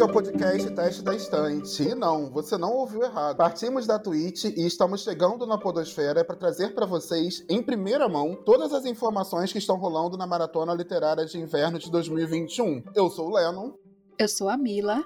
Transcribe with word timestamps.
bem-vindos 0.00 0.02
ao 0.02 0.08
podcast 0.08 0.70
Teste 0.70 1.02
da 1.02 1.14
Estante. 1.14 1.82
E 1.82 1.94
não, 1.94 2.30
você 2.30 2.56
não 2.56 2.72
ouviu 2.72 3.02
errado. 3.02 3.36
Partimos 3.36 3.86
da 3.86 3.98
Twitch 3.98 4.44
e 4.44 4.66
estamos 4.66 5.02
chegando 5.02 5.46
na 5.46 5.58
Podosfera 5.58 6.24
para 6.24 6.36
trazer 6.36 6.74
para 6.74 6.86
vocês, 6.86 7.44
em 7.48 7.62
primeira 7.62 8.08
mão, 8.08 8.34
todas 8.34 8.72
as 8.72 8.86
informações 8.86 9.52
que 9.52 9.58
estão 9.58 9.76
rolando 9.76 10.16
na 10.16 10.26
Maratona 10.26 10.72
Literária 10.72 11.26
de 11.26 11.38
Inverno 11.38 11.78
de 11.78 11.90
2021. 11.90 12.82
Eu 12.94 13.10
sou 13.10 13.28
o 13.28 13.34
Lennon. 13.34 13.72
Eu 14.18 14.28
sou 14.28 14.48
a 14.48 14.56
Mila. 14.56 15.02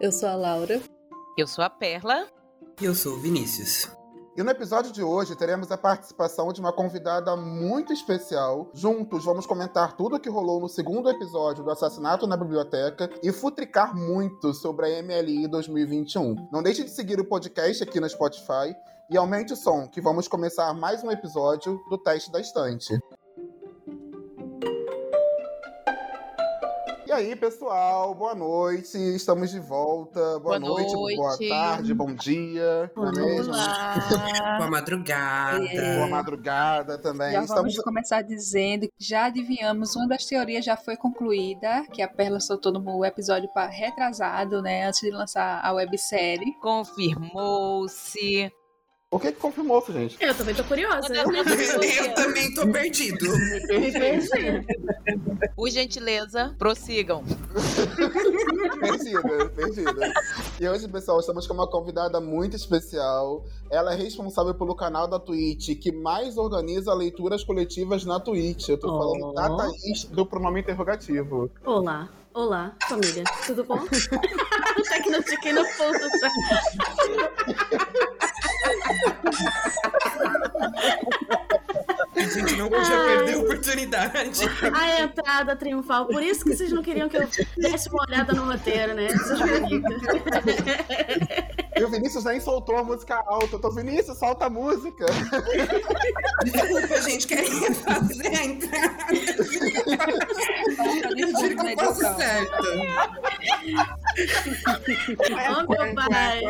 Eu 0.00 0.12
sou 0.12 0.28
a 0.28 0.34
Laura. 0.34 0.80
Eu 1.36 1.46
sou 1.46 1.64
a 1.64 1.70
Perla. 1.70 2.26
E 2.80 2.84
eu 2.84 2.94
sou 2.94 3.14
o 3.14 3.20
Vinícius. 3.20 3.88
E 4.38 4.42
no 4.44 4.52
episódio 4.52 4.92
de 4.92 5.02
hoje 5.02 5.34
teremos 5.34 5.72
a 5.72 5.76
participação 5.76 6.52
de 6.52 6.60
uma 6.60 6.72
convidada 6.72 7.34
muito 7.34 7.92
especial. 7.92 8.70
Juntos 8.72 9.24
vamos 9.24 9.46
comentar 9.46 9.96
tudo 9.96 10.14
o 10.14 10.20
que 10.20 10.30
rolou 10.30 10.60
no 10.60 10.68
segundo 10.68 11.10
episódio 11.10 11.64
do 11.64 11.70
Assassinato 11.72 12.24
na 12.24 12.36
Biblioteca 12.36 13.10
e 13.20 13.32
futricar 13.32 13.96
muito 13.96 14.54
sobre 14.54 14.86
a 14.86 15.02
MLI 15.02 15.48
2021. 15.48 16.36
Não 16.52 16.62
deixe 16.62 16.84
de 16.84 16.90
seguir 16.90 17.18
o 17.18 17.24
podcast 17.24 17.82
aqui 17.82 17.98
no 17.98 18.08
Spotify 18.08 18.76
e 19.10 19.16
aumente 19.16 19.54
o 19.54 19.56
som, 19.56 19.88
que 19.88 20.00
vamos 20.00 20.28
começar 20.28 20.72
mais 20.72 21.02
um 21.02 21.10
episódio 21.10 21.76
do 21.90 21.98
Teste 21.98 22.30
da 22.30 22.40
Estante. 22.40 22.96
Aí, 27.18 27.34
pessoal, 27.34 28.14
boa 28.14 28.34
noite. 28.34 28.96
Estamos 28.96 29.50
de 29.50 29.58
volta. 29.58 30.20
Boa, 30.38 30.38
Boa 30.38 30.60
noite, 30.60 30.92
noite. 30.92 31.16
boa 31.16 31.36
tarde, 31.48 31.92
bom 31.92 32.14
dia. 32.14 32.90
não 32.96 33.04
é? 33.18 34.56
Boa 34.58 34.70
madrugada. 34.70 35.58
Boa 35.96 36.06
madrugada 36.08 36.96
também. 36.96 37.32
Já 37.32 37.42
Estamos 37.42 37.74
vamos 37.74 37.84
começar 37.84 38.22
dizendo 38.22 38.86
que 38.86 39.04
já 39.04 39.24
adivinhamos, 39.26 39.96
uma 39.96 40.06
das 40.06 40.24
teorias 40.24 40.64
já 40.64 40.76
foi 40.76 40.96
concluída, 40.96 41.84
que 41.92 42.00
a 42.02 42.08
Perla 42.08 42.38
soltou 42.38 42.72
no 42.72 43.04
episódio 43.04 43.50
retrasado, 43.68 44.62
né, 44.62 44.86
antes 44.86 45.00
de 45.00 45.10
lançar 45.10 45.60
a 45.64 45.72
websérie. 45.72 46.54
Confirmou-se. 46.60 48.52
O 49.10 49.18
que 49.18 49.32
que 49.32 49.40
confirmou 49.40 49.78
isso, 49.78 49.90
gente? 49.90 50.18
Eu 50.20 50.34
também 50.34 50.54
tô 50.54 50.62
curiosa. 50.64 51.14
Eu 51.14 51.24
tô 51.24 51.32
Eu 51.32 52.14
também 52.14 52.52
tô 52.52 52.70
perdido. 52.70 53.24
Por 55.56 55.70
gentileza, 55.70 56.54
prossigam. 56.58 57.24
Perdida, 58.78 59.48
perdida. 59.56 60.12
E 60.60 60.68
hoje, 60.68 60.86
pessoal, 60.88 61.18
estamos 61.20 61.46
com 61.46 61.54
uma 61.54 61.66
convidada 61.66 62.20
muito 62.20 62.54
especial. 62.54 63.46
Ela 63.70 63.94
é 63.94 63.96
responsável 63.96 64.52
pelo 64.54 64.76
canal 64.76 65.08
da 65.08 65.18
Twitch 65.18 65.70
que 65.80 65.90
mais 65.90 66.36
organiza 66.36 66.92
leituras 66.92 67.42
coletivas 67.42 68.04
na 68.04 68.20
Twitch. 68.20 68.68
Eu 68.68 68.78
tô 68.78 68.88
Oh. 68.88 68.98
falando 68.98 69.32
da 69.32 69.56
Thaís 69.56 70.04
do 70.04 70.26
pronome 70.26 70.60
interrogativo. 70.60 71.50
Olá. 71.64 72.10
Olá, 72.34 72.76
família. 72.86 73.24
Tudo 73.46 73.64
bom? 73.64 73.80
Tecnotique 74.90 75.50
no 75.54 75.64
fundo. 75.64 75.98
A 82.16 82.20
gente 82.30 82.56
não 82.56 82.68
podia 82.68 82.98
Ai. 82.98 83.16
perder 83.16 83.34
a 83.34 83.38
oportunidade. 83.38 84.40
A 84.74 85.00
entrada 85.02 85.56
triunfal. 85.56 86.06
Por 86.06 86.22
isso 86.22 86.44
que 86.44 86.54
vocês 86.54 86.72
não 86.72 86.82
queriam 86.82 87.08
que 87.08 87.16
eu 87.16 87.28
desse 87.56 87.88
uma 87.88 88.02
olhada 88.02 88.32
no 88.32 88.44
roteiro, 88.44 88.94
né? 88.94 89.08
E 91.76 91.84
o 91.84 91.88
Vinícius 91.88 92.24
nem 92.24 92.40
soltou 92.40 92.76
a 92.76 92.82
música 92.82 93.22
alta. 93.24 93.54
Eu 93.54 93.60
tô, 93.60 93.70
Vinícius, 93.70 94.18
solta 94.18 94.46
a 94.46 94.50
música. 94.50 95.06
Desculpa, 96.44 96.94
a 96.94 97.00
gente 97.02 97.26
queria 97.26 97.72
fazer 97.72 98.26
a 98.26 98.44
entrada. 98.44 99.06
Eu 101.16 101.40
juro 101.40 101.56
que 101.56 101.66
eu 101.66 101.76
faço 101.78 102.16
certo. 102.16 102.62
Ô, 105.18 105.72
meu 105.72 105.94
pai. 105.94 106.42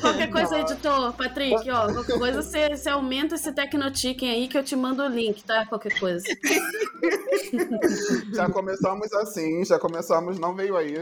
Qualquer 0.00 0.30
coisa, 0.30 0.58
editor, 0.60 1.12
Patrick, 1.12 1.70
ó, 1.70 1.92
qualquer 1.92 2.18
coisa 2.18 2.42
você, 2.42 2.68
você 2.70 2.88
aumenta 2.88 3.34
esse 3.34 3.52
Tecnotiquem 3.52 4.30
aí 4.30 4.48
que 4.48 4.56
eu 4.56 4.64
te 4.64 4.74
mando 4.74 5.02
o 5.02 5.08
link, 5.08 5.42
tá? 5.44 5.66
Qualquer 5.66 5.98
coisa. 5.98 6.24
Já 8.32 8.48
começamos 8.48 9.12
assim, 9.12 9.64
já 9.64 9.78
começamos, 9.78 10.38
não 10.38 10.54
veio 10.54 10.76
aí. 10.76 10.94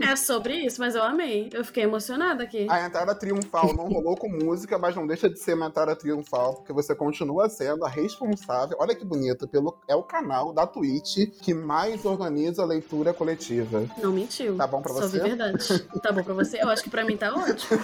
É 0.00 0.16
sobre 0.16 0.54
isso, 0.54 0.80
mas 0.80 0.94
eu 0.94 1.02
amei. 1.02 1.50
Eu 1.52 1.64
fiquei 1.64 1.84
emocionada 1.84 2.42
aqui. 2.44 2.66
A 2.68 2.86
entrada 2.86 3.14
triunfal 3.14 3.74
não 3.74 3.88
rolou 3.88 4.16
com 4.16 4.28
música, 4.28 4.78
mas 4.78 4.94
não 4.94 5.06
deixa 5.06 5.28
de 5.28 5.38
ser 5.38 5.54
uma 5.54 5.66
entrada 5.66 5.94
triunfal, 5.96 6.54
porque 6.56 6.72
você 6.72 6.94
continua 6.94 7.48
sendo 7.48 7.84
a 7.84 7.88
responsável. 7.88 8.76
Olha 8.80 8.94
que 8.94 9.04
bonito, 9.04 9.48
pelo, 9.48 9.78
é 9.88 9.94
o 9.94 10.02
canal 10.02 10.52
da 10.52 10.66
Twitch 10.66 11.30
que 11.42 11.52
mais 11.54 12.04
organiza 12.04 12.62
a 12.62 12.66
leitura 12.66 13.12
coletiva. 13.12 13.86
Não 14.02 14.12
mentiu. 14.12 14.56
Tá 14.60 14.66
bom 14.66 14.82
pra 14.82 14.92
você? 14.92 15.18
vi 15.18 15.28
verdade. 15.30 15.58
Tá 16.02 16.12
bom 16.12 16.22
pra 16.22 16.34
você? 16.34 16.62
Eu 16.62 16.68
acho 16.68 16.82
que 16.84 16.90
pra 16.90 17.02
mim 17.02 17.16
tá 17.16 17.32
ótimo. 17.34 17.80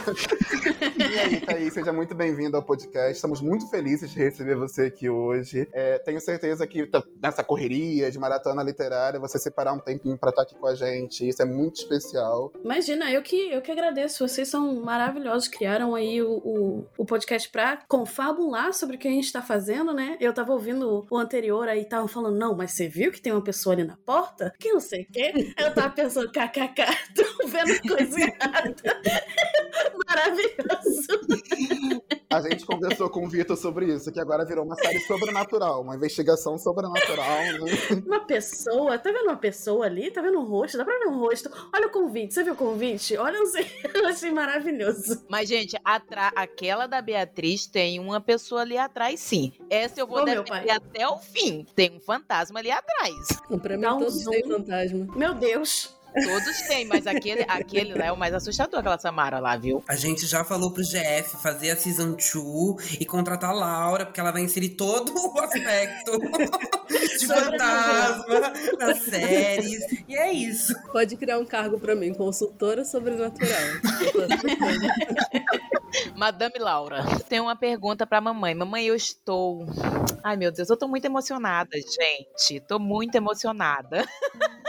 E 0.98 1.19
aí, 1.19 1.41
Thaís, 1.41 1.72
seja 1.72 1.91
muito 1.91 2.14
bem-vindo 2.14 2.54
ao 2.54 2.62
podcast. 2.62 3.12
Estamos 3.12 3.41
muito 3.41 3.66
felizes 3.70 4.10
de 4.10 4.19
receber 4.19 4.56
você 4.56 4.82
aqui 4.82 5.09
hoje. 5.09 5.66
É, 5.72 5.98
tenho 6.00 6.20
certeza 6.20 6.66
que 6.66 6.84
tá- 6.87 7.03
nessa 7.22 7.42
correria 7.42 8.10
de 8.10 8.19
maratona 8.19 8.62
literária, 8.62 9.19
você 9.19 9.38
separar 9.38 9.72
um 9.72 9.78
tempinho 9.78 10.19
pra 10.19 10.28
estar 10.28 10.42
aqui 10.42 10.54
com 10.54 10.66
a 10.66 10.75
gente. 10.75 11.26
Isso 11.26 11.41
é 11.41 11.47
muito 11.47 11.76
especial. 11.76 12.53
Imagina, 12.62 13.10
eu 13.10 13.22
que, 13.22 13.50
eu 13.50 13.62
que 13.62 13.72
agradeço. 13.72 14.28
Vocês 14.28 14.47
são 14.47 14.75
maravilhosos. 14.82 15.48
Criaram 15.48 15.94
aí 15.94 16.20
o, 16.20 16.31
o, 16.44 16.84
o 16.98 17.06
podcast 17.06 17.48
pra 17.48 17.78
confabular 17.88 18.75
sobre 18.75 18.97
o 18.97 18.98
que 18.98 19.08
a 19.08 19.12
gente 19.12 19.32
tá 19.32 19.41
fazendo, 19.41 19.94
né? 19.94 20.19
Eu 20.20 20.34
tava 20.34 20.53
ouvindo 20.53 21.06
o 21.10 21.16
anterior 21.16 21.69
aí, 21.69 21.87
tava 21.87 22.06
falando, 22.06 22.37
não, 22.37 22.54
mas 22.54 22.72
você 22.72 22.87
viu 22.87 23.10
que 23.10 23.22
tem 23.22 23.32
uma 23.32 23.43
pessoa 23.43 23.75
ali 23.75 23.82
na 23.84 23.97
porta? 23.97 24.53
Que 24.58 24.75
não 24.75 24.81
sei 24.81 25.04
o 25.04 25.06
quê. 25.10 25.54
Eu 25.58 25.72
tava 25.72 25.88
pensando, 25.91 26.31
kkk, 26.61 27.15
tô 27.15 27.25
vendo 27.49 27.81
coisa 27.83 28.21
errada. 28.21 28.75
Maravilhoso. 30.06 31.06
A 32.31 32.41
gente 32.41 32.65
conversou 32.65 33.09
com 33.11 33.25
o 33.25 33.28
Vitor 33.28 33.56
sobre 33.56 33.87
isso, 33.93 34.11
que 34.12 34.21
agora 34.21 34.44
virou 34.44 34.65
uma 34.65 34.75
série 34.77 35.00
sobrenatural, 35.00 35.83
uma 35.83 35.97
investigação 35.97 36.59
sobrenatural, 36.59 37.27
né? 37.44 38.03
Uma 38.06 38.21
pessoa, 38.21 38.99
tá 38.99 39.11
vendo 39.11 39.25
uma 39.25 39.37
pessoa 39.37 39.87
ali? 39.87 40.11
Tá 40.11 40.21
vendo 40.22 40.39
um 40.39 40.44
rosto? 40.44 40.77
Dá 40.78 40.84
pra 40.84 40.99
ver 40.99 41.06
um 41.09 41.19
rosto? 41.19 41.50
Olha 41.75 41.87
o 41.87 41.91
convite, 41.91 42.34
você 42.34 42.43
viu 42.43 42.55
o 42.55 42.56
convite? 42.56 43.17
Olha, 43.17 43.37
eu, 43.37 43.47
sei, 43.47 43.67
eu 43.94 44.06
achei 44.06 44.31
maravilhoso. 44.33 45.25
Mas, 45.28 45.49
gente, 45.49 45.77
atra- 45.84 46.33
aquela 46.37 46.87
da 46.87 47.00
Beatriz 47.03 47.67
tem 47.67 47.99
uma 47.99 48.21
pessoa 48.21 48.62
ali 48.62 48.77
atrás, 48.78 49.21
sim. 49.21 49.53
Essa 49.71 50.00
eu 50.00 50.06
vou 50.06 50.25
meu 50.25 50.43
defender 50.43 50.71
até 50.71 51.06
o 51.09 51.19
fim. 51.19 51.65
Tem 51.75 51.93
um 51.97 52.00
fantasma 52.00 52.59
ali 52.61 52.71
atrás. 52.71 53.15
Pra 53.62 53.77
mim, 53.77 53.83
Dá 53.83 53.94
um 53.94 53.99
todos 53.99 54.23
zoom. 54.23 54.31
têm 54.31 54.44
fantasma. 54.49 55.06
Meu 55.17 55.34
Deus. 55.34 55.95
Todos 56.25 56.62
têm, 56.62 56.87
mas 56.87 57.06
aquele, 57.06 57.44
aquele 57.49 57.94
lá 57.94 58.06
é 58.06 58.12
o 58.12 58.16
mais 58.16 58.34
assustador, 58.34 58.81
aquela 58.81 58.99
Samara 58.99 59.38
lá, 59.38 59.56
viu? 59.56 59.82
A 59.88 59.97
gente 59.97 60.27
já 60.27 60.44
falou 60.44 60.71
pro 60.71 60.82
GF 60.82 61.37
fazer 61.43 61.71
a 61.71 61.77
Season 61.77 62.12
2 62.12 63.00
e 63.00 63.04
contratar 63.04 63.50
a 63.50 63.53
Laura, 63.53 64.06
porque 64.06 64.19
ela 64.19 64.32
vai 64.32 64.43
inserir 64.43 64.71
todo 64.71 65.12
o 65.15 65.37
aspecto 65.41 66.19
de 67.19 67.26
fantasma 67.26 68.53
nas 68.78 69.03
séries. 69.03 69.84
E 70.09 70.16
é 70.16 70.32
isso. 70.32 70.75
Pode 70.93 71.16
criar 71.16 71.38
um 71.38 71.44
cargo 71.44 71.78
pra 71.78 71.94
mim, 71.94 72.15
consultora 72.15 72.84
sobrenatural. 72.84 73.47
Madame 76.16 76.59
Laura. 76.59 77.05
Tem 77.28 77.41
uma 77.41 77.56
pergunta 77.56 78.06
pra 78.06 78.21
mamãe. 78.21 78.55
Mamãe, 78.55 78.87
eu 78.87 78.94
estou. 78.94 79.66
Ai, 80.22 80.37
meu 80.37 80.50
Deus, 80.50 80.69
eu 80.69 80.76
tô 80.76 80.88
muito 80.88 81.05
emocionada, 81.05 81.76
gente. 81.78 82.60
Tô 82.60 82.78
muito 82.78 83.15
emocionada. 83.15 84.05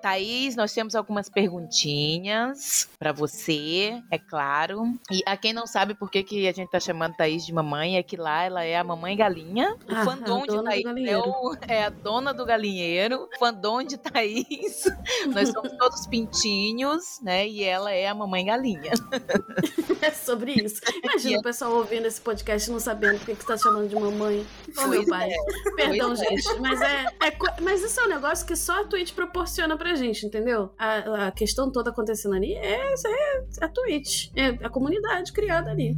Thaís, 0.00 0.56
nós 0.56 0.72
temos 0.72 0.94
algumas 0.94 1.28
perguntinhas 1.28 2.88
pra 2.98 3.12
você, 3.12 4.02
é 4.10 4.18
claro. 4.18 4.82
E 5.10 5.22
a 5.26 5.36
quem 5.36 5.52
não 5.52 5.66
sabe 5.66 5.94
por 5.94 6.10
que, 6.10 6.22
que 6.22 6.48
a 6.48 6.52
gente 6.52 6.70
tá 6.70 6.80
chamando 6.80 7.14
Thaís 7.16 7.44
de 7.44 7.52
mamãe, 7.52 7.96
é 7.96 8.02
que 8.02 8.16
lá 8.16 8.42
ela 8.44 8.64
é 8.64 8.76
a 8.76 8.84
mamãe 8.84 9.16
galinha. 9.16 9.74
O 9.88 9.94
Ah, 9.94 10.04
fandom 10.04 10.42
de 10.42 10.62
Thaís 10.64 10.80
é, 10.80 10.82
galinheiro. 10.84 11.20
o- 11.28 11.56
é 11.66 11.84
a 11.84 11.90
dona 11.90 12.32
do 12.34 12.44
galinheiro. 12.44 13.28
O 13.34 13.38
fandom 13.38 13.82
de 13.82 13.96
Thaís. 13.96 14.84
Nós 15.34 15.48
somos 15.50 15.72
todos 15.78 16.06
pintinhos, 16.06 17.20
né? 17.22 17.46
E 17.46 17.62
ela 17.64 17.90
é 17.92 18.06
a 18.08 18.14
mamãe 18.14 18.44
galinha. 18.44 18.92
É 20.02 20.10
sobre 20.12 20.52
isso. 20.52 20.80
Imagina 21.04 21.40
o 21.40 21.42
pessoal 21.42 21.72
ouvindo 21.74 22.06
esse 22.06 22.18
podcast 22.18 22.70
e 22.70 22.72
não 22.72 22.80
sabendo 22.80 23.18
por 23.18 23.26
que 23.26 23.34
que 23.34 23.42
você 23.42 23.48
tá 23.48 23.58
chamando 23.58 23.86
de 23.86 23.94
mamãe. 23.94 24.46
Ô, 24.82 24.86
meu 24.86 25.04
pai. 25.06 25.28
Perdão, 25.76 26.08
Pois 26.08 26.20
é. 26.22 26.24
gente. 26.30 26.58
Mas 26.58 26.80
é, 26.80 27.04
é 27.22 27.60
Mas 27.60 27.82
isso 27.82 28.00
é 28.00 28.04
um 28.04 28.08
negócio 28.08 28.46
que 28.46 28.56
só 28.56 28.80
a 28.80 28.84
Twitch 28.84 29.12
proporciona 29.12 29.76
pra 29.76 29.89
gente, 29.94 30.26
entendeu? 30.26 30.70
A, 30.78 31.26
a 31.26 31.30
questão 31.30 31.70
toda 31.70 31.90
acontecendo 31.90 32.34
ali 32.34 32.54
é, 32.54 32.94
é 32.94 33.44
a 33.60 33.68
Twitch. 33.68 34.30
É 34.34 34.48
a 34.64 34.68
comunidade 34.68 35.32
criada 35.32 35.70
ali. 35.70 35.96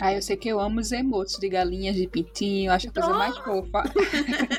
Ah, 0.00 0.12
eu 0.12 0.22
sei 0.22 0.36
que 0.36 0.48
eu 0.48 0.60
amo 0.60 0.80
os 0.80 0.92
emotes 0.92 1.38
de 1.38 1.48
galinhas, 1.48 1.96
de 1.96 2.06
pintinho, 2.06 2.70
acho 2.70 2.88
a 2.88 2.92
coisa 2.92 3.10
mais 3.10 3.36
fofa. 3.38 3.82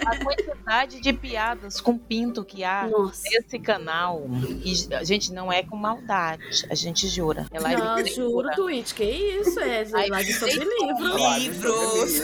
A 0.05 0.23
quantidade 0.23 0.99
de 0.99 1.13
piadas 1.13 1.79
com 1.79 1.97
pinto 1.97 2.43
que 2.43 2.63
há 2.63 2.87
Nossa. 2.87 3.21
nesse 3.23 3.57
canal. 3.57 4.27
E, 4.65 4.93
a 4.93 5.03
gente, 5.03 5.31
não 5.31 5.51
é 5.51 5.63
com 5.63 5.77
maldade. 5.77 6.65
A 6.69 6.75
gente 6.75 7.07
jura. 7.07 7.45
É 7.51 7.59
live 7.59 7.81
Não, 7.81 8.03
de 8.03 8.13
juro. 8.13 8.49
Twitch, 8.51 8.93
que 8.93 9.03
isso? 9.03 9.59
É 9.61 9.85
Ai, 9.93 10.09
live 10.09 10.33
sobre. 10.33 10.59
Livros. 10.59 11.39
Livros. 11.39 12.21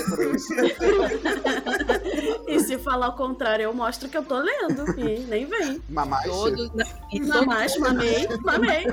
E 2.47 2.59
se 2.59 2.77
falar 2.77 3.09
o 3.09 3.13
contrário, 3.13 3.63
eu 3.63 3.73
mostro 3.73 4.07
que 4.07 4.15
eu 4.15 4.23
tô 4.23 4.37
lendo. 4.37 4.85
E 4.99 5.19
nem 5.19 5.45
vem. 5.45 5.81
Mamá 5.89 6.05
Mamache? 6.05 6.25
Todos, 6.30 6.74
na- 6.74 6.86
e 7.12 7.19
todos 7.19 7.36
Mamás, 7.36 7.77
mamei, 7.77 8.27
mamei. 8.44 8.86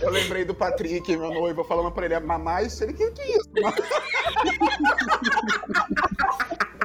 Eu 0.00 0.10
lembrei 0.10 0.44
do 0.44 0.54
Patrick, 0.54 1.16
meu 1.16 1.32
noivo, 1.32 1.64
falando 1.64 1.90
pra 1.92 2.04
ele, 2.06 2.18
Mamache? 2.20 2.84
Ele, 2.84 2.92
que 2.92 3.10
que 3.10 3.22
é 3.22 3.36
isso? 3.36 3.50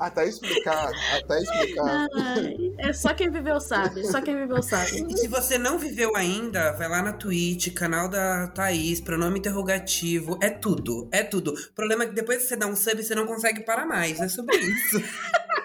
até 0.00 0.26
explicar, 0.26 0.90
até 1.22 1.38
explicar. 1.40 2.08
Ai, 2.14 2.56
é 2.78 2.92
só 2.92 3.14
quem 3.14 3.30
viveu 3.30 3.60
sabe, 3.60 4.04
só 4.06 4.20
quem 4.20 4.36
viveu 4.36 4.62
sabe. 4.62 5.06
E 5.08 5.16
se 5.16 5.28
você 5.28 5.56
não 5.58 5.78
viveu 5.78 6.14
ainda, 6.16 6.72
vai 6.72 6.88
lá 6.88 7.02
na 7.02 7.12
Twitch, 7.12 7.72
canal 7.72 8.08
da 8.08 8.48
Thaís, 8.48 9.00
pronome 9.00 9.38
interrogativo, 9.38 10.38
é 10.42 10.50
tudo, 10.50 11.08
é 11.12 11.22
tudo. 11.22 11.52
O 11.52 11.72
problema 11.74 12.04
é 12.04 12.06
que 12.08 12.14
depois 12.14 12.42
que 12.42 12.48
você 12.48 12.56
dá 12.56 12.66
um 12.66 12.76
sub, 12.76 13.02
você 13.02 13.14
não 13.14 13.26
consegue 13.26 13.60
parar 13.62 13.86
mais, 13.86 14.20
é 14.20 14.28
sobre 14.28 14.56
isso. 14.56 15.02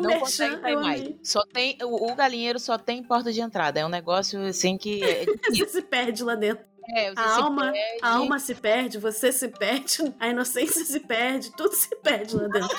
O 0.00 0.02
não 0.02 0.10
merchan, 0.10 0.56
consegue 0.56 0.74
mais. 0.76 1.00
amei. 1.00 1.20
Só 1.22 1.42
tem, 1.52 1.78
o, 1.82 2.10
o 2.10 2.14
galinheiro 2.14 2.58
só 2.58 2.76
tem 2.78 3.02
porta 3.02 3.32
de 3.32 3.40
entrada. 3.40 3.78
É 3.80 3.86
um 3.86 3.88
negócio 3.90 4.40
assim 4.46 4.76
que. 4.76 5.02
É, 5.04 5.24
Você 5.50 5.66
se 5.68 5.82
perde 5.82 6.22
lá 6.24 6.34
dentro. 6.34 6.64
é, 6.96 7.12
A 7.16 7.36
alma, 7.42 7.70
perde. 7.72 7.98
a 8.02 8.08
alma 8.16 8.38
se 8.38 8.54
perde, 8.54 8.98
você 8.98 9.30
se 9.32 9.48
perde, 9.48 10.12
a 10.18 10.28
inocência 10.28 10.84
se 10.84 10.98
perde, 11.00 11.50
tudo 11.56 11.74
se 11.74 11.94
perde 11.96 12.34
lá 12.36 12.48
dentro. 12.48 12.76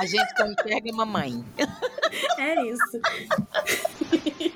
A 0.00 0.06
gente 0.06 0.36
só 0.36 0.44
enxerga 0.46 0.92
mamãe. 0.92 1.44
É 2.38 2.62
isso. 2.62 3.00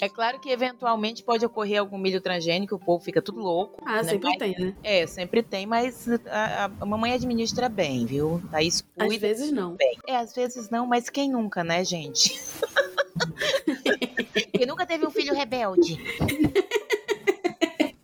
É 0.00 0.08
claro 0.08 0.38
que 0.40 0.48
eventualmente 0.50 1.22
pode 1.22 1.44
ocorrer 1.44 1.80
algum 1.80 1.98
milho 1.98 2.20
transgênico, 2.20 2.76
o 2.76 2.78
povo 2.78 3.04
fica 3.04 3.20
tudo 3.20 3.40
louco. 3.40 3.82
Ah, 3.84 3.96
né? 4.02 4.04
sempre 4.04 4.28
Mas- 4.30 4.38
tem, 4.38 4.58
né? 4.58 4.74
É, 4.82 5.06
sempre 5.06 5.42
tem, 5.42 5.66
mas 5.66 6.08
a, 6.26 6.70
a- 6.80 6.86
mamãe 6.86 7.12
administra 7.12 7.68
bem, 7.68 8.06
viu? 8.06 8.40
Thaís 8.50 8.84
Às 8.96 9.06
cuida 9.06 9.26
vezes 9.26 9.52
não. 9.52 9.74
bem. 9.76 9.98
É, 10.06 10.16
às 10.16 10.34
vezes 10.34 10.70
não, 10.70 10.86
mas 10.86 11.10
quem 11.10 11.30
nunca, 11.30 11.62
né, 11.64 11.84
gente? 11.84 12.38
quem 14.52 14.66
nunca 14.66 14.86
teve 14.86 15.06
um 15.06 15.10
filho 15.10 15.34
rebelde? 15.34 15.98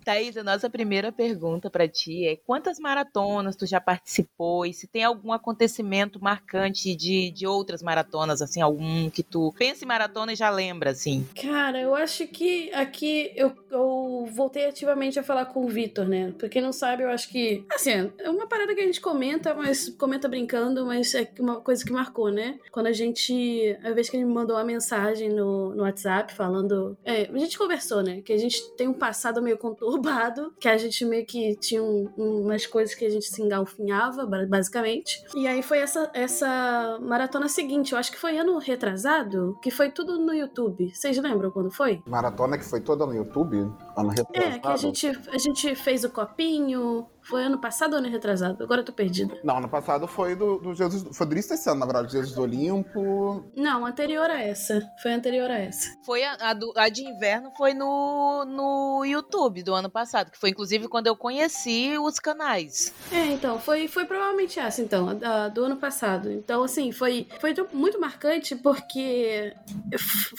Thaís, 0.04 0.36
a 0.36 0.44
nossa 0.44 0.68
primeira 0.68 1.10
pergunta 1.10 1.70
pra 1.70 1.88
ti 1.88 2.26
é 2.26 2.36
quantas 2.36 2.78
maratonas 2.78 3.56
tu 3.56 3.66
já 3.66 3.80
participou 3.80 4.66
e 4.66 4.72
se 4.72 4.86
tem 4.86 5.04
algum 5.04 5.32
acontecimento 5.32 6.22
marcante 6.22 6.94
de, 6.94 7.30
de 7.30 7.46
outras 7.46 7.82
maratonas, 7.82 8.42
assim, 8.42 8.60
algum 8.60 9.10
que 9.10 9.22
tu 9.22 9.52
pensa 9.58 9.84
em 9.84 9.88
maratona 9.88 10.32
e 10.32 10.36
já 10.36 10.50
lembra, 10.50 10.90
assim. 10.90 11.26
Cara, 11.40 11.80
eu 11.80 11.94
acho 11.94 12.26
que 12.26 12.72
aqui 12.72 13.32
eu, 13.34 13.52
eu 13.70 14.28
voltei 14.30 14.66
ativamente 14.66 15.18
a 15.18 15.22
falar 15.22 15.46
com 15.46 15.64
o 15.64 15.68
Vitor, 15.68 16.06
né? 16.06 16.32
Pra 16.36 16.48
quem 16.48 16.62
não 16.62 16.72
sabe, 16.72 17.02
eu 17.02 17.08
acho 17.08 17.28
que. 17.28 17.64
Assim, 17.72 18.12
é 18.18 18.30
uma 18.30 18.46
parada 18.46 18.74
que 18.74 18.80
a 18.80 18.86
gente 18.86 19.00
comenta, 19.00 19.54
mas 19.54 19.88
comenta 19.88 20.28
brincando, 20.28 20.84
mas 20.84 21.14
é 21.14 21.30
uma 21.38 21.60
coisa 21.60 21.84
que 21.84 21.92
marcou, 21.92 22.30
né? 22.30 22.58
Quando 22.70 22.86
a 22.86 22.92
gente. 22.92 23.76
A 23.82 23.92
vez 23.92 24.10
que 24.10 24.16
ele 24.16 24.24
me 24.24 24.32
mandou 24.32 24.56
uma 24.56 24.64
mensagem 24.64 25.28
no, 25.28 25.74
no 25.74 25.82
WhatsApp 25.82 26.34
falando. 26.34 26.96
É, 27.04 27.28
a 27.32 27.38
gente 27.38 27.56
conversou, 27.56 28.02
né? 28.02 28.20
Que 28.22 28.32
a 28.32 28.38
gente 28.38 28.62
tem 28.76 28.88
um 28.88 28.94
passado 28.94 29.42
meio 29.42 29.58
conturbado, 29.98 30.52
que 30.60 30.68
a 30.68 30.76
gente 30.76 31.04
meio 31.04 31.24
que 31.26 31.56
tinha 31.56 31.82
um- 31.82 32.10
umas 32.16 32.66
coisas 32.66 32.94
que 32.94 33.04
a 33.04 33.10
gente 33.10 33.26
se 33.26 33.40
engalfinhava, 33.42 34.26
ba- 34.26 34.46
basicamente. 34.46 35.22
E 35.34 35.46
aí 35.46 35.62
foi 35.62 35.78
essa, 35.78 36.10
essa 36.14 36.98
maratona 37.00 37.48
seguinte, 37.48 37.92
eu 37.92 37.98
acho 37.98 38.10
que 38.12 38.18
foi 38.18 38.36
ano 38.38 38.58
retrasado, 38.58 39.58
que 39.62 39.70
foi 39.70 39.90
tudo 39.90 40.18
no 40.18 40.32
YouTube. 40.34 40.90
Vocês 40.94 41.16
lembram 41.18 41.50
quando 41.50 41.70
foi? 41.70 42.02
Maratona 42.06 42.58
que 42.58 42.64
foi 42.64 42.80
toda 42.80 43.06
no 43.06 43.14
YouTube, 43.14 43.56
ano 43.96 44.08
retrasado. 44.08 44.54
É, 44.56 44.58
que 44.58 44.68
a 44.68 44.76
gente, 44.76 45.06
a 45.32 45.38
gente 45.38 45.74
fez 45.74 46.04
o 46.04 46.10
copinho. 46.10 47.06
Foi 47.24 47.42
ano 47.44 47.58
passado 47.58 47.92
ou 47.94 47.98
ano 47.98 48.08
retrasado? 48.08 48.62
Agora 48.62 48.80
eu 48.80 48.84
tô 48.84 48.92
perdida. 48.92 49.38
Não, 49.42 49.56
ano 49.58 49.68
passado 49.68 50.06
foi 50.06 50.34
do, 50.34 50.58
do 50.58 50.74
Jesus. 50.74 51.16
Foi 51.16 51.26
do 51.26 51.34
esse 51.34 51.68
ano, 51.68 51.80
na 51.80 51.86
verdade, 51.86 52.12
Jesus 52.12 52.34
do 52.34 52.42
Olimpo. 52.42 53.44
Não, 53.56 53.84
anterior 53.84 54.30
a 54.30 54.40
essa. 54.40 54.80
Foi 55.02 55.12
anterior 55.12 55.50
a 55.50 55.58
essa. 55.58 55.88
Foi 56.04 56.22
a, 56.22 56.34
a 56.50 56.52
do- 56.54 56.72
a 56.76 56.88
de 56.88 57.02
inverno 57.02 57.50
foi 57.56 57.74
no, 57.74 58.44
no 58.44 59.04
YouTube 59.04 59.62
do 59.62 59.74
ano 59.74 59.90
passado, 59.90 60.30
que 60.30 60.38
foi 60.38 60.50
inclusive 60.50 60.86
quando 60.88 61.06
eu 61.06 61.16
conheci 61.16 61.96
os 61.98 62.18
canais. 62.18 62.94
É, 63.10 63.26
então, 63.32 63.58
foi, 63.58 63.88
foi 63.88 64.04
provavelmente 64.04 64.58
essa, 64.60 64.80
então, 64.82 65.08
a 65.08 65.14
da- 65.14 65.48
do 65.48 65.64
ano 65.64 65.76
passado. 65.76 66.30
Então, 66.30 66.62
assim, 66.62 66.92
foi, 66.92 67.26
foi 67.40 67.54
muito 67.72 68.00
marcante 68.00 68.54
porque 68.56 69.52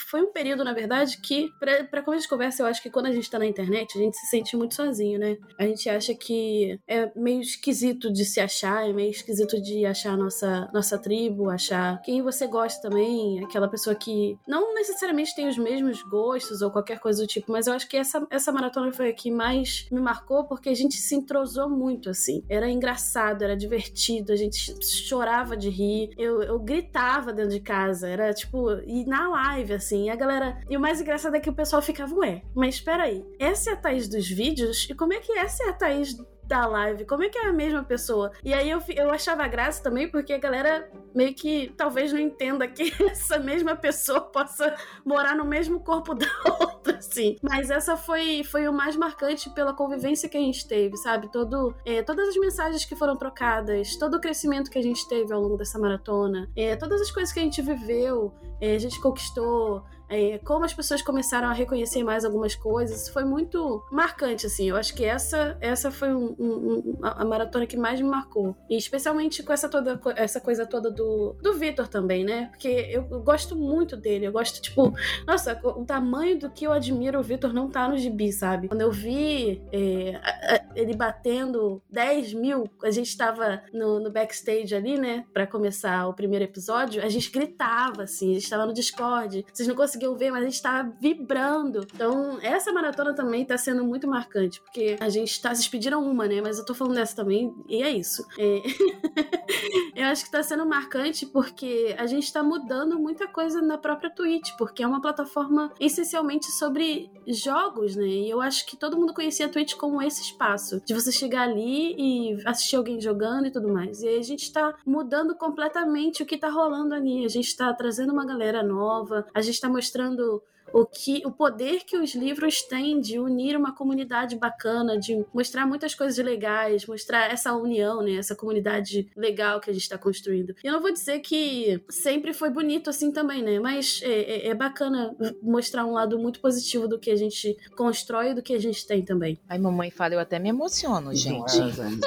foi 0.08 0.22
um 0.22 0.32
período, 0.32 0.64
na 0.64 0.72
verdade, 0.72 1.18
que, 1.18 1.50
pra, 1.58 1.84
pra 1.84 2.02
começo 2.02 2.22
de 2.22 2.28
conversa, 2.28 2.62
eu 2.62 2.66
acho 2.66 2.82
que 2.82 2.90
quando 2.90 3.06
a 3.06 3.12
gente 3.12 3.30
tá 3.30 3.38
na 3.38 3.46
internet, 3.46 3.96
a 3.98 4.00
gente 4.02 4.16
se 4.16 4.26
sente 4.26 4.56
muito 4.56 4.74
sozinho, 4.74 5.18
né? 5.18 5.36
A 5.58 5.64
gente 5.66 5.88
acha 5.88 6.14
que 6.14 6.75
é 6.86 7.10
meio 7.16 7.40
esquisito 7.40 8.12
de 8.12 8.24
se 8.24 8.40
achar, 8.40 8.88
é 8.88 8.92
meio 8.92 9.10
esquisito 9.10 9.60
de 9.60 9.84
achar 9.84 10.14
a 10.14 10.16
nossa, 10.16 10.70
nossa 10.72 10.98
tribo, 10.98 11.50
achar 11.50 12.00
quem 12.02 12.22
você 12.22 12.46
gosta 12.46 12.88
também, 12.88 13.44
aquela 13.44 13.68
pessoa 13.68 13.94
que 13.94 14.38
não 14.46 14.74
necessariamente 14.74 15.34
tem 15.34 15.48
os 15.48 15.58
mesmos 15.58 16.02
gostos 16.02 16.62
ou 16.62 16.70
qualquer 16.70 16.98
coisa 16.98 17.22
do 17.22 17.26
tipo, 17.26 17.50
mas 17.52 17.66
eu 17.66 17.72
acho 17.72 17.88
que 17.88 17.96
essa, 17.96 18.26
essa 18.30 18.52
maratona 18.52 18.92
foi 18.92 19.10
a 19.10 19.12
que 19.12 19.30
mais 19.30 19.86
me 19.90 20.00
marcou 20.00 20.44
porque 20.44 20.68
a 20.68 20.74
gente 20.74 20.96
se 20.96 21.14
entrosou 21.14 21.68
muito, 21.68 22.10
assim. 22.10 22.44
Era 22.48 22.68
engraçado, 22.68 23.42
era 23.42 23.56
divertido, 23.56 24.32
a 24.32 24.36
gente 24.36 24.74
chorava 24.84 25.56
de 25.56 25.68
rir, 25.68 26.10
eu, 26.16 26.42
eu 26.42 26.58
gritava 26.58 27.32
dentro 27.32 27.52
de 27.52 27.60
casa, 27.60 28.08
era 28.08 28.32
tipo, 28.32 28.70
e 28.86 29.04
na 29.04 29.28
live, 29.28 29.74
assim, 29.74 30.10
a 30.10 30.16
galera. 30.16 30.60
E 30.68 30.76
o 30.76 30.80
mais 30.80 31.00
engraçado 31.00 31.34
é 31.36 31.40
que 31.40 31.50
o 31.50 31.54
pessoal 31.54 31.82
ficava, 31.82 32.14
ué, 32.16 32.42
mas 32.54 32.76
espera 32.76 33.04
aí, 33.04 33.24
essa 33.38 33.70
é 33.70 33.72
a 33.72 33.76
Thaís 33.76 34.08
dos 34.08 34.28
vídeos? 34.28 34.88
E 34.90 34.94
como 34.94 35.12
é 35.12 35.18
que 35.18 35.32
essa 35.32 35.64
é 35.64 35.68
a 35.70 35.72
Thaís 35.72 36.16
da 36.46 36.66
live? 36.66 37.04
Como 37.04 37.22
é 37.22 37.28
que 37.28 37.38
é 37.38 37.48
a 37.48 37.52
mesma 37.52 37.82
pessoa? 37.82 38.32
E 38.44 38.54
aí 38.54 38.70
eu, 38.70 38.82
eu 38.94 39.10
achava 39.10 39.46
graça 39.48 39.82
também, 39.82 40.08
porque 40.08 40.32
a 40.32 40.38
galera 40.38 40.90
meio 41.14 41.34
que 41.34 41.72
talvez 41.76 42.12
não 42.12 42.20
entenda 42.20 42.66
que 42.68 42.92
essa 43.04 43.38
mesma 43.38 43.74
pessoa 43.74 44.20
possa 44.20 44.74
morar 45.04 45.34
no 45.34 45.44
mesmo 45.44 45.80
corpo 45.80 46.14
da 46.14 46.26
outra, 46.60 46.98
assim. 46.98 47.36
Mas 47.42 47.70
essa 47.70 47.96
foi, 47.96 48.44
foi 48.44 48.68
o 48.68 48.72
mais 48.72 48.96
marcante 48.96 49.50
pela 49.50 49.72
convivência 49.72 50.28
que 50.28 50.36
a 50.36 50.40
gente 50.40 50.66
teve, 50.66 50.96
sabe? 50.96 51.30
Todo, 51.30 51.74
é, 51.84 52.02
todas 52.02 52.28
as 52.28 52.36
mensagens 52.36 52.84
que 52.84 52.96
foram 52.96 53.16
trocadas, 53.16 53.96
todo 53.96 54.16
o 54.16 54.20
crescimento 54.20 54.70
que 54.70 54.78
a 54.78 54.82
gente 54.82 55.06
teve 55.08 55.32
ao 55.32 55.40
longo 55.40 55.56
dessa 55.56 55.78
maratona, 55.78 56.48
é, 56.56 56.76
todas 56.76 57.00
as 57.00 57.10
coisas 57.10 57.32
que 57.32 57.40
a 57.40 57.42
gente 57.42 57.60
viveu, 57.62 58.32
é, 58.60 58.74
a 58.74 58.78
gente 58.78 59.00
conquistou, 59.00 59.84
é, 60.08 60.38
como 60.38 60.64
as 60.64 60.72
pessoas 60.74 61.02
começaram 61.02 61.48
a 61.48 61.52
reconhecer 61.52 62.02
mais 62.04 62.24
algumas 62.24 62.54
coisas, 62.54 63.08
foi 63.08 63.24
muito 63.24 63.84
marcante, 63.90 64.46
assim. 64.46 64.68
Eu 64.70 64.76
acho 64.76 64.94
que 64.94 65.04
essa, 65.04 65.56
essa 65.60 65.90
foi 65.90 66.14
um- 66.14 66.34
um- 66.38 66.56
um- 66.78 66.98
a 67.02 67.24
maratona 67.24 67.66
que 67.66 67.76
mais 67.76 68.00
me 68.00 68.08
marcou. 68.08 68.56
E 68.70 68.76
especialmente 68.76 69.42
com 69.42 69.52
essa, 69.52 69.68
toda, 69.68 70.00
essa 70.16 70.40
coisa 70.40 70.66
toda 70.66 70.90
do, 70.90 71.34
do 71.42 71.54
Vitor 71.54 71.88
também, 71.88 72.24
né? 72.24 72.46
Porque 72.50 72.68
eu, 72.68 73.06
eu 73.10 73.20
gosto 73.20 73.56
muito 73.56 73.96
dele. 73.96 74.26
Eu 74.26 74.32
gosto, 74.32 74.60
tipo, 74.62 74.92
nossa, 75.26 75.60
o 75.64 75.84
tamanho 75.84 76.38
do 76.38 76.50
que 76.50 76.64
eu 76.66 76.72
admiro 76.72 77.18
o 77.18 77.22
Vitor 77.22 77.52
não 77.52 77.68
tá 77.68 77.88
no 77.88 77.96
gibi, 77.98 78.32
sabe? 78.32 78.68
Quando 78.68 78.80
eu 78.82 78.90
vi 78.92 79.62
é, 79.72 80.20
a- 80.22 80.54
a- 80.56 80.64
ele 80.76 80.94
batendo 80.94 81.82
10 81.90 82.32
mil, 82.32 82.64
a 82.82 82.90
gente 82.90 83.16
tava 83.16 83.62
no, 83.72 83.98
no 84.00 84.10
backstage 84.10 84.74
ali, 84.74 84.98
né? 84.98 85.24
Pra 85.32 85.46
começar 85.46 86.06
o 86.08 86.14
primeiro 86.14 86.44
episódio, 86.44 87.02
a 87.02 87.08
gente 87.08 87.30
gritava, 87.30 88.02
assim, 88.04 88.30
a 88.32 88.34
gente 88.34 88.50
tava 88.50 88.66
no 88.66 88.72
Discord. 88.72 89.44
Vocês 89.52 89.66
não 89.68 89.74
conseguiam 89.74 89.95
ver, 90.16 90.30
mas 90.30 90.42
a 90.42 90.48
gente 90.48 90.62
tava 90.62 90.92
vibrando. 91.00 91.86
Então, 91.94 92.38
essa 92.42 92.72
maratona 92.72 93.14
também 93.14 93.44
tá 93.44 93.56
sendo 93.56 93.84
muito 93.84 94.06
marcante, 94.06 94.60
porque 94.60 94.96
a 95.00 95.08
gente 95.08 95.40
tá. 95.40 95.54
Vocês 95.54 95.68
pediram 95.68 96.04
uma, 96.04 96.26
né? 96.26 96.40
Mas 96.40 96.58
eu 96.58 96.64
tô 96.64 96.74
falando 96.74 96.94
dessa 96.94 97.16
também, 97.16 97.54
e 97.68 97.82
é 97.82 97.90
isso. 97.90 98.26
É... 98.38 98.62
eu 99.96 100.06
acho 100.06 100.24
que 100.24 100.30
tá 100.30 100.42
sendo 100.42 100.66
marcante 100.66 101.26
porque 101.26 101.94
a 101.98 102.06
gente 102.06 102.32
tá 102.32 102.42
mudando 102.42 102.98
muita 102.98 103.26
coisa 103.26 103.60
na 103.62 103.78
própria 103.78 104.10
Twitch, 104.10 104.50
porque 104.58 104.82
é 104.82 104.86
uma 104.86 105.00
plataforma 105.00 105.72
essencialmente 105.80 106.46
sobre 106.52 107.10
jogos, 107.26 107.96
né? 107.96 108.06
E 108.06 108.30
eu 108.30 108.40
acho 108.40 108.66
que 108.66 108.76
todo 108.76 108.96
mundo 108.96 109.14
conhecia 109.14 109.46
a 109.46 109.48
Twitch 109.48 109.74
como 109.74 110.02
esse 110.02 110.22
espaço, 110.22 110.82
de 110.84 110.94
você 110.94 111.10
chegar 111.10 111.42
ali 111.42 111.94
e 111.98 112.36
assistir 112.44 112.76
alguém 112.76 113.00
jogando 113.00 113.46
e 113.46 113.50
tudo 113.50 113.68
mais. 113.68 114.02
E 114.02 114.08
a 114.08 114.22
gente 114.22 114.52
tá 114.52 114.74
mudando 114.86 115.34
completamente 115.34 116.22
o 116.22 116.26
que 116.26 116.36
tá 116.36 116.48
rolando 116.48 116.94
ali. 116.94 117.24
A 117.24 117.28
gente 117.28 117.56
tá 117.56 117.72
trazendo 117.72 118.12
uma 118.12 118.26
galera 118.26 118.62
nova, 118.62 119.26
a 119.34 119.40
gente 119.40 119.60
tá 119.60 119.68
mostrando 119.68 119.85
mostrando 119.86 120.42
o 120.72 120.84
que 120.84 121.22
o 121.24 121.30
poder 121.30 121.84
que 121.84 121.96
os 121.96 122.14
livros 122.14 122.62
têm 122.62 123.00
de 123.00 123.18
unir 123.18 123.56
uma 123.56 123.74
comunidade 123.74 124.36
bacana, 124.36 124.98
de 124.98 125.24
mostrar 125.32 125.66
muitas 125.66 125.94
coisas 125.94 126.22
legais, 126.24 126.86
mostrar 126.86 127.30
essa 127.30 127.52
união, 127.54 128.02
né, 128.02 128.14
essa 128.16 128.34
comunidade 128.34 129.08
legal 129.16 129.60
que 129.60 129.70
a 129.70 129.72
gente 129.72 129.82
está 129.82 129.96
construindo. 129.96 130.54
Eu 130.62 130.72
não 130.72 130.80
vou 130.80 130.92
dizer 130.92 131.20
que 131.20 131.82
sempre 131.88 132.32
foi 132.32 132.50
bonito 132.50 132.90
assim 132.90 133.10
também, 133.12 133.42
né, 133.42 133.58
mas 133.60 134.00
é, 134.02 134.08
é- 134.10 134.48
é 134.48 134.54
bacana 134.54 135.14
mostrar 135.42 135.84
um 135.86 135.92
lado 135.92 136.18
muito 136.18 136.40
positivo 136.40 136.86
do 136.88 136.98
que 136.98 137.10
a 137.10 137.16
gente 137.16 137.56
constrói 137.76 138.30
e 138.30 138.34
do 138.34 138.42
que 138.42 138.54
a 138.54 138.58
gente 138.60 138.86
tem 138.86 139.02
também. 139.04 139.38
Ai, 139.48 139.58
mamãe 139.58 139.90
fala, 139.90 140.14
eu 140.14 140.20
até 140.20 140.38
me 140.38 140.48
emociono, 140.48 141.14
gente. 141.14 141.56
é, 141.60 141.70
gente? 141.70 142.00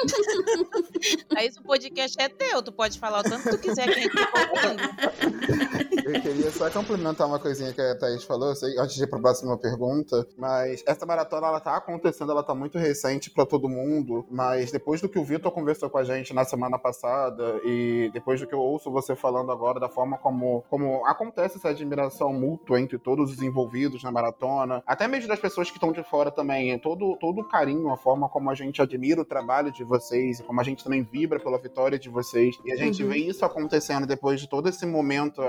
Aí 1.36 1.48
o 1.58 1.62
podcast 1.62 2.16
é 2.20 2.28
teu, 2.28 2.62
tu 2.62 2.72
pode 2.72 2.98
falar 2.98 3.20
o 3.20 3.22
tanto 3.22 3.42
que 3.44 3.50
tu 3.50 3.58
quiser 3.58 3.84
que 3.84 3.98
a 3.98 4.02
gente 4.02 4.14
tá 4.14 4.50
ouvindo. 4.50 6.04
Eu 6.04 6.20
queria 6.22 6.50
só 6.50 6.70
complementar 6.70 7.26
uma 7.26 7.38
coisinha 7.38 7.72
que 7.72 7.80
a 7.80 7.94
Thaís 7.96 8.24
falou, 8.24 8.49
antes 8.78 8.94
de 8.94 9.04
ir 9.04 9.06
pra 9.06 9.18
próxima 9.18 9.56
pergunta, 9.56 10.26
mas 10.36 10.82
essa 10.86 11.06
maratona 11.06 11.46
ela 11.46 11.60
tá 11.60 11.76
acontecendo, 11.76 12.32
ela 12.32 12.42
tá 12.42 12.54
muito 12.54 12.78
recente 12.78 13.30
para 13.30 13.46
todo 13.46 13.68
mundo, 13.68 14.24
mas 14.30 14.70
depois 14.70 15.00
do 15.00 15.08
que 15.08 15.18
o 15.18 15.24
Vitor 15.24 15.52
conversou 15.52 15.90
com 15.90 15.98
a 15.98 16.04
gente 16.04 16.32
na 16.34 16.44
semana 16.44 16.78
passada 16.78 17.60
e 17.64 18.10
depois 18.12 18.40
do 18.40 18.46
que 18.46 18.54
eu 18.54 18.60
ouço 18.60 18.90
você 18.90 19.14
falando 19.14 19.52
agora 19.52 19.80
da 19.80 19.88
forma 19.88 20.18
como, 20.18 20.64
como 20.68 21.04
acontece 21.06 21.56
essa 21.56 21.70
admiração 21.70 22.32
mútua 22.32 22.80
entre 22.80 22.98
todos 22.98 23.32
os 23.32 23.42
envolvidos 23.42 24.02
na 24.02 24.10
maratona, 24.10 24.82
até 24.86 25.06
mesmo 25.06 25.28
das 25.28 25.38
pessoas 25.38 25.70
que 25.70 25.76
estão 25.76 25.92
de 25.92 26.02
fora 26.02 26.30
também, 26.30 26.78
todo, 26.78 27.16
todo 27.20 27.40
o 27.40 27.48
carinho, 27.48 27.90
a 27.90 27.96
forma 27.96 28.28
como 28.28 28.50
a 28.50 28.54
gente 28.54 28.80
admira 28.80 29.20
o 29.20 29.24
trabalho 29.24 29.72
de 29.72 29.84
vocês, 29.84 30.40
como 30.40 30.60
a 30.60 30.64
gente 30.64 30.84
também 30.84 31.02
vibra 31.02 31.38
pela 31.38 31.58
vitória 31.58 31.98
de 31.98 32.08
vocês, 32.08 32.58
e 32.64 32.72
a 32.72 32.76
gente 32.76 33.02
uhum. 33.02 33.10
vê 33.10 33.18
isso 33.18 33.44
acontecendo 33.44 34.06
depois 34.06 34.40
de 34.40 34.48
todo 34.48 34.68
esse 34.68 34.86
momento 34.86 35.42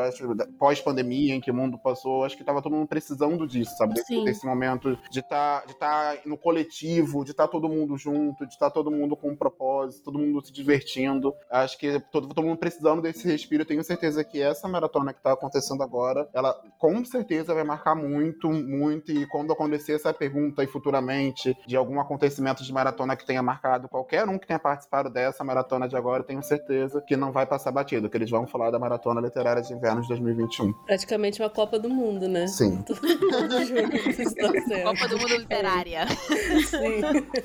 pós-pandemia 0.58 1.36
em 1.36 1.42
que 1.42 1.52
o 1.52 1.54
mundo 1.54 1.78
passou, 1.78 2.24
acho 2.24 2.38
que 2.38 2.44
tava 2.44 2.62
todo 2.62 2.76
mundo 2.76 2.88
precisando 2.92 3.48
disso, 3.48 3.72
sabe? 3.78 3.94
Desse, 3.94 4.22
desse 4.26 4.46
momento 4.46 5.00
de 5.10 5.22
estar 5.22 5.62
tá, 5.62 5.66
de 5.66 5.74
tá 5.76 6.18
no 6.26 6.38
coletivo, 6.38 7.24
de 7.24 7.32
estar 7.32 7.48
tá 7.48 7.50
todo 7.50 7.70
mundo 7.70 7.98
junto, 7.98 8.46
de 8.46 8.52
estar 8.52 8.66
tá 8.66 8.74
todo 8.74 8.92
mundo 8.92 9.16
com 9.16 9.30
um 9.30 9.36
propósito, 9.36 10.04
todo 10.04 10.20
mundo 10.20 10.46
se 10.46 10.52
divertindo. 10.52 11.34
Acho 11.50 11.78
que 11.78 12.02
todo, 12.12 12.28
todo 12.28 12.44
mundo 12.44 12.58
precisando 12.58 13.02
desse 13.02 13.26
respiro. 13.26 13.62
Eu 13.62 13.66
tenho 13.66 13.82
certeza 13.82 14.26
que 14.26 14.42
essa 14.42 14.68
maratona 14.68 15.14
que 15.14 15.22
tá 15.22 15.32
acontecendo 15.32 15.82
agora, 15.82 16.28
ela 16.34 16.54
com 16.78 17.06
certeza 17.06 17.54
vai 17.54 17.64
marcar 17.64 17.96
muito, 17.96 18.50
muito. 18.52 19.10
E 19.10 19.26
quando 19.28 19.54
acontecer 19.54 19.94
essa 19.94 20.14
pergunta 20.14 20.62
e 20.62 20.68
futuramente 20.68 21.56
de 21.66 21.78
algum 21.78 21.98
acontecimento 21.98 22.62
de 22.62 22.74
maratona 22.74 23.16
que 23.16 23.26
tenha 23.26 23.42
marcado 23.42 23.88
qualquer 23.88 24.28
um 24.28 24.38
que 24.38 24.48
tenha 24.48 24.60
participado 24.60 25.10
dessa 25.10 25.46
maratona 25.46 25.88
de 25.88 25.96
agora, 25.96 26.24
tenho 26.24 26.44
certeza 26.44 27.02
que 27.08 27.16
não 27.16 27.32
vai 27.32 27.46
passar 27.46 27.72
batido, 27.72 28.10
que 28.10 28.18
eles 28.18 28.30
vão 28.30 28.46
falar 28.46 28.70
da 28.70 28.78
maratona 28.78 29.22
literária 29.22 29.62
de 29.62 29.74
inverno 29.74 30.02
de 30.02 30.10
2021. 30.10 30.74
Praticamente 30.86 31.42
uma 31.42 31.50
Copa 31.50 31.80
do 31.80 31.90
Mundo, 31.90 32.28
né? 32.28 32.48
Sim. 32.48 32.81
Copa 34.84 35.08
do 35.08 35.18
Mundo 35.18 35.38
literária. 35.38 36.08
Sim. 36.08 37.02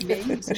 Bem 0.06 0.22
isso 0.38 0.52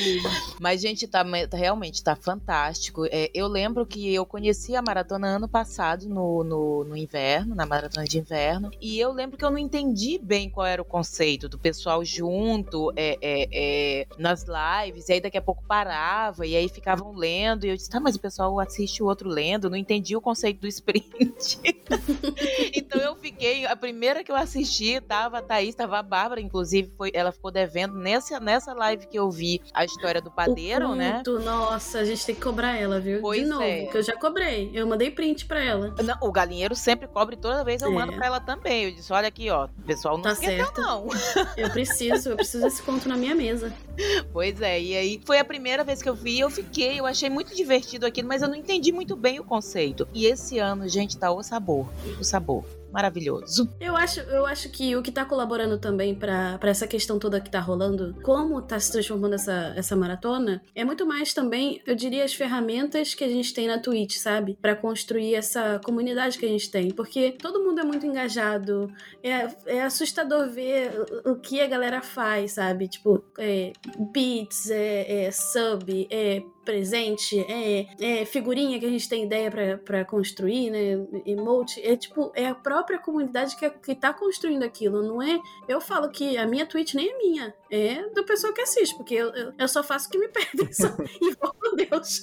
Mas, 0.60 0.80
gente, 0.80 1.06
tá, 1.06 1.24
tá, 1.48 1.56
realmente 1.56 2.02
tá 2.02 2.14
fantástico. 2.16 3.06
É, 3.06 3.30
eu 3.34 3.46
lembro 3.46 3.86
que 3.86 4.14
eu 4.14 4.24
conheci 4.24 4.74
a 4.76 4.82
maratona 4.82 5.28
ano 5.28 5.48
passado, 5.48 6.08
no, 6.08 6.44
no, 6.44 6.84
no, 6.84 6.96
inverno, 6.96 7.54
na 7.54 7.66
maratona 7.66 8.06
de 8.06 8.18
inverno, 8.18 8.70
e 8.80 8.98
eu 8.98 9.12
lembro 9.12 9.36
que 9.36 9.44
eu 9.44 9.50
não 9.50 9.58
entendi 9.58 10.18
bem 10.18 10.50
qual 10.50 10.66
era 10.66 10.80
o 10.82 10.84
conceito 10.84 11.48
do 11.48 11.58
pessoal 11.58 12.04
junto 12.04 12.92
é, 12.96 13.18
é, 13.20 13.48
é 13.52 14.06
nas 14.18 14.44
lives, 14.44 15.08
e 15.08 15.14
aí 15.14 15.20
daqui 15.20 15.38
a 15.38 15.42
pouco 15.42 15.62
parava, 15.66 16.46
e 16.46 16.56
aí 16.56 16.68
ficavam 16.68 17.12
lendo, 17.12 17.64
e 17.64 17.70
eu 17.70 17.76
disse, 17.76 17.90
tá, 17.90 18.00
mas 18.00 18.16
o 18.16 18.20
pessoal 18.20 18.58
assiste 18.60 19.02
o 19.02 19.06
outro 19.06 19.28
lendo, 19.28 19.70
não 19.70 19.76
entendi 19.76 20.16
o 20.16 20.20
conceito 20.20 20.60
do 20.60 20.68
sprint. 20.68 21.60
então 22.74 23.00
eu 23.00 23.16
fiquei, 23.16 23.66
a 23.66 23.76
primeira 23.76 24.22
que 24.22 24.30
eu 24.30 24.36
assisti, 24.36 24.67
tava 25.06 25.38
a 25.38 25.42
Thaís, 25.42 25.74
tava 25.74 25.98
a 25.98 26.02
Bárbara, 26.02 26.40
inclusive, 26.40 26.92
foi, 26.96 27.10
ela 27.14 27.32
ficou 27.32 27.50
devendo 27.50 27.94
nessa, 27.94 28.38
nessa 28.40 28.72
live 28.72 29.06
que 29.06 29.18
eu 29.18 29.30
vi 29.30 29.60
a 29.72 29.84
história 29.84 30.20
do 30.20 30.30
padeiro, 30.30 30.94
né? 30.94 31.22
Nossa, 31.44 32.00
a 32.00 32.04
gente 32.04 32.24
tem 32.24 32.34
que 32.34 32.40
cobrar 32.40 32.76
ela, 32.76 33.00
viu? 33.00 33.20
Pois 33.20 33.40
De 33.40 33.46
novo, 33.46 33.62
é. 33.62 33.86
que 33.86 33.96
eu 33.96 34.02
já 34.02 34.16
cobrei. 34.16 34.70
Eu 34.72 34.86
mandei 34.86 35.10
print 35.10 35.46
pra 35.46 35.62
ela. 35.62 35.94
Não, 36.02 36.16
o 36.20 36.32
galinheiro 36.32 36.74
sempre 36.74 37.08
cobre 37.08 37.36
toda 37.36 37.64
vez, 37.64 37.82
eu 37.82 37.90
é. 37.90 37.94
mando 37.94 38.12
pra 38.12 38.26
ela 38.26 38.40
também. 38.40 38.84
Eu 38.84 38.92
disse, 38.92 39.12
olha 39.12 39.28
aqui, 39.28 39.50
ó, 39.50 39.66
o 39.66 39.82
pessoal 39.82 40.16
não 40.16 40.22
tá 40.22 40.32
esqueceu, 40.32 40.66
certo. 40.66 40.80
não. 40.80 41.08
Eu 41.56 41.70
preciso, 41.70 42.30
eu 42.30 42.36
preciso 42.36 42.64
desse 42.64 42.82
conto 42.82 43.08
na 43.08 43.16
minha 43.16 43.34
mesa. 43.34 43.72
Pois 44.32 44.60
é, 44.60 44.80
e 44.80 44.96
aí 44.96 45.20
foi 45.24 45.38
a 45.38 45.44
primeira 45.44 45.82
vez 45.82 46.00
que 46.00 46.08
eu 46.08 46.14
vi, 46.14 46.38
eu 46.38 46.48
fiquei, 46.48 47.00
eu 47.00 47.06
achei 47.06 47.28
muito 47.28 47.54
divertido 47.54 48.06
aquilo, 48.06 48.28
mas 48.28 48.42
eu 48.42 48.48
não 48.48 48.54
entendi 48.54 48.92
muito 48.92 49.16
bem 49.16 49.40
o 49.40 49.44
conceito. 49.44 50.06
E 50.14 50.26
esse 50.26 50.58
ano, 50.58 50.88
gente, 50.88 51.18
tá 51.18 51.32
o 51.32 51.42
sabor, 51.42 51.88
o 52.20 52.24
sabor 52.24 52.64
maravilhoso. 52.92 53.68
Eu 53.80 53.96
acho, 53.96 54.20
eu 54.20 54.46
acho 54.46 54.70
que 54.70 54.94
o 54.96 55.02
que 55.02 55.10
tá 55.10 55.24
colaborando 55.24 55.78
também 55.78 56.14
para 56.14 56.58
essa 56.62 56.86
questão 56.86 57.18
toda 57.18 57.40
que 57.40 57.50
tá 57.50 57.60
rolando, 57.60 58.14
como 58.22 58.60
tá 58.62 58.78
se 58.78 58.92
transformando 58.92 59.34
essa, 59.34 59.72
essa 59.76 59.96
maratona, 59.96 60.62
é 60.74 60.84
muito 60.84 61.06
mais 61.06 61.32
também, 61.32 61.80
eu 61.86 61.94
diria, 61.94 62.24
as 62.24 62.34
ferramentas 62.34 63.14
que 63.14 63.24
a 63.24 63.28
gente 63.28 63.54
tem 63.54 63.66
na 63.66 63.78
Twitch, 63.78 64.16
sabe? 64.16 64.58
para 64.60 64.74
construir 64.74 65.34
essa 65.34 65.80
comunidade 65.84 66.38
que 66.38 66.44
a 66.44 66.48
gente 66.48 66.70
tem. 66.70 66.90
Porque 66.90 67.32
todo 67.32 67.62
mundo 67.62 67.80
é 67.80 67.84
muito 67.84 68.06
engajado, 68.06 68.92
é, 69.22 69.48
é 69.66 69.82
assustador 69.82 70.48
ver 70.48 70.92
o, 71.24 71.36
que 71.36 71.60
a 71.60 71.66
galera 71.66 72.02
faz, 72.02 72.52
sabe? 72.52 72.88
Tipo, 72.88 73.24
é, 73.38 73.72
beats, 74.12 74.70
é, 74.70 75.24
é 75.24 75.30
sub, 75.30 76.06
é 76.10 76.42
presente, 76.68 77.40
é, 77.48 77.86
é 77.98 78.24
figurinha 78.26 78.78
que 78.78 78.84
a 78.84 78.90
gente 78.90 79.08
tem 79.08 79.24
ideia 79.24 79.50
para 79.82 80.04
construir, 80.04 80.68
né? 80.68 81.02
Emote. 81.24 81.80
É 81.82 81.96
tipo, 81.96 82.30
é 82.34 82.46
a 82.46 82.54
própria 82.54 82.98
comunidade 82.98 83.56
que, 83.56 83.70
que 83.70 83.94
tá 83.94 84.12
construindo 84.12 84.64
aquilo. 84.64 85.02
Não 85.02 85.22
é. 85.22 85.40
Eu 85.66 85.80
falo 85.80 86.10
que 86.10 86.36
a 86.36 86.46
minha 86.46 86.66
Twitch 86.66 86.92
nem 86.92 87.08
é 87.08 87.16
minha, 87.16 87.54
é 87.70 88.08
do 88.10 88.24
pessoal 88.24 88.52
que 88.52 88.60
assiste, 88.60 88.96
porque 88.96 89.14
eu, 89.14 89.28
eu, 89.34 89.52
eu 89.58 89.68
só 89.68 89.82
faço 89.82 90.08
o 90.08 90.10
que 90.10 90.18
me 90.18 90.28
pedem 90.28 90.70
só, 90.72 90.88
e 91.20 91.34
vou 91.34 91.52
com 91.54 91.76
Deus. 91.76 92.22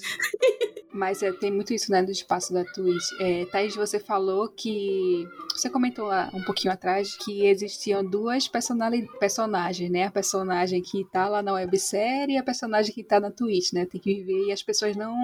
Mas 0.96 1.22
é, 1.22 1.32
tem 1.34 1.52
muito 1.52 1.74
isso, 1.74 1.92
né, 1.92 2.02
do 2.02 2.12
espaço 2.12 2.54
da 2.54 2.64
Twitch. 2.64 3.04
É, 3.20 3.46
Thaís, 3.46 3.76
você 3.76 4.00
falou 4.00 4.48
que. 4.48 5.28
Você 5.54 5.70
comentou 5.70 6.06
lá 6.08 6.30
um 6.34 6.42
pouquinho 6.44 6.74
atrás 6.74 7.18
que 7.18 7.46
existiam 7.46 8.04
duas 8.04 8.48
personagens, 8.48 9.90
né? 9.90 10.06
A 10.06 10.12
personagem 10.12 10.82
que 10.82 11.06
tá 11.06 11.28
lá 11.28 11.42
na 11.42 11.54
websérie 11.54 12.36
e 12.36 12.38
a 12.38 12.44
personagem 12.44 12.94
que 12.94 13.04
tá 13.04 13.20
na 13.20 13.32
Twitch, 13.32 13.74
né? 13.74 13.86
Tem 13.86 14.00
que 14.00 14.16
viver 14.16 14.48
e 14.48 14.52
as 14.52 14.64
pessoas 14.64 14.96
não. 14.96 15.16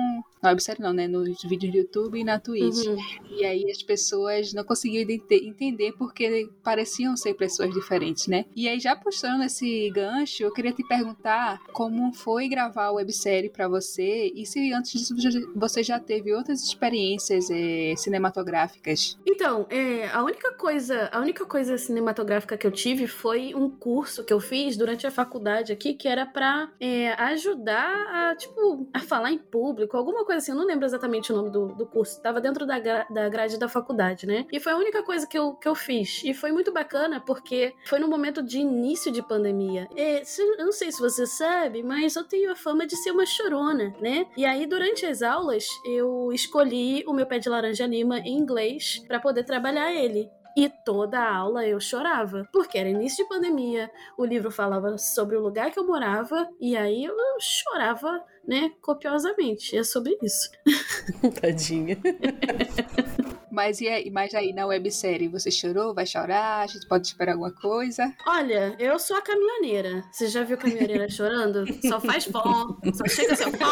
Na 0.41 0.49
websérie 0.49 0.81
não, 0.81 0.93
né? 0.93 1.07
Nos 1.07 1.41
vídeos 1.43 1.71
do 1.71 1.77
YouTube 1.77 2.19
e 2.19 2.23
na 2.23 2.39
Twitch. 2.39 2.85
Uhum. 2.85 2.97
E 3.29 3.45
aí 3.45 3.69
as 3.69 3.81
pessoas 3.81 4.53
não 4.53 4.63
conseguiam 4.63 5.05
entender 5.09 5.93
porque 5.93 6.49
pareciam 6.63 7.15
ser 7.15 7.33
pessoas 7.33 7.73
diferentes, 7.73 8.27
né? 8.27 8.45
E 8.55 8.67
aí, 8.67 8.79
já 8.79 8.95
postando 8.95 9.43
esse 9.43 9.89
gancho, 9.91 10.10
eu 10.39 10.51
queria 10.51 10.71
te 10.71 10.83
perguntar 10.83 11.61
como 11.71 12.13
foi 12.13 12.47
gravar 12.47 12.85
a 12.85 12.91
websérie 12.91 13.49
para 13.49 13.67
você 13.67 14.31
e 14.35 14.45
se 14.45 14.71
antes 14.73 15.07
disso 15.07 15.51
você 15.55 15.83
já 15.83 15.99
teve 15.99 16.33
outras 16.33 16.63
experiências 16.63 17.49
é, 17.49 17.95
cinematográficas? 17.95 19.17
Então, 19.25 19.65
é, 19.69 20.09
a 20.09 20.23
única 20.23 20.53
coisa, 20.53 21.09
a 21.11 21.19
única 21.19 21.45
coisa 21.45 21.77
cinematográfica 21.77 22.57
que 22.57 22.65
eu 22.65 22.71
tive 22.71 23.07
foi 23.07 23.53
um 23.55 23.69
curso 23.69 24.23
que 24.23 24.33
eu 24.33 24.39
fiz 24.39 24.77
durante 24.77 25.05
a 25.07 25.11
faculdade 25.11 25.71
aqui, 25.71 25.93
que 25.93 26.07
era 26.07 26.25
para 26.25 26.69
é, 26.79 27.13
ajudar 27.13 28.31
a, 28.31 28.35
tipo, 28.35 28.87
a 28.93 28.99
falar 28.99 29.31
em 29.31 29.37
público, 29.37 29.97
alguma 29.97 30.25
coisa 30.25 30.39
assim. 30.39 30.51
Eu 30.51 30.57
não 30.57 30.65
lembro 30.65 30.85
exatamente 30.85 31.31
o 31.31 31.35
nome 31.35 31.49
do, 31.49 31.67
do 31.75 31.85
curso. 31.85 32.21
Tava 32.21 32.41
dentro 32.41 32.65
da, 32.65 32.79
da 32.79 33.29
grade 33.29 33.57
da 33.57 33.67
faculdade, 33.67 34.25
né? 34.25 34.45
E 34.51 34.59
foi 34.59 34.73
a 34.73 34.77
única 34.77 35.03
coisa 35.03 35.25
que 35.27 35.37
eu, 35.37 35.53
que 35.53 35.67
eu 35.67 35.75
fiz. 35.75 36.21
E 36.23 36.33
foi 36.33 36.51
muito 36.51 36.71
bacana 36.71 37.19
porque 37.19 37.73
foi 37.85 37.99
no 37.99 38.07
momento 38.07 38.41
de 38.41 38.59
início 38.59 39.11
de 39.11 39.21
pandemia. 39.21 39.87
E, 40.01 40.23
eu 40.39 40.65
não 40.65 40.71
sei 40.71 40.91
se 40.91 40.99
você 40.99 41.25
sabe, 41.25 41.83
mas 41.83 42.15
eu 42.15 42.23
tenho 42.23 42.51
a 42.51 42.55
fama 42.55 42.87
de 42.87 42.95
ser 42.95 43.11
uma 43.11 43.25
chorona, 43.25 43.93
né? 43.99 44.25
E 44.35 44.45
aí, 44.45 44.65
durante 44.65 45.05
as 45.05 45.21
aulas, 45.21 45.41
aulas, 45.41 45.65
eu 45.85 46.31
escolhi 46.31 47.03
o 47.07 47.13
meu 47.13 47.25
pé 47.25 47.39
de 47.39 47.49
laranja 47.49 47.85
lima 47.85 48.19
em 48.19 48.37
inglês 48.37 49.03
para 49.07 49.19
poder 49.19 49.43
trabalhar 49.43 49.93
ele. 49.93 50.29
E 50.55 50.69
toda 50.69 51.17
a 51.17 51.35
aula 51.35 51.65
eu 51.65 51.79
chorava, 51.79 52.47
porque 52.51 52.77
era 52.77 52.89
início 52.89 53.23
de 53.23 53.29
pandemia, 53.29 53.89
o 54.17 54.25
livro 54.25 54.51
falava 54.51 54.97
sobre 54.97 55.37
o 55.37 55.41
lugar 55.41 55.71
que 55.71 55.79
eu 55.79 55.87
morava, 55.87 56.49
e 56.59 56.75
aí 56.75 57.05
eu 57.05 57.15
chorava, 57.39 58.21
né, 58.45 58.71
copiosamente. 58.81 59.77
É 59.77 59.83
sobre 59.83 60.17
isso. 60.21 60.49
Tadinha. 61.41 61.97
Mas 63.51 63.81
e 63.81 63.87
aí, 63.87 64.09
mas 64.09 64.33
aí 64.33 64.53
na 64.53 64.65
websérie, 64.65 65.27
você 65.27 65.51
chorou? 65.51 65.93
Vai 65.93 66.05
chorar? 66.05 66.61
A 66.61 66.67
gente 66.67 66.87
pode 66.87 67.07
esperar 67.07 67.33
alguma 67.33 67.51
coisa? 67.51 68.13
Olha, 68.25 68.75
eu 68.79 68.97
sou 68.97 69.17
a 69.17 69.21
caminhoneira. 69.21 70.03
Você 70.11 70.27
já 70.27 70.43
viu 70.43 70.57
caminhoneira 70.57 71.07
chorando? 71.11 71.65
Só 71.87 71.99
faz 71.99 72.25
pó, 72.25 72.77
só 72.93 73.05
chega 73.07 73.35
seu 73.35 73.51
pó. 73.51 73.67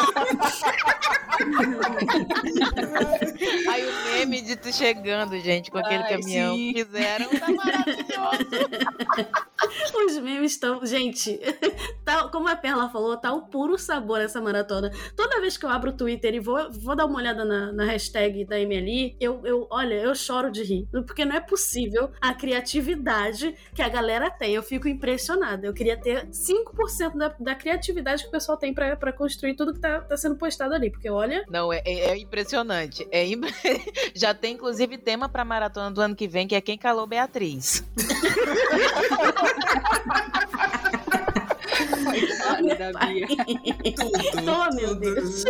aí 3.69 3.88
o 3.88 4.03
meme 4.12 4.41
de 4.41 4.57
tu 4.57 4.74
chegando, 4.74 5.39
gente, 5.39 5.71
com 5.71 5.77
aquele 5.77 6.03
Ai, 6.03 6.09
caminhão 6.09 6.55
sim. 6.55 6.74
que 6.74 6.86
fizeram, 6.86 7.29
tá 7.29 7.51
maravilhoso. 7.51 8.09
Os 10.05 10.17
memes 10.19 10.53
estão. 10.53 10.86
Gente, 10.86 11.39
tá, 12.03 12.27
como 12.29 12.48
a 12.48 12.55
Perla 12.55 12.89
falou, 12.89 13.17
tá 13.17 13.33
o 13.33 13.43
puro 13.43 13.77
sabor 13.77 14.21
essa 14.21 14.41
maratona. 14.41 14.91
Toda 15.15 15.41
vez 15.41 15.57
que 15.57 15.65
eu 15.65 15.69
abro 15.69 15.91
o 15.91 15.95
Twitter 15.95 16.33
e 16.33 16.39
vou, 16.39 16.71
vou 16.71 16.95
dar 16.95 17.05
uma 17.05 17.17
olhada 17.17 17.45
na, 17.45 17.71
na 17.71 17.86
hashtag 17.86 18.45
da 18.45 18.57
MLI, 18.57 19.15
eu, 19.19 19.45
eu 19.45 19.67
olha, 19.69 19.95
eu 19.95 20.15
choro 20.15 20.51
de 20.51 20.63
rir. 20.63 20.88
Porque 20.91 21.25
não 21.25 21.35
é 21.35 21.39
possível 21.39 22.11
a 22.19 22.33
criatividade 22.33 23.55
que 23.73 23.81
a 23.81 23.89
galera 23.89 24.29
tem. 24.29 24.53
Eu 24.53 24.63
fico 24.63 24.88
impressionada. 24.88 25.65
Eu 25.65 25.73
queria 25.73 25.97
ter 25.97 26.27
5% 26.27 27.17
da, 27.17 27.33
da 27.39 27.55
criatividade 27.55 28.23
que 28.23 28.29
o 28.29 28.31
pessoal 28.31 28.57
tem 28.57 28.73
para 28.73 29.13
construir 29.13 29.55
tudo 29.55 29.73
que 29.73 29.79
tá, 29.79 30.01
tá 30.01 30.17
sendo 30.17 30.35
postado 30.35 30.73
ali. 30.73 30.89
Porque 30.89 31.09
olha. 31.09 31.45
Não, 31.49 31.71
é, 31.71 31.81
é, 31.85 32.11
é 32.11 32.17
impressionante. 32.17 33.07
É 33.11 33.25
imp... 33.25 33.45
Já 34.15 34.33
tem, 34.33 34.53
inclusive, 34.53 34.97
tema 34.97 35.29
pra 35.29 35.45
maratona 35.45 35.91
do 35.91 36.01
ano 36.01 36.15
que 36.15 36.27
vem, 36.27 36.47
que 36.47 36.55
é 36.55 36.61
Quem 36.61 36.77
Calou 36.77 37.07
Beatriz. 37.07 37.83
Da 42.61 42.91
Bia. 43.05 43.27
Tudo, 44.31 44.51
oh, 44.51 44.75
meu 44.75 44.95
Deus. 44.95 45.43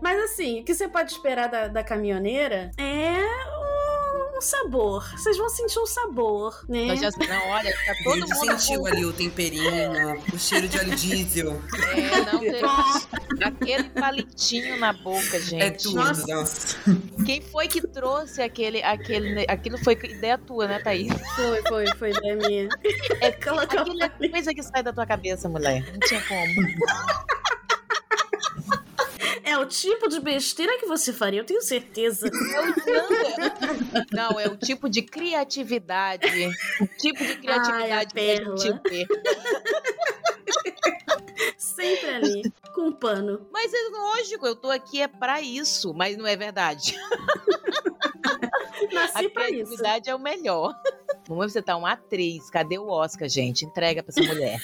Mas 0.00 0.22
assim, 0.24 0.60
o 0.60 0.64
que 0.64 0.74
você 0.74 0.88
pode 0.88 1.12
esperar 1.12 1.48
da, 1.48 1.68
da 1.68 1.84
caminhoneira 1.84 2.70
é 2.78 3.20
um 4.40 4.42
sabor. 4.42 5.10
Vocês 5.16 5.36
vão 5.36 5.48
sentir 5.50 5.78
um 5.78 5.86
sabor, 5.86 6.64
né? 6.66 6.86
Nós 6.86 7.00
já, 7.00 7.10
não, 7.10 7.48
olha, 7.50 7.70
tá 7.84 7.92
A 7.92 8.02
todo 8.02 8.20
gente 8.20 8.34
mundo 8.34 8.58
sentiu 8.58 8.86
ali 8.86 9.04
o 9.04 9.12
temperinho, 9.12 9.70
o 10.32 10.38
cheiro 10.38 10.66
de 10.66 10.78
óleo 10.78 10.96
diesel. 10.96 11.62
É, 11.94 12.32
não, 12.32 12.40
teve 12.40 13.44
aquele 13.44 13.90
palitinho 13.90 14.78
na 14.78 14.94
boca, 14.94 15.38
gente. 15.38 15.62
É 15.62 15.70
tudo, 15.70 15.96
Nossa. 15.96 16.26
nossa. 16.34 16.78
Quem 17.26 17.42
foi 17.42 17.68
que 17.68 17.86
trouxe 17.86 18.40
aquele, 18.40 18.82
aquele, 18.82 19.44
aquilo 19.46 19.76
foi 19.78 19.92
ideia 19.92 20.38
tua, 20.38 20.66
né, 20.66 20.78
Thaís? 20.78 21.12
Foi, 21.36 21.62
foi, 21.68 21.86
foi 21.98 22.10
ideia 22.10 22.36
minha. 22.36 22.68
É, 23.20 23.26
aquilo 23.28 23.60
é 24.02 24.28
coisa 24.30 24.54
que 24.54 24.62
sai 24.62 24.82
da 24.82 24.92
tua 24.92 25.06
cabeça, 25.06 25.48
mulher. 25.48 25.84
Não 25.92 26.00
tinha 26.00 26.22
como. 26.22 26.70
É 29.50 29.58
o 29.58 29.66
tipo 29.66 30.08
de 30.08 30.20
besteira 30.20 30.78
que 30.78 30.86
você 30.86 31.12
faria, 31.12 31.40
eu 31.40 31.44
tenho 31.44 31.60
certeza. 31.60 32.30
Não, 32.30 33.79
é 34.40 34.48
o 34.48 34.56
tipo 34.56 34.88
de 34.88 35.02
criatividade. 35.02 36.26
O 36.80 36.86
tipo 36.86 37.24
de 37.24 37.36
criatividade 37.36 37.92
Ai, 37.92 37.92
a 37.92 38.04
que 38.06 38.20
a 38.20 38.34
gente 38.56 38.80
pérola. 38.80 38.80
vê. 38.88 39.06
Sempre 41.56 42.10
ali, 42.10 42.52
com 42.74 42.88
um 42.88 42.92
pano. 42.92 43.46
Mas 43.52 43.72
é 43.72 43.88
lógico, 43.90 44.46
eu 44.46 44.56
tô 44.56 44.70
aqui 44.70 45.00
é 45.00 45.08
pra 45.08 45.40
isso, 45.40 45.94
mas 45.94 46.16
não 46.16 46.26
é 46.26 46.36
verdade. 46.36 46.94
A 48.80 48.94
Nasci 48.94 49.24
isso. 49.24 49.30
criatividade 49.30 50.10
é 50.10 50.14
o 50.14 50.18
melhor. 50.18 50.74
Vamos 51.28 51.52
você 51.52 51.60
tá 51.62 51.76
uma 51.76 51.92
atriz, 51.92 52.48
cadê 52.50 52.78
o 52.78 52.88
Oscar, 52.88 53.28
gente? 53.28 53.64
Entrega 53.64 54.02
pra 54.02 54.10
essa 54.10 54.22
mulher. 54.32 54.58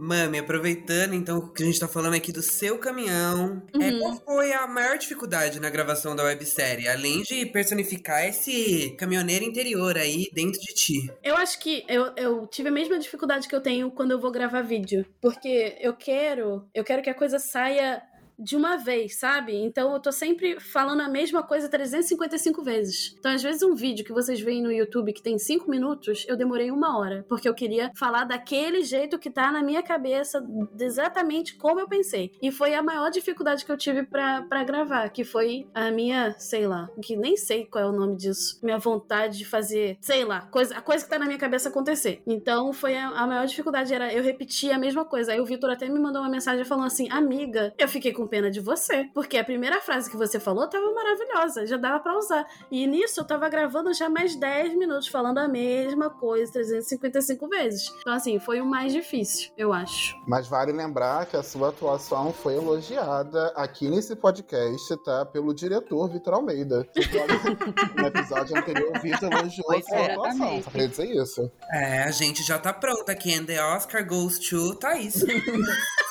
Mami, 0.00 0.38
aproveitando 0.38 1.14
então 1.14 1.48
que 1.52 1.62
a 1.62 1.66
gente 1.66 1.78
tá 1.78 1.86
falando 1.86 2.14
aqui 2.14 2.32
do 2.32 2.42
seu 2.42 2.78
caminhão, 2.78 3.62
é, 3.74 3.90
Uhum. 3.90 3.98
qual 4.00 4.16
foi 4.24 4.52
a 4.52 4.66
maior 4.66 4.96
dificuldade 4.96 5.60
na 5.60 5.68
gravação 5.68 6.16
da 6.16 6.24
websérie? 6.24 6.88
Além 6.88 7.22
de 7.22 7.44
personificar 7.46 8.24
esse 8.24 8.94
caminhoneiro 8.98 9.44
interior 9.44 9.96
aí 9.98 10.28
dentro 10.32 10.60
de 10.60 10.72
ti. 10.74 11.12
Eu 11.22 11.36
acho 11.36 11.58
que 11.60 11.84
eu, 11.88 12.12
eu 12.16 12.46
tive 12.46 12.68
a 12.68 12.72
mesma 12.72 12.98
dificuldade 12.98 13.46
que 13.46 13.54
eu 13.54 13.60
tenho 13.60 13.90
quando 13.90 14.12
eu 14.12 14.20
vou 14.20 14.30
gravar 14.30 14.62
vídeo. 14.62 15.04
Porque 15.20 15.76
eu 15.80 15.92
quero, 15.94 16.64
eu 16.74 16.82
quero 16.82 17.02
que 17.02 17.10
a 17.10 17.14
coisa 17.14 17.38
saia 17.38 18.02
de 18.40 18.56
uma 18.56 18.76
vez, 18.76 19.16
sabe? 19.16 19.54
Então 19.54 19.92
eu 19.92 20.00
tô 20.00 20.10
sempre 20.10 20.58
falando 20.58 21.00
a 21.02 21.08
mesma 21.08 21.42
coisa 21.42 21.68
355 21.68 22.62
vezes. 22.62 23.14
Então, 23.18 23.32
às 23.32 23.42
vezes, 23.42 23.62
um 23.62 23.74
vídeo 23.74 24.04
que 24.04 24.12
vocês 24.12 24.40
veem 24.40 24.62
no 24.62 24.72
YouTube 24.72 25.12
que 25.12 25.22
tem 25.22 25.38
5 25.38 25.70
minutos, 25.70 26.24
eu 26.28 26.36
demorei 26.36 26.70
uma 26.70 26.98
hora. 26.98 27.24
Porque 27.28 27.48
eu 27.48 27.54
queria 27.54 27.90
falar 27.94 28.24
daquele 28.24 28.82
jeito 28.82 29.18
que 29.18 29.30
tá 29.30 29.52
na 29.52 29.62
minha 29.62 29.82
cabeça, 29.82 30.44
exatamente 30.78 31.56
como 31.56 31.80
eu 31.80 31.88
pensei. 31.88 32.32
E 32.40 32.50
foi 32.50 32.74
a 32.74 32.82
maior 32.82 33.10
dificuldade 33.10 33.64
que 33.64 33.70
eu 33.70 33.76
tive 33.76 34.04
pra 34.04 34.64
gravar, 34.64 35.08
que 35.10 35.24
foi 35.24 35.68
a 35.74 35.90
minha, 35.90 36.34
sei 36.38 36.66
lá, 36.66 36.88
que 37.02 37.16
nem 37.16 37.36
sei 37.36 37.66
qual 37.66 37.84
é 37.84 37.86
o 37.88 37.92
nome 37.92 38.16
disso, 38.16 38.58
minha 38.62 38.78
vontade 38.78 39.38
de 39.38 39.44
fazer, 39.44 39.98
sei 40.00 40.24
lá, 40.24 40.42
coisa, 40.42 40.76
a 40.76 40.80
coisa 40.80 41.04
que 41.04 41.10
tá 41.10 41.18
na 41.18 41.26
minha 41.26 41.38
cabeça 41.38 41.68
acontecer. 41.68 42.22
Então 42.26 42.72
foi 42.72 42.96
a, 42.96 43.08
a 43.08 43.26
maior 43.26 43.46
dificuldade, 43.46 43.92
era 43.92 44.12
eu 44.12 44.22
repetir 44.22 44.72
a 44.72 44.78
mesma 44.78 45.04
coisa. 45.04 45.32
Aí 45.32 45.40
o 45.40 45.44
Vitor 45.44 45.70
até 45.70 45.88
me 45.88 45.98
mandou 45.98 46.22
uma 46.22 46.30
mensagem 46.30 46.64
falando 46.64 46.86
assim: 46.86 47.10
Amiga, 47.10 47.74
eu 47.78 47.88
fiquei 47.88 48.12
com 48.12 48.26
pena 48.30 48.50
de 48.50 48.60
você, 48.60 49.10
porque 49.12 49.36
a 49.36 49.44
primeira 49.44 49.80
frase 49.80 50.08
que 50.08 50.16
você 50.16 50.38
falou 50.38 50.68
tava 50.68 50.90
maravilhosa, 50.92 51.66
já 51.66 51.76
dava 51.76 52.00
pra 52.00 52.16
usar. 52.16 52.46
E 52.70 52.86
nisso 52.86 53.20
eu 53.20 53.24
tava 53.24 53.48
gravando 53.48 53.92
já 53.92 54.08
mais 54.08 54.36
10 54.36 54.76
minutos 54.76 55.08
falando 55.08 55.38
a 55.38 55.48
mesma 55.48 56.08
coisa 56.08 56.52
355 56.52 57.48
vezes. 57.48 57.92
Então, 58.00 58.12
assim, 58.12 58.38
foi 58.38 58.60
o 58.60 58.66
mais 58.66 58.92
difícil, 58.92 59.50
eu 59.58 59.72
acho. 59.72 60.16
Mas 60.26 60.46
vale 60.46 60.72
lembrar 60.72 61.26
que 61.26 61.36
a 61.36 61.42
sua 61.42 61.70
atuação 61.70 62.32
foi 62.32 62.54
elogiada 62.54 63.48
aqui 63.56 63.90
nesse 63.90 64.14
podcast, 64.14 64.96
tá? 65.04 65.26
Pelo 65.26 65.52
diretor 65.52 66.08
Vitor 66.08 66.34
Almeida. 66.34 66.86
No 67.96 68.06
episódio 68.06 68.56
anterior, 68.56 68.92
o 68.96 69.00
Vitor 69.00 69.32
elogiou 69.32 69.66
a 69.70 69.74
Pois 69.74 69.84
sua 69.86 69.98
é, 69.98 70.12
atuação. 70.12 70.62
Só 70.62 70.70
queria 70.70 70.88
dizer 70.88 71.10
isso. 71.10 71.50
É, 71.72 72.02
a 72.04 72.10
gente 72.10 72.42
já 72.42 72.58
tá 72.58 72.72
pronta 72.72 73.12
aqui. 73.12 73.34
And 73.34 73.44
the 73.44 73.62
Oscar 73.62 74.06
goes 74.06 74.38
to 74.38 74.74
Thaís. 74.76 75.24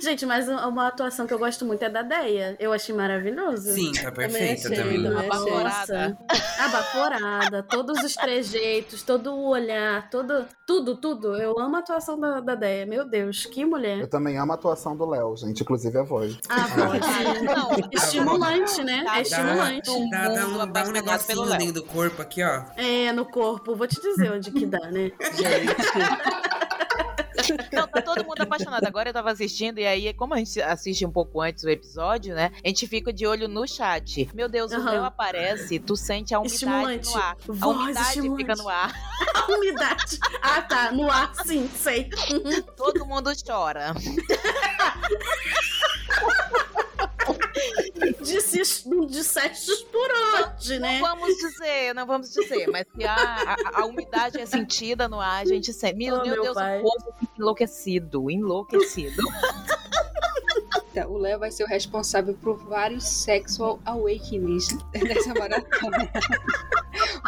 Gente, 0.00 0.24
mas 0.24 0.48
uma 0.48 0.88
atuação 0.88 1.26
que 1.26 1.34
eu 1.34 1.38
gosto 1.38 1.64
muito 1.64 1.82
é 1.82 1.88
da 1.88 2.02
Deia. 2.02 2.56
Eu 2.58 2.72
achei 2.72 2.94
maravilhoso. 2.94 3.72
Sim, 3.72 3.92
tá 3.92 4.12
perfeita 4.12 4.70
também. 4.70 5.02
também. 5.02 5.26
Apavorada. 5.26 6.18
Abaforada, 6.58 7.62
todos 7.62 8.02
os 8.02 8.14
trejeitos, 8.14 9.02
todo 9.02 9.32
o 9.34 9.48
olhar, 9.48 10.08
todo, 10.10 10.46
tudo, 10.66 10.96
tudo. 10.96 11.36
Eu 11.36 11.58
amo 11.58 11.76
a 11.76 11.78
atuação 11.80 12.18
da, 12.18 12.40
da 12.40 12.54
Deia. 12.54 12.86
Meu 12.86 13.04
Deus, 13.04 13.46
que 13.46 13.64
mulher. 13.64 14.00
Eu 14.00 14.08
também 14.08 14.38
amo 14.38 14.52
a 14.52 14.54
atuação 14.54 14.96
do 14.96 15.04
Léo, 15.08 15.36
gente, 15.36 15.62
inclusive 15.62 15.98
a 15.98 16.02
voz. 16.02 16.38
A 16.48 16.66
voz. 16.66 17.00
Não, 17.42 17.70
Estimulante, 17.92 18.82
né? 18.82 19.04
É 19.14 19.22
estimulante. 19.22 20.10
Dá, 20.10 20.28
dá 20.28 20.46
um, 20.46 20.72
dá 20.72 20.84
um 20.84 20.90
negocinho 20.90 21.42
Léo. 21.42 21.58
dentro 21.58 21.74
do 21.74 21.84
corpo 21.84 22.22
aqui, 22.22 22.42
ó. 22.42 22.64
É, 22.76 23.12
no 23.12 23.24
corpo. 23.24 23.74
Vou 23.74 23.86
te 23.86 24.00
dizer 24.00 24.32
onde 24.32 24.50
que 24.50 24.66
dá, 24.66 24.90
né? 24.90 25.12
Não, 27.72 27.86
tá 27.86 28.02
todo 28.02 28.24
mundo 28.24 28.40
apaixonado. 28.40 28.86
Agora 28.86 29.08
eu 29.10 29.12
tava 29.12 29.30
assistindo, 29.30 29.78
e 29.78 29.86
aí, 29.86 30.12
como 30.14 30.34
a 30.34 30.38
gente 30.38 30.60
assiste 30.60 31.04
um 31.06 31.10
pouco 31.10 31.40
antes 31.40 31.64
o 31.64 31.68
episódio, 31.68 32.34
né? 32.34 32.50
A 32.64 32.68
gente 32.68 32.86
fica 32.86 33.12
de 33.12 33.26
olho 33.26 33.48
no 33.48 33.66
chat. 33.66 34.28
Meu 34.34 34.48
Deus, 34.48 34.72
o 34.72 34.76
Aham. 34.76 34.90
Léo 34.90 35.04
aparece, 35.04 35.78
tu 35.78 35.96
sente 35.96 36.34
a 36.34 36.38
umidade 36.40 36.54
Estimulante. 36.54 37.10
no 37.10 37.16
ar. 37.16 37.36
A 37.48 37.52
Voz 37.52 37.76
umidade 37.78 38.06
estimulante. 38.08 38.42
fica 38.42 38.54
no 38.56 38.68
ar. 38.68 38.92
A 39.34 39.52
umidade. 39.52 40.18
Ah, 40.42 40.62
tá. 40.62 40.92
No 40.92 41.10
ar, 41.10 41.32
sim, 41.44 41.68
sei. 41.74 42.08
Uhum. 42.30 42.62
Todo 42.76 43.04
mundo 43.06 43.30
chora. 43.46 43.94
De, 48.28 48.40
cis- 48.40 48.84
de 49.08 49.24
sexos 49.24 49.82
por 49.84 50.08
hoje, 50.10 50.78
né? 50.78 51.00
Não 51.00 51.08
vamos 51.08 51.36
dizer, 51.36 51.94
não 51.94 52.06
vamos 52.06 52.30
dizer, 52.32 52.66
mas 52.68 52.84
que 52.96 53.04
a, 53.04 53.14
a, 53.14 53.80
a 53.80 53.84
umidade 53.86 54.40
é 54.40 54.46
sentida 54.46 55.08
no 55.08 55.20
ar, 55.20 55.42
a 55.42 55.44
gente 55.44 55.72
sente. 55.72 55.96
Meu, 55.96 56.16
Oh, 56.16 56.22
meu 56.22 56.32
meu 56.34 56.42
Deus, 56.42 56.54
pai. 56.54 56.78
o 56.80 56.82
povo 56.82 57.14
fica 57.18 57.32
enlouquecido, 57.38 58.30
enlouquecido. 58.30 59.22
Então, 60.90 61.10
o 61.12 61.18
Léo 61.18 61.38
vai 61.38 61.50
ser 61.50 61.64
o 61.64 61.66
responsável 61.66 62.34
por 62.42 62.56
vários 62.56 63.04
sexual 63.04 63.78
awakenings 63.84 64.68
nessa 64.94 65.32
maratona. 65.34 66.10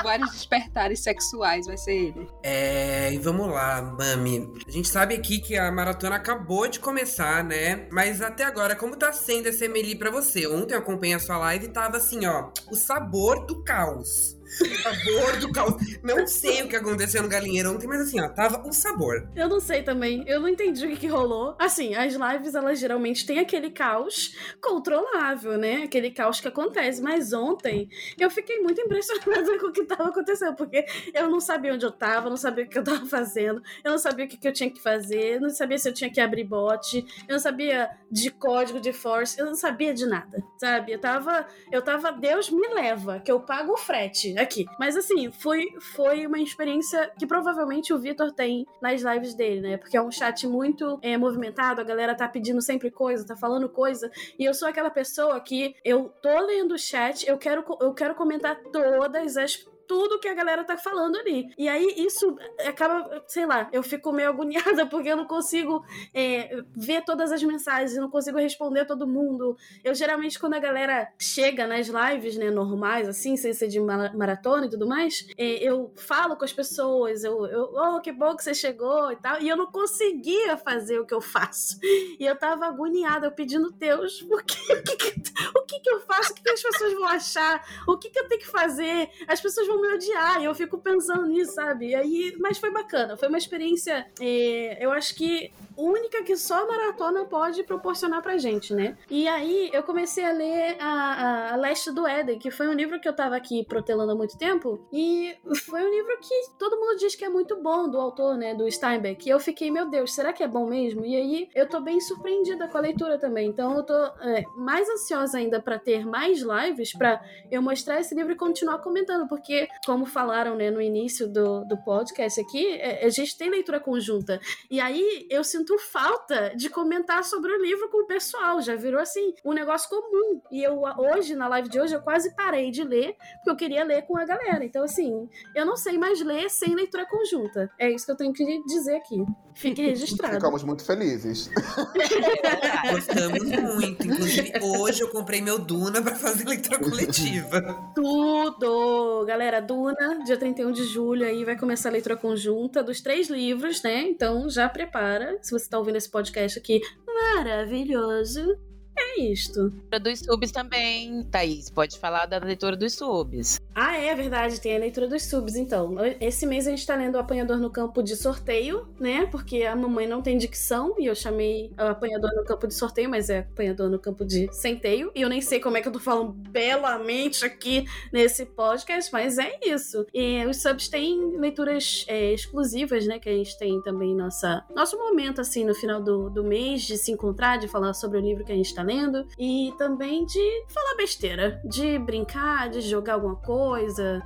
Vários 0.03 0.31
despertares 0.31 1.01
sexuais, 1.01 1.67
vai 1.67 1.77
ser 1.77 1.93
ele. 1.93 2.29
É, 2.43 3.13
e 3.13 3.19
vamos 3.19 3.49
lá, 3.49 3.83
Mami. 3.83 4.53
A 4.67 4.71
gente 4.71 4.89
sabe 4.89 5.15
aqui 5.15 5.39
que 5.39 5.57
a 5.57 5.71
maratona 5.71 6.17
acabou 6.17 6.69
de 6.69 6.81
começar, 6.81 7.45
né? 7.45 7.87
Mas 7.91 8.23
até 8.23 8.45
agora, 8.45 8.77
como 8.77 8.97
tá 8.97 9.13
sendo 9.13 9.49
esse 9.49 9.65
Emily 9.65 9.97
pra 9.97 10.11
você? 10.11 10.47
Ontem 10.47 10.75
eu 10.75 10.79
acompanhei 10.81 11.15
a 11.15 11.21
sua 11.21 11.39
live 11.39 11.67
e 11.67 11.73
tava 11.73 11.97
assim, 11.97 12.27
ó, 12.27 12.51
o 12.71 12.75
sabor 12.75 13.47
do 13.47 13.63
caos. 13.63 14.40
Sabor 14.51 15.39
do 15.39 15.53
caos. 15.53 15.75
Não 16.03 16.27
sei 16.27 16.63
o 16.63 16.69
que 16.69 16.77
aconteceu 16.77 17.23
no 17.23 17.29
galinheiro 17.29 17.73
ontem, 17.73 17.87
mas 17.87 18.01
assim, 18.01 18.21
ó, 18.21 18.29
tava 18.29 18.67
o 18.67 18.73
sabor. 18.73 19.29
Eu 19.37 19.49
não 19.49 19.61
sei 19.61 19.83
também. 19.83 20.25
Eu 20.27 20.41
não 20.41 20.49
entendi 20.49 20.87
o 20.87 20.91
que, 20.91 20.97
que 20.97 21.07
rolou. 21.07 21.55
Assim, 21.59 21.95
as 21.95 22.15
lives, 22.15 22.55
elas 22.55 22.79
geralmente 22.79 23.25
têm 23.25 23.39
aquele 23.39 23.71
caos 23.71 24.37
controlável, 24.61 25.57
né? 25.57 25.85
Aquele 25.85 26.11
caos 26.11 26.41
que 26.41 26.49
acontece. 26.49 27.01
Mas 27.01 27.33
ontem 27.33 27.89
eu 28.19 28.31
fiquei 28.31 28.59
muito 28.61 28.81
impressionada 28.81 29.59
com 29.59 29.67
o 29.67 29.73
que 29.73 29.85
tava 29.85 30.09
acontecendo, 30.09 30.55
porque 30.57 30.85
eu 31.15 31.31
não 31.31 31.41
sabia 31.41 31.75
onde 31.75 31.87
eu 31.87 31.93
tava, 31.93 32.29
não 32.29 32.37
sabia 32.37 32.65
o 32.65 32.69
que 32.69 32.79
eu 32.79 32.85
tava 32.85 33.07
fazendo, 33.07 33.63
eu 33.85 33.93
não 33.93 33.99
sabia 33.99 34.25
o 34.25 34.29
que, 34.29 34.37
que 34.37 34.49
eu 34.49 34.53
tinha 34.53 34.71
que 34.71 34.81
fazer, 34.81 35.41
não 35.41 35.51
sabia 35.51 35.79
se 35.79 35.89
eu 35.89 35.93
tinha 35.93 36.11
que 36.11 36.21
abrir 36.21 36.45
bot, 36.45 37.05
eu 37.29 37.33
não 37.33 37.39
sabia 37.39 37.91
de 38.11 38.31
código 38.31 38.81
de 38.81 38.93
force, 38.93 39.39
eu 39.39 39.47
não 39.47 39.55
sabia 39.55 39.95
de 39.95 40.07
nada, 40.07 40.43
sabe? 40.59 40.93
Eu 40.93 40.99
tava, 40.99 41.47
eu 41.71 41.83
tava, 41.83 42.13
Deus 42.13 42.51
me 42.51 42.69
leva, 42.69 43.21
que 43.21 43.31
eu 43.31 43.41
pago 43.41 43.73
o 43.73 43.77
frete 43.77 44.35
aqui. 44.43 44.67
Mas 44.79 44.97
assim, 44.97 45.31
foi, 45.31 45.69
foi 45.95 46.27
uma 46.27 46.39
experiência 46.39 47.11
que 47.19 47.27
provavelmente 47.27 47.93
o 47.93 47.99
Vitor 47.99 48.33
tem 48.33 48.67
nas 48.81 49.03
lives 49.03 49.35
dele, 49.35 49.61
né? 49.61 49.77
Porque 49.77 49.97
é 49.97 50.03
um 50.03 50.11
chat 50.11 50.47
muito 50.47 50.99
é, 51.03 51.17
movimentado, 51.17 51.81
a 51.81 51.85
galera 51.85 52.15
tá 52.15 52.29
pedindo 52.29 52.61
sempre 52.61 52.91
coisa, 52.91 53.27
tá 53.27 53.37
falando 53.37 53.69
coisa. 53.69 54.11
E 54.39 54.45
eu 54.45 54.55
sou 54.55 54.69
aquela 54.69 54.91
pessoa 54.91 55.41
que 55.41 55.75
eu 55.85 56.09
tô 56.23 56.41
lendo 56.47 56.75
o 56.75 56.79
chat, 56.79 57.29
eu 57.29 57.39
quero, 57.39 57.65
eu 57.81 57.95
quero 57.95 58.15
comentar 58.15 58.57
todas 58.73 59.37
as 59.37 59.57
tudo 59.91 60.21
que 60.21 60.29
a 60.29 60.35
galera 60.35 60.63
tá 60.63 60.77
falando 60.77 61.17
ali. 61.17 61.53
E 61.59 61.69
aí 61.69 61.95
isso 61.97 62.37
acaba, 62.65 63.25
sei 63.27 63.45
lá, 63.45 63.69
eu 63.73 63.83
fico 63.83 64.13
meio 64.13 64.29
agoniada 64.29 64.87
porque 64.87 65.09
eu 65.09 65.17
não 65.17 65.27
consigo 65.27 65.85
é, 66.15 66.63
ver 66.77 67.03
todas 67.05 67.33
as 67.33 67.43
mensagens, 67.43 67.97
não 67.97 68.09
consigo 68.09 68.39
responder 68.39 68.85
todo 68.85 69.05
mundo. 69.05 69.57
Eu 69.83 69.93
geralmente, 69.93 70.39
quando 70.39 70.55
a 70.55 70.61
galera 70.61 71.13
chega 71.19 71.67
nas 71.67 71.89
lives, 71.89 72.37
né, 72.37 72.51
normais, 72.53 73.09
assim, 73.09 73.37
sem 73.37 73.53
ser 73.53 73.67
de 73.67 73.81
mara- 73.81 74.13
maratona 74.15 74.67
e 74.67 74.71
tudo 74.71 74.87
mais, 74.87 75.27
é, 75.37 75.55
eu 75.61 75.93
falo 75.97 76.37
com 76.37 76.45
as 76.45 76.53
pessoas, 76.53 77.25
eu, 77.25 77.45
eu, 77.47 77.73
oh, 77.75 78.01
que 78.01 78.13
bom 78.13 78.37
que 78.37 78.45
você 78.45 78.55
chegou 78.55 79.11
e 79.11 79.17
tal, 79.17 79.41
e 79.43 79.49
eu 79.49 79.57
não 79.57 79.67
conseguia 79.73 80.57
fazer 80.57 81.01
o 81.01 81.05
que 81.07 81.13
eu 81.15 81.21
faço. 81.21 81.81
E 81.83 82.25
eu 82.25 82.37
tava 82.39 82.65
agoniada, 82.67 83.27
eu 83.27 83.33
pedindo, 83.33 83.73
Deus, 83.73 84.23
por 84.23 84.45
que, 84.45 84.55
o, 84.73 84.83
que, 84.85 84.97
que- 84.97 85.21
o 85.59 85.63
que 85.67 85.81
que 85.81 85.91
eu 85.91 86.01
faço? 86.03 86.31
O 86.31 86.35
que, 86.37 86.43
que 86.45 86.51
as 86.51 86.63
pessoas 86.63 86.93
vão 86.93 87.07
achar? 87.07 87.65
O 87.89 87.99
que, 87.99 88.09
que 88.09 88.19
eu 88.21 88.29
tenho 88.29 88.41
que 88.41 88.47
fazer? 88.47 89.11
As 89.27 89.41
pessoas 89.41 89.67
vão 89.67 89.80
me 89.81 89.95
odiar. 89.95 90.41
E 90.41 90.45
eu 90.45 90.55
fico 90.55 90.79
pensando 90.79 91.27
nisso, 91.27 91.55
sabe? 91.55 91.89
E 91.89 91.95
aí, 91.95 92.37
mas 92.39 92.59
foi 92.59 92.71
bacana. 92.71 93.17
Foi 93.17 93.29
uma 93.29 93.39
experiência, 93.39 94.07
é, 94.21 94.79
eu 94.81 94.93
acho 94.93 95.15
que 95.15 95.53
única 95.81 96.23
que 96.23 96.37
só 96.37 96.63
a 96.63 96.67
maratona 96.67 97.25
pode 97.25 97.63
proporcionar 97.65 98.23
pra 98.23 98.37
gente, 98.37 98.75
né? 98.75 98.97
E 99.11 99.27
aí 99.27 99.71
eu 99.73 99.83
comecei 99.83 100.25
a 100.25 100.33
ler 100.33 100.77
a, 100.79 101.53
a, 101.53 101.57
Leste 101.57 101.91
do 101.91 102.07
Éden, 102.07 102.39
que 102.39 102.51
foi 102.51 102.69
um 102.69 102.73
livro 102.73 103.01
que 103.01 103.09
eu 103.09 103.15
tava 103.15 103.37
aqui 103.37 103.65
protelando 103.65 104.13
há 104.13 104.15
muito 104.15 104.37
tempo. 104.37 104.87
E 104.93 105.37
foi 105.67 105.83
um 105.83 105.91
livro 105.91 106.19
que 106.21 106.51
todo 106.59 106.79
mundo 106.79 106.99
diz 106.99 107.15
que 107.15 107.25
é 107.25 107.29
muito 107.29 107.61
bom 107.61 107.89
do 107.89 107.99
autor, 107.99 108.37
né? 108.37 108.55
Do 108.55 108.71
Steinbeck. 108.71 109.27
E 109.27 109.31
eu 109.31 109.41
fiquei, 109.41 109.71
meu 109.71 109.89
Deus, 109.89 110.13
será 110.15 110.33
que 110.33 110.43
é 110.43 110.49
bom 110.49 110.67
mesmo? 110.67 111.05
E 111.05 111.17
aí 111.17 111.49
eu 111.55 111.69
tô 111.69 111.81
bem 111.81 112.01
surpreendida 112.01 112.69
com 112.69 112.79
a 112.79 112.81
leitura 112.81 113.19
também. 113.19 113.49
Então 113.49 113.77
eu 113.77 113.83
tô 113.83 113.95
é, 113.95 114.43
mais 114.57 114.89
ansiosa 114.89 115.39
ainda 115.39 115.61
para 115.61 115.79
ter 115.79 116.07
mais 116.07 116.41
lives, 116.41 116.93
para 116.93 117.23
eu 117.51 117.63
mostrar 117.63 118.01
esse 118.01 118.15
livro 118.15 118.33
e 118.33 118.37
continuar 118.37 118.79
comentando, 118.79 119.29
porque, 119.29 119.60
como 119.85 120.07
falaram 120.07 120.57
né, 120.57 120.71
no 120.71 120.81
início 120.81 121.29
do, 121.29 121.65
do 121.65 121.77
podcast 121.79 122.41
aqui, 122.41 122.67
é, 122.73 123.05
a 123.05 123.11
gente 123.11 123.37
tem 123.37 123.51
leitura 123.51 123.81
conjunta. 123.81 124.41
E 124.71 124.81
aí 124.81 125.27
eu 125.31 125.43
sinto 125.43 125.79
falta 125.79 126.53
de 126.57 126.69
comentar 126.69 127.25
sobre 127.25 127.53
o 127.53 127.63
livro 127.63 127.89
com 127.89 128.03
o 128.03 128.07
pessoal. 128.07 128.61
Já 128.61 128.77
virou 128.77 129.01
assim 129.01 129.35
um 129.45 129.53
negócio 129.53 129.89
comum. 129.89 130.41
E 130.51 130.63
eu 130.63 130.81
hoje, 130.99 131.35
na 131.35 131.49
live 131.49 131.69
de 131.69 131.81
hoje, 131.81 131.95
eu 131.95 132.03
quase 132.03 132.35
parei 132.35 132.71
de 132.71 132.85
ler, 132.85 133.17
porque 133.37 133.51
eu 133.51 133.57
queria 133.57 133.85
ler 133.85 134.03
com 134.03 134.17
a 134.17 134.25
galera. 134.25 134.65
Então, 134.65 134.85
assim, 134.85 135.29
eu 135.55 135.65
não 135.67 135.77
sei 135.77 135.99
mais 135.99 136.21
ler 136.21 136.51
sem 136.51 136.75
leitura 136.75 137.07
conjunta. 137.07 137.71
É 137.79 137.91
isso 137.91 138.07
que 138.07 138.13
eu 138.13 138.17
tenho 138.17 138.33
que 138.33 138.63
dizer 138.65 138.97
aqui. 138.97 139.25
Fique 139.55 139.83
registrado. 139.83 140.35
Ficamos 140.35 140.63
muito 140.63 140.85
felizes. 140.85 141.51
Gostamos 142.91 143.45
muito. 143.45 144.07
Inclusive, 144.07 144.53
hoje 144.63 145.03
eu 145.03 145.09
comprei 145.09 145.43
meu 145.43 145.59
Duna 145.59 146.01
para 146.01 146.15
fazer 146.15 146.47
leitura 146.47 146.79
coletiva. 146.79 147.93
Tudo! 147.95 149.25
Galera, 149.27 149.50
Duna, 149.59 150.23
dia 150.25 150.37
31 150.37 150.71
de 150.71 150.85
julho, 150.85 151.27
aí 151.27 151.45
vai 151.45 151.59
começar 151.59 151.89
a 151.89 151.93
leitura 151.93 152.17
conjunta 152.17 152.83
dos 152.85 153.01
três 153.01 153.29
livros, 153.29 153.83
né? 153.83 154.03
Então 154.03 154.49
já 154.49 154.69
prepara. 154.69 155.39
Se 155.43 155.51
você 155.51 155.69
tá 155.69 155.79
ouvindo 155.79 155.97
esse 155.97 156.09
podcast 156.09 156.57
aqui, 156.57 156.81
maravilhoso 157.05 158.70
é 159.01 159.21
isto. 159.21 159.73
Dos 160.03 160.21
subs 160.21 160.51
também, 160.51 161.25
Thaís. 161.25 161.71
Pode 161.71 161.99
falar 161.99 162.27
da 162.27 162.39
leitura 162.39 162.77
dos 162.77 162.95
subs. 162.95 163.61
Ah, 163.75 163.97
é 163.97 164.15
verdade, 164.15 164.61
tem 164.61 164.77
a 164.77 164.79
leitura 164.79 165.09
dos 165.09 165.25
subs, 165.25 165.57
então. 165.57 165.95
Esse 166.21 166.47
mês 166.47 166.67
a 166.67 166.71
gente 166.71 166.87
tá 166.87 166.95
lendo 166.95 167.15
o 167.15 167.19
Apanhador 167.19 167.59
no 167.59 167.71
Campo 167.71 168.03
de 168.03 168.15
Sorteio, 168.17 168.89
né? 168.99 169.27
Porque 169.27 169.65
a 169.65 169.75
mamãe 169.75 170.07
não 170.07 170.23
tem 170.23 170.37
dicção 170.37 170.95
e 170.99 171.07
eu 171.07 171.15
chamei 171.15 171.73
o 171.79 171.83
Apanhador 171.83 172.31
no 172.35 172.45
Campo 172.45 172.67
de 172.67 172.75
Sorteio, 172.75 173.09
mas 173.09 173.31
é 173.31 173.41
Apanhador 173.41 173.89
no 173.89 173.99
Campo 173.99 174.25
de 174.25 174.53
Centeio. 174.53 175.11
E 175.15 175.23
eu 175.23 175.29
nem 175.29 175.41
sei 175.41 175.61
como 175.61 175.77
é 175.77 175.81
que 175.81 175.89
eu 175.89 175.93
tô 175.93 176.01
falando 176.01 176.33
belamente 176.33 177.45
aqui 177.45 177.85
nesse 178.13 178.45
podcast, 178.47 179.13
mas 179.13 179.39
é 179.39 179.59
isso. 179.65 180.07
E 180.13 180.45
os 180.47 180.61
subs 180.61 180.89
têm 180.89 181.39
leituras 181.39 182.05
é, 182.09 182.33
exclusivas, 182.33 183.07
né? 183.07 183.19
Que 183.19 183.29
a 183.29 183.35
gente 183.35 183.59
tem 183.59 183.81
também 183.83 184.15
nossa, 184.15 184.65
nosso 184.75 184.97
momento, 184.99 185.41
assim, 185.41 185.65
no 185.65 185.75
final 185.75 186.03
do, 186.03 186.29
do 186.31 186.45
mês 186.45 186.83
de 186.83 186.99
se 186.99 187.13
encontrar, 187.13 187.59
de 187.59 187.69
falar 187.69 187.95
sobre 187.95 188.19
o 188.19 188.21
livro 188.21 188.45
que 188.45 188.53
a 188.53 188.57
gente 188.57 188.75
tá 188.75 188.83
lendo 188.83 188.90
e 189.39 189.73
também 189.79 190.25
de 190.25 190.65
falar 190.69 190.97
besteira, 190.97 191.61
de 191.65 191.99
brincar, 191.99 192.71
de 192.71 192.81
jogar 192.81 193.15
alguma 193.15 193.37
coisa, 193.37 194.23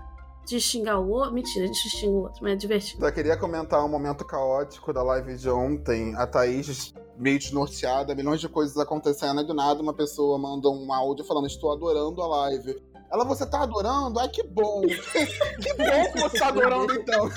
de 0.46 0.60
xingar 0.60 0.98
o 0.98 1.08
outro. 1.08 1.32
Mentira, 1.32 1.64
a 1.64 1.66
gente 1.66 1.88
xinga 1.88 2.12
o 2.12 2.22
outro, 2.22 2.38
mas 2.42 2.52
é 2.52 2.56
divertido. 2.56 3.00
Só 3.00 3.10
queria 3.10 3.36
comentar 3.36 3.84
um 3.84 3.88
momento 3.88 4.24
caótico 4.24 4.92
da 4.92 5.02
live 5.02 5.36
de 5.36 5.48
ontem. 5.48 6.14
A 6.16 6.26
Thaís 6.26 6.94
meio 7.16 7.38
desnorteada, 7.38 8.14
milhões 8.14 8.40
de 8.40 8.48
coisas 8.48 8.76
acontecendo, 8.76 9.40
e 9.40 9.44
do 9.44 9.54
nada 9.54 9.80
uma 9.80 9.94
pessoa 9.94 10.38
manda 10.38 10.68
um 10.68 10.92
áudio 10.92 11.24
falando: 11.24 11.46
Estou 11.46 11.72
adorando 11.72 12.22
a 12.22 12.26
live. 12.26 12.82
Ela, 13.12 13.24
você 13.24 13.46
tá 13.46 13.62
adorando? 13.62 14.18
Ai, 14.18 14.28
que 14.28 14.42
bom! 14.42 14.82
que 15.62 15.74
bom 15.74 16.12
que 16.12 16.20
você 16.20 16.38
tá 16.38 16.48
adorando, 16.48 16.92
então. 16.94 17.30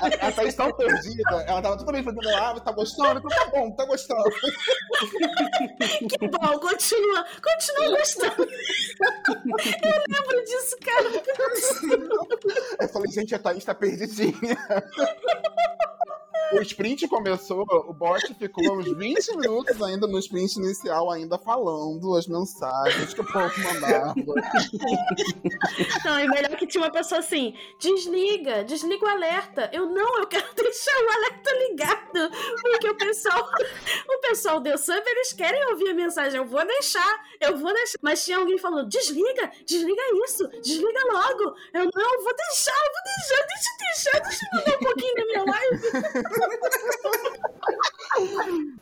A, 0.00 0.28
a 0.28 0.32
Thaís 0.32 0.54
tão 0.54 0.72
perdida, 0.72 1.42
ela 1.46 1.62
tava 1.62 1.78
totalmente 1.78 2.04
fazendo, 2.04 2.28
ah, 2.28 2.52
você 2.52 2.60
tá 2.60 2.72
gostando? 2.72 3.18
Então 3.18 3.30
tá 3.30 3.46
bom, 3.46 3.70
tá 3.72 3.84
gostando. 3.86 4.30
que 6.08 6.28
bom, 6.28 6.58
continua, 6.58 7.24
continua 7.42 7.98
gostando. 7.98 8.48
Eu 9.82 10.02
lembro 10.08 10.44
disso, 10.44 10.76
cara. 10.84 11.08
Eu 12.80 12.88
falei, 12.88 13.10
gente, 13.12 13.34
a 13.34 13.38
Thaís 13.38 13.64
tá 13.64 13.74
perdidinha. 13.74 14.56
O 16.52 16.60
sprint 16.62 17.06
começou, 17.06 17.64
o 17.70 17.92
bot 17.92 18.34
ficou 18.34 18.78
uns 18.78 18.92
20 18.96 19.36
minutos 19.36 19.80
ainda 19.80 20.06
no 20.06 20.18
sprint 20.18 20.56
inicial, 20.56 21.10
ainda 21.10 21.38
falando 21.38 22.16
as 22.16 22.26
mensagens 22.26 23.14
que 23.14 23.20
o 23.20 23.24
povo 23.24 23.52
mandava. 23.60 24.14
Não, 26.04 26.20
e 26.20 26.28
melhor 26.28 26.56
que 26.56 26.66
tinha 26.66 26.82
uma 26.82 26.90
pessoa 26.90 27.20
assim: 27.20 27.54
desliga, 27.78 28.64
desliga 28.64 29.04
o 29.04 29.08
alerta. 29.08 29.70
Eu 29.72 29.86
não, 29.86 30.18
eu 30.18 30.26
quero 30.26 30.46
deixar 30.54 30.96
o 31.04 31.10
alerta 31.10 31.52
ligado. 31.68 32.30
Porque 32.62 32.90
o 32.90 32.96
pessoal, 32.96 33.48
o 34.08 34.18
pessoal 34.18 34.60
deu 34.60 34.76
sub, 34.76 35.02
eles 35.06 35.32
querem 35.32 35.64
ouvir 35.66 35.90
a 35.90 35.94
mensagem. 35.94 36.38
Eu 36.38 36.46
vou 36.46 36.66
deixar, 36.66 37.24
eu 37.40 37.56
vou 37.56 37.72
deixar. 37.72 37.98
Mas 38.02 38.24
tinha 38.24 38.38
alguém 38.38 38.58
falando: 38.58 38.88
desliga, 38.88 39.50
desliga 39.64 40.02
isso, 40.24 40.48
desliga 40.60 41.00
logo. 41.12 41.54
Eu 41.72 41.84
não, 41.94 42.22
vou 42.22 42.34
deixar, 42.34 42.72
vou 42.72 43.02
deixar, 43.04 43.46
deixa 43.46 43.70
eu 43.70 43.78
deixar, 43.78 44.20
deixa 44.20 44.44
eu 44.44 44.58
mandar 44.58 44.76
um 44.76 44.84
pouquinho 44.84 45.14
da 45.14 45.24
minha 45.26 45.44
live. 45.44 46.39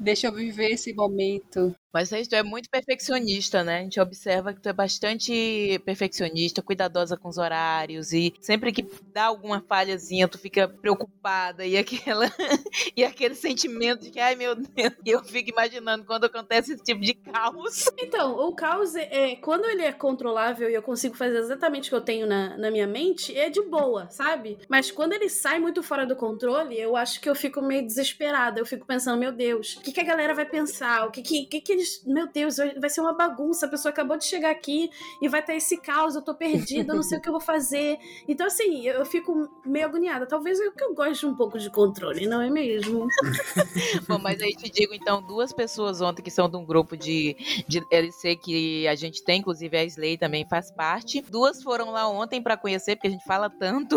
Deixa 0.01 0.27
eu 0.27 0.33
viver 0.33 0.71
esse 0.71 0.93
momento. 0.95 1.75
Mas 1.93 2.11
tu 2.11 2.35
é 2.35 2.43
muito 2.43 2.69
perfeccionista, 2.69 3.65
né? 3.65 3.79
A 3.79 3.83
gente 3.83 3.99
observa 3.99 4.53
que 4.53 4.61
tu 4.61 4.69
é 4.69 4.73
bastante 4.73 5.81
perfeccionista, 5.85 6.63
cuidadosa 6.63 7.17
com 7.17 7.29
os 7.29 7.39
horários 7.39 8.13
e 8.13 8.35
sempre 8.41 8.73
que 8.73 8.87
dá 9.13 9.25
alguma 9.25 9.61
falhazinha, 9.67 10.29
tu 10.29 10.39
fica 10.39 10.69
preocupada 10.69 11.65
e 11.65 11.79
aquela 11.79 12.27
e 12.95 13.03
aquele 13.03 13.35
sentimento 13.35 14.03
de 14.03 14.11
que 14.11 14.21
ai 14.21 14.35
meu 14.35 14.55
Deus, 14.55 14.93
e 15.05 15.11
eu 15.11 15.25
fico 15.25 15.51
imaginando 15.51 16.05
quando 16.05 16.25
acontece 16.25 16.75
esse 16.75 16.85
tipo 16.85 17.01
de 17.01 17.15
caos. 17.15 17.87
Então, 17.99 18.37
o 18.39 18.55
caos 18.55 18.95
é, 18.95 19.33
é 19.33 19.37
quando 19.37 19.65
ele 19.65 19.83
é 19.83 19.93
controlável 19.93 20.69
e 20.69 20.75
eu 20.75 20.83
consigo 20.83 21.17
fazer 21.17 21.39
exatamente 21.39 21.89
o 21.89 21.91
que 21.91 21.97
eu 21.97 22.01
tenho 22.03 22.27
na, 22.27 22.57
na 22.59 22.71
minha 22.71 22.87
mente, 22.87 23.37
é 23.37 23.49
de 23.49 23.63
boa, 23.63 24.11
sabe? 24.11 24.59
Mas 24.69 24.91
quando 24.91 25.15
ele 25.15 25.31
sai 25.31 25.59
muito 25.59 25.83
fora 25.83 26.07
do 26.07 26.15
controle, 26.15 26.79
eu 26.79 26.97
acho 26.97 27.21
que 27.21 27.29
eu 27.29 27.35
fico 27.35 27.48
meio 27.63 27.85
desesperada. 27.85 28.61
Eu 28.61 28.67
fico 28.67 28.87
pensando, 28.87 29.19
meu 29.19 29.33
Deus, 29.33 29.77
o 29.77 29.81
que, 29.81 29.93
que 29.93 30.01
a 30.01 30.05
galera 30.05 30.35
vai 30.35 30.47
pensar? 30.47 31.07
O 31.07 31.11
que, 31.11 31.23
que, 31.23 31.47
que, 31.47 31.61
que 31.61 31.73
eles. 31.73 32.03
Meu 32.05 32.27
Deus, 32.27 32.57
vai 32.81 32.91
ser 32.91 33.01
uma 33.01 33.13
bagunça. 33.13 33.67
A 33.67 33.69
pessoa 33.69 33.91
acabou 33.91 34.17
de 34.17 34.25
chegar 34.25 34.51
aqui 34.51 34.91
e 35.21 35.29
vai 35.29 35.43
ter 35.43 35.57
esse 35.57 35.77
caos. 35.81 36.15
Eu 36.15 36.23
tô 36.23 36.35
perdida, 36.35 36.93
eu 36.93 36.97
não 36.97 37.03
sei 37.03 37.19
o 37.19 37.21
que 37.21 37.29
eu 37.29 37.33
vou 37.33 37.41
fazer. 37.41 37.99
Então, 38.27 38.47
assim, 38.47 38.87
eu 38.87 39.05
fico 39.05 39.49
meio 39.65 39.87
agoniada. 39.87 40.27
Talvez 40.27 40.59
eu 40.61 40.73
que 40.73 40.85
eu 40.85 40.95
goste 40.95 41.27
um 41.27 41.35
pouco 41.35 41.59
de 41.59 41.71
controle, 41.71 42.27
não 42.27 42.41
é 42.41 42.51
mesmo? 42.51 43.07
Bom, 44.09 44.19
mas 44.19 44.41
aí 44.41 44.55
te 44.55 44.71
digo, 44.71 44.95
então, 44.95 45.23
duas 45.23 45.53
pessoas 45.53 46.01
ontem 46.01 46.23
que 46.23 46.31
são 46.31 46.49
de 46.49 46.57
um 46.57 46.65
grupo 46.65 46.97
de, 46.97 47.37
de 47.67 47.85
LC 47.91 48.37
que 48.37 48.87
a 48.87 48.95
gente 48.95 49.25
tem, 49.25 49.41
inclusive 49.41 49.77
a 49.77 49.85
Slay 49.85 50.17
também 50.17 50.47
faz 50.49 50.71
parte. 50.71 51.21
Duas 51.23 51.63
foram 51.63 51.91
lá 51.91 52.09
ontem 52.09 52.43
para 52.43 52.57
conhecer, 52.57 52.97
porque 52.97 53.09
a 53.09 53.11
gente 53.11 53.25
fala 53.25 53.51
tanto. 53.51 53.97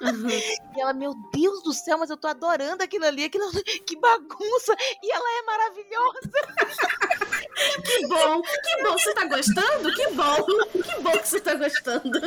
Uhum. 0.00 0.26
E 0.76 0.80
ela, 0.80 0.92
meu 0.92 1.14
Deus 1.32 1.62
do 1.62 1.72
céu, 1.72 1.98
mas 1.98 2.10
eu 2.10 2.18
tô 2.18 2.28
adorando 2.28 2.82
aquilo 2.86 3.04
ali, 3.04 3.24
aquilo, 3.24 3.50
que 3.86 3.96
bagunça! 3.98 4.74
E 5.02 5.12
ela 5.12 5.38
é 5.38 5.42
maravilhosa! 5.42 6.30
Que 7.84 8.06
bom, 8.06 8.42
que 8.42 8.82
bom, 8.82 8.92
você 8.92 9.14
tá 9.14 9.24
gostando? 9.24 9.94
Que 9.94 10.08
bom, 10.08 10.44
que 10.44 11.02
bom 11.02 11.12
que 11.12 11.28
você 11.28 11.40
tá 11.40 11.54
gostando. 11.54 12.18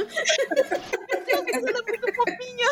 Ela 1.27 1.49
é 1.49 1.61
muito 1.61 2.15
fofinha. 2.15 2.69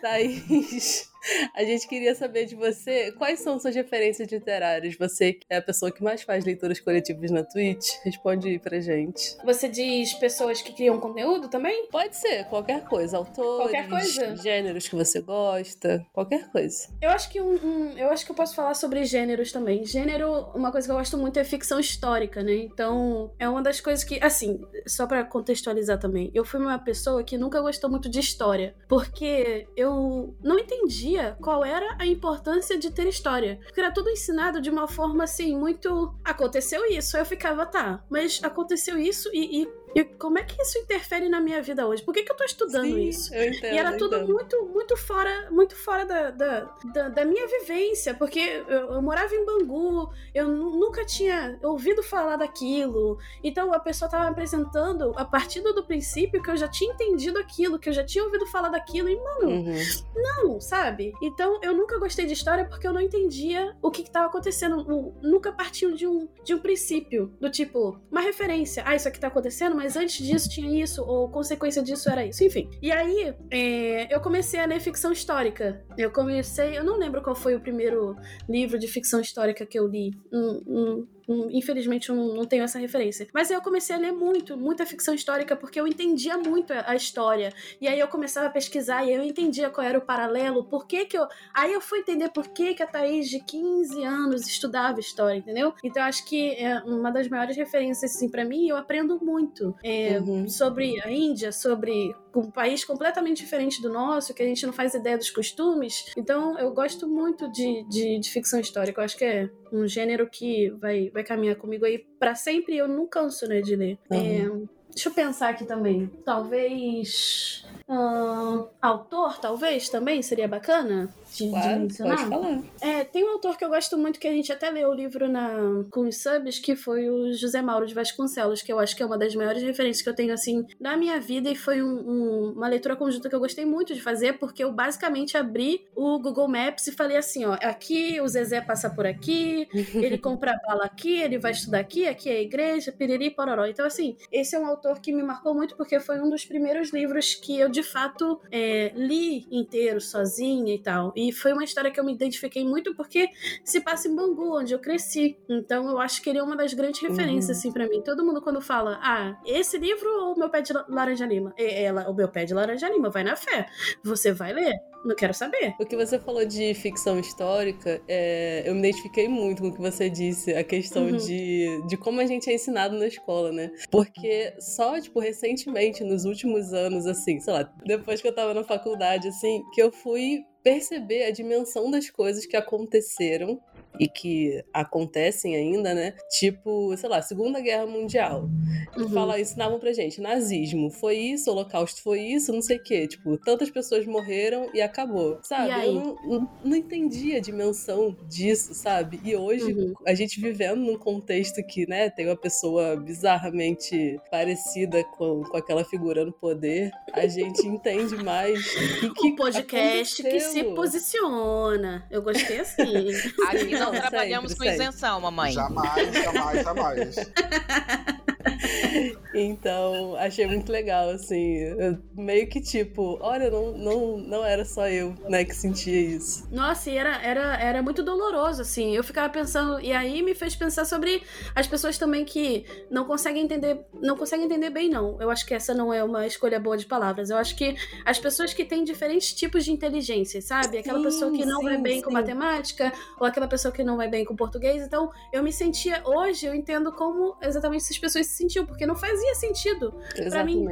Thaís. 0.00 1.08
A 1.54 1.64
gente 1.64 1.86
queria 1.86 2.14
saber 2.14 2.46
de 2.46 2.54
você 2.54 3.12
quais 3.12 3.40
são 3.40 3.58
suas 3.58 3.74
referências 3.74 4.28
literárias. 4.30 4.96
Você 4.96 5.32
que 5.32 5.46
é 5.48 5.56
a 5.56 5.62
pessoa 5.62 5.90
que 5.90 6.02
mais 6.02 6.22
faz 6.22 6.44
leituras 6.44 6.80
coletivas 6.80 7.30
na 7.30 7.42
Twitch, 7.42 7.86
responde 8.04 8.48
aí 8.48 8.58
pra 8.58 8.80
gente. 8.80 9.36
Você 9.44 9.68
diz 9.68 10.14
pessoas 10.14 10.62
que 10.62 10.72
criam 10.72 10.98
conteúdo 11.00 11.48
também? 11.48 11.88
Pode 11.90 12.16
ser, 12.16 12.44
qualquer 12.44 12.84
coisa. 12.84 13.16
Autores, 13.16 13.70
qualquer 13.70 13.88
coisa. 13.88 14.36
gêneros 14.36 14.88
que 14.88 14.94
você 14.94 15.20
gosta, 15.20 16.04
qualquer 16.12 16.50
coisa. 16.50 16.88
Eu 17.00 17.10
acho 17.10 17.30
que 17.30 17.40
um, 17.40 17.54
um, 17.54 17.98
eu 17.98 18.10
acho 18.10 18.24
que 18.24 18.30
eu 18.30 18.36
posso 18.36 18.54
falar 18.54 18.74
sobre 18.74 19.04
gêneros 19.04 19.52
também. 19.52 19.84
Gênero, 19.84 20.50
uma 20.54 20.70
coisa 20.70 20.86
que 20.86 20.92
eu 20.92 20.96
gosto 20.96 21.16
muito 21.16 21.38
é 21.38 21.44
ficção 21.44 21.80
histórica, 21.80 22.42
né? 22.42 22.54
Então, 22.54 23.32
é 23.38 23.48
uma 23.48 23.62
das 23.62 23.80
coisas 23.80 24.04
que, 24.04 24.18
assim, 24.22 24.60
só 24.86 25.06
para 25.06 25.24
contextualizar 25.24 25.98
também, 25.98 26.30
eu 26.34 26.44
fui 26.44 26.60
uma 26.60 26.78
pessoa 26.78 27.22
que 27.22 27.38
nunca 27.38 27.60
gostou 27.60 27.90
muito 27.90 28.08
de 28.08 28.20
história, 28.20 28.74
porque 28.88 29.66
eu 29.76 30.36
não 30.42 30.58
entendia 30.58 31.15
qual 31.40 31.64
era 31.64 31.96
a 31.98 32.06
importância 32.06 32.78
de 32.78 32.90
ter 32.90 33.06
história. 33.06 33.58
Porque 33.64 33.80
era 33.80 33.92
tudo 33.92 34.10
ensinado 34.10 34.60
de 34.60 34.70
uma 34.70 34.86
forma 34.88 35.24
assim, 35.24 35.56
muito. 35.56 36.14
Aconteceu 36.24 36.84
isso. 36.86 37.16
Eu 37.16 37.24
ficava, 37.24 37.66
tá, 37.66 38.02
mas 38.08 38.40
aconteceu 38.42 38.98
isso 38.98 39.28
e, 39.32 39.62
e 39.62 39.68
E 39.96 40.04
como 40.04 40.38
é 40.38 40.44
que 40.44 40.60
isso 40.60 40.78
interfere 40.78 41.28
na 41.28 41.40
minha 41.40 41.62
vida 41.62 41.86
hoje? 41.86 42.02
Por 42.02 42.12
que, 42.12 42.22
que 42.22 42.30
eu 42.30 42.36
tô 42.36 42.44
estudando 42.44 42.84
Sim, 42.94 43.08
isso? 43.08 43.34
Eu 43.34 43.48
entendo, 43.48 43.72
E 43.74 43.78
era 43.78 43.92
eu 43.92 43.96
tudo 43.98 44.26
muito, 44.26 44.64
muito 44.66 44.96
fora, 44.96 45.50
muito 45.50 45.74
fora 45.74 46.04
da, 46.04 46.30
da, 46.30 46.60
da, 46.92 47.08
da 47.08 47.24
minha 47.24 47.46
vivência, 47.48 48.14
porque 48.14 48.38
eu, 48.68 48.92
eu 48.94 49.02
morava 49.02 49.34
em 49.34 49.44
Bangu, 49.44 50.10
eu 50.34 50.48
nu- 50.48 50.78
nunca 50.78 51.04
tinha 51.04 51.58
ouvido 51.62 52.02
falar 52.02 52.36
daquilo. 52.36 53.18
Então 53.42 53.72
a 53.72 53.80
pessoa 53.80 54.10
tava 54.10 54.24
me 54.24 54.30
apresentando 54.30 55.12
a 55.16 55.24
partir 55.24 55.60
do 55.62 55.84
princípio 55.86 56.42
que 56.42 56.50
eu 56.50 56.56
já 56.56 56.68
tinha 56.68 56.92
entendido 56.92 57.38
aquilo, 57.38 57.78
que 57.78 57.88
eu 57.88 57.92
já 57.92 58.04
tinha 58.04 58.22
ouvido 58.24 58.46
falar 58.46 58.68
daquilo. 58.68 59.08
E, 59.08 59.16
mano, 59.16 59.50
Uhum. 59.50 59.74
não, 60.14 60.60
sabe? 60.60 61.12
Então 61.22 61.58
eu 61.62 61.72
nunca 61.74 61.98
gostei 61.98 62.26
de 62.26 62.32
história 62.32 62.64
porque 62.66 62.86
eu 62.86 62.92
não 62.92 63.00
entendia 63.00 63.74
o 63.80 63.90
que, 63.90 64.02
que 64.02 64.10
tava 64.10 64.26
acontecendo. 64.26 64.80
O- 64.90 65.14
nunca 65.22 65.52
partiu 65.52 65.94
de 65.94 66.06
um, 66.06 66.28
de 66.44 66.54
um 66.54 66.58
princípio, 66.58 67.32
do 67.40 67.50
tipo, 67.50 67.98
uma 68.10 68.20
referência. 68.20 68.82
Ah, 68.86 68.94
isso 68.94 69.08
aqui 69.08 69.18
tá 69.20 69.28
acontecendo, 69.28 69.74
mas 69.76 69.85
antes 69.94 70.26
disso 70.26 70.48
tinha 70.48 70.82
isso, 70.82 71.02
ou 71.04 71.28
consequência 71.28 71.82
disso 71.82 72.08
era 72.08 72.24
isso, 72.24 72.42
enfim. 72.42 72.70
E 72.80 72.90
aí, 72.90 73.34
é, 73.50 74.14
eu 74.14 74.20
comecei 74.20 74.58
a 74.58 74.64
ler 74.64 74.80
ficção 74.80 75.12
histórica. 75.12 75.84
Eu 75.98 76.10
comecei, 76.10 76.78
eu 76.78 76.82
não 76.82 76.98
lembro 76.98 77.20
qual 77.22 77.36
foi 77.36 77.54
o 77.54 77.60
primeiro 77.60 78.16
livro 78.48 78.78
de 78.78 78.88
ficção 78.88 79.20
histórica 79.20 79.66
que 79.66 79.78
eu 79.78 79.86
li. 79.86 80.12
Hum, 80.32 81.06
infelizmente 81.50 82.08
eu 82.08 82.16
não, 82.16 82.34
não 82.34 82.44
tenho 82.44 82.64
essa 82.64 82.78
referência. 82.78 83.26
Mas 83.32 83.50
aí 83.50 83.56
eu 83.56 83.62
comecei 83.62 83.94
a 83.94 83.98
ler 83.98 84.12
muito, 84.12 84.56
muita 84.56 84.86
ficção 84.86 85.14
histórica, 85.14 85.56
porque 85.56 85.80
eu 85.80 85.86
entendia 85.86 86.36
muito 86.38 86.72
a, 86.72 86.94
história. 86.94 87.52
E 87.80 87.88
aí 87.88 87.98
eu 87.98 88.08
começava 88.08 88.46
a 88.46 88.50
pesquisar 88.50 89.04
e 89.04 89.12
eu 89.12 89.22
entendia 89.22 89.70
qual 89.70 89.86
era 89.86 89.98
o 89.98 90.00
paralelo, 90.00 90.64
por 90.64 90.86
que 90.86 91.04
que 91.04 91.16
eu... 91.18 91.26
Aí 91.54 91.72
eu 91.72 91.80
fui 91.80 92.00
entender 92.00 92.30
por 92.30 92.48
que 92.48 92.74
que 92.74 92.82
a 92.82 92.86
Thaís 92.86 93.28
de 93.28 93.40
15 93.40 94.02
anos 94.04 94.46
estudava 94.46 95.00
história, 95.00 95.38
entendeu? 95.38 95.74
Então 95.82 96.02
eu 96.02 96.08
acho 96.08 96.24
que 96.26 96.50
é 96.52 96.78
uma 96.80 97.10
das 97.10 97.28
maiores 97.28 97.56
referências, 97.56 98.14
assim, 98.16 98.28
para 98.28 98.44
mim, 98.44 98.68
eu 98.68 98.76
aprendo 98.76 99.18
muito 99.22 99.74
é, 99.82 100.18
Uhum. 100.20 100.48
sobre 100.48 101.00
a 101.02 101.10
Índia, 101.10 101.52
sobre 101.52 102.14
um 102.40 102.50
país 102.50 102.84
completamente 102.84 103.38
diferente 103.38 103.80
do 103.80 103.90
nosso, 103.92 104.34
que 104.34 104.42
a 104.42 104.46
gente 104.46 104.64
não 104.66 104.72
faz 104.72 104.94
ideia 104.94 105.16
dos 105.16 105.30
costumes. 105.30 106.12
Então 106.16 106.58
eu 106.58 106.72
gosto 106.72 107.08
muito 107.08 107.50
de, 107.50 107.84
de, 107.88 108.18
de 108.18 108.30
ficção 108.30 108.60
histórica. 108.60 109.00
Eu 109.00 109.04
acho 109.04 109.16
que 109.16 109.24
é 109.24 109.50
um 109.72 109.86
gênero 109.86 110.28
que 110.28 110.70
vai, 110.80 111.10
vai 111.10 111.24
caminhar 111.24 111.56
comigo 111.56 111.84
aí 111.84 111.98
para 112.18 112.34
sempre 112.34 112.74
e 112.74 112.78
eu 112.78 112.88
não 112.88 113.06
canso, 113.06 113.46
né, 113.46 113.60
de 113.60 113.74
ler. 113.76 113.98
É, 114.10 114.48
deixa 114.90 115.08
eu 115.08 115.12
pensar 115.12 115.50
aqui 115.50 115.64
também. 115.64 116.10
Talvez. 116.24 117.64
ahn, 117.88 118.66
autor, 118.80 119.38
talvez, 119.38 119.88
também 119.88 120.22
seria 120.22 120.48
bacana 120.48 121.12
de, 121.36 121.44
de 121.44 121.50
Claro, 121.50 121.80
mencionar. 121.80 122.16
pode 122.16 122.28
falar. 122.30 122.62
É, 122.80 123.04
tem 123.04 123.24
um 123.24 123.30
autor 123.32 123.56
que 123.56 123.64
eu 123.64 123.68
gosto 123.68 123.96
muito, 123.98 124.18
que 124.18 124.26
a 124.28 124.32
gente 124.32 124.52
até 124.52 124.70
leu 124.70 124.88
o 124.90 124.94
livro 124.94 125.28
na, 125.28 125.84
com 125.90 126.02
os 126.08 126.22
subs, 126.22 126.58
que 126.58 126.74
foi 126.76 127.08
o 127.08 127.32
José 127.32 127.60
Mauro 127.62 127.86
de 127.86 127.94
Vasconcelos, 127.94 128.62
que 128.62 128.72
eu 128.72 128.78
acho 128.78 128.96
que 128.96 129.02
é 129.02 129.06
uma 129.06 129.18
das 129.18 129.34
maiores 129.34 129.62
referências 129.62 130.02
que 130.02 130.08
eu 130.08 130.14
tenho, 130.14 130.32
assim, 130.32 130.64
na 130.80 130.96
minha 130.96 131.20
vida, 131.20 131.50
e 131.50 131.56
foi 131.56 131.82
um- 131.82 131.86
um- 132.10 132.52
uma 132.56 132.68
leitura 132.68 132.96
conjunta 132.96 133.28
que 133.28 133.34
eu 133.34 133.40
gostei 133.40 133.64
muito 133.64 133.94
de 133.94 134.00
fazer, 134.00 134.34
porque 134.38 134.62
eu 134.64 134.72
basicamente 134.72 135.36
abri 135.36 135.86
o 135.94 136.18
Google 136.18 136.48
Maps 136.48 136.86
e 136.86 136.92
falei 136.92 137.16
assim, 137.16 137.44
ó, 137.44 137.54
aqui 137.62 138.20
o 138.20 138.28
Zezé 138.28 138.60
passa 138.60 138.88
por 138.90 139.06
aqui, 139.06 139.68
ele 139.94 140.18
compra 140.18 140.58
bala 140.66 140.84
aqui, 140.84 141.20
ele 141.20 141.38
vai 141.38 141.52
estudar 141.52 141.80
aqui, 141.80 142.06
aqui 142.06 142.28
é 142.28 142.36
a 142.36 142.42
igreja, 142.42 142.92
piriri, 142.92 143.30
pororó. 143.30 143.66
Então, 143.66 143.86
assim, 143.86 144.16
esse 144.32 144.54
é 144.54 144.58
um 144.58 144.66
autor 144.66 145.00
que 145.00 145.12
me 145.12 145.22
marcou 145.22 145.54
muito, 145.54 145.76
porque 145.76 145.98
foi 146.00 146.20
um 146.20 146.28
dos 146.30 146.44
primeiros 146.44 146.92
livros 146.92 147.34
que 147.34 147.58
eu, 147.58 147.68
de 147.68 147.82
fato, 147.82 148.40
é, 148.50 148.92
li 148.94 149.46
inteiro, 149.50 150.00
sozinha 150.00 150.74
e 150.74 150.78
tal. 150.78 151.12
E 151.16 151.25
foi 151.32 151.52
uma 151.52 151.64
história 151.64 151.90
que 151.90 151.98
eu 151.98 152.04
me 152.04 152.12
identifiquei 152.12 152.64
muito, 152.64 152.94
porque 152.94 153.28
se 153.64 153.80
passa 153.80 154.08
em 154.08 154.14
Bangu, 154.14 154.58
onde 154.58 154.72
eu 154.74 154.78
cresci. 154.78 155.36
Então, 155.48 155.88
eu 155.88 155.98
acho 155.98 156.22
que 156.22 156.30
ele 156.30 156.38
é 156.38 156.42
uma 156.42 156.56
das 156.56 156.72
grandes 156.74 157.00
referências, 157.00 157.58
assim, 157.58 157.72
pra 157.72 157.88
mim. 157.88 158.02
Todo 158.02 158.24
mundo, 158.24 158.40
quando 158.42 158.60
fala, 158.60 158.98
ah, 159.02 159.36
esse 159.44 159.78
livro 159.78 160.08
ou 160.24 160.34
o 160.34 160.38
meu 160.38 160.48
pé 160.50 160.60
de 160.62 160.72
la- 160.72 160.84
laranja 160.88 161.26
lima? 161.26 161.52
Ela, 161.58 162.08
o 162.10 162.14
meu 162.14 162.28
pé 162.28 162.44
de 162.44 162.54
laranja 162.54 162.88
lima, 162.88 163.10
vai 163.10 163.24
na 163.24 163.36
fé. 163.36 163.66
Você 164.04 164.32
vai 164.32 164.52
ler? 164.52 164.74
Não 165.04 165.14
quero 165.14 165.32
saber. 165.34 165.74
O 165.78 165.86
que 165.86 165.94
você 165.96 166.18
falou 166.18 166.44
de 166.44 166.74
ficção 166.74 167.18
histórica, 167.20 168.02
é, 168.08 168.64
eu 168.66 168.72
me 168.74 168.80
identifiquei 168.80 169.28
muito 169.28 169.62
com 169.62 169.68
o 169.68 169.72
que 169.74 169.80
você 169.80 170.10
disse, 170.10 170.52
a 170.54 170.64
questão 170.64 171.04
Uhum. 171.06 171.16
de, 171.16 171.82
de 171.86 171.96
como 171.96 172.20
a 172.20 172.26
gente 172.26 172.50
é 172.50 172.54
ensinado 172.54 172.96
na 172.98 173.06
escola, 173.06 173.52
né? 173.52 173.70
Porque 173.90 174.52
só, 174.58 175.00
tipo, 175.00 175.20
recentemente, 175.20 176.02
nos 176.02 176.24
últimos 176.24 176.72
anos, 176.72 177.06
assim, 177.06 177.38
sei 177.38 177.52
lá, 177.52 177.72
depois 177.84 178.20
que 178.20 178.26
eu 178.26 178.34
tava 178.34 178.52
na 178.52 178.64
faculdade, 178.64 179.28
assim, 179.28 179.62
que 179.72 179.80
eu 179.80 179.92
fui 179.92 180.44
perceber 180.66 181.22
a 181.22 181.30
dimensão 181.30 181.92
das 181.92 182.10
coisas 182.10 182.44
que 182.44 182.56
aconteceram 182.56 183.62
e 183.98 184.08
que 184.08 184.62
acontecem 184.72 185.54
ainda, 185.56 185.94
né? 185.94 186.14
Tipo, 186.30 186.96
sei 186.96 187.08
lá, 187.08 187.22
Segunda 187.22 187.60
Guerra 187.60 187.86
Mundial. 187.86 188.48
Uhum. 188.96 189.08
Fala, 189.10 189.40
ensinavam 189.40 189.78
pra 189.78 189.92
gente, 189.92 190.20
nazismo 190.20 190.90
foi 190.90 191.16
isso, 191.16 191.50
holocausto 191.50 192.02
foi 192.02 192.20
isso, 192.20 192.52
não 192.52 192.62
sei 192.62 192.76
o 192.78 192.82
quê. 192.82 193.06
Tipo, 193.06 193.36
tantas 193.38 193.70
pessoas 193.70 194.06
morreram 194.06 194.70
e 194.72 194.80
acabou. 194.80 195.38
Sabe? 195.42 195.68
E 195.68 195.72
aí? 195.72 195.86
Eu 195.88 195.94
não, 195.94 196.16
não, 196.24 196.50
não 196.64 196.76
entendi 196.76 197.34
a 197.34 197.40
dimensão 197.40 198.16
disso, 198.28 198.74
sabe? 198.74 199.20
E 199.24 199.34
hoje, 199.36 199.66
Uhum. 199.72 199.94
a 200.06 200.14
gente 200.14 200.40
vivendo 200.40 200.78
num 200.80 200.96
contexto 200.98 201.62
que, 201.66 201.88
né, 201.88 202.08
tem 202.10 202.26
uma 202.26 202.36
pessoa 202.36 202.96
bizarramente 202.96 204.18
parecida 204.30 205.02
com, 205.04 205.42
com 205.42 205.56
aquela 205.56 205.84
figura 205.84 206.24
no 206.24 206.32
poder, 206.32 206.90
a 207.12 207.26
gente 207.26 207.66
entende 207.66 208.16
mais 208.16 208.58
o 209.02 209.12
que, 209.14 209.28
um 209.28 209.36
podcast 209.36 210.22
que 210.22 210.40
se 210.40 210.64
posiciona. 210.64 212.06
Eu 212.10 212.22
gostei 212.22 212.60
assim. 212.60 212.84
Aqui 213.48 213.72
não 213.72 213.85
Não, 213.92 214.00
trabalhamos 214.00 214.52
sempre, 214.52 214.66
com 214.66 214.70
sempre. 214.72 214.84
isenção, 214.86 215.20
mamãe. 215.20 215.52
Jamais, 215.52 216.12
jamais, 216.14 216.64
jamais. 216.64 217.16
Então, 219.32 220.14
achei 220.16 220.46
muito 220.46 220.70
legal, 220.72 221.10
assim. 221.10 221.56
eu- 221.58 221.98
meio 222.14 222.48
que 222.48 222.60
tipo, 222.60 223.18
olha, 223.20 223.50
não, 223.50 223.76
não, 223.76 224.18
não 224.18 224.44
era 224.44 224.64
só 224.64 224.88
eu, 224.88 225.14
né, 225.28 225.44
que 225.44 225.54
sentia 225.54 226.00
isso. 226.16 226.42
Nossa, 226.48 226.88
e 226.90 226.96
era, 226.96 227.20
era, 227.22 227.56
era 227.60 227.82
muito 227.82 228.04
doloroso, 228.04 228.62
assim. 228.62 228.94
Eu 228.94 229.02
ficava 229.02 229.28
pensando, 229.28 229.80
e 229.80 229.92
aí 229.92 230.22
me 230.22 230.32
fez 230.32 230.54
pensar 230.54 230.84
sobre 230.84 231.20
as 231.56 231.66
pessoas 231.66 231.98
também 231.98 232.24
que 232.24 232.64
não 232.88 233.04
conseguem 233.04 233.42
entender, 233.42 233.84
não 234.00 234.16
conseguem 234.16 234.46
entender 234.46 234.70
bem, 234.70 234.88
não. 234.88 235.20
Eu 235.20 235.28
acho 235.28 235.44
que 235.44 235.52
essa 235.52 235.74
não 235.74 235.92
é 235.92 236.04
uma 236.04 236.24
escolha 236.24 236.60
boa 236.60 236.76
de 236.76 236.86
palavras. 236.86 237.30
Eu 237.30 237.36
acho 237.36 237.56
que 237.56 237.76
as 238.04 238.20
pessoas 238.20 238.54
que 238.54 238.64
têm 238.64 238.84
diferentes 238.84 239.32
tipos 239.34 239.64
de 239.64 239.72
inteligência, 239.72 240.40
sabe? 240.40 240.78
Aquela 240.78 241.00
Sim, 241.00 241.02
pessoa 241.02 241.32
que 241.32 241.44
não 241.44 241.64
vai 241.64 241.76
sim, 241.76 241.82
bem 241.82 242.00
com 242.00 242.10
sim. 242.10 242.12
matemática, 242.12 242.92
ou 243.18 243.26
aquela 243.26 243.48
pessoa 243.48 243.72
que 243.72 243.82
não 243.82 243.96
vai 243.96 244.06
bem 244.08 244.24
com 244.24 244.36
português. 244.36 244.84
Então, 244.86 245.10
eu 245.32 245.42
me 245.42 245.52
sentia, 245.52 246.00
hoje 246.06 246.46
eu 246.46 246.54
entendo 246.54 246.92
como 246.92 247.36
exatamente 247.42 247.82
essas 247.82 247.98
pessoas 247.98 248.26
se 248.28 248.36
sentiam, 248.36 248.55
porque 248.64 248.86
não 248.86 248.94
fazia 248.94 249.34
sentido. 249.34 249.92
Pra 250.30 250.44
mim. 250.44 250.64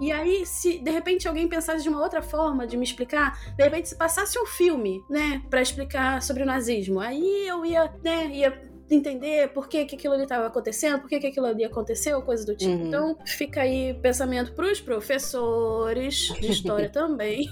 E 0.00 0.10
aí, 0.10 0.44
se 0.44 0.78
de 0.78 0.90
repente 0.90 1.28
alguém 1.28 1.48
pensasse 1.48 1.82
de 1.82 1.88
uma 1.88 2.02
outra 2.02 2.20
forma 2.20 2.66
de 2.66 2.76
me 2.76 2.84
explicar, 2.84 3.38
de 3.56 3.62
repente 3.62 3.88
se 3.88 3.96
passasse 3.96 4.38
um 4.38 4.46
filme, 4.46 5.04
né, 5.08 5.42
Pra 5.48 5.62
explicar 5.62 6.22
sobre 6.22 6.42
o 6.42 6.46
nazismo, 6.46 7.00
aí 7.00 7.46
eu 7.46 7.64
ia, 7.64 7.92
né, 8.02 8.26
ia 8.26 8.71
entender 8.94 9.48
por 9.48 9.68
que, 9.68 9.84
que 9.84 9.96
aquilo 9.96 10.14
ali 10.14 10.24
estava 10.24 10.46
acontecendo, 10.46 11.00
por 11.00 11.08
que, 11.08 11.18
que 11.18 11.26
aquilo 11.28 11.46
ali 11.46 11.64
aconteceu, 11.64 12.20
coisa 12.22 12.44
do 12.44 12.54
tipo. 12.54 12.70
Uhum. 12.70 12.86
Então, 12.86 13.18
fica 13.24 13.62
aí 13.62 13.94
pensamento 13.94 14.52
pros 14.52 14.80
professores 14.80 16.32
de 16.40 16.50
história 16.50 16.88
também. 16.90 17.48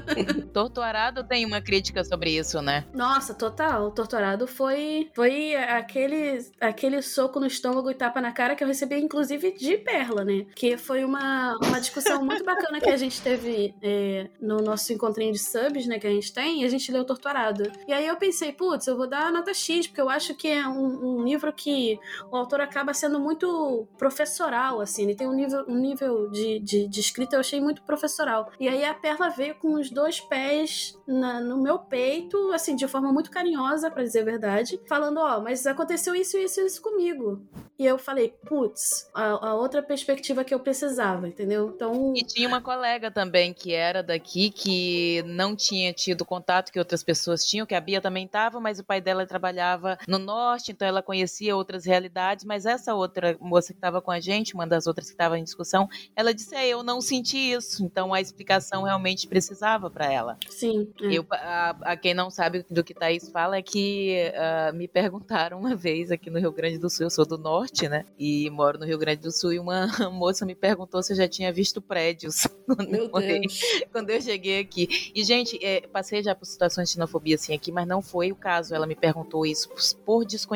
Torturado 0.52 1.24
tem 1.24 1.44
uma 1.44 1.60
crítica 1.60 2.04
sobre 2.04 2.30
isso, 2.30 2.60
né? 2.60 2.84
Nossa, 2.92 3.34
total. 3.34 3.88
O 3.88 3.90
torturado 3.90 4.46
foi 4.46 5.10
foi 5.14 5.54
aquele 5.54 6.44
aquele 6.60 7.02
soco 7.02 7.40
no 7.40 7.46
estômago 7.46 7.90
e 7.90 7.94
tapa 7.94 8.20
na 8.20 8.32
cara 8.32 8.54
que 8.54 8.62
eu 8.62 8.68
recebi, 8.68 8.96
inclusive, 8.96 9.52
de 9.52 9.78
Perla, 9.78 10.24
né? 10.24 10.46
Que 10.54 10.76
foi 10.76 11.04
uma, 11.04 11.56
uma 11.62 11.80
discussão 11.80 12.24
muito 12.24 12.44
bacana 12.44 12.80
que 12.80 12.90
a 12.90 12.96
gente 12.96 13.20
teve 13.20 13.74
é, 13.82 14.28
no 14.40 14.58
nosso 14.58 14.92
encontrinho 14.92 15.32
de 15.32 15.38
subs, 15.38 15.86
né? 15.86 15.98
Que 15.98 16.06
a 16.06 16.10
gente 16.10 16.32
tem, 16.32 16.62
e 16.62 16.64
a 16.64 16.68
gente 16.68 16.90
leu 16.90 17.04
Torturado. 17.04 17.70
E 17.86 17.92
aí 17.92 18.06
eu 18.06 18.16
pensei, 18.16 18.52
putz, 18.52 18.86
eu 18.86 18.96
vou 18.96 19.08
dar 19.08 19.26
a 19.26 19.32
nota 19.32 19.52
X, 19.54 19.86
porque 19.86 20.00
eu 20.00 20.08
acho 20.08 20.34
que 20.34 20.48
é 20.48 20.66
um, 20.66 20.81
um 20.84 21.24
livro 21.24 21.52
que 21.52 21.98
o 22.30 22.36
autor 22.36 22.60
acaba 22.60 22.92
sendo 22.94 23.18
muito 23.20 23.86
professoral, 23.98 24.80
assim. 24.80 25.02
Ele 25.04 25.14
tem 25.14 25.26
um 25.26 25.32
nível, 25.32 25.64
um 25.68 25.76
nível 25.76 26.30
de, 26.30 26.58
de, 26.60 26.88
de 26.88 27.00
escrita, 27.00 27.36
eu 27.36 27.40
achei 27.40 27.60
muito 27.60 27.82
professoral. 27.82 28.50
E 28.60 28.68
aí 28.68 28.84
a 28.84 28.94
Perla 28.94 29.28
veio 29.30 29.54
com 29.56 29.74
os 29.74 29.90
dois 29.90 30.20
pés 30.20 30.98
na- 31.06 31.40
no 31.40 31.60
meu 31.62 31.78
peito, 31.78 32.52
assim, 32.52 32.76
de 32.76 32.86
forma 32.86 33.12
muito 33.12 33.30
carinhosa, 33.30 33.90
pra 33.90 34.02
dizer 34.02 34.20
a 34.20 34.24
verdade, 34.24 34.80
falando, 34.88 35.18
ó, 35.18 35.40
mas 35.40 35.66
aconteceu 35.66 36.14
isso, 36.14 36.36
isso 36.36 36.60
e 36.60 36.66
isso 36.66 36.82
comigo. 36.82 37.42
E 37.78 37.86
eu 37.86 37.98
falei, 37.98 38.34
putz, 38.46 39.10
a, 39.14 39.48
a 39.48 39.54
outra 39.54 39.82
perspectiva 39.82 40.44
que 40.44 40.54
eu 40.54 40.60
precisava, 40.60 41.26
entendeu? 41.26 41.72
Então, 41.74 42.12
E 42.14 42.22
tinha 42.22 42.46
uma 42.46 42.60
colega 42.60 43.10
também 43.10 43.52
que 43.52 43.72
era 43.72 44.02
daqui, 44.02 44.50
que 44.50 45.22
não 45.26 45.56
tinha 45.56 45.92
tido 45.92 46.24
contato 46.24 46.70
que 46.70 46.78
outras 46.78 47.02
pessoas 47.02 47.44
tinham, 47.44 47.66
que 47.66 47.74
a 47.74 47.80
Bia 47.80 48.00
também 48.00 48.28
tava, 48.28 48.60
mas 48.60 48.78
o 48.78 48.84
pai 48.84 49.00
dela 49.00 49.26
trabalhava 49.26 49.98
no 50.06 50.18
norte 50.18 50.61
norte, 50.62 50.72
então 50.72 50.86
ela 50.86 51.02
conhecia 51.02 51.56
outras 51.56 51.84
realidades, 51.84 52.44
mas 52.44 52.64
essa 52.64 52.94
outra 52.94 53.36
moça 53.40 53.72
que 53.72 53.78
estava 53.78 54.00
com 54.00 54.10
a 54.10 54.20
gente, 54.20 54.54
uma 54.54 54.66
das 54.66 54.86
outras 54.86 55.08
que 55.08 55.14
estava 55.14 55.38
em 55.38 55.44
discussão, 55.44 55.88
ela 56.14 56.32
disse: 56.32 56.54
é, 56.54 56.68
eu 56.68 56.82
não 56.82 57.00
senti 57.00 57.36
isso, 57.36 57.84
então 57.84 58.14
a 58.14 58.20
explicação 58.20 58.84
realmente 58.84 59.26
precisava 59.26 59.90
para 59.90 60.10
ela. 60.10 60.38
Sim. 60.48 60.88
É. 61.02 61.12
Eu, 61.12 61.26
a, 61.30 61.76
a, 61.82 61.96
quem 61.96 62.14
não 62.14 62.30
sabe 62.30 62.64
do 62.70 62.84
que 62.84 62.94
Thaís 62.94 63.28
fala 63.28 63.56
é 63.56 63.62
que 63.62 64.32
uh, 64.32 64.76
me 64.76 64.86
perguntaram 64.86 65.58
uma 65.58 65.74
vez 65.74 66.10
aqui 66.10 66.30
no 66.30 66.38
Rio 66.38 66.52
Grande 66.52 66.78
do 66.78 66.88
Sul, 66.88 67.06
eu 67.06 67.10
sou 67.10 67.26
do 67.26 67.36
norte, 67.36 67.88
né? 67.88 68.04
E 68.18 68.48
moro 68.50 68.78
no 68.78 68.86
Rio 68.86 68.98
Grande 68.98 69.22
do 69.22 69.32
Sul, 69.32 69.52
e 69.52 69.58
uma 69.58 69.86
moça 70.12 70.46
me 70.46 70.54
perguntou 70.54 71.02
se 71.02 71.12
eu 71.12 71.16
já 71.16 71.28
tinha 71.28 71.52
visto 71.52 71.80
prédios 71.80 72.46
quando, 72.66 72.88
Meu 72.88 73.10
eu, 73.12 73.20
Deus. 73.20 73.60
quando 73.90 74.10
eu 74.10 74.20
cheguei 74.20 74.60
aqui. 74.60 75.12
E, 75.14 75.24
gente, 75.24 75.58
é, 75.64 75.80
passei 75.86 76.22
já 76.22 76.34
por 76.34 76.44
situações 76.44 76.88
de 76.88 76.94
xenofobia 76.94 77.34
assim 77.34 77.54
aqui, 77.54 77.72
mas 77.72 77.86
não 77.86 78.00
foi 78.00 78.30
o 78.30 78.36
caso. 78.36 78.74
Ela 78.74 78.86
me 78.86 78.94
perguntou 78.94 79.44
isso 79.46 79.68
por 80.04 80.24
desconhecimento, 80.24 80.51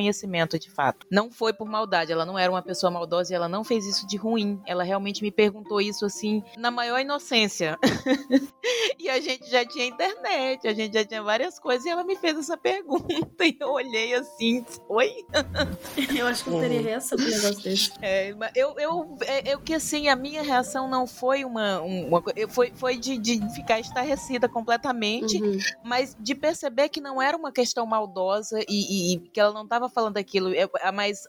de 0.59 0.71
fato. 0.71 1.07
Não 1.11 1.31
foi 1.31 1.53
por 1.53 1.69
maldade, 1.69 2.13
ela 2.13 2.25
não 2.27 2.39
era 2.39 2.51
uma 2.51 2.63
pessoa 2.63 2.91
maldosa 2.91 3.33
e 3.33 3.37
ela 3.37 3.49
não 3.49 3.65
fez 3.65 3.87
isso 3.87 4.07
de 4.07 4.17
ruim. 4.17 4.61
Ela 4.67 4.83
realmente 4.85 5.23
me 5.23 5.31
perguntou 5.31 5.81
isso 5.81 6.05
assim, 6.05 6.43
na 6.57 6.71
maior 6.71 7.01
inocência. 7.01 7.79
e 8.99 9.09
a 9.09 9.21
gente 9.21 9.49
já 9.51 9.65
tinha 9.65 9.87
internet, 9.87 10.67
a 10.67 10.75
gente 10.75 10.95
já 10.95 11.05
tinha 11.05 11.23
várias 11.23 11.59
coisas, 11.59 11.85
e 11.87 11.91
ela 11.91 12.05
me 12.05 12.17
fez 12.17 12.39
essa 12.39 12.57
pergunta. 12.57 13.07
E 13.47 13.57
eu 13.61 13.69
olhei 13.71 14.13
assim, 14.15 14.65
oi? 14.89 15.25
Eu 16.19 16.27
acho 16.27 16.43
que 16.45 16.51
não 16.51 16.59
teria 16.61 16.81
reação 16.81 17.17
pro 17.17 17.27
negócio 17.29 17.63
desse. 17.63 17.93
É, 18.03 18.35
mas 18.35 18.51
eu, 18.57 18.75
eu, 18.79 19.17
é, 19.23 19.53
eu 19.55 19.61
que 19.61 19.73
assim, 19.75 20.09
a 20.09 20.17
minha 20.17 20.43
reação 20.43 20.89
não 20.89 21.07
foi 21.07 21.45
uma. 21.45 21.81
uma 21.81 22.23
eu- 22.35 22.49
foi, 22.49 22.73
foi 22.75 22.97
de, 22.97 23.17
de 23.19 23.39
ficar 23.55 23.79
estarrecida 23.79 24.49
completamente, 24.49 25.41
Uhum. 25.41 25.59
mas 25.85 26.17
de 26.19 26.35
perceber 26.35 26.89
que 26.89 27.01
não 27.01 27.21
era 27.23 27.37
uma 27.37 27.53
questão 27.53 27.87
maldosa 27.87 28.59
e, 28.61 28.65
e- 28.69 29.15
e 29.15 29.19
que 29.21 29.39
ela 29.39 29.53
não 29.53 29.63
estava 29.63 29.86
falando 29.88 30.16
aquilo, 30.16 30.53
é, 30.55 30.68
é 30.81 30.92
mais 30.92 31.27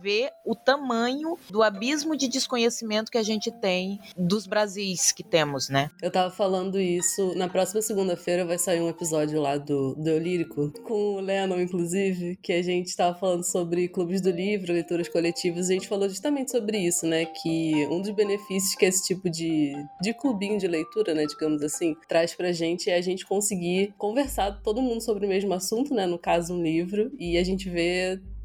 ver 0.00 0.30
o 0.44 0.54
tamanho 0.54 1.38
do 1.50 1.62
abismo 1.62 2.16
de 2.16 2.28
desconhecimento 2.28 3.10
que 3.10 3.18
a 3.18 3.22
gente 3.22 3.50
tem 3.50 4.00
dos 4.16 4.46
Brasis 4.46 5.12
que 5.12 5.22
temos, 5.22 5.68
né? 5.68 5.90
Eu 6.02 6.10
tava 6.10 6.30
falando 6.30 6.80
isso. 6.80 7.34
Na 7.36 7.48
próxima 7.48 7.82
segunda-feira 7.82 8.44
vai 8.44 8.58
sair 8.58 8.80
um 8.80 8.88
episódio 8.88 9.40
lá 9.40 9.56
do, 9.56 9.94
do 9.94 10.08
Eu 10.08 10.18
Lírico, 10.18 10.70
com 10.82 11.14
o 11.14 11.20
Lennon, 11.20 11.60
inclusive, 11.60 12.36
que 12.42 12.52
a 12.52 12.62
gente 12.62 12.94
tava 12.96 13.16
falando 13.18 13.44
sobre 13.44 13.88
clubes 13.88 14.20
do 14.20 14.30
livro, 14.30 14.72
leituras 14.72 15.08
coletivas, 15.08 15.68
e 15.68 15.72
a 15.72 15.74
gente 15.74 15.88
falou 15.88 16.08
justamente 16.08 16.50
sobre 16.50 16.78
isso, 16.78 17.06
né? 17.06 17.24
Que 17.26 17.86
um 17.90 18.00
dos 18.00 18.10
benefícios 18.10 18.74
que 18.74 18.84
esse 18.84 19.06
tipo 19.06 19.28
de, 19.30 19.74
de 20.00 20.14
clubinho 20.14 20.58
de 20.58 20.66
leitura, 20.66 21.14
né, 21.14 21.26
digamos 21.26 21.62
assim, 21.62 21.96
traz 22.08 22.34
pra 22.34 22.52
gente 22.52 22.90
é 22.90 22.96
a 22.96 23.00
gente 23.00 23.26
conseguir 23.26 23.94
conversar 23.98 24.60
todo 24.62 24.82
mundo 24.82 25.00
sobre 25.00 25.26
o 25.26 25.28
mesmo 25.28 25.52
assunto, 25.52 25.94
né? 25.94 26.06
No 26.06 26.18
caso, 26.18 26.54
um 26.54 26.62
livro, 26.62 27.10
e 27.18 27.36
a 27.38 27.44
gente 27.44 27.68
vê 27.68 27.83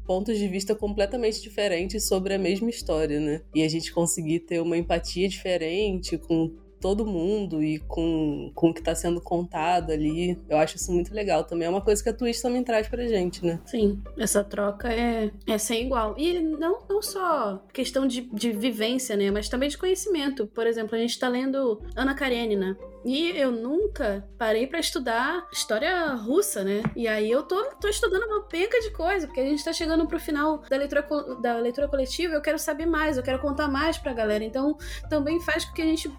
pontos 0.04 0.36
de 0.38 0.48
vista 0.48 0.74
completamente 0.74 1.40
diferentes 1.40 2.08
sobre 2.08 2.34
a 2.34 2.38
mesma 2.38 2.68
história, 2.68 3.20
né? 3.20 3.42
E 3.54 3.62
a 3.62 3.68
gente 3.68 3.92
conseguir 3.92 4.40
ter 4.40 4.60
uma 4.60 4.76
empatia 4.76 5.28
diferente 5.28 6.18
com 6.18 6.52
todo 6.80 7.06
mundo 7.06 7.62
e 7.62 7.78
com, 7.80 8.50
com 8.54 8.70
o 8.70 8.74
que 8.74 8.82
tá 8.82 8.94
sendo 8.94 9.20
contado 9.20 9.92
ali. 9.92 10.38
Eu 10.48 10.58
acho 10.58 10.76
isso 10.76 10.92
muito 10.92 11.14
legal 11.14 11.44
também. 11.44 11.66
É 11.66 11.70
uma 11.70 11.80
coisa 11.80 12.02
que 12.02 12.08
a 12.08 12.14
Twitch 12.14 12.40
também 12.40 12.64
traz 12.64 12.88
pra 12.88 13.06
gente, 13.06 13.44
né? 13.44 13.60
Sim, 13.66 14.00
essa 14.18 14.42
troca 14.42 14.92
é, 14.92 15.30
é 15.46 15.58
sem 15.58 15.86
igual. 15.86 16.14
E 16.18 16.40
não, 16.40 16.80
não 16.88 17.02
só 17.02 17.62
questão 17.72 18.06
de, 18.06 18.22
de 18.32 18.52
vivência, 18.52 19.16
né? 19.16 19.30
Mas 19.30 19.48
também 19.48 19.68
de 19.68 19.78
conhecimento. 19.78 20.46
Por 20.46 20.66
exemplo, 20.66 20.96
a 20.96 20.98
gente 20.98 21.18
tá 21.18 21.28
lendo 21.28 21.80
Ana 21.94 22.14
Karenina. 22.14 22.76
E 23.04 23.30
eu 23.30 23.50
nunca 23.50 24.28
parei 24.36 24.66
pra 24.66 24.78
estudar 24.78 25.48
história 25.50 26.08
russa, 26.14 26.62
né? 26.62 26.82
E 26.94 27.08
aí 27.08 27.30
eu 27.30 27.42
tô, 27.42 27.62
tô 27.80 27.88
estudando 27.88 28.24
uma 28.24 28.42
penca 28.42 28.78
de 28.80 28.90
coisa, 28.90 29.26
porque 29.26 29.40
a 29.40 29.44
gente 29.44 29.64
tá 29.64 29.72
chegando 29.72 30.06
pro 30.06 30.20
final 30.20 30.62
da 30.68 30.76
leitura, 30.76 31.02
da 31.40 31.56
leitura 31.56 31.88
coletiva, 31.88 32.34
eu 32.34 32.42
quero 32.42 32.58
saber 32.58 32.86
mais, 32.86 33.16
eu 33.16 33.22
quero 33.22 33.40
contar 33.40 33.68
mais 33.68 33.96
pra 33.96 34.12
galera. 34.12 34.44
Então 34.44 34.76
também 35.08 35.40
faz 35.40 35.64
com 35.64 35.72
que 35.72 35.82
a 35.82 35.86
gente 35.86 36.12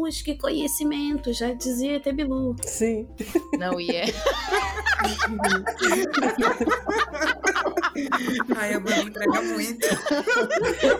busque 0.00 0.34
conhecimento, 0.34 1.30
já 1.30 1.52
dizia 1.52 2.00
Tebilu. 2.00 2.56
Sim. 2.64 3.06
Não, 3.58 3.78
e 3.78 3.90
é. 3.90 4.04
Ai, 8.56 8.74
a 8.74 8.80
Bani 8.80 9.02
entrega 9.02 9.42
muito. 9.42 9.86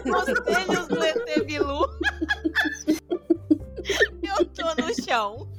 Conselhos 0.02 0.88
do 0.88 1.02
ET 1.02 1.46
Bilu. 1.46 1.86
Eu 4.22 4.44
tô 4.44 4.82
no 4.82 4.94
chão. 5.02 5.50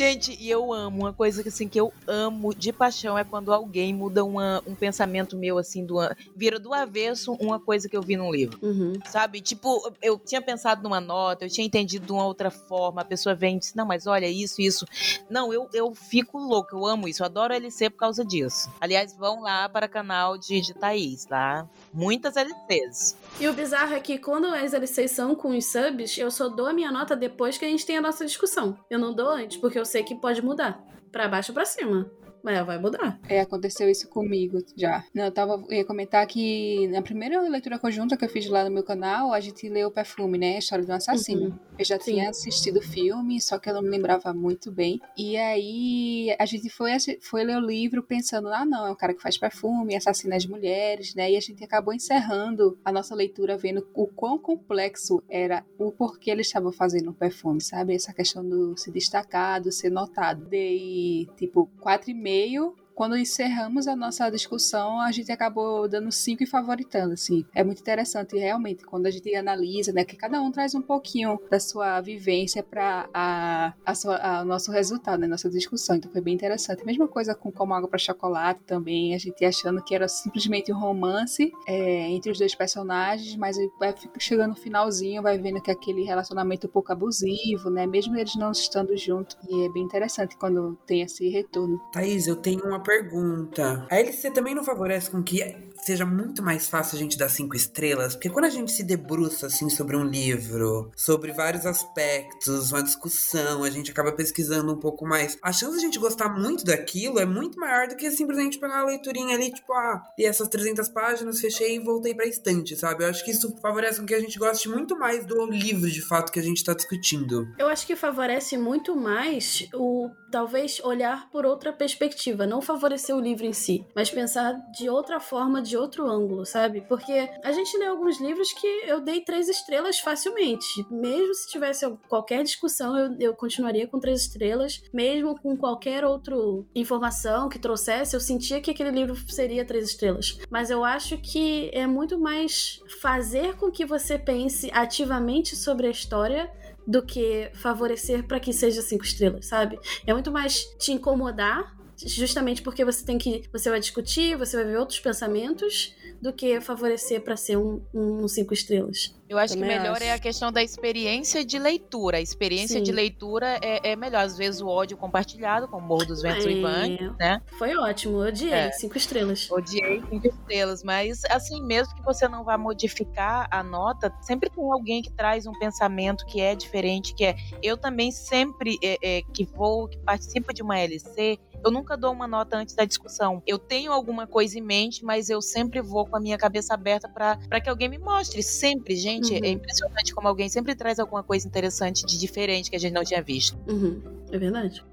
Gente, 0.00 0.34
e 0.40 0.48
eu 0.48 0.72
amo, 0.72 1.00
uma 1.00 1.12
coisa 1.12 1.42
que 1.42 1.50
assim 1.50 1.68
que 1.68 1.78
eu 1.78 1.92
amo 2.08 2.54
de 2.54 2.72
paixão 2.72 3.18
é 3.18 3.22
quando 3.22 3.52
alguém 3.52 3.92
muda 3.92 4.24
uma- 4.24 4.62
um 4.66 4.74
pensamento 4.74 5.36
meu 5.36 5.58
assim, 5.58 5.84
do, 5.84 5.96
vira 6.34 6.58
do 6.58 6.72
avesso 6.72 7.34
uma 7.34 7.60
coisa 7.60 7.86
que 7.86 7.94
eu 7.94 8.00
vi 8.00 8.16
num 8.16 8.32
livro. 8.32 8.58
Uhum. 8.62 8.94
Sabe? 9.10 9.42
Tipo, 9.42 9.92
eu 10.00 10.18
tinha 10.18 10.40
pensado 10.40 10.82
numa 10.82 11.02
nota, 11.02 11.44
eu 11.44 11.50
tinha 11.50 11.66
entendido 11.66 12.06
de 12.06 12.12
uma 12.12 12.24
outra 12.24 12.50
forma, 12.50 13.02
a 13.02 13.04
pessoa 13.04 13.34
vem 13.34 13.56
e 13.56 13.58
diz, 13.58 13.74
não, 13.74 13.84
mas 13.84 14.06
olha, 14.06 14.26
isso, 14.26 14.62
isso. 14.62 14.86
Não, 15.28 15.52
eu, 15.52 15.68
eu 15.74 15.94
fico 15.94 16.38
louca, 16.38 16.74
eu 16.74 16.86
amo 16.86 17.06
isso, 17.06 17.20
eu 17.22 17.26
adoro 17.26 17.52
LC 17.52 17.90
por 17.90 17.98
causa 17.98 18.24
disso. 18.24 18.70
Aliás, 18.80 19.14
vão 19.14 19.42
lá 19.42 19.68
para 19.68 19.84
o 19.84 19.90
canal 19.90 20.38
de, 20.38 20.62
de 20.62 20.72
Thaís, 20.72 21.26
tá? 21.26 21.68
Muitas 21.92 22.36
LCs. 22.38 23.18
E 23.38 23.46
o 23.46 23.52
bizarro 23.52 23.92
é 23.92 24.00
que 24.00 24.16
quando 24.16 24.46
as 24.46 24.72
LCs 24.72 25.10
são 25.10 25.34
com 25.34 25.54
os 25.54 25.66
subs, 25.66 26.16
eu 26.16 26.30
só 26.30 26.48
dou 26.48 26.68
a 26.68 26.72
minha 26.72 26.90
nota 26.90 27.14
depois 27.14 27.58
que 27.58 27.66
a 27.66 27.68
gente 27.68 27.84
tem 27.84 27.98
a 27.98 28.00
nossa 28.00 28.24
discussão. 28.24 28.78
Eu 28.88 28.98
não 28.98 29.12
dou 29.12 29.28
antes, 29.28 29.58
porque 29.58 29.78
eu 29.78 29.89
sei 29.90 30.02
que 30.02 30.14
pode 30.14 30.42
mudar. 30.42 30.82
Pra 31.10 31.28
baixo 31.28 31.50
ou 31.50 31.54
pra 31.54 31.64
cima. 31.64 32.10
Mas 32.42 32.56
ela 32.56 32.64
vai 32.64 32.78
mudar. 32.78 33.18
É, 33.28 33.40
aconteceu 33.40 33.88
isso 33.88 34.08
comigo 34.08 34.58
já. 34.76 35.04
Não, 35.14 35.24
eu 35.24 35.32
tava, 35.32 35.64
eu 35.68 35.78
ia 35.78 35.84
comentar 35.84 36.26
que 36.26 36.88
na 36.88 37.02
primeira 37.02 37.40
leitura 37.40 37.78
conjunta 37.78 38.16
que 38.16 38.24
eu 38.24 38.28
fiz 38.28 38.48
lá 38.48 38.64
no 38.64 38.70
meu 38.70 38.82
canal, 38.82 39.32
a 39.32 39.40
gente 39.40 39.68
leu 39.68 39.90
Perfume, 39.90 40.38
né? 40.38 40.56
A 40.56 40.58
história 40.58 40.84
do 40.84 40.92
assassino. 40.92 41.48
Uhum. 41.48 41.58
Eu 41.78 41.84
já 41.84 41.98
Sim. 41.98 42.12
tinha 42.12 42.30
assistido 42.30 42.78
o 42.78 42.82
filme, 42.82 43.40
só 43.40 43.58
que 43.58 43.68
eu 43.68 43.74
não 43.74 43.82
me 43.82 43.88
lembrava 43.88 44.32
muito 44.32 44.70
bem. 44.70 45.00
E 45.16 45.36
aí 45.36 46.34
a 46.38 46.46
gente 46.46 46.68
foi, 46.70 46.92
foi 47.20 47.44
ler 47.44 47.56
o 47.56 47.66
livro 47.66 48.02
pensando, 48.02 48.48
ah, 48.48 48.64
não, 48.64 48.86
é 48.86 48.90
um 48.90 48.96
cara 48.96 49.14
que 49.14 49.22
faz 49.22 49.36
perfume, 49.36 49.96
assassina 49.96 50.36
as 50.36 50.46
mulheres, 50.46 51.14
né? 51.14 51.30
E 51.30 51.36
a 51.36 51.40
gente 51.40 51.62
acabou 51.64 51.92
encerrando 51.92 52.78
a 52.84 52.92
nossa 52.92 53.14
leitura 53.14 53.56
vendo 53.56 53.86
o 53.94 54.06
quão 54.06 54.38
complexo 54.38 55.22
era 55.28 55.64
o 55.78 55.90
porquê 55.90 56.30
eles 56.30 56.46
estavam 56.46 56.72
fazendo 56.72 57.10
o 57.10 57.14
perfume, 57.14 57.60
sabe? 57.60 57.94
Essa 57.94 58.12
questão 58.12 58.46
do 58.46 58.76
se 58.76 58.90
destacar, 58.90 59.60
do 59.60 59.72
ser 59.72 59.90
notado. 59.90 60.44
Dei, 60.46 61.28
tipo, 61.36 61.68
quatro 61.80 62.10
e 62.10 62.14
meio 62.14 62.29
e-mail 62.30 62.74
quando 63.00 63.16
encerramos 63.16 63.88
a 63.88 63.96
nossa 63.96 64.28
discussão, 64.28 65.00
a 65.00 65.10
gente 65.10 65.32
acabou 65.32 65.88
dando 65.88 66.12
cinco 66.12 66.42
e 66.42 66.46
favoritando, 66.46 67.14
assim. 67.14 67.46
É 67.54 67.64
muito 67.64 67.80
interessante, 67.80 68.36
realmente, 68.36 68.84
quando 68.84 69.06
a 69.06 69.10
gente 69.10 69.34
analisa, 69.34 69.90
né, 69.90 70.04
que 70.04 70.14
cada 70.14 70.38
um 70.42 70.52
traz 70.52 70.74
um 70.74 70.82
pouquinho 70.82 71.40
da 71.50 71.58
sua 71.58 71.98
vivência 72.02 72.62
para 72.62 73.08
a, 73.14 73.72
a 73.86 74.44
nosso 74.44 74.70
resultado, 74.70 75.18
né, 75.18 75.26
nossa 75.26 75.48
discussão. 75.48 75.96
Então 75.96 76.12
foi 76.12 76.20
bem 76.20 76.34
interessante. 76.34 76.84
Mesma 76.84 77.08
coisa 77.08 77.34
com 77.34 77.50
Como 77.50 77.72
Água 77.72 77.88
para 77.88 77.98
Chocolate 77.98 78.60
também, 78.66 79.14
a 79.14 79.18
gente 79.18 79.42
achando 79.46 79.82
que 79.82 79.94
era 79.94 80.06
simplesmente 80.06 80.70
um 80.70 80.78
romance 80.78 81.50
é, 81.66 82.06
entre 82.10 82.30
os 82.30 82.38
dois 82.38 82.54
personagens, 82.54 83.34
mas 83.36 83.56
vai 83.78 83.94
chegando 84.18 84.50
no 84.50 84.56
finalzinho, 84.56 85.22
vai 85.22 85.38
vendo 85.38 85.62
que 85.62 85.70
aquele 85.70 86.02
relacionamento 86.02 86.66
um 86.66 86.70
pouco 86.70 86.92
abusivo, 86.92 87.70
né, 87.70 87.86
mesmo 87.86 88.14
eles 88.14 88.36
não 88.36 88.52
estando 88.52 88.94
juntos. 88.94 89.38
E 89.48 89.64
é 89.64 89.70
bem 89.70 89.84
interessante 89.84 90.36
quando 90.36 90.76
tem 90.86 91.00
esse 91.00 91.30
retorno. 91.30 91.80
Thaís, 91.94 92.26
eu 92.26 92.36
tenho 92.36 92.62
uma 92.66 92.89
pergunta. 92.90 93.86
A 93.88 94.00
LC 94.00 94.32
também 94.32 94.54
não 94.54 94.64
favorece 94.64 95.10
com 95.10 95.22
que 95.22 95.70
seja 95.84 96.04
muito 96.04 96.42
mais 96.42 96.68
fácil 96.68 96.96
a 96.96 96.98
gente 96.98 97.16
dar 97.16 97.28
cinco 97.28 97.56
estrelas? 97.56 98.14
Porque 98.14 98.28
quando 98.28 98.46
a 98.46 98.50
gente 98.50 98.72
se 98.72 98.82
debruça, 98.82 99.46
assim, 99.46 99.70
sobre 99.70 99.96
um 99.96 100.04
livro, 100.04 100.90
sobre 100.96 101.32
vários 101.32 101.64
aspectos, 101.64 102.72
uma 102.72 102.82
discussão, 102.82 103.64
a 103.64 103.70
gente 103.70 103.90
acaba 103.90 104.12
pesquisando 104.12 104.72
um 104.72 104.78
pouco 104.78 105.06
mais. 105.06 105.38
A 105.42 105.52
chance 105.52 105.74
de 105.74 105.78
a 105.78 105.84
gente 105.84 105.98
gostar 105.98 106.28
muito 106.28 106.64
daquilo 106.64 107.18
é 107.18 107.24
muito 107.24 107.58
maior 107.58 107.88
do 107.88 107.96
que 107.96 108.10
simplesmente 108.10 108.58
pegar 108.58 108.82
uma 108.82 108.86
leiturinha 108.86 109.36
ali, 109.36 109.52
tipo, 109.52 109.72
ah, 109.72 110.02
li 110.18 110.26
essas 110.26 110.48
300 110.48 110.88
páginas, 110.88 111.40
fechei 111.40 111.76
e 111.76 111.78
voltei 111.78 112.14
pra 112.14 112.26
estante, 112.26 112.76
sabe? 112.76 113.04
Eu 113.04 113.08
acho 113.08 113.24
que 113.24 113.30
isso 113.30 113.56
favorece 113.62 114.00
com 114.00 114.06
que 114.06 114.14
a 114.14 114.20
gente 114.20 114.38
goste 114.38 114.68
muito 114.68 114.98
mais 114.98 115.24
do 115.24 115.46
livro, 115.46 115.90
de 115.90 116.02
fato, 116.02 116.32
que 116.32 116.40
a 116.40 116.42
gente 116.42 116.64
tá 116.64 116.74
discutindo. 116.74 117.48
Eu 117.58 117.68
acho 117.68 117.86
que 117.86 117.96
favorece 117.96 118.58
muito 118.58 118.96
mais 118.96 119.68
o 119.74 120.10
talvez 120.30 120.80
olhar 120.84 121.28
por 121.30 121.44
outra 121.44 121.72
perspectiva, 121.72 122.46
não 122.46 122.60
favorecer 122.60 123.14
o 123.14 123.20
livro 123.20 123.44
em 123.44 123.52
si, 123.52 123.84
mas 123.94 124.10
pensar 124.10 124.54
de 124.72 124.88
outra 124.88 125.20
forma, 125.20 125.62
de 125.62 125.76
outro 125.76 126.08
ângulo, 126.08 126.44
sabe? 126.44 126.82
Porque 126.82 127.30
a 127.42 127.52
gente 127.52 127.76
lê 127.78 127.86
alguns 127.86 128.20
livros 128.20 128.52
que 128.52 128.66
eu 128.86 129.00
dei 129.00 129.20
três 129.20 129.48
estrelas 129.48 129.98
facilmente. 129.98 130.86
Mesmo 130.90 131.34
se 131.34 131.50
tivesse 131.50 131.86
qualquer 132.08 132.42
discussão, 132.42 132.96
eu, 132.96 133.16
eu 133.18 133.34
continuaria 133.34 133.86
com 133.86 133.98
três 133.98 134.22
estrelas. 134.22 134.82
Mesmo 134.92 135.38
com 135.40 135.56
qualquer 135.56 136.04
outra 136.04 136.34
informação 136.74 137.48
que 137.48 137.58
trouxesse, 137.58 138.14
eu 138.14 138.20
sentia 138.20 138.60
que 138.60 138.70
aquele 138.70 138.90
livro 138.90 139.16
seria 139.30 139.64
três 139.64 139.88
estrelas. 139.88 140.38
Mas 140.50 140.70
eu 140.70 140.84
acho 140.84 141.16
que 141.18 141.70
é 141.72 141.86
muito 141.86 142.18
mais 142.18 142.80
fazer 143.00 143.56
com 143.56 143.70
que 143.70 143.84
você 143.84 144.18
pense 144.18 144.70
ativamente 144.72 145.56
sobre 145.56 145.86
a 145.86 145.90
história 145.90 146.50
do 146.86 147.02
que 147.02 147.50
favorecer 147.54 148.26
para 148.26 148.40
que 148.40 148.52
seja 148.52 148.82
cinco 148.82 149.04
estrelas, 149.04 149.46
sabe? 149.46 149.78
É 150.06 150.12
muito 150.12 150.30
mais 150.30 150.64
te 150.78 150.92
incomodar 150.92 151.79
justamente 152.06 152.62
porque 152.62 152.84
você 152.84 153.04
tem 153.04 153.18
que. 153.18 153.42
Você 153.52 153.70
vai 153.70 153.80
discutir, 153.80 154.36
você 154.36 154.56
vai 154.56 154.66
ver 154.66 154.78
outros 154.78 155.00
pensamentos 155.00 155.94
do 156.20 156.32
que 156.32 156.60
favorecer 156.60 157.22
para 157.22 157.36
ser 157.36 157.56
um, 157.56 157.82
um, 157.94 158.28
cinco 158.28 158.52
estrelas. 158.52 159.14
Eu 159.28 159.38
acho 159.38 159.54
Também 159.54 159.70
que 159.70 159.78
melhor 159.78 159.96
acho. 159.96 160.04
é 160.04 160.12
a 160.12 160.18
questão 160.18 160.50
da 160.50 160.62
experiência 160.62 161.44
de 161.44 161.58
leitura. 161.58 162.18
A 162.18 162.20
experiência 162.20 162.80
de 162.80 162.90
Sim. 162.90 162.96
leitura 162.96 163.58
é, 163.62 163.92
é 163.92 163.96
melhor. 163.96 164.24
Às 164.24 164.36
vezes 164.36 164.60
o 164.60 164.66
ódio 164.66 164.96
compartilhado, 164.96 165.68
como 165.68 165.86
Morro 165.86 166.04
dos 166.04 166.20
Ventos 166.20 166.44
É. 166.44 166.50
Ivan, 166.50 167.16
né? 167.18 167.40
Foi 167.58 167.74
ótimo, 167.76 168.18
odiei. 168.18 168.52
É. 168.52 168.72
Cinco 168.72 168.98
estrelas. 168.98 169.48
Odiei 169.50 170.02
cinco 170.10 170.26
estrelas, 170.26 170.82
mas 170.82 171.24
assim, 171.30 171.62
mesmo 171.62 171.94
que 171.94 172.02
você 172.02 172.28
não 172.28 172.44
vá 172.44 172.58
modificar 172.58 173.46
a 173.50 173.62
nota, 173.62 174.12
sempre 174.20 174.50
tem 174.50 174.64
alguém 174.64 175.00
que 175.00 175.12
traz 175.12 175.46
um 175.46 175.52
pensamento 175.58 176.26
que 176.26 176.40
é 176.40 176.54
diferente, 176.54 177.14
que 177.14 177.24
é. 177.24 177.36
Eu 177.62 177.76
também 177.76 178.10
sempre 178.10 178.78
é, 178.82 178.98
é, 179.00 179.22
que 179.32 179.44
vou, 179.44 179.88
que 179.88 179.98
participo 179.98 180.52
de 180.52 180.60
uma 180.62 180.78
LC, 180.78 181.38
eu 181.64 181.70
nunca 181.70 181.96
dou 181.96 182.12
uma 182.12 182.26
nota 182.26 182.56
antes 182.56 182.74
da 182.74 182.84
discussão. 182.84 183.42
Eu 183.46 183.58
tenho 183.58 183.92
alguma 183.92 184.26
coisa 184.26 184.58
em 184.58 184.62
mente, 184.62 185.04
mas 185.04 185.28
eu 185.28 185.40
sempre 185.42 185.80
vou 185.80 186.06
com 186.06 186.16
a 186.16 186.20
minha 186.20 186.38
cabeça 186.38 186.74
aberta 186.74 187.08
para 187.08 187.60
que 187.60 187.68
alguém 187.68 187.88
me 187.88 187.98
mostre. 187.98 188.42
Sempre, 188.42 188.96
gente. 188.96 189.32
Uhum. 189.32 189.44
É 189.44 189.48
impressionante 189.48 190.14
como 190.14 190.28
alguém 190.28 190.48
sempre 190.48 190.74
traz 190.74 190.98
alguma 190.98 191.22
coisa 191.22 191.46
interessante 191.46 192.04
de 192.06 192.18
diferente 192.18 192.70
que 192.70 192.76
a 192.76 192.80
gente 192.80 192.92
não 192.92 193.04
tinha 193.04 193.22
visto. 193.22 193.58
Uhum, 193.68 194.00
é 194.30 194.38
verdade. 194.38 194.84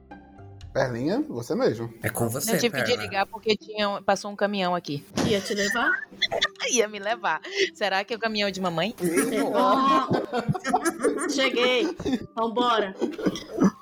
Perlinha, 0.73 1.25
você 1.27 1.55
mesmo. 1.55 1.91
É 2.03 2.09
com 2.09 2.29
você, 2.29 2.51
eu 2.51 2.59
tive 2.59 2.77
que 2.77 2.83
Perla. 2.83 3.01
ligar 3.01 3.25
porque 3.25 3.57
tinha, 3.57 3.99
passou 4.03 4.29
um 4.29 4.35
caminhão 4.35 4.75
aqui. 4.75 5.03
Ia 5.25 5.41
te 5.41 5.55
levar? 5.55 5.89
Ia 6.69 6.87
me 6.87 6.99
levar. 6.99 7.41
Será 7.73 8.03
que 8.03 8.13
é 8.13 8.17
o 8.17 8.19
caminhão 8.19 8.51
de 8.51 8.61
mamãe? 8.61 8.93
Cheguei. 11.33 11.95
Vambora. 12.35 12.95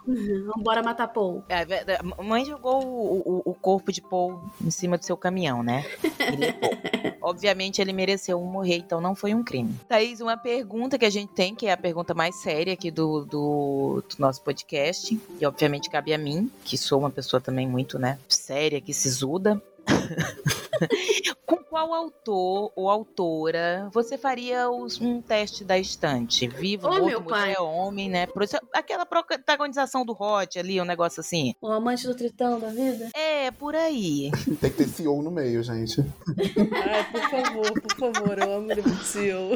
Vambora 0.07 0.83
matar 0.83 1.07
Paul. 1.07 1.43
É, 1.49 1.65
ve- 1.65 1.83
a 2.17 2.23
mãe 2.23 2.45
jogou 2.45 2.83
o, 2.85 3.21
o- 3.25 3.41
o 3.51 3.53
corpo 3.53 3.91
de 3.91 4.01
Paul 4.01 4.41
em 4.63 4.69
cima 4.71 4.97
do 4.97 5.05
seu 5.05 5.17
caminhão, 5.17 5.63
né? 5.63 5.85
E 6.03 6.35
limpou. 6.35 6.69
Obviamente 7.21 7.81
ele 7.81 7.91
mereceu 7.91 8.39
morrer, 8.39 8.77
então 8.77 9.01
não 9.01 9.15
foi 9.15 9.33
um 9.33 9.43
crime. 9.43 9.73
Thaís, 9.89 10.21
uma 10.21 10.37
pergunta 10.37 10.97
que 10.99 11.05
a 11.05 11.09
gente 11.09 11.33
tem, 11.33 11.55
que 11.55 11.65
é 11.65 11.71
a 11.71 11.77
pergunta 11.77 12.13
mais 12.13 12.35
séria 12.35 12.73
aqui 12.73 12.91
do, 12.91 13.25
do, 13.25 14.03
do 14.07 14.15
nosso 14.19 14.41
podcast, 14.43 15.19
e 15.41 15.45
obviamente 15.45 15.89
cabe 15.89 16.13
a 16.13 16.17
mim, 16.19 16.51
que 16.63 16.77
sou 16.77 16.99
uma 16.99 17.09
pessoa 17.09 17.41
também 17.41 17.67
muito, 17.67 17.97
né, 17.97 18.19
séria, 18.29 18.79
que 18.79 18.93
sisuda. 18.93 19.59
Com 21.45 21.57
qual 21.57 21.93
autor 21.93 22.71
ou 22.75 22.89
autora 22.89 23.89
você 23.93 24.17
faria 24.17 24.69
os- 24.69 24.99
um 24.99 25.21
teste 25.21 25.63
da 25.63 25.77
estante? 25.77 26.47
Vivo, 26.47 26.87
Ô, 26.87 26.91
morto, 26.91 27.05
meu 27.05 27.21
pai. 27.21 27.41
mulher, 27.55 27.61
homem, 27.61 28.09
né? 28.09 28.27
Aquela 28.73 29.05
protagonização 29.05 30.05
do 30.05 30.13
Hot 30.13 30.57
ali, 30.57 30.79
um 30.81 30.85
negócio 30.85 31.19
assim. 31.19 31.53
O 31.61 31.67
amante 31.67 32.07
do 32.07 32.15
tritão 32.15 32.59
da 32.59 32.69
vida? 32.69 33.09
É, 33.15 33.51
por 33.51 33.75
aí. 33.75 34.31
Tem 34.61 34.69
que 34.71 34.77
ter 34.77 34.87
CEO 34.87 35.21
no 35.21 35.31
meio, 35.31 35.61
gente. 35.63 36.01
Ai, 36.83 37.11
por 37.11 37.21
favor, 37.29 37.71
por 37.81 37.95
favor, 38.13 38.39
eu 38.39 38.51
amo 38.53 38.71
livro 38.73 38.91
de 38.91 39.05
CEO. 39.05 39.49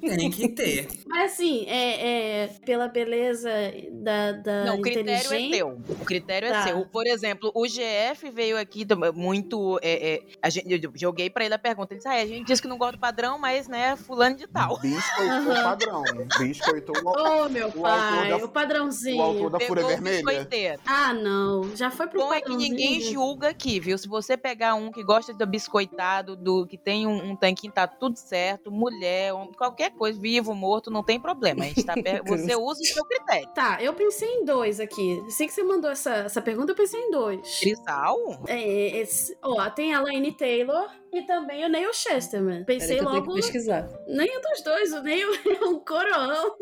Tem 0.00 0.30
que 0.30 0.48
ter. 0.48 0.88
Mas 1.06 1.32
assim, 1.32 1.64
é, 1.66 2.44
é 2.44 2.48
pela 2.64 2.88
beleza 2.88 3.50
da, 3.92 4.32
da 4.32 4.64
Não, 4.66 4.76
o 4.78 4.82
critério 4.82 5.32
é 5.32 5.50
teu. 5.50 5.68
O 5.88 6.04
critério 6.04 6.48
Tá. 6.48 6.60
é 6.60 6.62
seu. 6.64 6.86
Por 6.86 7.06
exemplo, 7.06 7.50
o 7.54 7.66
GF 7.66 8.30
veio 8.30 8.58
aqui 8.58 8.86
muito. 9.14 9.78
é, 9.82 10.14
é, 10.14 10.25
a 10.42 10.48
gente, 10.50 10.70
eu 10.84 10.92
joguei 10.94 11.28
pra 11.30 11.44
ele 11.44 11.54
a 11.54 11.58
pergunta. 11.58 11.92
Ele 11.94 11.98
disse: 11.98 12.08
ah, 12.08 12.20
a 12.22 12.26
gente 12.26 12.46
disse 12.46 12.62
que 12.62 12.68
não 12.68 12.78
gosta 12.78 12.96
do 12.96 13.00
padrão, 13.00 13.38
mas, 13.38 13.68
né, 13.68 13.96
fulano 13.96 14.36
de 14.36 14.46
tal. 14.46 14.78
Biscoitou 14.80 15.52
o 15.52 15.62
padrão. 15.62 16.02
Biscoitou 16.38 16.96
o, 17.04 17.44
Ô, 17.44 17.48
meu 17.48 17.68
O 17.68 17.72
pai, 17.82 18.28
da- 18.30 18.36
o 18.36 18.48
padrãozinho. 18.48 19.18
o 19.18 19.22
autor 19.22 19.50
da 19.50 19.60
Fúria 19.60 19.82
Pegou 19.84 19.84
o 19.84 19.88
Vermelha. 20.02 20.16
biscoiteiro. 20.24 20.80
Ah, 20.86 21.12
não. 21.12 21.74
Já 21.76 21.90
foi 21.90 22.06
pro 22.06 22.20
Bom 22.20 22.32
é 22.32 22.40
que 22.40 22.54
ninguém 22.56 23.00
julga 23.00 23.48
aqui, 23.48 23.78
viu? 23.80 23.96
Se 23.98 24.08
você 24.08 24.36
pegar 24.36 24.74
um 24.74 24.90
que 24.90 25.02
gosta 25.02 25.32
do 25.32 25.46
biscoitado, 25.46 26.36
do 26.36 26.66
que 26.66 26.76
tem 26.78 27.06
um, 27.06 27.30
um 27.30 27.36
tanquinho, 27.36 27.72
tá 27.72 27.86
tudo 27.86 28.16
certo, 28.16 28.70
mulher, 28.70 29.32
homem, 29.32 29.52
qualquer 29.52 29.90
coisa, 29.92 30.18
vivo, 30.18 30.54
morto, 30.54 30.90
não 30.90 31.02
tem 31.02 31.18
problema. 31.20 31.64
A 31.64 31.68
gente 31.68 31.84
tá 31.84 31.94
per- 31.94 32.22
você 32.26 32.54
usa 32.56 32.80
o 32.80 32.84
seu 32.84 33.04
critério. 33.04 33.48
Tá, 33.54 33.78
eu 33.82 33.92
pensei 33.94 34.28
em 34.28 34.44
dois 34.44 34.80
aqui. 34.80 35.22
Assim 35.26 35.46
que 35.46 35.52
você 35.52 35.62
mandou 35.62 35.90
essa, 35.90 36.10
essa 36.14 36.40
pergunta, 36.42 36.72
eu 36.72 36.76
pensei 36.76 37.00
em 37.00 37.10
dois. 37.10 37.58
Crisal? 37.60 38.16
É, 38.46 38.98
esse- 38.98 39.36
ó, 39.42 39.68
tem 39.70 39.94
a 39.94 40.00
Laine 40.16 40.32
Taylor 40.34 40.86
e 41.18 41.26
também 41.26 41.64
o 41.64 41.68
Neil 41.68 41.92
Chesterman. 41.92 42.64
Pensei 42.64 43.00
eu 43.00 43.04
logo. 43.04 43.34
pesquisar. 43.34 43.88
Nem 44.06 44.36
um 44.36 44.40
dos 44.40 44.62
dois, 44.62 44.92
o 44.92 45.02
Neil 45.02 45.28
é 45.34 45.64
um 45.64 45.78
coroão. 45.78 46.56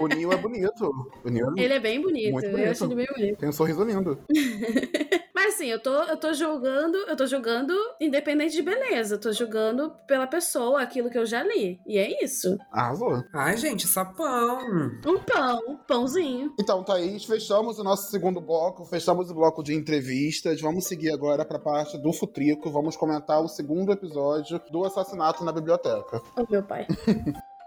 O 0.00 0.06
Neo 0.06 0.32
é 0.32 0.36
bonito. 0.36 1.10
O 1.24 1.30
Neo 1.30 1.54
é... 1.56 1.62
Ele 1.62 1.74
é 1.74 1.80
bem 1.80 2.00
bonito, 2.00 2.32
Muito 2.32 2.46
eu 2.46 2.52
bonito. 2.52 2.70
acho 2.70 2.84
ele 2.84 2.94
bem 2.94 3.06
bonito. 3.06 3.38
tem 3.38 3.48
um 3.48 3.52
sorriso 3.52 3.82
lindo. 3.84 4.18
Mas 5.34 5.54
assim, 5.54 5.66
eu 5.66 5.80
tô, 5.80 5.94
eu 6.02 6.16
tô 6.16 6.32
julgando, 6.34 6.98
eu 6.98 7.16
tô 7.16 7.24
julgando 7.24 7.72
independente 8.00 8.56
de 8.56 8.62
beleza. 8.62 9.14
Eu 9.14 9.20
tô 9.20 9.32
julgando 9.32 9.92
pela 10.06 10.26
pessoa, 10.26 10.82
aquilo 10.82 11.08
que 11.08 11.16
eu 11.16 11.24
já 11.24 11.44
li. 11.44 11.80
E 11.86 11.96
é 11.96 12.24
isso. 12.24 12.58
Arrasou. 12.72 13.22
Ai, 13.32 13.56
gente, 13.56 13.86
só 13.86 14.04
pão. 14.04 14.58
Um 15.06 15.18
pão, 15.20 15.60
um 15.68 15.76
pãozinho. 15.76 16.52
Então, 16.58 16.82
Thaís, 16.82 17.24
fechamos 17.24 17.78
o 17.78 17.84
nosso 17.84 18.10
segundo 18.10 18.40
bloco, 18.40 18.84
fechamos 18.84 19.30
o 19.30 19.34
bloco 19.34 19.62
de 19.62 19.74
entrevistas. 19.74 20.60
Vamos 20.60 20.86
seguir 20.86 21.12
agora 21.12 21.44
para 21.44 21.56
a 21.56 21.60
parte 21.60 21.96
do 21.98 22.12
Futrico. 22.12 22.70
Vamos 22.70 22.96
comentar 22.96 23.40
o 23.40 23.47
segundo 23.48 23.92
episódio 23.92 24.60
do 24.70 24.84
assassinato 24.84 25.44
na 25.44 25.52
biblioteca. 25.52 26.20
Ô, 26.36 26.46
meu 26.48 26.62
pai. 26.62 26.86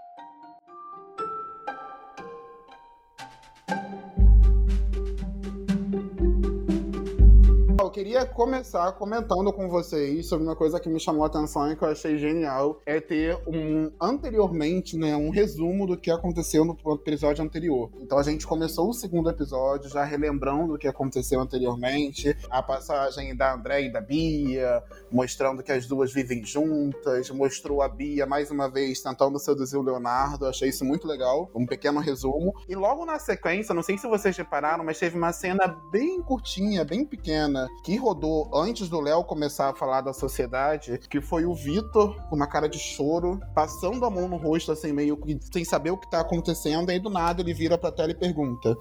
queria 7.92 8.26
começar 8.26 8.94
comentando 8.94 9.52
com 9.52 9.68
vocês 9.68 10.26
sobre 10.26 10.46
uma 10.48 10.56
coisa 10.56 10.80
que 10.80 10.88
me 10.88 10.98
chamou 10.98 11.24
a 11.24 11.28
atenção 11.28 11.70
e 11.70 11.76
que 11.76 11.84
eu 11.84 11.90
achei 11.90 12.18
genial, 12.18 12.80
é 12.86 13.02
ter 13.02 13.38
um 13.46 13.92
anteriormente, 14.00 14.98
né, 14.98 15.14
um 15.16 15.30
resumo 15.30 15.86
do 15.86 15.98
que 15.98 16.10
aconteceu 16.10 16.64
no 16.64 16.78
episódio 16.96 17.44
anterior. 17.44 17.92
Então 18.00 18.18
a 18.18 18.24
gente 18.24 18.48
começou 18.48 18.90
o 18.90 18.94
segundo 18.94 19.30
episódio 19.30 19.90
já 19.90 20.06
relembrando 20.06 20.76
o 20.76 20.78
que 20.78 20.88
aconteceu 20.88 21.42
anteriormente, 21.42 22.36
a 22.50 22.64
passagem 22.64 23.36
da 23.36 23.54
André 23.54 23.82
e 23.82 23.92
da 23.92 24.00
Bia, 24.00 24.82
mostrando 25.12 25.62
que 25.62 25.74
as 25.74 25.86
duas 25.86 26.14
vivem 26.14 26.46
juntas, 26.46 27.30
mostrou 27.30 27.82
a 27.82 27.90
Bia 27.90 28.26
mais 28.26 28.50
uma 28.52 28.70
vez 28.70 29.02
tentando 29.02 29.38
seduzir 29.38 29.76
o 29.76 29.82
Leonardo, 29.82 30.46
achei 30.46 30.70
isso 30.70 30.86
muito 30.86 31.06
legal, 31.06 31.52
um 31.54 31.66
pequeno 31.66 32.00
resumo. 32.00 32.56
E 32.70 32.76
logo 32.76 33.06
na 33.06 33.20
sequência, 33.20 33.76
não 33.76 33.84
sei 33.84 33.98
se 33.98 34.08
vocês 34.08 34.38
repararam, 34.38 34.86
mas 34.86 34.98
teve 34.98 35.18
uma 35.18 35.34
cena 35.34 35.68
bem 35.92 36.22
curtinha, 36.22 36.86
bem 36.86 37.04
pequena, 37.04 37.68
que 37.84 37.96
rodou 37.96 38.50
antes 38.54 38.90
do 38.90 39.00
Léo 39.00 39.24
começar 39.24 39.70
a 39.70 39.76
falar 39.76 40.02
da 40.02 40.14
sociedade, 40.14 41.00
que 41.10 41.20
foi 41.20 41.46
o 41.46 41.54
Vitor 41.54 42.16
com 42.30 42.36
uma 42.36 42.48
cara 42.48 42.70
de 42.70 42.78
choro, 42.78 43.40
passando 43.56 44.06
a 44.06 44.10
mão 44.10 44.28
no 44.28 44.38
rosto, 44.38 44.72
assim, 44.72 44.92
meio 44.92 45.18
que 45.18 45.40
sem 45.52 45.66
saber 45.66 45.92
o 45.92 45.98
que 45.98 46.10
tá 46.10 46.22
acontecendo, 46.22 46.90
aí 46.90 47.00
do 47.00 47.10
nada 47.10 47.42
ele 47.42 47.54
vira 47.54 47.78
pra 47.78 47.92
tela 47.92 48.12
e 48.12 48.16
pergunta. 48.16 48.78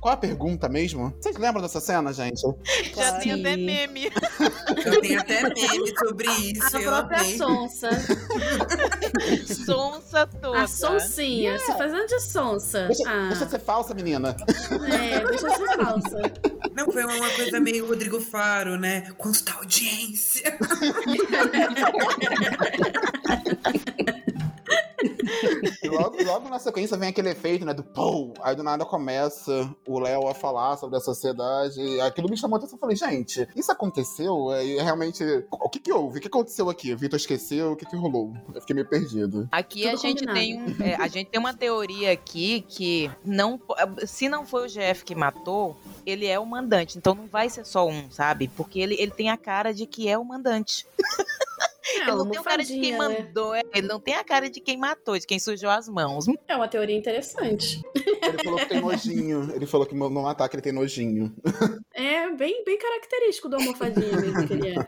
Qual 0.00 0.14
a 0.14 0.16
pergunta 0.16 0.68
mesmo? 0.68 1.12
Vocês 1.20 1.36
lembram 1.36 1.60
dessa 1.60 1.80
cena, 1.80 2.12
gente? 2.12 2.40
Já 2.94 3.18
tem 3.18 3.34
Sim. 3.34 3.40
até 3.40 3.56
meme. 3.56 4.04
Eu 4.86 5.00
tenho 5.00 5.20
até 5.20 5.42
meme 5.42 5.92
sobre 5.98 6.28
isso. 6.28 6.76
A 6.76 6.80
própria 6.80 7.18
amei. 7.20 7.36
sonsa. 7.36 7.90
Sonsa 9.66 10.26
toda. 10.26 10.62
A 10.62 10.66
sonsinha. 10.68 11.58
Se 11.58 11.72
fazendo 11.76 12.06
de 12.06 12.20
sonsa. 12.20 12.86
Deixa, 12.86 13.10
ah, 13.10 13.28
deixa 13.28 13.48
ser 13.48 13.58
falsa, 13.58 13.92
menina. 13.94 14.36
é, 14.90 15.20
deixa 15.26 15.50
ser 15.50 15.76
falsa. 15.76 16.18
Não, 16.74 16.90
foi 16.92 17.04
uma 17.04 17.30
coisa 17.30 17.60
meio 17.60 17.86
Rodrigo 17.86 18.20
Faro, 18.20 18.78
né? 18.78 19.10
Quanto 19.18 19.42
tá 19.44 19.54
audiência? 19.54 20.56
Logo, 25.84 26.22
logo 26.22 26.48
na 26.48 26.58
sequência 26.58 26.96
vem 26.96 27.08
aquele 27.08 27.30
efeito, 27.30 27.64
né, 27.64 27.72
do 27.72 27.82
pô, 27.82 28.32
aí 28.42 28.54
do 28.54 28.62
nada 28.62 28.84
começa 28.84 29.68
o 29.86 29.98
Léo 29.98 30.28
a 30.28 30.34
falar 30.34 30.76
sobre 30.76 30.96
a 30.96 31.00
sociedade, 31.00 31.80
e 31.80 32.00
aquilo 32.00 32.28
me 32.28 32.36
chamou 32.36 32.56
a 32.56 32.58
atenção, 32.58 32.76
eu 32.76 32.80
falei, 32.80 32.96
gente, 32.96 33.48
isso 33.54 33.70
aconteceu? 33.70 34.48
E 34.62 34.76
realmente, 34.76 35.22
o 35.50 35.68
que 35.68 35.78
que 35.78 35.92
houve? 35.92 36.18
O 36.18 36.20
que 36.20 36.28
aconteceu 36.28 36.68
aqui? 36.68 36.92
O 36.92 36.98
Vitor 36.98 37.16
esqueceu? 37.16 37.72
O 37.72 37.76
que 37.76 37.86
que 37.86 37.96
rolou? 37.96 38.34
Eu 38.54 38.60
fiquei 38.60 38.74
meio 38.74 38.88
perdido. 38.88 39.48
Aqui 39.52 39.82
Tudo 39.82 39.92
a 39.92 39.96
gente 39.96 40.26
combinado. 40.26 40.38
tem 40.38 40.62
um, 40.62 40.82
é, 40.82 40.94
a 40.96 41.08
gente 41.08 41.30
tem 41.30 41.40
uma 41.40 41.54
teoria 41.54 42.12
aqui 42.12 42.64
que 42.68 43.10
não, 43.24 43.60
se 44.06 44.28
não 44.28 44.46
foi 44.46 44.66
o 44.66 44.68
GF 44.68 45.04
que 45.04 45.14
matou, 45.14 45.76
ele 46.04 46.26
é 46.26 46.38
o 46.38 46.46
mandante. 46.46 46.98
Então 46.98 47.14
não 47.14 47.26
vai 47.26 47.48
ser 47.48 47.64
só 47.64 47.86
um, 47.86 48.10
sabe? 48.10 48.48
Porque 48.48 48.80
ele, 48.80 48.94
ele 48.98 49.12
tem 49.12 49.30
a 49.30 49.36
cara 49.36 49.72
de 49.72 49.86
que 49.86 50.08
é 50.08 50.18
o 50.18 50.24
mandante. 50.24 50.86
É, 51.94 52.00
ele 52.00 52.10
não 52.10 52.30
tem 52.30 52.38
a 52.38 52.42
cara 52.42 52.64
de 52.64 52.80
quem 52.80 52.92
né? 52.92 52.98
mandou, 52.98 53.54
é, 53.54 53.62
ele 53.74 53.86
não 53.86 54.00
tem 54.00 54.14
a 54.14 54.24
cara 54.24 54.50
de 54.50 54.60
quem 54.60 54.76
matou, 54.76 55.18
de 55.18 55.26
quem 55.26 55.38
sujou 55.38 55.70
as 55.70 55.88
mãos. 55.88 56.26
É 56.46 56.56
uma 56.56 56.68
teoria 56.68 56.96
interessante. 56.96 57.80
Ele 57.94 58.42
falou 58.44 58.58
que 58.58 58.66
tem 58.66 58.80
nojinho, 58.80 59.52
ele 59.54 59.66
falou 59.66 59.86
que 59.86 59.94
no 59.94 60.08
no 60.08 60.26
ataque 60.26 60.56
ele 60.56 60.62
tem 60.62 60.72
nojinho. 60.72 61.34
É 61.94 62.30
bem, 62.30 62.64
bem 62.64 62.78
característico 62.78 63.48
do 63.48 63.56
almofadinha 63.56 64.16
mesmo 64.20 64.46
que 64.46 64.52
ele 64.52 64.68
é. 64.68 64.86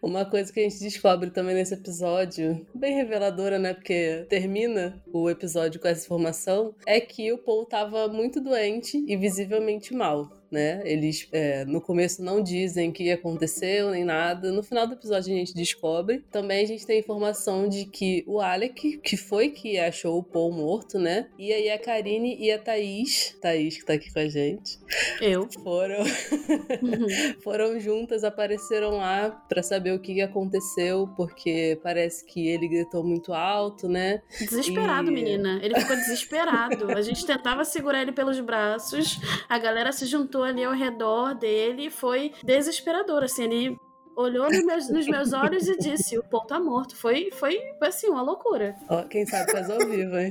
Uma 0.00 0.24
coisa 0.24 0.52
que 0.52 0.60
a 0.60 0.62
gente 0.62 0.78
descobre 0.78 1.30
também 1.30 1.54
nesse 1.54 1.74
episódio, 1.74 2.64
bem 2.74 2.94
reveladora, 2.94 3.58
né? 3.58 3.74
Porque 3.74 4.24
termina 4.28 5.02
o 5.12 5.28
episódio 5.28 5.80
com 5.80 5.88
essa 5.88 6.04
informação, 6.04 6.74
é 6.86 7.00
que 7.00 7.32
o 7.32 7.38
Paul 7.38 7.66
tava 7.66 8.08
muito 8.08 8.40
doente 8.40 9.04
e 9.06 9.16
visivelmente 9.16 9.94
mal. 9.94 10.30
Né? 10.56 10.80
Eles 10.86 11.28
é, 11.32 11.66
no 11.66 11.82
começo 11.82 12.22
não 12.22 12.42
dizem 12.42 12.88
o 12.88 12.92
que 12.92 13.10
aconteceu 13.12 13.90
nem 13.90 14.06
nada. 14.06 14.50
No 14.50 14.62
final 14.62 14.86
do 14.86 14.94
episódio 14.94 15.34
a 15.34 15.36
gente 15.36 15.52
descobre. 15.54 16.24
Também 16.30 16.64
a 16.64 16.66
gente 16.66 16.86
tem 16.86 16.98
informação 16.98 17.68
de 17.68 17.84
que 17.84 18.24
o 18.26 18.40
Alec, 18.40 18.96
que 19.04 19.18
foi 19.18 19.50
que 19.50 19.78
achou 19.78 20.16
o 20.18 20.22
Paul 20.22 20.50
morto, 20.52 20.98
né? 20.98 21.28
E 21.38 21.52
aí 21.52 21.68
a 21.70 21.78
Karine 21.78 22.38
e 22.40 22.50
a 22.50 22.58
Thaís, 22.58 23.36
Thaís 23.38 23.76
que 23.76 23.84
tá 23.84 23.92
aqui 23.92 24.10
com 24.10 24.18
a 24.20 24.28
gente, 24.28 24.78
Eu. 25.20 25.46
foram 25.62 26.02
foram 27.42 27.78
juntas, 27.78 28.24
apareceram 28.24 28.96
lá 28.96 29.28
pra 29.48 29.62
saber 29.62 29.92
o 29.92 29.98
que 30.00 30.14
que 30.14 30.22
aconteceu, 30.22 31.06
porque 31.16 31.78
parece 31.82 32.24
que 32.24 32.48
ele 32.48 32.66
gritou 32.66 33.04
muito 33.04 33.34
alto, 33.34 33.88
né? 33.88 34.22
Desesperado, 34.38 35.10
E- 35.10 35.14
menina. 35.14 35.60
Ele 35.62 35.78
ficou 35.78 35.96
desesperado. 35.96 36.90
A 36.92 37.02
gente 37.02 37.26
tentava 37.26 37.62
segurar 37.64 38.00
ele 38.00 38.12
pelos 38.12 38.40
braços. 38.40 39.20
A 39.48 39.58
galera 39.58 39.92
se 39.92 40.06
juntou 40.06 40.45
ali 40.46 40.64
ao 40.64 40.72
redor 40.72 41.34
dele 41.34 41.86
e 41.86 41.90
foi 41.90 42.32
desesperador. 42.42 43.22
Assim, 43.24 43.44
ele 43.44 43.76
olhou 44.16 44.46
nos 44.50 44.64
meus, 44.64 44.88
nos 44.88 45.06
meus 45.06 45.32
olhos 45.32 45.66
e 45.68 45.76
disse: 45.78 46.18
O 46.18 46.22
Paul 46.24 46.44
tá 46.46 46.58
morto. 46.58 46.96
Foi, 46.96 47.30
foi 47.38 47.60
assim, 47.82 48.08
uma 48.08 48.22
loucura. 48.22 48.74
Ó, 48.88 49.02
quem 49.04 49.26
sabe 49.26 49.50
faz 49.52 49.68
ao 49.70 49.78
vivo, 49.78 50.16
hein? 50.18 50.30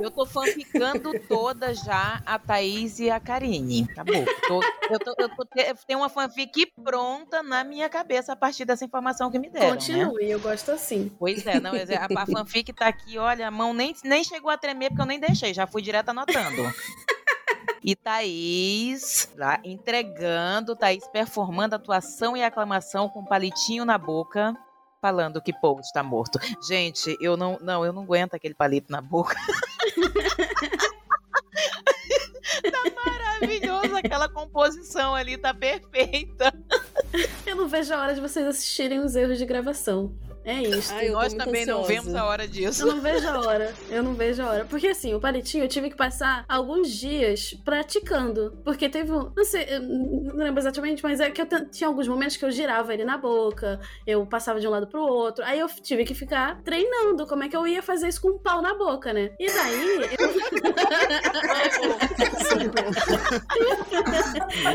Eu 0.00 0.10
tô 0.10 0.26
fanficando 0.26 1.12
toda 1.28 1.72
já 1.74 2.20
a 2.26 2.36
Thaís 2.38 2.98
e 2.98 3.08
a 3.10 3.20
Karine. 3.20 3.86
Acabou. 3.92 4.24
Tô- 4.48 4.60
eu, 4.90 4.98
tô, 4.98 5.14
eu, 5.16 5.28
tô, 5.28 5.46
eu 5.54 5.74
tenho 5.86 5.98
uma 6.00 6.08
fanfic 6.08 6.66
pronta 6.82 7.40
na 7.42 7.62
minha 7.62 7.88
cabeça 7.88 8.32
a 8.32 8.36
partir 8.36 8.64
dessa 8.64 8.84
informação 8.84 9.30
que 9.30 9.38
me 9.38 9.48
deram. 9.48 9.66
Né? 9.68 9.72
Continue, 9.74 10.30
eu 10.30 10.40
gosto 10.40 10.72
assim. 10.72 11.12
Pois 11.18 11.46
é, 11.46 11.60
não, 11.60 11.72
mas 11.72 11.88
a, 11.90 12.06
a 12.06 12.26
fanfic 12.26 12.72
tá 12.72 12.88
aqui, 12.88 13.16
olha, 13.16 13.46
a 13.46 13.50
mão 13.50 13.72
nem, 13.72 13.94
nem 14.02 14.24
chegou 14.24 14.50
a 14.50 14.56
tremer 14.56 14.88
porque 14.88 15.02
eu 15.02 15.06
nem 15.06 15.20
deixei, 15.20 15.54
já 15.54 15.66
fui 15.68 15.82
direto 15.82 16.08
anotando. 16.08 16.62
E 17.84 17.96
Thaís 17.96 19.28
lá 19.36 19.60
entregando, 19.64 20.76
Thaís 20.76 21.06
performando 21.08 21.74
atuação 21.74 22.36
e 22.36 22.42
aclamação 22.42 23.08
com 23.08 23.24
palitinho 23.24 23.84
na 23.84 23.98
boca, 23.98 24.56
falando 25.00 25.42
que 25.42 25.52
Paul 25.52 25.80
está 25.80 26.02
morto. 26.02 26.38
Gente, 26.66 27.16
eu 27.20 27.36
não, 27.36 27.58
não, 27.60 27.84
eu 27.84 27.92
não 27.92 28.02
aguento 28.02 28.34
aquele 28.34 28.54
palito 28.54 28.92
na 28.92 29.00
boca. 29.00 29.34
tá 32.70 32.82
maravilhoso, 33.04 33.96
aquela 33.96 34.28
composição 34.28 35.14
ali 35.14 35.36
tá 35.36 35.52
perfeita. 35.52 36.54
Eu 37.44 37.56
não 37.56 37.66
vejo 37.66 37.92
a 37.92 38.00
hora 38.00 38.14
de 38.14 38.20
vocês 38.20 38.46
assistirem 38.46 39.00
os 39.00 39.16
erros 39.16 39.38
de 39.38 39.44
gravação. 39.44 40.14
É 40.44 40.60
isso. 40.62 40.92
Ai, 40.92 41.08
Nós 41.10 41.32
também 41.34 41.64
não 41.64 41.80
ansiosa. 41.80 41.88
vemos 42.02 42.14
a 42.14 42.24
hora 42.24 42.48
disso. 42.48 42.82
Eu 42.82 42.94
não 42.94 43.00
vejo 43.00 43.28
a 43.28 43.40
hora. 43.40 43.74
Eu 43.88 44.02
não 44.02 44.14
vejo 44.14 44.42
a 44.42 44.50
hora. 44.50 44.64
Porque 44.64 44.88
assim, 44.88 45.14
o 45.14 45.20
palitinho 45.20 45.64
eu 45.64 45.68
tive 45.68 45.88
que 45.90 45.96
passar 45.96 46.44
alguns 46.48 46.90
dias 46.90 47.54
praticando. 47.64 48.58
Porque 48.64 48.88
teve 48.88 49.12
um. 49.12 49.30
Não 49.36 49.44
sei, 49.44 49.66
eu 49.68 49.80
não 49.82 50.36
lembro 50.44 50.60
exatamente, 50.60 51.02
mas 51.02 51.20
é 51.20 51.30
que 51.30 51.40
eu 51.42 51.46
t- 51.46 51.66
tinha 51.66 51.86
alguns 51.88 52.08
momentos 52.08 52.36
que 52.36 52.44
eu 52.44 52.50
girava 52.50 52.92
ele 52.92 53.04
na 53.04 53.16
boca, 53.18 53.78
eu 54.06 54.24
passava 54.26 54.58
de 54.60 54.66
um 54.66 54.70
lado 54.70 54.86
pro 54.86 55.00
outro. 55.00 55.44
Aí 55.44 55.58
eu 55.60 55.68
tive 55.68 56.04
que 56.04 56.14
ficar 56.14 56.60
treinando 56.62 57.26
como 57.26 57.44
é 57.44 57.48
que 57.48 57.56
eu 57.56 57.66
ia 57.66 57.82
fazer 57.82 58.08
isso 58.08 58.20
com 58.20 58.30
um 58.30 58.38
pau 58.38 58.60
na 58.60 58.74
boca, 58.74 59.12
né? 59.12 59.30
E 59.38 59.46
daí. 59.46 60.12
eu- 60.18 60.32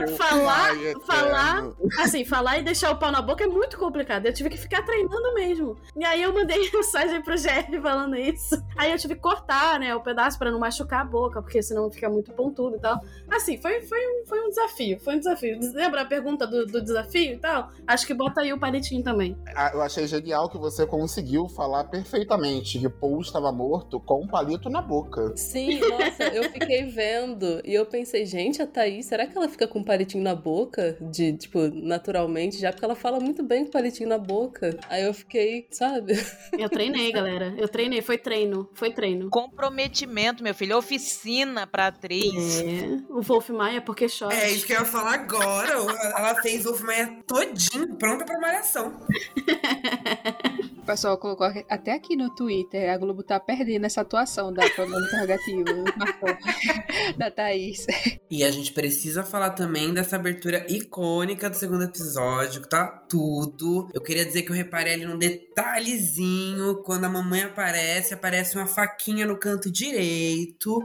falar. 0.18 0.72
Falar- 1.05 1.72
Assim, 1.99 2.26
falar 2.26 2.59
e 2.59 2.63
deixar 2.63 2.91
o 2.91 2.97
pau 2.97 3.11
na 3.11 3.22
boca 3.22 3.43
é 3.43 3.47
muito 3.47 3.78
complicado. 3.78 4.26
Eu 4.26 4.34
tive 4.34 4.49
que 4.49 4.57
ficar 4.57 4.82
treinando 4.84 5.34
mesmo. 5.34 5.57
E 5.95 6.05
aí 6.05 6.22
eu 6.22 6.34
mandei 6.34 6.70
mensagem 6.72 7.22
pro 7.22 7.36
Jeff 7.36 7.80
falando 7.82 8.16
isso. 8.16 8.55
Aí 8.78 8.91
eu 8.91 8.97
tive 8.97 9.16
que 9.16 9.22
cortar, 9.22 9.80
né, 9.80 9.95
o 9.95 10.01
pedaço 10.01 10.38
pra 10.38 10.51
não 10.51 10.60
machucar 10.60 11.01
a 11.01 11.05
boca, 11.05 11.41
porque 11.41 11.62
senão 11.62 11.89
fica 11.91 12.10
muito 12.10 12.32
pontudo 12.34 12.76
e 12.76 12.80
tal. 12.80 12.99
Assim, 13.30 13.58
foi, 13.58 13.82
foi, 13.82 13.99
um, 13.99 14.26
foi 14.26 14.45
um 14.45 14.49
desafio. 14.49 14.99
Foi 14.99 15.16
um 15.16 15.20
desafio. 15.20 15.60
Lembra 15.74 16.01
a 16.01 16.05
pergunta 16.05 16.45
do, 16.45 16.66
do 16.66 16.82
desafio 16.82 17.34
e 17.34 17.38
tal? 17.38 17.70
Acho 17.86 18.05
que 18.05 18.14
bota 18.14 18.41
aí 18.41 18.53
o 18.53 18.60
palitinho 18.60 19.03
também. 19.03 19.38
Ah, 19.55 19.72
Eu 19.74 19.82
achei 19.82 20.08
genial 20.08 20.49
que 20.49 20.58
você 20.58 20.86
conseguiu 20.86 21.47
falar 21.49 21.84
perfeitamente 21.86 22.80
que 22.80 22.89
Paul 22.89 23.22
estava 23.22 23.51
morto 23.51 23.99
com 23.99 24.22
um 24.24 24.28
palito 24.28 24.70
na 24.70 24.82
boca. 24.82 25.34
Sim, 25.36 25.80
nossa, 25.80 26.24
eu 26.34 26.43
fiquei 26.51 26.86
vendo 26.86 27.62
e 27.64 27.74
eu 27.74 27.86
pensei, 27.86 28.26
gente, 28.26 28.62
a 28.62 28.68
Thaís, 28.68 29.05
será 29.05 29.26
que 29.26 29.38
ela 29.38 29.47
fica 29.47 29.68
com 29.68 29.80
um 29.80 29.84
palitinho 29.84 30.24
na 30.24 30.36
boca? 30.36 30.97
De, 31.01 31.34
tipo, 31.34 31.60
naturalmente, 31.74 32.58
já 32.58 32.72
porque 32.72 32.86
ela 32.86 32.95
fala 32.95 33.20
muito 33.20 33.43
bem 33.43 33.66
com 33.66 33.72
palitinho 33.72 34.10
na 34.10 34.18
boca. 34.18 34.78
Aí 34.89 35.03
eu 35.03 35.14
fiquei, 35.14 35.47
sabe? 35.72 36.14
Eu 36.58 36.70
treinei, 36.70 37.12
galera. 37.12 37.54
Eu 37.58 37.68
treinei. 37.68 38.02
Foi 38.02 38.18
treino. 38.18 38.70
Foi 38.74 38.91
treino. 38.91 39.30
Comprometimento, 39.30 40.43
meu 40.43 40.54
filho, 40.54 40.78
oficina 40.78 41.68
pra 41.68 41.88
atriz. 41.88 42.62
É. 42.62 43.00
O 43.10 43.22
Wolf 43.22 43.50
Maia, 43.50 43.82
porque 43.82 44.08
chora. 44.08 44.36
É 44.36 44.52
isso 44.52 44.66
que 44.66 44.74
eu 44.74 44.80
ia 44.80 44.86
falar 44.86 45.14
agora. 45.14 45.74
Ela 46.18 46.36
fez 46.41 46.66
o 46.66 46.86
Maia 46.86 47.24
todinho, 47.26 47.95
pronta 47.95 48.26
pra 48.26 48.39
malhação. 48.39 48.93
O 50.78 50.86
pessoal 50.88 51.18
colocou 51.18 51.45
até 51.68 51.91
aqui 51.91 52.16
no 52.16 52.34
Twitter, 52.34 52.89
a 52.89 52.98
Globo 52.98 53.22
tá 53.22 53.38
perdendo 53.41 53.86
essa 53.86 54.00
atuação 54.00 54.54
da 54.54 54.70
pronome 54.70 55.06
interrogativo, 55.06 55.84
marcou, 55.98 56.30
da 57.18 57.30
Thaís. 57.30 57.86
E 58.32 58.41
a 58.41 58.50
gente 58.50 58.72
precisa 58.72 59.22
falar 59.22 59.50
também 59.50 59.93
dessa 59.93 60.16
abertura 60.16 60.66
icônica 60.70 61.50
do 61.50 61.58
segundo 61.58 61.84
episódio, 61.84 62.62
que 62.62 62.70
tá 62.70 62.88
tudo. 62.88 63.89
Eu 63.93 64.00
queria 64.00 64.24
dizer 64.24 64.43
que 64.43 64.52
eu 64.52 64.56
reparei 64.56 64.93
ali 64.93 65.06
num 65.06 65.18
detalhezinho. 65.38 66.76
Quando 66.84 67.06
a 67.06 67.10
mamãe 67.10 67.44
aparece, 67.44 68.14
aparece 68.14 68.56
uma 68.58 68.68
faquinha 68.68 69.26
no 69.26 69.38
canto 69.38 69.72
direito. 69.72 70.84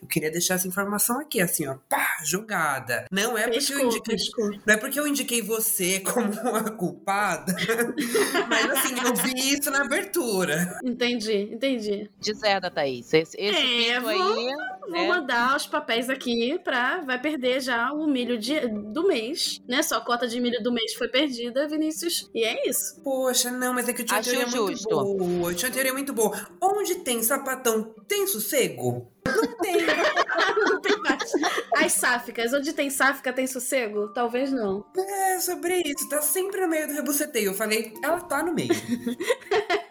Eu 0.00 0.08
queria 0.08 0.30
deixar 0.30 0.54
essa 0.54 0.68
informação 0.68 1.20
aqui, 1.20 1.40
assim, 1.40 1.66
ó. 1.66 1.76
Pá, 1.88 2.16
jogada. 2.24 3.06
Não 3.10 3.36
é 3.36 3.48
porque 3.48 3.72
eu 3.72 3.80
indiquei. 3.80 4.16
pescou. 4.16 4.50
Não 4.66 4.74
é 4.74 4.76
porque 4.76 4.98
eu 5.00 5.06
indiquei 5.06 5.42
você 5.42 6.00
como 6.00 6.32
uma 6.48 6.62
culpada, 6.70 7.54
mas 8.48 8.70
assim, 8.70 8.94
eu 9.04 9.14
vi 9.14 9.54
isso 9.58 9.70
na 9.70 9.82
abertura. 9.82 10.78
Entendi, 10.84 11.50
entendi. 11.52 12.10
Deserda, 12.20 12.70
Thaís. 12.70 13.12
Esse, 13.12 13.36
esse 13.38 13.58
É, 13.90 13.94
pinto 13.94 14.02
vou- 14.02 14.10
aí. 14.10 14.54
Vou 14.82 14.90
né? 14.90 15.06
mandar 15.08 15.56
os 15.56 15.66
papéis 15.66 16.10
aqui 16.10 16.58
pra. 16.62 17.00
Vai 17.02 17.20
perder 17.20 17.60
já 17.60 17.92
o 17.92 18.06
milho 18.06 18.38
de- 18.38 18.66
do 18.68 19.06
mês, 19.06 19.60
né? 19.68 19.82
Só 19.82 19.96
a 19.96 20.00
cota 20.00 20.26
de 20.26 20.40
milho 20.40 20.62
do 20.62 20.72
mês 20.72 20.94
foi 20.94 21.08
perdida, 21.08 21.66
Vinícius. 21.68 22.28
E 22.34 22.44
é 22.44 22.68
isso. 22.68 23.00
Poxa, 23.02 23.50
não, 23.50 23.72
mas 23.72 23.88
é 23.88 23.92
que 23.92 24.02
eu 24.02 24.06
tinha 24.06 24.18
uma 24.18 24.24
teoria 24.24 24.46
muito 24.46 24.70
justo. 24.72 24.88
boa. 24.88 25.50
Eu 25.50 25.54
tinha 25.54 25.68
uma 25.68 25.74
teoria 25.74 25.92
muito 25.92 26.12
boa. 26.12 26.48
Onde 26.60 26.96
tem 26.96 27.22
sapatão, 27.22 27.94
tem 28.08 28.26
sossego? 28.26 29.10
Não 29.24 29.56
tem. 29.58 29.76
Não 30.66 30.80
tem 30.80 30.96
mais. 30.98 31.32
As 31.76 31.92
sáficas, 31.92 32.52
onde 32.52 32.72
tem 32.72 32.90
sáfica 32.90 33.32
tem 33.32 33.46
sossego? 33.46 34.08
Talvez 34.12 34.50
não. 34.52 34.84
É 34.96 35.38
sobre 35.38 35.80
isso, 35.84 36.08
tá 36.08 36.20
sempre 36.20 36.60
no 36.60 36.68
meio 36.68 36.86
do 36.88 36.92
rebuceteio. 36.94 37.50
Eu 37.50 37.54
falei, 37.54 37.94
ela 38.02 38.20
tá 38.20 38.42
no 38.42 38.52
meio. 38.52 38.70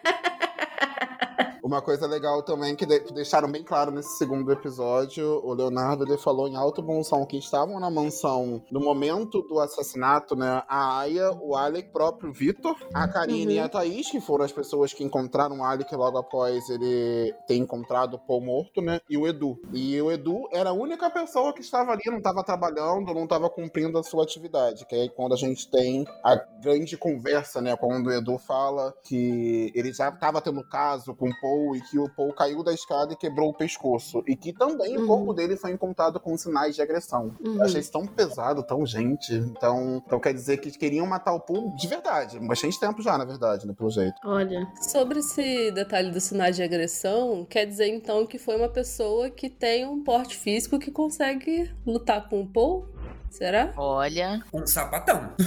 Uma 1.62 1.80
coisa 1.80 2.06
legal 2.06 2.42
também 2.42 2.74
que 2.74 2.84
de- 2.84 3.12
deixaram 3.12 3.50
bem 3.50 3.62
claro 3.62 3.90
nesse 3.92 4.16
segundo 4.18 4.50
episódio, 4.50 5.40
o 5.44 5.54
Leonardo 5.54 6.04
ele 6.04 6.18
falou 6.18 6.48
em 6.48 6.56
alto 6.56 6.82
bom 6.82 7.02
som 7.04 7.24
que 7.24 7.36
estavam 7.38 7.78
na 7.78 7.88
mansão 7.90 8.62
no 8.70 8.80
momento 8.80 9.42
do 9.42 9.60
assassinato, 9.60 10.34
né? 10.34 10.62
A 10.68 10.98
Aya, 11.00 11.30
o 11.40 11.54
Alec, 11.54 11.90
próprio 11.92 12.32
Vitor, 12.32 12.74
a 12.92 13.06
Karine 13.06 13.46
Uhum. 13.46 13.50
e 13.52 13.58
a 13.60 13.68
Thaís, 13.68 14.10
que 14.10 14.20
foram 14.20 14.44
as 14.44 14.50
pessoas 14.52 14.92
que 14.92 15.04
encontraram 15.04 15.60
o 15.60 15.64
Alec 15.64 15.94
logo 15.94 16.18
após 16.18 16.68
ele 16.68 17.32
ter 17.46 17.54
encontrado 17.56 18.14
o 18.14 18.18
Paul 18.18 18.40
morto, 18.40 18.80
né? 18.82 19.00
E 19.08 19.16
o 19.16 19.26
Edu. 19.26 19.56
E 19.72 20.00
o 20.02 20.10
Edu 20.10 20.48
era 20.52 20.70
a 20.70 20.74
única 20.74 21.08
pessoa 21.10 21.52
que 21.52 21.60
estava 21.60 21.92
ali, 21.92 22.02
não 22.06 22.18
estava 22.18 22.42
trabalhando, 22.42 23.14
não 23.14 23.24
estava 23.24 23.48
cumprindo 23.48 23.98
a 23.98 24.02
sua 24.02 24.24
atividade. 24.24 24.84
Que 24.86 24.96
é 24.96 25.08
quando 25.08 25.34
a 25.34 25.36
gente 25.36 25.70
tem 25.70 26.04
a 26.24 26.34
grande 26.60 26.96
conversa, 26.96 27.60
né? 27.60 27.76
Quando 27.76 28.08
o 28.08 28.12
Edu 28.12 28.36
fala 28.38 28.92
que 29.04 29.70
ele 29.74 29.92
já 29.92 30.08
estava 30.08 30.40
tendo 30.40 30.66
caso 30.68 31.14
com 31.14 31.28
o 31.28 31.40
Paul 31.40 31.51
e 31.74 31.80
que 31.80 31.98
o 31.98 32.08
Paul 32.08 32.32
caiu 32.32 32.62
da 32.62 32.72
escada 32.72 33.12
e 33.12 33.16
quebrou 33.16 33.50
o 33.50 33.54
pescoço. 33.54 34.22
E 34.26 34.36
que 34.36 34.52
também 34.52 34.96
Uhum. 34.96 35.04
o 35.04 35.06
corpo 35.06 35.32
dele 35.34 35.56
foi 35.56 35.72
encontrado 35.72 36.18
com 36.20 36.36
sinais 36.36 36.74
de 36.74 36.82
agressão. 36.82 37.34
Uhum. 37.44 37.56
Eu 37.56 37.62
achei 37.62 37.80
isso 37.80 37.92
tão 37.92 38.06
pesado, 38.06 38.62
tão 38.62 38.84
gente. 38.86 39.34
Então, 39.34 40.02
então 40.04 40.20
quer 40.20 40.32
dizer 40.32 40.58
que 40.58 40.70
queriam 40.70 41.06
matar 41.06 41.32
o 41.34 41.40
Paul 41.40 41.74
de 41.76 41.86
verdade. 41.88 42.38
Bastante 42.40 42.78
tempo 42.78 43.02
já, 43.02 43.16
na 43.18 43.24
verdade, 43.24 43.66
né? 43.66 43.74
Pelo 43.76 43.90
jeito. 43.90 44.14
Olha. 44.24 44.66
Sobre 44.80 45.18
esse 45.20 45.70
detalhe 45.72 46.10
dos 46.10 46.24
sinais 46.24 46.56
de 46.56 46.62
agressão, 46.62 47.44
quer 47.48 47.66
dizer 47.66 47.88
então 47.88 48.26
que 48.26 48.38
foi 48.38 48.56
uma 48.56 48.68
pessoa 48.68 49.30
que 49.30 49.48
tem 49.48 49.86
um 49.86 50.02
porte 50.02 50.36
físico 50.36 50.78
que 50.78 50.90
consegue 50.90 51.70
lutar 51.86 52.28
com 52.28 52.40
o 52.42 52.46
Paul? 52.46 52.86
Será? 53.32 53.72
Olha. 53.78 54.42
Um 54.52 54.66
sapatão. 54.66 55.32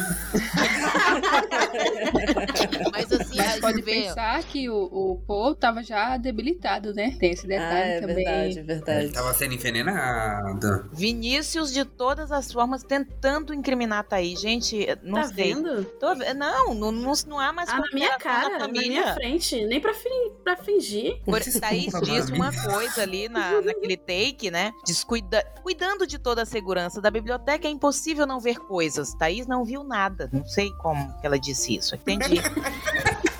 Mas 2.91 3.11
assim, 3.11 3.37
Mas 3.37 3.57
a 3.57 3.61
pode 3.61 3.77
gente 3.77 3.85
vê- 3.85 4.01
pensar 4.03 4.43
que 4.43 4.69
o, 4.69 4.75
o 4.75 5.21
Paul 5.27 5.55
tava 5.55 5.83
já 5.83 6.17
debilitado, 6.17 6.93
né? 6.93 7.15
Tem 7.19 7.31
esse 7.31 7.45
Ah, 7.45 7.49
detalhe 7.49 7.89
é 7.91 7.99
também. 8.01 8.15
verdade, 8.15 8.49
Ele 8.59 8.63
verdade. 8.63 9.09
tava 9.11 9.33
sendo 9.33 9.53
envenenado. 9.53 10.89
Vinícius, 10.93 11.71
de 11.71 11.85
todas 11.85 12.31
as 12.31 12.51
formas, 12.51 12.83
tentando 12.83 13.53
incriminar 13.53 13.99
a 13.99 14.03
Thaís. 14.03 14.39
Gente, 14.39 14.87
não 15.03 15.21
tá 15.21 15.27
sei. 15.27 15.53
vendo? 15.53 15.83
Tô 15.99 16.15
não, 16.15 16.73
não, 16.73 16.91
não, 16.91 17.13
não 17.27 17.39
há 17.39 17.53
mais 17.53 17.69
Ah, 17.69 17.79
na 17.79 17.87
minha 17.93 18.17
cara, 18.17 18.49
na 18.49 18.59
família. 18.59 18.87
minha 18.89 19.13
frente. 19.13 19.63
Nem 19.65 19.79
pra, 19.79 19.93
fin- 19.93 20.31
pra 20.43 20.55
fingir. 20.57 21.21
Por, 21.23 21.39
Thaís 21.41 21.93
disse 22.01 22.31
uma 22.31 22.51
coisa 22.51 23.01
ali 23.03 23.29
na, 23.29 23.61
naquele 23.61 23.97
take, 23.97 24.49
né? 24.49 24.71
Descuida, 24.85 25.43
cuidando 25.61 26.07
de 26.07 26.17
toda 26.17 26.41
a 26.41 26.45
segurança 26.45 26.99
da 27.01 27.11
biblioteca, 27.11 27.67
é 27.67 27.71
impossível 27.75 28.25
não 28.25 28.39
ver 28.39 28.59
coisas. 28.59 29.13
Thaís 29.13 29.45
não 29.45 29.63
viu 29.63 29.83
nada. 29.83 30.29
Não 30.31 30.45
sei 30.45 30.71
como 30.71 31.13
que 31.19 31.25
ela 31.25 31.37
disse 31.39 31.75
isso. 31.75 31.95
Entendi. 31.95 32.41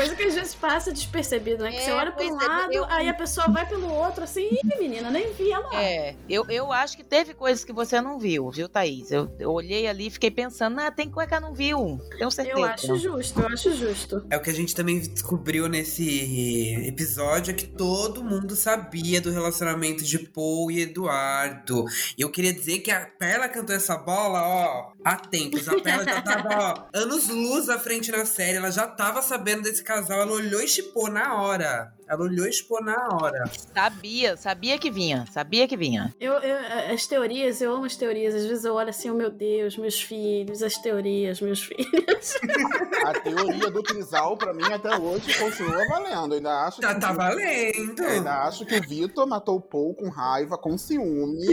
Coisa 0.00 0.16
que 0.16 0.22
às 0.22 0.34
vezes 0.34 0.54
passa 0.54 0.90
despercebido, 0.90 1.62
né? 1.62 1.72
Que 1.72 1.76
É, 1.76 1.80
você 1.84 1.92
olha 1.92 2.10
pra 2.10 2.24
um 2.24 2.40
é, 2.40 2.46
lado, 2.46 2.72
eu- 2.72 2.84
aí 2.86 3.06
a 3.06 3.12
pessoa 3.12 3.48
vai 3.48 3.66
pelo 3.68 3.92
outro, 3.92 4.24
assim, 4.24 4.48
Ih, 4.50 4.78
menina, 4.78 5.10
nem 5.10 5.30
vi 5.34 5.52
ela. 5.52 5.68
É, 5.74 6.14
eu, 6.26 6.46
eu 6.48 6.72
acho 6.72 6.96
que 6.96 7.04
teve 7.04 7.34
coisas 7.34 7.64
que 7.66 7.72
você 7.72 8.00
não 8.00 8.18
viu, 8.18 8.50
viu, 8.50 8.66
Thaís? 8.66 9.10
Eu, 9.10 9.30
eu 9.38 9.50
olhei 9.50 9.86
ali 9.86 10.06
e 10.06 10.10
fiquei 10.10 10.30
pensando, 10.30 10.80
ah, 10.80 10.90
tem 10.90 11.10
coisa 11.10 11.28
que 11.28 11.34
ela 11.34 11.46
não 11.46 11.54
viu. 11.54 12.00
Tenho 12.16 12.30
certeza. 12.30 12.58
Eu 12.58 12.64
acho 12.64 12.96
justo, 12.96 13.40
eu 13.40 13.46
acho 13.48 13.76
justo. 13.76 14.26
É 14.30 14.38
o 14.38 14.40
que 14.40 14.48
a 14.48 14.54
gente 14.54 14.74
também 14.74 14.98
descobriu 15.00 15.68
nesse 15.68 16.86
episódio, 16.86 17.50
é 17.50 17.54
que 17.54 17.66
todo 17.66 18.24
mundo 18.24 18.56
sabia 18.56 19.20
do 19.20 19.30
relacionamento 19.30 20.02
de 20.02 20.18
Paul 20.18 20.70
e 20.70 20.80
Eduardo. 20.80 21.84
E 22.16 22.22
eu 22.22 22.30
queria 22.30 22.54
dizer 22.54 22.78
que 22.78 22.90
a 22.90 23.04
Perla 23.06 23.48
cantou 23.50 23.76
essa 23.76 23.98
bola, 23.98 24.40
ó, 24.42 24.92
há 25.04 25.16
tempos. 25.16 25.68
A 25.68 25.78
Perla 25.78 26.04
já 26.04 26.22
tava, 26.22 26.48
ó, 26.58 26.88
anos 26.98 27.28
luz 27.28 27.68
à 27.68 27.78
frente 27.78 28.10
na 28.10 28.24
série. 28.24 28.56
Ela 28.56 28.70
já 28.70 28.86
tava 28.86 29.20
sabendo 29.20 29.62
desse 29.62 29.89
casal. 29.90 30.22
Ela 30.22 30.32
olhou 30.32 30.62
e 30.62 30.68
chipou 30.68 31.10
na 31.10 31.42
hora. 31.42 31.92
Ela 32.10 32.24
olhou 32.24 32.44
e 32.44 32.52
chipou 32.52 32.82
na 32.82 32.96
hora. 33.12 33.44
Sabia, 33.72 34.36
sabia 34.36 34.76
que 34.78 34.90
vinha, 34.90 35.24
sabia 35.30 35.68
que 35.68 35.76
vinha. 35.76 36.12
Eu, 36.20 36.32
eu- 36.32 36.92
as 36.92 37.06
teorias, 37.06 37.60
eu 37.60 37.72
amo 37.72 37.84
as 37.84 37.94
teorias. 37.96 38.34
Às 38.34 38.46
vezes 38.46 38.64
eu 38.64 38.74
olho 38.74 38.90
assim, 38.90 39.08
oh 39.10 39.14
meu 39.14 39.30
Deus, 39.30 39.76
meus 39.78 40.02
filhos, 40.02 40.60
as 40.60 40.74
teorias, 40.78 41.40
meus 41.40 41.62
filhos. 41.62 42.34
A 43.06 43.12
teoria 43.20 43.70
do 43.70 43.82
trisal, 43.82 44.36
pra 44.36 44.52
mim, 44.52 44.64
até 44.72 44.94
hoje, 44.98 45.38
continua 45.38 45.86
valendo. 45.88 46.32
Eu 46.34 46.36
ainda 46.38 46.66
acho 46.66 46.82
Já 46.82 46.94
que... 46.94 47.00
tá 47.00 47.12
valendo. 47.12 48.02
Ainda 48.02 48.42
acho 48.42 48.66
que 48.66 48.76
o 48.76 48.82
Vitor 48.82 49.26
matou 49.26 49.56
o 49.56 49.60
Paul 49.60 49.94
com 49.94 50.08
raiva, 50.10 50.58
com 50.58 50.76
ciúme, 50.76 51.46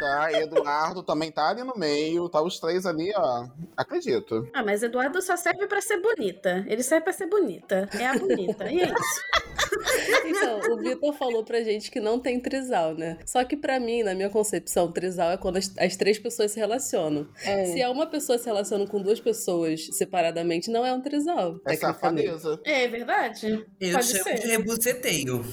tá? 0.00 0.32
Eduardo 0.32 1.02
também 1.02 1.30
tá 1.30 1.50
ali 1.50 1.62
no 1.64 1.74
meio, 1.76 2.28
tá 2.28 2.40
os 2.40 2.58
três 2.60 2.86
ali, 2.86 3.12
ó. 3.16 3.46
Acredito. 3.76 4.48
Ah, 4.54 4.62
mas 4.62 4.82
Eduardo 4.82 5.20
só 5.20 5.36
serve 5.36 5.66
pra 5.66 5.80
ser 5.80 6.00
bonita. 6.00 6.64
Ele 6.68 6.82
serve 6.82 7.04
pra 7.04 7.12
ser 7.12 7.26
bonita. 7.26 7.88
É 7.98 8.06
a 8.06 8.16
bonita. 8.16 8.70
E 8.70 8.80
é 8.80 8.84
isso. 8.86 9.20
Então, 10.26 10.72
o 10.72 10.76
Vitor 10.78 11.12
falou 11.14 11.44
pra 11.44 11.62
gente 11.62 11.90
que 11.90 12.00
não 12.00 12.18
tem 12.18 12.38
trisal, 12.40 12.94
né? 12.94 13.18
Só 13.26 13.44
que 13.44 13.56
pra 13.56 13.80
mim, 13.80 14.02
na 14.02 14.14
minha 14.14 14.30
concepção, 14.30 14.92
trisal 14.92 15.30
é 15.30 15.36
quando 15.36 15.56
as, 15.56 15.72
as 15.78 15.96
três 15.96 16.18
pessoas 16.18 16.52
se 16.52 16.58
relacionam. 16.60 17.26
É. 17.42 17.66
Se 17.66 17.80
é 17.80 17.88
uma 17.88 18.06
pessoa 18.06 18.38
se 18.38 18.46
relacionando 18.46 18.90
com 18.90 19.00
duas 19.00 19.20
pessoas 19.20 19.88
separadamente, 19.92 20.70
não 20.70 20.84
é 20.84 20.92
um 20.92 21.00
trisal. 21.00 21.60
É 21.66 21.76
safadeza. 21.76 22.60
É 22.64 22.86
verdade? 22.88 23.64
Eu 23.80 23.92
Pode 23.92 24.06
chamo 24.06 24.24
ser. 24.24 24.34
de 24.34 24.46
rebuceteio. 24.48 25.44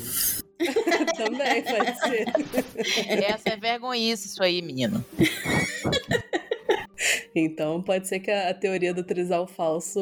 Também 1.17 1.63
pode 1.63 1.99
ser. 1.99 2.25
Essa 3.09 3.49
é 3.49 3.57
vergonhice, 3.57 4.27
isso 4.27 4.41
aí, 4.41 4.61
menino. 4.61 5.03
Então, 7.35 7.81
pode 7.81 8.07
ser 8.07 8.19
que 8.19 8.31
a, 8.31 8.49
a 8.49 8.53
teoria 8.53 8.93
do 8.93 9.03
trisal 9.03 9.45
falso 9.47 9.99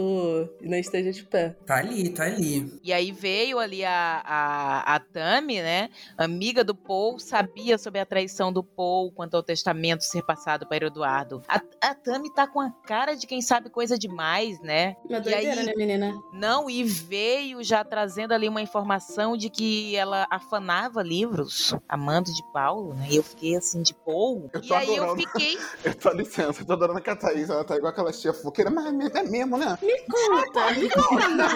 não 0.61 0.77
esteja 0.77 1.11
de 1.11 1.23
pé. 1.23 1.55
Tá 1.65 1.77
ali, 1.77 2.09
tá 2.09 2.23
ali. 2.25 2.71
E 2.83 2.93
aí 2.93 3.11
veio 3.11 3.59
ali 3.59 3.83
a, 3.83 4.21
a, 4.23 4.95
a 4.95 4.99
Tami, 4.99 5.61
né? 5.61 5.89
Amiga 6.17 6.63
do 6.63 6.75
Paul, 6.75 7.19
sabia 7.19 7.77
sobre 7.77 7.99
a 7.99 8.05
traição 8.05 8.51
do 8.53 8.63
Paul 8.63 9.11
quanto 9.11 9.35
ao 9.35 9.43
testamento 9.43 10.01
ser 10.03 10.23
passado 10.23 10.67
para 10.67 10.85
Eduardo. 10.87 11.41
A, 11.47 11.61
a 11.81 11.95
Tami 11.95 12.33
tá 12.33 12.47
com 12.47 12.59
a 12.61 12.69
cara 12.69 13.15
de 13.15 13.25
quem 13.25 13.41
sabe 13.41 13.69
coisa 13.69 13.97
demais, 13.97 14.59
né? 14.61 14.95
Uma 15.09 15.17
E 15.17 15.21
doideira, 15.21 15.61
aí- 15.61 15.65
né, 15.65 15.73
menina? 15.75 16.13
Não, 16.33 16.69
e 16.69 16.83
veio 16.83 17.63
já 17.63 17.83
trazendo 17.83 18.33
ali 18.33 18.47
uma 18.47 18.61
informação 18.61 19.35
de 19.35 19.49
que 19.49 19.95
ela 19.95 20.27
afanava 20.29 21.01
livros, 21.01 21.75
amando 21.87 22.31
de 22.33 22.43
Paulo, 22.51 22.93
né? 22.93 23.07
E 23.09 23.15
eu 23.15 23.23
fiquei 23.23 23.55
assim, 23.55 23.81
de 23.81 23.93
Paul. 23.93 24.49
Eu 24.53 24.61
tô 24.61 24.73
E 24.73 24.77
aí 24.77 24.95
eu 24.95 25.15
fiquei. 25.15 25.57
Eu 25.83 25.93
tô 25.95 26.11
licença, 26.11 26.61
eu 26.61 26.65
tô 26.65 26.77
adorando 26.83 27.11
a 27.11 27.15
Thaís, 27.15 27.49
ela 27.49 27.63
tá 27.63 27.75
igual 27.77 27.91
aquela 27.91 28.11
tia 28.11 28.33
foqueira, 28.33 28.69
mas 28.69 28.85
é 29.15 29.23
mesmo, 29.23 29.57
né? 29.57 29.77
Conta, 30.09 30.71
me 30.73 30.89
conta. 30.89 31.47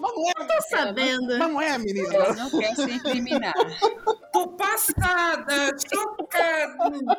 Mas 0.00 0.14
não 0.14 0.30
é, 0.30 0.34
Tô 0.46 0.62
sabendo. 0.68 1.38
não 1.38 1.60
é, 1.60 1.78
menina. 1.78 2.14
Ela 2.14 2.34
não 2.34 2.50
quer 2.50 2.74
se 2.74 2.90
incriminar. 2.90 3.54
Tô 4.32 4.48
passada, 4.48 5.70
chocada. 5.92 7.18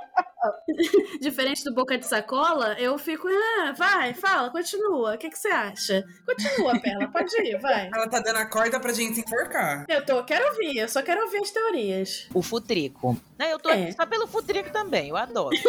Diferente 1.21 1.63
do 1.63 1.73
Boca 1.73 1.97
de 1.97 2.05
Sacola, 2.05 2.75
eu 2.79 2.97
fico, 2.99 3.27
ah, 3.27 3.71
vai, 3.75 4.13
fala, 4.13 4.51
continua. 4.51 5.15
O 5.15 5.17
que, 5.17 5.29
que 5.29 5.37
você 5.39 5.47
acha? 5.47 6.03
Continua, 6.25 6.79
Perla, 6.79 7.07
pode 7.07 7.35
ir, 7.41 7.59
vai. 7.59 7.89
Ela 7.91 8.07
tá 8.07 8.19
dando 8.19 8.37
a 8.37 8.45
corda 8.45 8.79
pra 8.79 8.93
gente 8.93 9.21
enforcar. 9.21 9.85
Eu 9.87 10.05
tô, 10.05 10.23
quero 10.23 10.45
ouvir, 10.49 10.77
eu 10.77 10.87
só 10.89 11.01
quero 11.01 11.21
ouvir 11.23 11.39
as 11.39 11.49
teorias. 11.51 12.27
O 12.33 12.41
futrico. 12.43 13.17
Né, 13.39 13.51
Eu 13.53 13.59
tô 13.59 13.69
É. 13.69 13.83
aqui 13.83 13.93
só 13.93 14.05
pelo 14.05 14.27
futrico 14.27 14.71
também, 14.71 15.09
eu 15.09 15.17
adoro. 15.17 15.55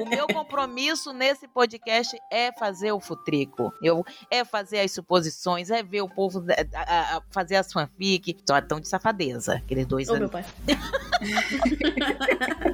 O 0.00 0.08
meu 0.08 0.26
compromisso 0.26 1.12
nesse 1.12 1.46
podcast 1.48 2.16
é 2.30 2.52
fazer 2.52 2.92
o 2.92 3.00
futrico. 3.00 3.72
Eu, 3.82 4.04
é 4.30 4.44
fazer 4.44 4.80
as 4.80 4.92
suposições, 4.92 5.70
é 5.70 5.82
ver 5.82 6.02
o 6.02 6.08
povo 6.08 6.44
eh, 6.50 6.66
a- 6.74 7.16
a- 7.16 7.22
fazer 7.30 7.56
as 7.56 7.72
fanfic. 7.72 8.36
Só 8.48 8.60
tão 8.60 8.80
de 8.80 8.88
safadeza, 8.88 9.54
aqueles 9.54 9.86
dois 9.86 10.08
Ô, 10.08 10.12
ali. 10.12 10.20
meu 10.20 10.28
pai. 10.30 10.44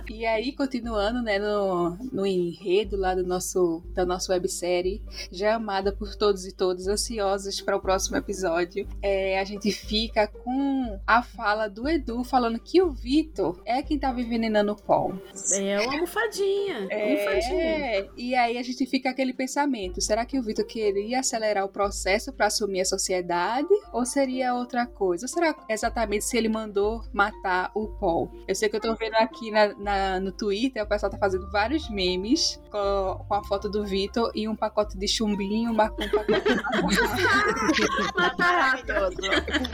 E 0.09 0.25
aí, 0.25 0.53
continuando, 0.53 1.21
né, 1.21 1.39
no, 1.39 1.91
no 2.13 2.27
enredo 2.27 2.97
lá 2.97 3.15
do 3.15 3.27
nosso, 3.27 3.83
da 3.93 4.07
nossa 4.07 4.33
websérie, 4.33 5.03
já 5.31 5.57
amada 5.57 5.93
por 5.93 6.15
todos 6.17 6.47
e 6.47 6.53
todas, 6.55 6.87
ansiosos 6.87 7.61
para 7.61 7.77
o 7.77 7.81
próximo 7.81 8.17
episódio, 8.17 8.89
é, 9.03 9.39
a 9.39 9.45
gente 9.45 9.71
fica 9.73 10.27
com 10.27 10.99
a 11.07 11.23
fala 11.23 11.69
do 11.69 11.87
Edu 11.89 12.25
falando 12.25 12.59
que 12.59 12.81
o 12.81 12.91
Vitor 12.91 13.61
é 13.67 13.83
quem 13.83 13.99
tava 13.99 14.21
envenenando 14.21 14.73
o 14.73 14.77
Paul. 14.83 15.21
É 15.53 15.81
uma 15.81 15.93
almofadinha. 15.95 16.87
Almofadinha. 17.19 17.63
É, 17.65 18.09
e 18.17 18.35
aí 18.35 18.59
a 18.59 18.63
gente 18.63 18.85
fica 18.87 19.11
aquele 19.11 19.33
pensamento: 19.33 20.01
será 20.01 20.25
que 20.25 20.39
o 20.39 20.43
Vitor 20.43 20.65
queria 20.65 21.21
acelerar 21.21 21.65
o 21.65 21.69
processo 21.69 22.33
para 22.33 22.47
assumir 22.47 22.81
a 22.81 22.85
sociedade? 22.85 23.69
Ou 23.93 24.05
seria 24.05 24.55
outra 24.55 24.87
coisa? 24.87 25.25
Ou 25.25 25.29
será 25.29 25.55
exatamente 25.69 26.25
se 26.25 26.37
ele 26.37 26.49
mandou 26.49 27.03
matar 27.13 27.71
o 27.75 27.87
Paul? 27.89 28.31
Eu 28.47 28.55
sei 28.55 28.69
que 28.69 28.77
eu 28.77 28.81
tô 28.81 28.95
vendo 28.95 29.15
aqui 29.15 29.51
na, 29.51 29.75
na- 29.75 30.21
no 30.21 30.33
Twitter, 30.33 30.83
o 30.83 30.87
pessoal 30.87 31.11
tá 31.11 31.19
fazendo 31.19 31.51
vários 31.51 31.89
memes 31.91 32.61
com, 32.71 33.25
com 33.29 33.35
a 33.35 33.45
foto 33.45 33.69
do 33.69 33.85
Vitor 33.85 34.31
e 34.35 34.49
um 34.49 34.57
pacote 34.57 34.97
de 34.99 35.07
chumbinho, 35.09 35.71
uma- 35.73 35.85
um 35.93 36.09
pacote 36.09 36.43
de 36.43 36.57
Mata 38.17 38.45
rato. 38.45 38.93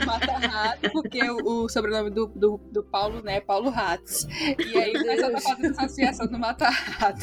um 0.01 0.05
mata-rato, 0.05 0.91
porque 0.91 1.23
o, 1.29 1.63
o 1.63 1.69
sobrenome 1.69 2.09
do, 2.09 2.27
do, 2.27 2.57
do 2.71 2.83
Paulo, 2.83 3.21
né, 3.21 3.37
é 3.37 3.41
Paulo 3.41 3.69
Ratos. 3.69 4.25
E 4.59 4.77
aí 4.77 4.91
o 4.95 5.03
pessoal 5.03 5.31
tá 5.31 5.41
fazendo 5.41 5.71
associação 5.79 6.27
do 6.27 6.39
mata-rato. 6.39 7.22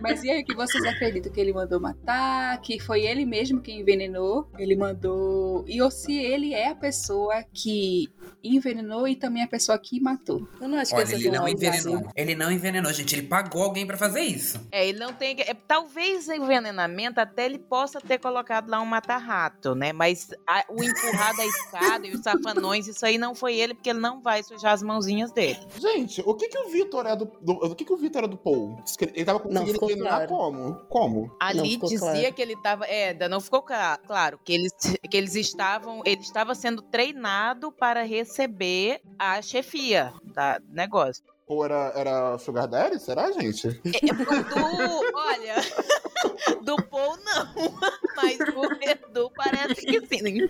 Mas 0.00 0.22
e 0.24 0.30
aí, 0.30 0.42
o 0.42 0.44
que 0.44 0.54
vocês 0.54 0.84
acreditam? 0.84 1.32
Que 1.32 1.40
ele 1.40 1.52
mandou 1.52 1.80
matar? 1.80 2.60
Que 2.60 2.78
foi 2.80 3.02
ele 3.02 3.24
mesmo 3.24 3.60
quem 3.60 3.80
envenenou? 3.80 4.48
Ele 4.58 4.76
mandou... 4.76 5.64
E 5.66 5.80
ou 5.82 5.90
se 5.90 6.16
ele 6.16 6.54
é 6.54 6.68
a 6.70 6.74
pessoa 6.74 7.44
que 7.52 8.08
envenenou 8.42 9.06
e 9.08 9.16
também 9.16 9.42
a 9.42 9.48
pessoa 9.48 9.78
que 9.78 10.00
matou? 10.00 10.46
Eu 10.60 10.68
não 10.68 10.78
acho 10.78 10.90
que 10.90 10.96
Olha, 10.96 11.02
essa 11.04 11.14
ele 11.14 11.30
não 11.30 11.44
vilã 11.44 11.50
envenenou. 11.50 11.94
usasse. 11.96 12.10
Ele 12.16 12.34
não 12.34 12.50
envenenou, 12.52 12.92
gente. 12.92 13.14
Ele 13.14 13.26
pagou 13.26 13.62
alguém 13.62 13.86
pra 13.86 13.96
fazer 13.96 14.20
isso. 14.20 14.60
É, 14.70 14.86
ele 14.86 14.98
não 14.98 15.12
tem. 15.12 15.36
é, 15.40 15.54
talvez 15.54 16.28
envenenamento 16.28 17.20
até 17.20 17.44
ele 17.46 17.58
possa 17.58 18.00
ter 18.00 18.18
colocado 18.18 18.68
lá 18.68 18.80
um 18.80 18.86
mata-rato, 18.86 19.74
né? 19.74 19.92
Mas 19.92 20.28
a- 20.46 20.64
o 20.68 20.82
empurrar 20.82 21.36
da 21.36 21.44
escada 21.46 22.06
e 22.06 22.12
os 22.12 22.20
safanões, 22.22 22.86
isso 22.86 23.04
aí 23.04 23.18
não 23.18 23.34
foi 23.34 23.56
ele, 23.56 23.74
porque 23.74 23.90
ele 23.90 24.00
não 24.00 24.20
vai 24.20 24.42
sujar 24.42 24.72
as 24.72 24.82
mãozinhas 24.82 25.32
dele. 25.32 25.58
Gente, 25.78 26.22
o 26.24 26.34
que 26.34 26.48
que 26.48 26.58
o 26.58 26.68
Vitor 26.68 27.06
é 27.06 27.16
do, 27.16 27.24
do- 27.40 27.52
o 27.66 27.74
que 27.74 27.84
que 27.84 27.92
o 27.92 27.96
Vitor 27.96 28.18
era 28.22 28.28
do 28.28 28.36
Paul? 28.36 28.76
Que 28.98 29.04
Ele 29.14 29.24
tava 29.24 29.40
conseguindo 29.40 29.75
ficou 29.78 29.96
claro. 29.96 30.28
como? 30.28 30.74
Como? 30.88 31.36
Ali 31.40 31.76
dizia 31.76 31.98
claro. 31.98 32.34
que 32.34 32.42
ele 32.42 32.56
tava. 32.62 32.84
É, 32.86 33.10
ainda 33.10 33.28
não 33.28 33.40
ficou 33.40 33.62
cla- 33.62 33.98
claro 34.06 34.38
que 34.44 34.52
eles, 34.52 34.72
que 35.10 35.16
eles 35.16 35.34
estavam. 35.34 36.02
Ele 36.04 36.20
estava 36.20 36.54
sendo 36.54 36.82
treinado 36.82 37.72
para 37.72 38.02
receber 38.02 39.00
a 39.18 39.40
chefia 39.42 40.12
da 40.24 40.60
negócio. 40.68 41.24
Ou 41.48 41.64
era, 41.64 41.92
era 41.94 42.38
Sugar 42.38 42.66
Daddy? 42.66 42.98
Será, 42.98 43.30
gente? 43.30 43.68
É, 43.68 44.12
do, 44.12 45.12
olha, 45.14 45.54
do 46.62 46.76
Paul 46.86 47.16
não, 47.24 47.52
mas 48.16 48.36
do 48.38 48.64
Edu 48.82 49.30
parece 49.36 49.74
que 49.86 50.00
sim. 50.08 50.48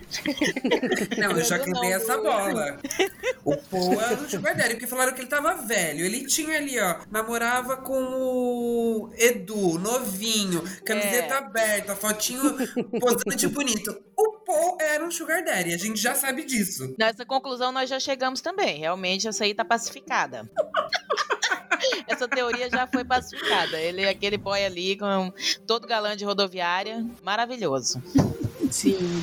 Não, 1.18 1.32
eu 1.32 1.44
já 1.44 1.59
cantei 1.59 1.92
essa 1.92 2.16
bola. 2.16 2.78
O 3.44 3.57
Paul 3.57 4.01
era 4.01 4.14
um 4.14 4.28
sugar 4.28 4.57
daddy, 4.57 4.70
porque 4.74 4.86
falaram 4.86 5.12
que 5.12 5.20
ele 5.20 5.28
tava 5.28 5.55
velho. 5.57 6.05
Ele 6.05 6.24
tinha 6.26 6.57
ali, 6.57 6.80
ó, 6.80 6.97
namorava 7.11 7.76
com 7.76 7.92
o 8.03 9.11
Edu, 9.18 9.78
novinho, 9.78 10.62
camiseta 10.84 11.34
É. 11.34 11.38
aberta, 11.38 11.94
fotinho 11.94 12.57
posando 12.99 13.36
de 13.36 13.49
bonito. 13.49 13.94
O 14.16 14.26
Paul 14.47 14.78
era 14.80 15.05
um 15.05 15.11
sugar 15.11 15.44
daddy, 15.44 15.74
a 15.74 15.76
gente 15.76 16.01
já 16.01 16.14
sabe 16.14 16.44
disso. 16.44 16.94
Nessa 16.97 17.26
conclusão 17.26 17.72
nós 17.72 17.90
já 17.90 17.99
chegamos 17.99 18.40
também. 18.40 18.78
Realmente 18.78 19.26
essa 19.26 19.44
aí 19.44 19.53
tá 19.53 19.64
pacificada. 19.64 20.49
Essa 22.09 22.26
teoria 22.26 22.70
já 22.70 22.86
foi 22.86 23.05
pacificada. 23.05 23.78
Ele 23.78 24.03
é 24.03 24.09
aquele 24.09 24.38
boy 24.38 24.64
ali 24.64 24.97
com 24.97 25.32
todo 25.66 25.86
galã 25.86 26.16
de 26.16 26.24
rodoviária, 26.24 27.05
maravilhoso. 27.22 28.03
Sim. 28.70 29.22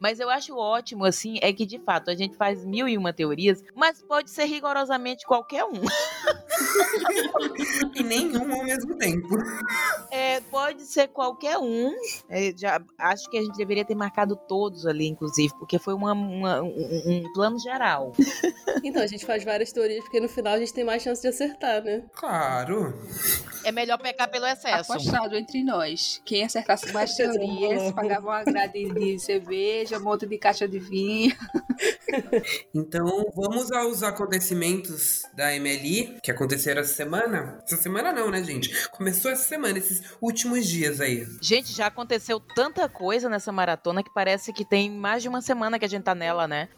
Mas 0.00 0.20
eu 0.20 0.28
acho 0.30 0.56
ótimo, 0.56 1.04
assim, 1.04 1.38
é 1.42 1.52
que 1.52 1.64
de 1.66 1.78
fato 1.78 2.10
a 2.10 2.14
gente 2.14 2.36
faz 2.36 2.64
mil 2.64 2.88
e 2.88 2.96
uma 2.98 3.12
teorias, 3.12 3.62
mas 3.74 4.02
pode 4.02 4.30
ser 4.30 4.44
rigorosamente 4.44 5.24
qualquer 5.26 5.64
um. 5.64 5.80
E 7.94 8.02
nenhum 8.02 8.52
ao 8.54 8.64
mesmo 8.64 8.96
tempo. 8.96 9.28
É, 10.10 10.40
pode 10.42 10.82
ser 10.82 11.08
qualquer 11.08 11.58
um. 11.58 11.92
É, 12.28 12.52
já, 12.56 12.80
acho 12.98 13.28
que 13.30 13.38
a 13.38 13.42
gente 13.42 13.56
deveria 13.56 13.84
ter 13.84 13.94
marcado 13.94 14.36
todos 14.36 14.86
ali, 14.86 15.06
inclusive, 15.08 15.52
porque 15.58 15.78
foi 15.78 15.94
uma- 15.94 16.12
uma- 16.12 16.62
um, 16.62 17.02
um 17.06 17.32
plano 17.32 17.58
geral. 17.58 18.12
Então, 18.82 19.02
a 19.02 19.06
gente 19.06 19.24
faz 19.24 19.44
várias 19.44 19.72
teorias, 19.72 20.02
porque 20.04 20.20
no 20.20 20.28
final 20.28 20.54
a 20.54 20.58
gente 20.58 20.72
tem 20.72 20.84
mais 20.84 21.02
chance 21.02 21.20
de 21.22 21.28
acertar, 21.28 21.82
né? 21.82 22.02
Claro. 22.14 22.94
É 23.64 23.72
melhor 23.72 23.98
pecar 23.98 24.30
pelo 24.30 24.46
excesso. 24.46 24.92
Apostado 24.92 25.36
entre 25.36 25.62
nós. 25.64 26.20
Quem 26.24 26.44
acertasse 26.44 26.92
mais 26.92 27.14
teorias, 27.16 27.92
pagava 27.92 28.26
uma 28.26 28.44
grade 28.44 28.90
de 28.92 29.18
cerveja, 29.18 29.53
um 29.96 30.00
monte 30.00 30.26
de 30.26 30.38
caixa 30.38 30.66
de 30.68 30.78
vinho. 30.78 31.34
Então, 32.72 33.30
vamos 33.34 33.72
aos 33.72 34.02
acontecimentos 34.02 35.22
da 35.34 35.52
MLI, 35.58 36.18
que 36.22 36.30
aconteceram 36.30 36.80
essa 36.80 36.94
semana. 36.94 37.58
Essa 37.64 37.76
semana 37.76 38.12
não, 38.12 38.30
né, 38.30 38.42
gente? 38.42 38.88
Começou 38.88 39.30
essa 39.30 39.42
semana, 39.42 39.78
esses 39.78 40.02
últimos 40.20 40.66
dias 40.66 41.00
aí. 41.00 41.26
Gente, 41.40 41.72
já 41.72 41.86
aconteceu 41.86 42.38
tanta 42.38 42.88
coisa 42.88 43.28
nessa 43.28 43.50
maratona 43.50 44.02
que 44.02 44.12
parece 44.12 44.52
que 44.52 44.64
tem 44.64 44.90
mais 44.90 45.22
de 45.22 45.28
uma 45.28 45.40
semana 45.40 45.78
que 45.78 45.84
a 45.84 45.88
gente 45.88 46.04
tá 46.04 46.14
nela, 46.14 46.46
né? 46.46 46.68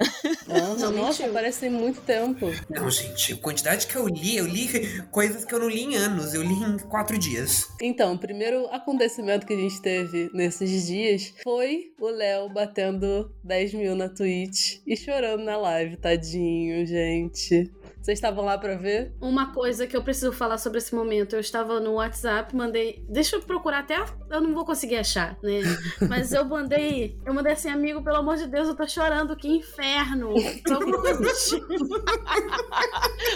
Nossa, 0.46 0.90
Não, 0.90 0.92
nossa 0.92 1.28
parece 1.28 1.60
ter 1.60 1.70
muito 1.70 2.00
tempo. 2.02 2.46
Não, 2.70 2.90
gente, 2.90 3.34
a 3.34 3.36
quantidade 3.36 3.86
que 3.86 3.96
eu 3.96 4.06
li, 4.06 4.36
eu 4.36 4.46
li 4.46 5.02
coisas 5.10 5.44
que 5.44 5.54
eu 5.54 5.60
não 5.60 5.68
li 5.68 5.82
em 5.82 5.96
anos, 5.96 6.34
eu 6.34 6.42
li 6.42 6.54
em 6.54 6.78
quatro 6.78 7.18
dias. 7.18 7.68
Então, 7.80 8.14
o 8.14 8.18
primeiro 8.18 8.66
acontecimento 8.68 9.46
que 9.46 9.52
a 9.52 9.56
gente 9.56 9.80
teve 9.80 10.30
nesses 10.32 10.86
dias 10.86 11.34
foi 11.42 11.92
o 11.98 12.08
Léo 12.08 12.48
batendo 12.66 13.30
10 13.44 13.74
mil 13.74 13.94
na 13.94 14.08
Twitch 14.08 14.80
e 14.84 14.96
chorando 14.96 15.44
na 15.44 15.56
live, 15.56 15.96
tadinho, 15.96 16.84
gente. 16.84 17.70
Vocês 18.06 18.18
estavam 18.18 18.44
lá 18.44 18.56
pra 18.56 18.76
ver? 18.76 19.12
Uma 19.20 19.52
coisa 19.52 19.84
que 19.84 19.96
eu 19.96 20.00
preciso 20.00 20.30
falar 20.32 20.58
sobre 20.58 20.78
esse 20.78 20.94
momento. 20.94 21.34
Eu 21.34 21.40
estava 21.40 21.80
no 21.80 21.94
WhatsApp, 21.94 22.54
mandei. 22.54 23.04
Deixa 23.08 23.34
eu 23.34 23.42
procurar 23.42 23.80
até. 23.80 23.96
Eu 24.30 24.40
não 24.40 24.54
vou 24.54 24.64
conseguir 24.64 24.94
achar, 24.94 25.36
né? 25.42 25.62
Mas 26.08 26.30
eu 26.30 26.44
mandei. 26.44 27.18
Eu 27.26 27.34
mandei 27.34 27.54
assim, 27.54 27.68
amigo, 27.68 28.04
pelo 28.04 28.18
amor 28.18 28.36
de 28.36 28.46
Deus, 28.46 28.68
eu 28.68 28.76
tô 28.76 28.86
chorando, 28.86 29.34
que 29.34 29.48
inferno. 29.48 30.34
Alguma 30.70 31.00
coisa 31.00 31.20
do 31.20 31.32
tipo. 31.32 31.96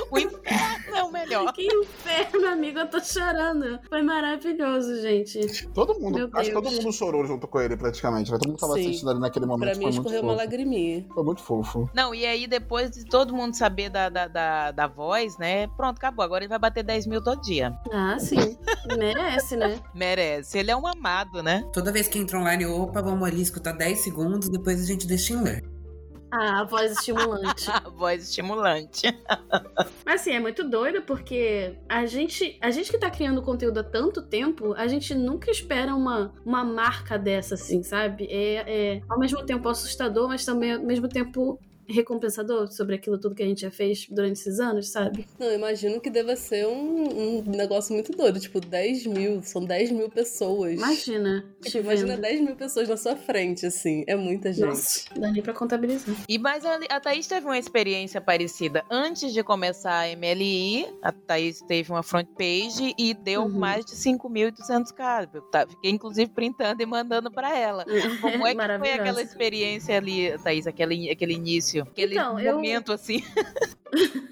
O 0.09 0.19
inferno 0.19 0.97
é 0.97 1.03
o 1.03 1.11
melhor. 1.11 1.53
Que 1.53 1.67
inferno, 1.67 2.47
amigo, 2.47 2.79
eu 2.79 2.87
tô 2.87 3.01
chorando. 3.01 3.81
Foi 3.89 4.03
maravilhoso, 4.03 5.01
gente. 5.01 5.67
Todo 5.75 5.99
mundo, 5.99 6.17
Meu 6.17 6.31
acho 6.35 6.49
que 6.51 6.55
todo 6.55 6.71
mundo 6.71 6.93
chorou 6.93 7.27
junto 7.27 7.49
com 7.49 7.61
ele, 7.61 7.77
praticamente. 7.77 8.31
né? 8.31 8.39
Todo 8.39 8.51
mundo 8.51 8.61
tava 8.61 8.75
Sim. 8.75 8.87
assistindo 8.87 9.11
ali 9.11 9.19
naquele 9.19 9.47
momento. 9.47 9.71
Pra 9.71 9.79
mim, 9.79 9.87
foi 9.87 9.93
muito 9.93 10.07
escorreu 10.07 10.23
uma 10.23 10.35
fofo. 10.35 10.45
lagriminha. 10.45 11.07
Foi 11.13 11.25
muito 11.25 11.43
fofo. 11.43 11.91
Não, 11.93 12.15
e 12.15 12.25
aí 12.25 12.47
depois 12.47 12.93
de 12.93 13.05
todo 13.05 13.35
mundo 13.35 13.55
saber 13.57 13.91
da, 13.91 14.09
da, 14.09 14.29
da, 14.29 14.60
da 14.71 14.87
voz, 14.87 15.39
né? 15.39 15.67
Pronto, 15.69 15.97
acabou. 15.97 16.25
Agora 16.25 16.45
ele 16.45 16.49
vai 16.49 16.59
bater 16.59 16.83
10 16.83 17.07
mil 17.07 17.23
todo 17.23 17.41
dia. 17.41 17.73
Ah, 17.93 18.19
sim. 18.19 18.59
Merece, 18.99 19.57
né? 19.57 19.81
Merece. 19.95 20.59
Ele 20.59 20.71
é 20.71 20.77
um 20.77 20.87
amado, 20.87 21.43
né? 21.43 21.69
Toda 21.73 21.93
vez 21.93 22.09
que 22.09 22.19
entra 22.19 22.39
online, 22.39 22.67
opa, 22.67 23.01
vamos 23.01 23.27
ali 23.27 23.43
escutar 23.43 23.73
10 23.73 23.99
segundos, 23.99 24.49
depois 24.49 24.83
a 24.83 24.87
gente 24.87 25.07
deixa 25.07 25.33
em 25.33 25.43
ler. 25.43 25.81
Ah, 26.33 26.61
a 26.61 26.65
voz 26.65 26.93
estimulante. 26.93 27.67
A 27.71 27.91
voz 27.91 28.23
estimulante. 28.23 29.07
Mas 30.07 30.21
assim, 30.21 30.31
é 30.31 30.39
muito 30.39 30.69
doido 30.69 31.03
porque 31.03 31.77
a 31.89 32.07
gente, 32.07 32.57
a 32.61 32.71
gente 32.71 32.91
que 32.91 32.99
tá 32.99 33.11
criando 33.11 33.43
conteúdo 33.43 33.81
há 33.81 33.85
tanto 33.85 34.23
tempo, 34.23 34.73
a 34.75 34.87
gente 34.87 35.13
nunca 35.13 35.51
espera 35.51 35.95
uma, 35.95 36.33
uma 36.45 36.65
marca 36.65 37.19
dessa, 37.19 37.55
assim, 37.55 37.83
sabe? 37.83 38.29
É, 38.31 38.95
é 38.95 39.03
ao 39.09 39.19
mesmo 39.19 39.45
tempo 39.45 39.69
assustador, 39.69 40.29
mas 40.29 40.45
também 40.45 40.75
ao 40.75 40.83
mesmo 40.83 41.09
tempo 41.09 41.59
recompensador 41.93 42.71
sobre 42.73 42.95
aquilo 42.95 43.19
tudo 43.19 43.35
que 43.35 43.43
a 43.43 43.47
gente 43.47 43.61
já 43.63 43.71
fez 43.71 44.07
durante 44.11 44.39
esses 44.41 44.61
anos, 44.61 44.89
sabe? 44.91 45.27
Não, 45.39 45.47
eu 45.49 45.55
imagino 45.55 46.01
que 46.01 46.11
deva 46.11 46.37
ser 46.37 46.67
um, 46.67 47.39
um 47.39 47.43
negócio 47.43 47.93
muito 47.95 48.13
doido. 48.13 48.39
Tipo, 48.41 48.61
10 48.61 49.07
mil. 49.07 49.43
São 49.43 49.65
10 49.65 49.91
mil 49.93 50.09
pessoas. 50.09 50.75
Imagina. 50.75 51.45
te 51.61 51.71
Tipo, 51.71 51.85
imagina 51.85 52.15
vendo. 52.15 52.21
10 52.23 52.41
mil 52.43 52.57
pessoas 52.57 52.89
na 52.89 52.97
sua 52.97 53.17
frente, 53.17 53.67
assim. 53.67 54.05
É 54.07 54.15
muita 54.17 54.53
gente. 54.53 54.67
Nossa, 54.67 55.05
dá 55.17 55.31
nem 55.31 55.43
pra 55.43 55.53
contabilizar. 55.53 56.15
E 56.29 56.39
mas 56.39 56.65
a, 56.65 56.77
a 56.91 57.01
Thaís 57.01 57.27
teve 57.27 57.47
uma 57.47 57.59
experiência 57.59 58.21
parecida. 58.21 58.85
Antes 58.91 59.33
de 59.33 59.43
começar 59.43 60.01
a 60.07 60.17
MLI, 60.17 60.87
a 61.03 61.13
Thaís 61.13 61.61
teve 61.63 61.91
uma 61.91 62.03
front 62.03 62.27
page 62.37 62.95
e 62.99 63.15
deu 63.15 63.43
Uhum. 63.43 63.49
mais 63.59 63.85
de 63.85 63.93
5.800k. 63.93 65.29
Eu 65.35 65.43
tá- 65.43 65.67
Fiquei, 65.67 65.91
inclusive, 65.91 66.31
printando 66.31 66.83
e 66.83 66.87
mandando 66.87 67.31
pra 67.31 67.57
ela. 67.57 67.85
Como 68.21 68.47
é 68.47 68.55
que 68.55 68.79
foi 68.79 68.93
aquela 68.93 69.23
experiência 69.23 69.97
ali, 69.97 70.37
Thaís? 70.43 70.67
Aquele, 70.67 71.11
aquele 71.11 71.35
início? 71.35 71.80
Aquele 71.83 72.15
Então, 72.15 72.39
eu- 72.39 72.55
momento 72.57 72.93
assim? 72.93 73.23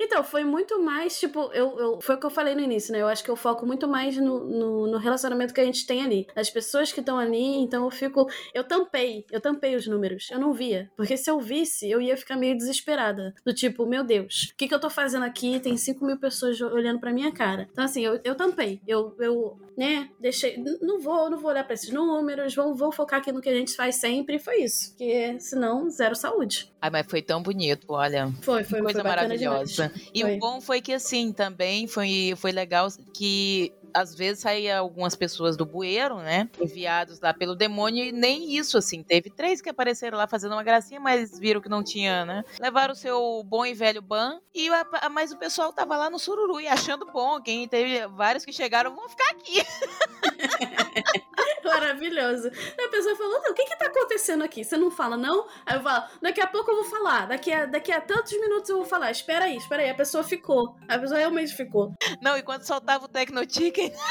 Então, 0.00 0.22
foi 0.22 0.44
muito 0.44 0.80
mais, 0.82 1.18
tipo, 1.18 1.50
eu, 1.52 1.78
eu- 1.78 2.00
foi 2.00 2.14
o 2.14 2.20
que 2.20 2.24
eu 2.24 2.30
falei 2.30 2.54
no 2.54 2.60
início, 2.60 2.92
né? 2.92 3.02
Eu 3.02 3.08
acho 3.08 3.22
que 3.22 3.30
eu 3.30 3.36
foco 3.36 3.66
muito 3.66 3.86
mais 3.88 4.16
no, 4.16 4.44
no, 4.44 4.86
no 4.86 4.96
relacionamento 4.98 5.52
que 5.52 5.60
a 5.60 5.64
gente 5.64 5.84
tem 5.86 6.02
ali. 6.02 6.26
As 6.34 6.48
pessoas 6.48 6.92
que 6.92 7.00
estão 7.00 7.18
ali, 7.18 7.56
então 7.58 7.84
eu 7.84 7.90
fico. 7.90 8.26
Eu 8.54 8.64
tampei, 8.64 9.24
eu 9.30 9.40
tampei 9.40 9.74
os 9.76 9.86
números. 9.86 10.28
Eu 10.30 10.38
não 10.38 10.52
via. 10.52 10.90
Porque 10.96 11.16
se 11.16 11.28
eu 11.30 11.38
visse, 11.40 11.90
eu 11.90 12.00
ia 12.00 12.16
ficar 12.16 12.36
meio 12.36 12.56
desesperada. 12.56 13.34
Do 13.44 13.52
tipo, 13.52 13.84
meu 13.84 14.02
Deus, 14.04 14.50
o 14.52 14.56
que, 14.56 14.68
que 14.68 14.74
eu 14.74 14.80
tô 14.80 14.88
fazendo 14.88 15.24
aqui? 15.24 15.58
Tem 15.60 15.76
5 15.76 16.04
mil 16.04 16.16
pessoas 16.18 16.58
olhando 16.60 17.00
pra 17.00 17.12
minha 17.12 17.32
cara. 17.32 17.68
Então, 17.70 17.84
assim, 17.84 18.04
eu, 18.04 18.18
eu 18.24 18.34
tampei. 18.34 18.80
Eu, 18.86 19.14
eu, 19.18 19.58
né, 19.76 20.08
deixei. 20.20 20.56
Não 20.80 21.00
vou, 21.00 21.28
não 21.28 21.38
vou 21.38 21.50
olhar 21.50 21.64
pra 21.64 21.74
esses 21.74 21.90
números, 21.92 22.54
vou, 22.54 22.74
vou 22.74 22.92
focar 22.92 23.18
aqui 23.20 23.32
no 23.32 23.42
que 23.42 23.48
a 23.48 23.54
gente 23.54 23.74
faz 23.74 23.96
sempre. 23.96 24.36
E 24.36 24.38
foi 24.38 24.62
isso. 24.62 24.90
Porque 24.92 25.38
senão, 25.40 25.90
zero 25.90 26.14
saúde. 26.14 26.72
Ai, 26.80 26.90
mas 26.90 27.06
foi 27.08 27.20
tão 27.20 27.42
bonito, 27.42 27.86
olha. 27.88 28.32
Foi, 28.42 28.62
foi, 28.62 28.80
coisa 28.82 29.00
foi 29.00 29.08
maravilhosa. 29.08 29.92
E 30.14 30.22
Foi. 30.22 30.34
o 30.36 30.38
bom 30.38 30.60
foi 30.60 30.80
que, 30.80 30.92
assim, 30.92 31.32
também 31.32 31.88
foi, 31.88 32.34
foi 32.36 32.52
legal 32.52 32.86
que 33.12 33.72
às 33.92 34.14
vezes 34.14 34.42
saía 34.42 34.78
algumas 34.78 35.16
pessoas 35.16 35.56
do 35.56 35.66
bueiro, 35.66 36.18
né? 36.18 36.48
Enviados 36.60 37.20
lá 37.20 37.34
pelo 37.34 37.56
demônio, 37.56 38.04
e 38.04 38.12
nem 38.12 38.54
isso, 38.56 38.78
assim. 38.78 39.02
Teve 39.02 39.28
três 39.30 39.60
que 39.60 39.68
apareceram 39.70 40.16
lá 40.16 40.28
fazendo 40.28 40.52
uma 40.52 40.62
gracinha, 40.62 41.00
mas 41.00 41.36
viram 41.38 41.60
que 41.60 41.68
não 41.68 41.82
tinha, 41.82 42.24
né? 42.24 42.44
Levaram 42.60 42.92
o 42.92 42.96
seu 42.96 43.42
bom 43.44 43.66
e 43.66 43.74
velho 43.74 44.00
ban, 44.00 44.38
e 44.54 44.68
a- 44.68 45.08
mas 45.10 45.32
o 45.32 45.36
pessoal 45.38 45.72
tava 45.72 45.96
lá 45.96 46.08
no 46.08 46.18
sururu 46.18 46.60
e 46.60 46.68
achando 46.68 47.06
bom. 47.12 47.40
Quem 47.40 47.66
teve 47.66 48.06
vários 48.08 48.44
que 48.44 48.52
chegaram 48.52 48.94
vão 48.94 49.08
ficar 49.08 49.30
aqui. 49.30 49.58
Maravilhoso. 51.64 52.48
A 52.48 52.88
pessoa 52.90 53.16
falou: 53.16 53.40
não, 53.42 53.50
o 53.50 53.54
que 53.54 53.64
que 53.64 53.76
tá 53.76 53.86
acontecendo 53.86 54.42
aqui? 54.44 54.64
Você 54.64 54.76
não 54.76 54.90
fala, 54.90 55.16
não? 55.16 55.46
Aí 55.66 55.76
eu 55.76 55.82
falo, 55.82 56.04
daqui 56.22 56.40
a 56.40 56.46
pouco 56.46 56.70
eu 56.70 56.76
vou 56.76 56.84
falar, 56.84 57.26
daqui 57.26 57.52
a, 57.52 57.66
daqui 57.66 57.92
a 57.92 58.00
tantos 58.00 58.32
minutos 58.32 58.68
eu 58.70 58.76
vou 58.76 58.84
falar. 58.86 59.10
Espera 59.10 59.44
aí, 59.46 59.56
espera 59.56 59.82
aí. 59.82 59.90
A 59.90 59.94
pessoa 59.94 60.22
ficou. 60.24 60.76
A 60.88 60.98
pessoa 60.98 61.18
realmente 61.18 61.54
ficou. 61.54 61.92
Não, 62.22 62.36
e 62.36 62.42
quando 62.42 62.62
soltava 62.62 63.04
o 63.04 63.08
Tecnochicken, 63.08 63.92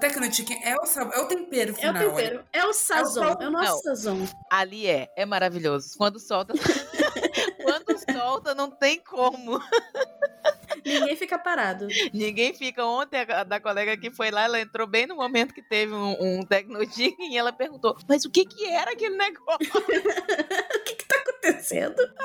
Tecnochicken 0.00 0.60
é 0.64 0.74
o, 0.74 0.80
é 1.12 1.20
o 1.20 1.26
tempero 1.26 1.70
É 1.70 1.72
o 1.72 1.76
final. 1.76 1.94
tempero. 2.10 2.44
É 2.52 2.64
o 2.66 2.72
sazon. 2.72 3.36
É 3.40 3.46
o 3.46 3.50
nosso 3.50 3.72
Não. 3.72 3.78
sazon. 3.82 4.26
ali 4.50 4.86
é, 4.88 5.08
é 5.16 5.24
maravilhoso. 5.24 5.96
Quando 5.96 6.18
solta. 6.18 6.54
quando 7.62 7.96
solta, 8.12 8.54
não 8.54 8.68
tem 8.70 8.98
como. 8.98 9.60
Ninguém 10.84 11.16
fica 11.16 11.38
parado. 11.38 11.88
Ninguém 12.12 12.54
fica. 12.54 12.84
Ontem 12.84 13.20
a 13.20 13.44
da 13.44 13.60
colega 13.60 13.96
que 13.96 14.10
foi 14.10 14.30
lá, 14.30 14.44
ela 14.44 14.60
entrou 14.60 14.86
bem 14.86 15.06
no 15.06 15.16
momento 15.16 15.54
que 15.54 15.62
teve 15.62 15.92
um, 15.92 16.16
um 16.20 16.42
Tecnochicken 16.44 17.30
e 17.32 17.36
ela 17.36 17.52
perguntou: 17.52 17.96
Mas 18.08 18.24
o 18.24 18.30
que 18.30 18.44
que 18.44 18.66
era 18.66 18.92
aquele 18.92 19.16
negócio? 19.16 19.70
o 19.74 20.84
que 20.84 20.94
que 20.94 21.06
tá 21.06 21.22
acontecendo? 21.78 22.00
acontecendo? 22.00 22.22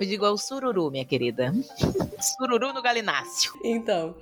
Eu 0.00 0.06
digo 0.06 0.26
é 0.26 0.30
o 0.30 0.36
sururu, 0.36 0.90
minha 0.90 1.04
querida. 1.04 1.52
Sururu 2.20 2.72
no 2.72 2.82
galináceo. 2.82 3.52
Então, 3.62 4.14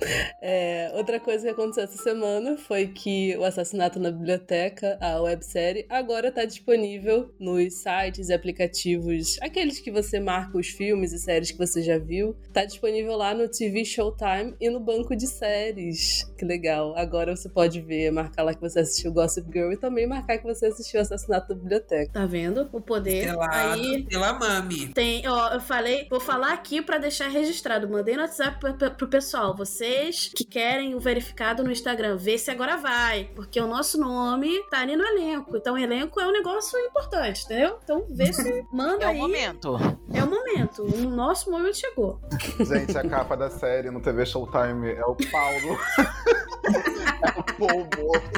é, 0.42 0.90
outra 0.94 1.18
coisa 1.20 1.44
que 1.44 1.50
aconteceu 1.50 1.84
essa 1.84 2.02
semana 2.02 2.56
foi 2.56 2.88
que 2.88 3.36
o 3.36 3.44
Assassinato 3.44 3.98
na 3.98 4.10
Biblioteca, 4.10 4.98
a 5.00 5.20
websérie, 5.20 5.86
agora 5.88 6.30
tá 6.30 6.44
disponível 6.44 7.32
nos 7.38 7.74
sites 7.74 8.28
e 8.28 8.32
aplicativos, 8.32 9.38
aqueles 9.40 9.78
que 9.78 9.90
você 9.90 10.20
marca 10.20 10.58
os 10.58 10.68
filmes 10.68 11.12
e 11.12 11.18
séries 11.18 11.50
que 11.50 11.58
você 11.58 11.82
já 11.82 11.98
viu. 11.98 12.36
Tá 12.52 12.64
disponível 12.64 13.16
lá 13.16 13.34
no 13.34 13.48
TV 13.48 13.84
Showtime 13.84 14.54
e 14.60 14.68
no 14.70 14.80
banco 14.80 15.14
de 15.16 15.26
séries. 15.26 16.24
Que 16.36 16.44
legal. 16.44 16.96
Agora 16.96 17.34
você 17.34 17.48
pode 17.48 17.80
ver, 17.80 18.10
marcar 18.10 18.42
lá 18.42 18.54
que 18.54 18.60
você 18.60 18.80
assistiu 18.80 19.12
Gossip 19.12 19.46
Girl 19.52 19.72
e 19.72 19.76
também 19.76 20.06
marcar 20.06 20.38
que 20.38 20.44
você 20.44 20.66
assistiu 20.66 21.00
Assassinato 21.00 21.54
na 21.54 21.60
Biblioteca. 21.60 22.12
Tá 22.12 22.26
vendo? 22.26 22.68
O 22.72 22.80
poder 22.80 23.28
Selado 23.28 23.52
aí 23.54 24.06
pela 24.14 24.32
Mami. 24.32 24.88
Tem, 24.94 25.26
ó, 25.28 25.48
eu 25.54 25.60
falei, 25.60 26.06
vou 26.08 26.20
falar 26.20 26.52
aqui 26.52 26.80
pra 26.80 26.98
deixar 26.98 27.28
registrado. 27.28 27.88
Mandei 27.88 28.14
no 28.14 28.22
WhatsApp 28.22 28.58
pro, 28.60 28.74
pro- 28.74 28.90
pro 28.92 29.08
pessoal. 29.08 29.56
Vocês 29.56 30.30
que 30.34 30.44
querem 30.44 30.94
o 30.94 31.00
verificado 31.00 31.64
no 31.64 31.70
Instagram, 31.72 32.16
vê 32.16 32.38
se 32.38 32.50
agora 32.50 32.76
vai. 32.76 33.30
Porque 33.34 33.60
o 33.60 33.66
nosso 33.66 33.98
nome 33.98 34.62
tá 34.70 34.80
ali 34.80 34.96
no 34.96 35.04
elenco. 35.04 35.56
Então, 35.56 35.74
o 35.74 35.78
elenco 35.78 36.20
é 36.20 36.26
um 36.26 36.32
negócio 36.32 36.78
importante, 36.78 37.44
entendeu? 37.44 37.78
Então, 37.82 38.06
vê 38.10 38.32
se 38.32 38.64
manda 38.72 39.04
É 39.04 39.08
o 39.08 39.10
aí. 39.10 39.18
momento. 39.18 39.76
É 40.12 40.22
o 40.22 40.30
momento. 40.30 40.82
O 40.82 41.00
nosso 41.10 41.50
momento 41.50 41.76
chegou. 41.76 42.20
Gente, 42.60 42.96
a 42.96 43.08
capa 43.08 43.36
da 43.36 43.50
série 43.50 43.90
no 43.90 44.00
TV 44.00 44.24
Showtime 44.24 44.92
é 44.92 45.04
o 45.04 45.16
Paulo. 45.30 45.78
é 47.24 47.40
o 47.40 47.44
Paul 47.58 47.88
morto. 47.98 48.34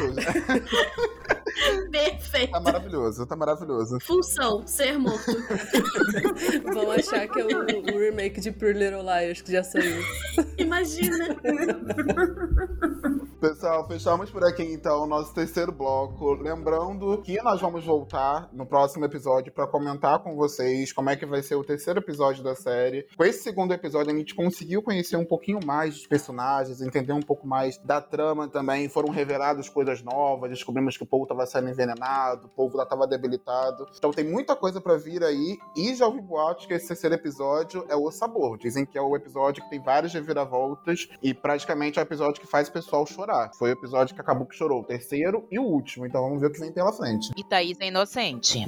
Perfeito. 1.90 2.50
Tá 2.52 2.60
maravilhoso, 2.60 3.26
tá 3.26 3.36
maravilhoso. 3.36 3.98
Função, 4.02 4.66
ser 4.66 4.98
morto. 4.98 5.32
Vão 6.72 6.90
achar 6.90 7.28
que 7.28 7.40
é 7.40 7.44
o, 7.44 7.94
o 7.94 7.98
remake 7.98 8.40
de 8.40 8.52
Pretty 8.52 8.78
Little 8.78 9.02
Liars 9.02 9.40
que 9.40 9.52
já 9.52 9.62
saiu. 9.62 10.02
Imagina. 10.58 11.36
Pessoal, 13.40 13.86
fechamos 13.86 14.30
por 14.30 14.42
aqui 14.44 14.62
então 14.62 15.02
o 15.02 15.06
nosso 15.06 15.34
terceiro 15.34 15.70
bloco. 15.70 16.32
Lembrando 16.32 17.20
que 17.20 17.36
nós 17.42 17.60
vamos 17.60 17.84
voltar 17.84 18.48
no 18.50 18.64
próximo 18.64 19.04
episódio 19.04 19.52
pra 19.52 19.66
comentar 19.66 20.20
com 20.20 20.34
vocês 20.34 20.90
como 20.90 21.10
é 21.10 21.16
que 21.16 21.26
vai 21.26 21.42
ser 21.42 21.54
o 21.54 21.62
terceiro 21.62 22.00
episódio 22.00 22.42
da 22.42 22.54
série. 22.54 23.06
Com 23.14 23.24
esse 23.24 23.42
segundo 23.42 23.74
episódio, 23.74 24.10
a 24.10 24.16
gente 24.16 24.34
conseguiu 24.34 24.82
conhecer 24.82 25.16
um 25.16 25.24
pouquinho 25.24 25.60
mais 25.66 25.96
dos 25.96 26.06
personagens, 26.06 26.80
entender 26.80 27.12
um 27.12 27.20
pouco 27.20 27.46
mais 27.46 27.76
da 27.84 28.00
trama 28.00 28.48
também. 28.48 28.88
Foram 28.88 29.10
reveladas 29.10 29.68
coisas 29.68 30.02
novas, 30.02 30.48
descobrimos 30.48 30.96
que 30.96 31.02
o 31.02 31.06
povo 31.06 31.24
estava 31.24 31.44
sendo 31.44 31.68
envenenado, 31.68 32.46
o 32.46 32.50
povo 32.50 32.78
lá 32.78 32.84
estava 32.84 33.06
debilitado. 33.06 33.86
Então 33.94 34.12
tem 34.12 34.24
muita 34.24 34.56
coisa 34.56 34.80
pra 34.80 34.96
vir 34.96 35.22
aí. 35.22 35.58
E 35.76 35.94
já 35.94 36.06
ouvi 36.06 36.22
boatos 36.22 36.64
que 36.64 36.72
esse 36.72 36.88
terceiro 36.88 37.14
episódio 37.14 37.84
é 37.90 37.94
o 37.94 38.10
sabor. 38.10 38.56
Dizem 38.56 38.86
que 38.86 38.96
é 38.96 39.02
o 39.02 39.14
episódio 39.14 39.62
que 39.62 39.68
tem 39.68 39.82
várias 39.82 40.14
reviravoltas 40.14 41.06
e 41.22 41.34
praticamente 41.34 41.98
é 41.98 42.02
o 42.02 42.04
episódio 42.04 42.40
que 42.40 42.46
faz 42.46 42.68
o 42.68 42.72
pessoal 42.72 43.04
chorar. 43.04 43.25
Foi 43.58 43.70
o 43.70 43.72
episódio 43.72 44.14
que 44.14 44.20
acabou 44.20 44.46
que 44.46 44.54
chorou, 44.54 44.80
o 44.80 44.84
terceiro 44.84 45.46
e 45.50 45.58
o 45.58 45.62
último. 45.62 46.06
Então 46.06 46.22
vamos 46.22 46.40
ver 46.40 46.48
o 46.48 46.52
que 46.52 46.60
vem 46.60 46.72
pela 46.72 46.92
frente. 46.92 47.30
E 47.36 47.44
Thaís 47.44 47.78
é 47.80 47.88
inocente. 47.88 48.64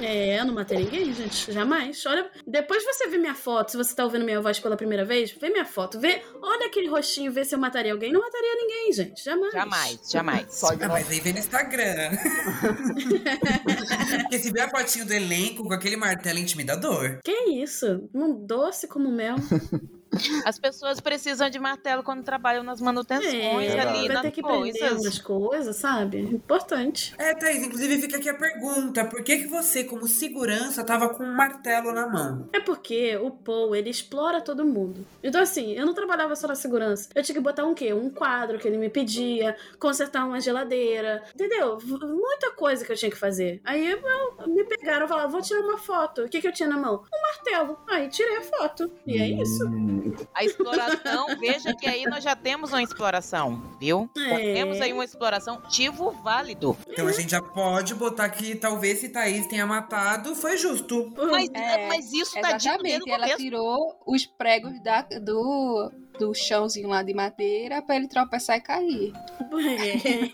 É, 0.00 0.40
eu 0.40 0.44
não 0.44 0.54
matei 0.54 0.78
ninguém, 0.78 1.12
gente. 1.12 1.52
Jamais. 1.52 2.04
Olha, 2.06 2.30
depois 2.46 2.84
você 2.84 3.08
vê 3.08 3.18
minha 3.18 3.34
foto, 3.34 3.70
se 3.70 3.76
você 3.76 3.94
tá 3.94 4.04
ouvindo 4.04 4.24
minha 4.24 4.40
voz 4.40 4.58
pela 4.58 4.76
primeira 4.76 5.04
vez, 5.04 5.30
vê 5.32 5.50
minha 5.50 5.64
foto. 5.64 6.00
Vê, 6.00 6.22
olha 6.40 6.66
aquele 6.66 6.88
rostinho, 6.88 7.32
vê 7.32 7.44
se 7.44 7.54
eu 7.54 7.58
mataria 7.58 7.92
alguém. 7.92 8.12
Não 8.12 8.20
mataria 8.20 8.54
ninguém, 8.56 8.92
gente. 8.92 9.24
Jamais. 9.24 9.52
Jamais, 9.52 10.10
jamais. 10.10 10.54
Só 10.54 10.68
Ah, 10.68 10.88
mas 10.88 11.10
aí 11.10 11.20
vem 11.20 11.32
no 11.32 11.38
Instagram. 11.38 12.10
Porque 14.22 14.38
se 14.38 14.50
vê 14.50 14.60
a 14.60 14.68
fotinho 14.68 15.06
do 15.06 15.12
elenco 15.12 15.62
com 15.62 15.72
aquele 15.72 15.96
martelo 15.96 16.38
intimidador. 16.38 17.18
Que 17.22 17.32
isso? 17.50 18.08
Um 18.14 18.34
doce 18.44 18.88
como 18.88 19.10
mel. 19.10 19.36
As 20.44 20.58
pessoas 20.58 21.00
precisam 21.00 21.48
de 21.48 21.58
martelo 21.58 22.02
quando 22.02 22.22
trabalham 22.22 22.62
nas 22.62 22.80
manutenções 22.80 23.72
É, 23.72 23.80
ali, 23.80 24.06
vai 24.06 24.14
nas 24.16 24.22
ter 24.22 24.30
que 24.30 24.42
coisas. 24.42 25.18
coisas, 25.18 25.76
sabe? 25.76 26.20
Importante. 26.20 27.14
É, 27.18 27.34
Thaís, 27.34 27.62
inclusive 27.64 28.00
fica 28.02 28.16
aqui 28.18 28.28
a 28.28 28.34
pergunta: 28.34 29.04
por 29.04 29.22
que, 29.22 29.38
que 29.38 29.46
você, 29.46 29.84
como 29.84 30.06
segurança, 30.06 30.84
tava 30.84 31.08
com 31.08 31.24
um 31.24 31.34
martelo 31.34 31.92
na 31.92 32.06
mão? 32.06 32.48
É 32.52 32.60
porque 32.60 33.16
o 33.16 33.30
Paul, 33.30 33.74
ele 33.74 33.90
explora 33.90 34.40
todo 34.40 34.64
mundo. 34.64 35.06
Então, 35.22 35.40
assim, 35.40 35.72
eu 35.72 35.86
não 35.86 35.94
trabalhava 35.94 36.34
só 36.36 36.46
na 36.46 36.54
segurança. 36.54 37.08
Eu 37.14 37.22
tinha 37.22 37.34
que 37.34 37.40
botar 37.40 37.64
um 37.64 37.74
quê? 37.74 37.92
Um 37.92 38.10
quadro 38.10 38.58
que 38.58 38.68
ele 38.68 38.78
me 38.78 38.90
pedia, 38.90 39.56
consertar 39.78 40.24
uma 40.26 40.40
geladeira, 40.40 41.22
entendeu? 41.34 41.78
Muita 41.82 42.50
coisa 42.52 42.84
que 42.84 42.92
eu 42.92 42.96
tinha 42.96 43.10
que 43.10 43.16
fazer. 43.16 43.60
Aí 43.64 43.90
eu, 43.90 43.98
eu- 43.98 44.48
me 44.48 44.64
pegaram 44.64 45.06
e 45.06 45.08
falaram, 45.08 45.30
vou 45.30 45.40
tirar 45.40 45.60
uma 45.60 45.78
foto. 45.78 46.22
O 46.24 46.28
que, 46.28 46.40
que 46.40 46.46
eu 46.48 46.52
tinha 46.52 46.68
na 46.68 46.76
mão? 46.76 47.02
Um 47.12 47.22
martelo. 47.22 47.78
Aí 47.88 48.08
tirei 48.08 48.36
a 48.36 48.42
foto. 48.42 48.90
E 49.06 49.18
é 49.18 49.28
isso. 49.28 49.66
Hum, 49.66 50.01
A 50.34 50.44
exploração, 50.44 51.26
veja 51.38 51.74
que 51.74 51.86
aí 51.86 52.04
nós 52.04 52.22
já 52.22 52.34
temos 52.34 52.70
uma 52.70 52.82
exploração, 52.82 53.62
viu? 53.80 54.08
É. 54.16 54.54
Temos 54.54 54.80
aí 54.80 54.92
uma 54.92 55.04
exploração 55.04 55.60
tivo 55.68 56.10
válido. 56.22 56.76
Então 56.88 57.06
a 57.06 57.12
gente 57.12 57.30
já 57.30 57.42
pode 57.42 57.94
botar 57.94 58.28
que 58.28 58.54
talvez 58.54 59.00
se 59.00 59.08
Thaís 59.08 59.46
tenha 59.46 59.66
matado, 59.66 60.34
foi 60.34 60.56
justo. 60.56 61.12
Mas, 61.30 61.48
É, 61.54 61.88
mas 61.88 62.12
isso 62.12 62.40
tá 62.40 62.56
dito 62.56 63.08
ela 63.08 63.36
tirou 63.36 64.00
os 64.06 64.26
pregos 64.26 64.80
da, 64.82 65.02
do, 65.02 65.90
do 66.18 66.34
chãozinho 66.34 66.88
lá 66.88 67.02
de 67.02 67.14
madeira 67.14 67.82
pra 67.82 67.96
ele 67.96 68.08
tropeçar 68.08 68.56
e 68.56 68.60
cair. 68.60 69.12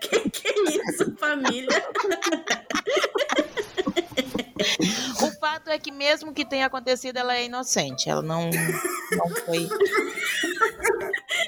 que 0.00 0.30
que 0.30 0.48
é 0.48 0.62
isso, 0.62 1.14
família? 1.16 1.68
O 5.22 5.30
fato 5.40 5.70
é 5.70 5.78
que 5.78 5.90
mesmo 5.90 6.32
que 6.32 6.44
tenha 6.44 6.66
acontecido, 6.66 7.16
ela 7.16 7.36
é 7.36 7.44
inocente. 7.44 8.08
Ela 8.08 8.22
não, 8.22 8.50
não 9.12 9.28
foi. 9.28 9.68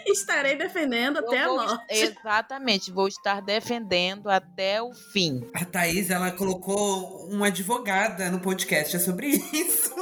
Estarei 0.07 0.57
defendendo 0.57 1.19
até 1.19 1.41
a 1.41 1.49
morte. 1.49 1.85
Exatamente, 1.91 2.91
vou 2.91 3.09
estar 3.09 3.41
defendendo 3.41 4.29
até 4.29 4.83
o 4.83 4.93
fim. 4.93 5.49
A 5.55 5.65
Thaís, 5.65 6.11
ela 6.11 6.31
colocou 6.31 7.27
uma 7.29 7.47
advogada 7.47 8.31
no 8.31 8.41
podcast, 8.41 8.97
é 8.97 8.99
sobre 8.99 9.29
isso. 9.53 9.95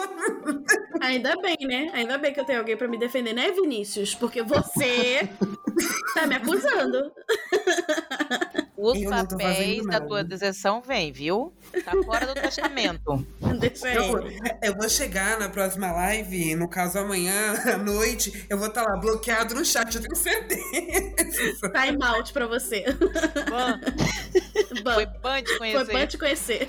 Ainda 1.01 1.35
bem, 1.41 1.57
né? 1.63 1.91
Ainda 1.95 2.17
bem 2.19 2.33
que 2.33 2.41
eu 2.41 2.45
tenho 2.45 2.61
alguém 2.61 2.77
pra 2.77 2.89
me 2.89 2.99
defender, 2.99 3.33
né, 3.33 3.51
Vinícius? 3.51 4.15
Porque 4.15 4.43
você 4.43 5.29
tá 6.15 6.27
me 6.27 6.37
acusando. 6.37 7.13
Os 8.83 9.01
Eu 9.01 9.11
papéis 9.11 9.87
da 9.87 10.01
tua 10.01 10.25
deserção 10.25 10.83
vem, 10.83 11.13
viu? 11.13 11.53
Tá 11.85 11.93
fora 12.05 12.27
do 12.27 12.35
testamento. 12.35 13.25
Deixa 13.61 13.89
Eu, 13.93 14.19
ele. 14.27 14.41
eu 14.61 14.75
vou 14.77 14.89
chegar 14.89 15.39
na 15.39 15.49
próxima 15.49 15.93
live, 15.93 16.57
no 16.57 16.69
caso 16.69 16.99
amanhã 16.99 17.55
à 17.73 17.77
noite, 17.79 18.45
eu 18.51 18.59
vou 18.59 18.67
estar 18.67 18.83
lá 18.83 18.97
bloqueado 18.97 19.55
no 19.55 19.65
chat, 19.65 19.95
eu 19.95 20.03
tenho 20.03 20.17
certeza. 20.17 21.71
Time 21.71 21.99
out 22.05 22.33
pra 22.33 22.47
você. 22.49 22.85
Ban, 23.49 23.81
Ban. 24.83 24.95
foi 25.23 25.43
de 25.43 25.49
Foi 25.59 25.59
conhecer. 25.59 25.93
bom 25.93 26.07
te 26.07 26.19
conhecer. 26.19 26.69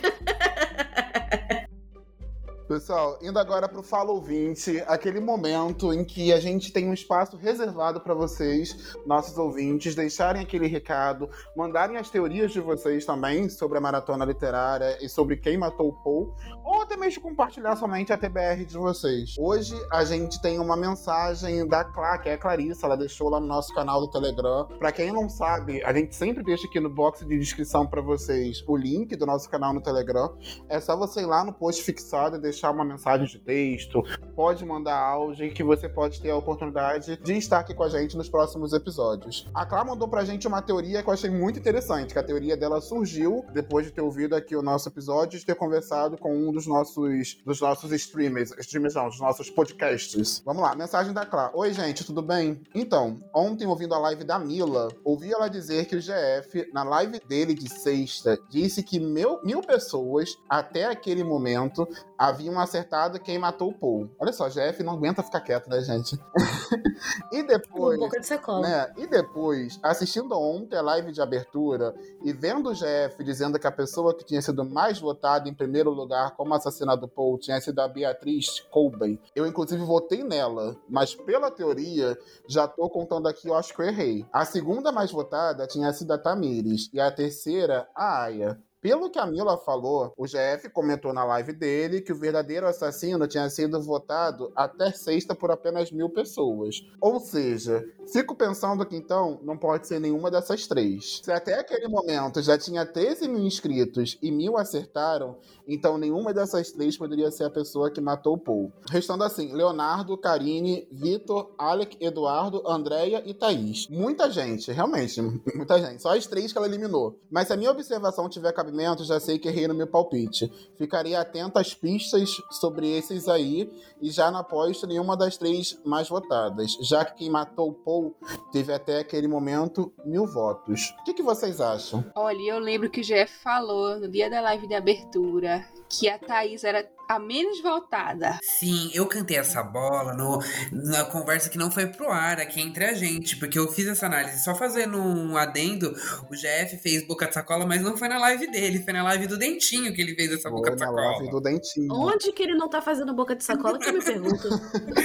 Pessoal, 2.67 3.19
indo 3.21 3.37
agora 3.37 3.67
pro 3.67 3.83
Fala 3.83 4.11
Ouvinte, 4.11 4.81
aquele 4.87 5.19
momento 5.19 5.93
em 5.93 6.05
que 6.05 6.31
a 6.31 6.39
gente 6.39 6.71
tem 6.71 6.87
um 6.87 6.93
espaço 6.93 7.35
reservado 7.35 7.99
para 7.99 8.13
vocês, 8.13 8.95
nossos 9.05 9.37
ouvintes, 9.37 9.93
deixarem 9.93 10.41
aquele 10.41 10.67
recado, 10.67 11.29
mandarem 11.57 11.97
as 11.97 12.09
teorias 12.09 12.53
de 12.53 12.61
vocês 12.61 13.05
também 13.05 13.49
sobre 13.49 13.77
a 13.77 13.81
maratona 13.81 14.23
literária 14.23 14.97
e 15.01 15.09
sobre 15.09 15.35
quem 15.35 15.57
matou 15.57 15.89
o 15.89 16.03
Paul, 16.03 16.33
ou 16.63 16.81
até 16.81 16.95
mesmo 16.95 17.21
compartilhar 17.21 17.75
somente 17.75 18.13
a 18.13 18.17
TBR 18.17 18.65
de 18.65 18.77
vocês. 18.77 19.35
Hoje 19.37 19.75
a 19.91 20.05
gente 20.05 20.41
tem 20.41 20.57
uma 20.57 20.77
mensagem 20.77 21.67
da 21.67 21.83
Clá, 21.83 22.17
que 22.17 22.29
é 22.29 22.33
a 22.35 22.37
Clarissa, 22.37 22.85
ela 22.85 22.95
deixou 22.95 23.27
lá 23.27 23.41
no 23.41 23.47
nosso 23.47 23.73
canal 23.73 23.99
do 23.99 24.09
Telegram. 24.09 24.69
Para 24.79 24.93
quem 24.93 25.11
não 25.11 25.27
sabe, 25.27 25.83
a 25.83 25.91
gente 25.91 26.15
sempre 26.15 26.41
deixa 26.41 26.65
aqui 26.65 26.79
no 26.79 26.89
box 26.89 27.25
de 27.25 27.37
descrição 27.37 27.85
para 27.85 28.01
vocês 28.01 28.63
o 28.65 28.77
link 28.77 29.17
do 29.17 29.25
nosso 29.25 29.49
canal 29.49 29.73
no 29.73 29.81
Telegram. 29.81 30.37
É 30.69 30.79
só 30.79 30.95
você 30.95 31.21
ir 31.21 31.25
lá 31.25 31.43
no 31.43 31.51
post 31.51 31.83
fixado 31.83 32.37
e 32.37 32.39
deixar 32.39 32.52
uma 32.71 32.85
mensagem 32.85 33.25
de 33.27 33.39
texto, 33.39 34.03
pode 34.35 34.65
mandar 34.65 34.97
áudio 34.97 35.53
que 35.53 35.63
você 35.63 35.87
pode 35.87 36.21
ter 36.21 36.31
a 36.31 36.35
oportunidade 36.35 37.17
de 37.17 37.33
estar 37.33 37.59
aqui 37.59 37.73
com 37.73 37.83
a 37.83 37.89
gente 37.89 38.17
nos 38.17 38.29
próximos 38.29 38.73
episódios. 38.73 39.49
A 39.53 39.65
Clá 39.65 39.83
mandou 39.83 40.07
pra 40.07 40.25
gente 40.25 40.47
uma 40.47 40.61
teoria 40.61 41.01
que 41.01 41.09
eu 41.09 41.13
achei 41.13 41.29
muito 41.29 41.59
interessante, 41.59 42.13
que 42.13 42.19
a 42.19 42.23
teoria 42.23 42.57
dela 42.57 42.81
surgiu 42.81 43.45
depois 43.53 43.85
de 43.85 43.91
ter 43.91 44.01
ouvido 44.01 44.35
aqui 44.35 44.55
o 44.55 44.61
nosso 44.61 44.89
episódio 44.89 45.37
e 45.37 45.39
de 45.39 45.45
ter 45.45 45.55
conversado 45.55 46.17
com 46.17 46.35
um 46.35 46.51
dos 46.51 46.67
nossos, 46.67 47.37
dos 47.45 47.61
nossos 47.61 47.91
streamers, 47.91 48.51
streamers 48.59 48.95
não, 48.95 49.07
dos 49.07 49.19
nossos 49.19 49.49
podcasts. 49.49 50.41
Vamos 50.45 50.61
lá, 50.61 50.75
mensagem 50.75 51.13
da 51.13 51.25
Clá. 51.25 51.51
Oi, 51.53 51.73
gente, 51.73 52.03
tudo 52.03 52.21
bem? 52.21 52.61
Então, 52.73 53.21
ontem 53.33 53.67
ouvindo 53.67 53.93
a 53.93 53.99
live 53.99 54.23
da 54.23 54.39
Mila, 54.39 54.89
ouvi 55.03 55.31
ela 55.31 55.47
dizer 55.47 55.85
que 55.85 55.95
o 55.95 56.01
GF, 56.01 56.69
na 56.73 56.83
live 56.83 57.19
dele 57.27 57.53
de 57.53 57.69
sexta, 57.69 58.37
disse 58.49 58.83
que 58.83 58.99
mil, 58.99 59.39
mil 59.43 59.61
pessoas, 59.61 60.37
até 60.49 60.85
aquele 60.85 61.23
momento, 61.23 61.87
haviam 62.17 62.42
haviam 62.43 62.59
acertado 62.59 63.19
quem 63.19 63.39
matou 63.39 63.69
o 63.69 63.73
Paul. 63.73 64.09
Olha 64.19 64.33
só, 64.33 64.49
Jeff 64.49 64.83
não 64.83 64.93
aguenta 64.93 65.23
ficar 65.23 65.41
quieto, 65.41 65.69
né, 65.69 65.81
gente? 65.81 66.19
e 67.31 67.43
depois. 67.43 67.99
boca 67.99 68.19
de 68.19 68.27
sacola. 68.27 68.67
Né? 68.67 68.93
E 68.97 69.07
depois, 69.07 69.79
assistindo 69.81 70.33
ontem 70.33 70.75
a 70.75 70.81
live 70.81 71.11
de 71.11 71.21
abertura 71.21 71.95
e 72.23 72.33
vendo 72.33 72.69
o 72.69 72.73
Jeff 72.73 73.23
dizendo 73.23 73.57
que 73.57 73.67
a 73.67 73.71
pessoa 73.71 74.15
que 74.15 74.25
tinha 74.25 74.41
sido 74.41 74.65
mais 74.65 74.99
votada 74.99 75.47
em 75.47 75.53
primeiro 75.53 75.91
lugar 75.91 76.35
como 76.35 76.53
assassina 76.53 76.95
do 76.95 77.07
Paul 77.07 77.37
tinha 77.37 77.59
sido 77.61 77.79
a 77.79 77.87
Beatriz 77.87 78.59
Colben, 78.71 79.19
eu 79.35 79.47
inclusive 79.47 79.83
votei 79.83 80.23
nela, 80.23 80.75
mas 80.89 81.15
pela 81.15 81.49
teoria, 81.49 82.17
já 82.47 82.67
tô 82.67 82.89
contando 82.89 83.27
aqui, 83.27 83.47
eu 83.47 83.55
acho 83.55 83.73
que 83.73 83.81
eu 83.81 83.85
errei. 83.85 84.25
A 84.31 84.45
segunda 84.45 84.91
mais 84.91 85.11
votada 85.11 85.65
tinha 85.67 85.91
sido 85.93 86.11
a 86.11 86.17
Tamires 86.17 86.89
e 86.93 86.99
a 86.99 87.11
terceira, 87.11 87.87
a 87.95 88.23
Aya. 88.23 88.59
Pelo 88.83 89.09
que 89.09 89.17
a 89.17 89.25
Mila 89.25 89.57
falou, 89.57 90.11
o 90.17 90.25
GF 90.27 90.69
comentou 90.73 91.13
na 91.13 91.23
live 91.23 91.53
dele 91.53 92.01
que 92.01 92.11
o 92.11 92.19
verdadeiro 92.19 92.67
assassino 92.67 93.25
tinha 93.29 93.49
sido 93.49 93.81
votado 93.81 94.51
até 94.53 94.91
sexta 94.91 95.33
por 95.33 95.49
apenas 95.49 95.89
mil 95.89 96.09
pessoas. 96.09 96.85
Ou 96.99 97.17
seja, 97.17 97.81
fico 98.11 98.35
pensando 98.35 98.85
que 98.85 98.97
então 98.97 99.39
não 99.41 99.57
pode 99.57 99.87
ser 99.87 99.99
nenhuma 99.99 100.29
dessas 100.29 100.67
três. 100.67 101.21
Se 101.23 101.31
até 101.31 101.57
aquele 101.61 101.87
momento 101.87 102.41
já 102.41 102.57
tinha 102.57 102.85
13 102.85 103.29
mil 103.29 103.45
inscritos 103.45 104.17
e 104.21 104.29
mil 104.29 104.57
acertaram, 104.57 105.37
então 105.65 105.97
nenhuma 105.97 106.33
dessas 106.33 106.69
três 106.73 106.97
poderia 106.97 107.31
ser 107.31 107.45
a 107.45 107.49
pessoa 107.49 107.89
que 107.89 108.01
matou 108.01 108.33
o 108.33 108.37
Paul. 108.37 108.69
Restando 108.89 109.23
assim, 109.23 109.53
Leonardo, 109.53 110.17
Karine, 110.17 110.89
Vitor, 110.91 111.53
Alec, 111.57 111.95
Eduardo, 112.01 112.61
Andréia 112.67 113.23
e 113.25 113.33
Thaís. 113.33 113.87
Muita 113.87 114.29
gente, 114.29 114.73
realmente, 114.73 115.21
muita 115.55 115.79
gente. 115.79 116.01
Só 116.01 116.13
as 116.13 116.27
três 116.27 116.51
que 116.51 116.57
ela 116.57 116.67
eliminou. 116.67 117.17
Mas 117.31 117.47
se 117.47 117.53
a 117.53 117.57
minha 117.57 117.71
observação 117.71 118.27
tiver 118.27 118.51
cabimento, 118.51 118.72
já 119.03 119.19
sei 119.19 119.39
que 119.39 119.47
errei 119.47 119.67
no 119.67 119.73
meu 119.73 119.87
palpite. 119.87 120.51
Ficaria 120.77 121.19
atento 121.19 121.59
às 121.59 121.73
pistas 121.73 122.29
sobre 122.51 122.89
esses 122.89 123.27
aí 123.27 123.71
e 124.01 124.09
já 124.09 124.29
não 124.31 124.39
aposto 124.39 124.87
nenhuma 124.87 125.15
das 125.15 125.37
três 125.37 125.79
mais 125.85 126.09
votadas, 126.09 126.77
já 126.81 127.05
que 127.05 127.15
quem 127.15 127.29
matou 127.29 127.69
o 127.69 127.73
Paul 127.73 128.15
teve 128.51 128.73
até 128.73 128.99
aquele 128.99 129.27
momento 129.27 129.93
mil 130.05 130.25
votos. 130.25 130.93
O 130.99 131.03
que, 131.03 131.13
que 131.13 131.23
vocês 131.23 131.61
acham? 131.61 132.03
Olha, 132.15 132.41
eu 132.41 132.59
lembro 132.59 132.89
que 132.89 133.01
o 133.01 133.03
Jeff 133.03 133.33
falou 133.41 133.99
no 133.99 134.07
dia 134.07 134.29
da 134.29 134.41
live 134.41 134.67
de 134.67 134.75
abertura 134.75 135.65
que 135.89 136.09
a 136.09 136.17
Thaís 136.17 136.63
era 136.63 136.83
a 137.07 137.19
menos 137.19 137.61
votada. 137.61 138.37
Sim, 138.41 138.89
eu 138.93 139.05
cantei 139.05 139.37
essa 139.37 139.61
bola 139.63 140.13
no, 140.13 140.39
na 140.71 141.03
conversa 141.05 141.49
que 141.49 141.57
não 141.57 141.69
foi 141.71 141.87
pro 141.87 142.09
ar 142.09 142.39
aqui 142.39 142.61
entre 142.61 142.85
a 142.85 142.93
gente, 142.93 143.37
porque 143.37 143.57
eu 143.59 143.67
fiz 143.71 143.87
essa 143.87 144.05
análise 144.05 144.43
só 144.43 144.55
fazendo 144.55 144.97
um 144.97 145.35
adendo. 145.37 145.93
O 146.29 146.35
GF 146.35 146.77
fez 146.81 147.05
boca 147.05 147.27
de 147.27 147.33
sacola, 147.33 147.65
mas 147.65 147.81
não 147.81 147.95
foi 147.97 148.07
na 148.07 148.17
live 148.19 148.49
dele, 148.51 148.83
foi 148.83 148.93
na 148.93 149.03
live 149.03 149.27
do 149.27 149.37
Dentinho 149.37 149.93
que 149.93 150.01
ele 150.01 150.15
fez 150.15 150.31
essa 150.31 150.49
boca 150.49 150.69
Foi 150.69 150.75
de 150.75 150.79
na 150.81 150.87
sacola. 150.87 151.07
live 151.17 151.29
do 151.29 151.41
Dentinho. 151.41 151.87
Onde 151.93 152.31
que 152.31 152.43
ele 152.43 152.55
não 152.55 152.69
tá 152.69 152.81
fazendo 152.81 153.13
boca 153.13 153.35
de 153.35 153.43
sacola 153.43 153.77
que 153.79 153.89
eu 153.89 153.93
me 153.93 154.03
pergunto. 154.03 154.47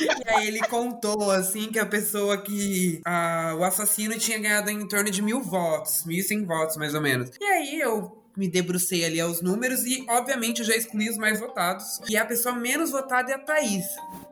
E 0.00 0.30
aí 0.30 0.46
ele 0.48 0.60
contou, 0.68 1.30
assim, 1.30 1.70
que 1.72 1.78
a 1.78 1.86
pessoa 1.86 2.38
que. 2.38 3.00
a- 3.04 3.54
o 3.58 3.64
assassino 3.64 4.16
tinha 4.18 4.38
ganhado 4.38 4.70
em 4.70 4.86
torno 4.86 5.10
de 5.10 5.20
mil 5.22 5.40
votos, 5.42 6.04
mil 6.04 6.18
e 6.18 6.22
cem 6.22 6.44
votos, 6.44 6.76
mais 6.76 6.94
ou 6.94 7.00
menos. 7.00 7.30
E 7.40 7.44
aí 7.44 7.80
eu 7.80 8.17
me 8.38 8.48
debrucei 8.48 9.04
ali 9.04 9.20
aos 9.20 9.42
números 9.42 9.84
e, 9.84 10.06
obviamente, 10.08 10.60
eu 10.60 10.64
já 10.64 10.76
excluí 10.76 11.10
os 11.10 11.18
mais 11.18 11.40
votados. 11.40 12.00
E 12.08 12.16
a 12.16 12.24
pessoa 12.24 12.54
menos 12.54 12.90
votada 12.90 13.32
é 13.32 13.34
a 13.34 13.38
Thaís. 13.38 13.84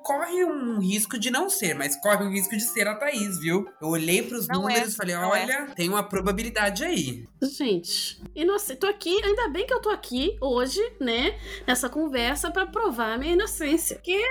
Corre 0.03 0.45
um 0.45 0.79
risco 0.79 1.19
de 1.19 1.31
não 1.31 1.51
ser, 1.51 1.75
mas 1.75 1.97
corre 1.97 2.25
um 2.25 2.31
risco 2.31 2.57
de 2.57 2.63
ser 2.63 2.87
a 2.87 2.95
Thaís, 2.95 3.41
viu? 3.41 3.69
Eu 3.83 3.89
olhei 3.89 4.23
pros 4.23 4.47
Não 4.47 4.63
números 4.63 4.91
é, 4.91 4.93
e 4.93 4.95
falei: 4.95 5.17
não 5.17 5.35
é. 5.35 5.43
olha, 5.43 5.67
tem 5.75 5.89
uma 5.89 6.05
probabilidade 6.05 6.85
aí. 6.85 7.27
Gente, 7.43 8.23
inocente. 8.35 8.79
Tô 8.79 8.87
aqui, 8.87 9.21
ainda 9.25 9.49
bem 9.49 9.67
que 9.67 9.75
eu 9.75 9.81
tô 9.81 9.91
aqui 9.91 10.37
hoje, 10.41 10.81
né? 11.01 11.37
Nessa 11.67 11.89
conversa 11.89 12.51
pra 12.51 12.67
provar 12.67 13.15
a 13.15 13.19
minha 13.19 13.33
inocência. 13.33 13.97
Que 13.97 14.23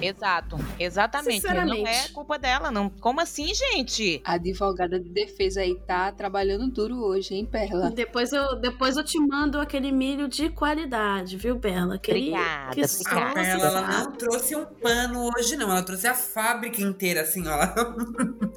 Exato, 0.00 0.56
exatamente. 0.78 1.44
Não 1.46 1.86
é 1.86 2.08
culpa 2.08 2.38
dela, 2.38 2.70
não. 2.70 2.88
Como 2.88 3.20
assim, 3.20 3.52
gente? 3.54 4.20
A 4.24 4.34
advogada 4.34 5.00
de 5.00 5.08
defesa 5.08 5.60
aí 5.62 5.74
tá 5.86 6.12
trabalhando 6.12 6.70
duro 6.70 7.02
hoje, 7.02 7.34
hein, 7.34 7.46
Perla? 7.50 7.90
depois 7.90 8.32
eu, 8.32 8.56
depois 8.56 8.96
eu 8.96 9.04
te 9.04 9.18
mando 9.20 9.60
aquele 9.60 9.92
milho 9.92 10.26
de 10.28 10.48
qualidade, 10.50 11.36
viu, 11.36 11.56
Bela? 11.56 11.94
Aquele 11.96 12.30
Obrigada, 12.30 12.74
que 12.74 12.82
obrigada. 12.82 13.20
A 13.20 13.28
você 13.28 13.34
Perla, 13.34 13.66
ela 13.66 13.80
sabe. 13.80 13.92
não 14.04 14.12
trouxe 14.12 14.56
um 14.56 14.64
pano 14.64 15.30
hoje, 15.36 15.56
não. 15.56 15.70
Ela 15.70 15.82
trouxe 15.82 16.06
a 16.06 16.14
fábrica 16.14 16.80
inteira, 16.82 17.22
assim, 17.22 17.44
ó. 17.46 17.58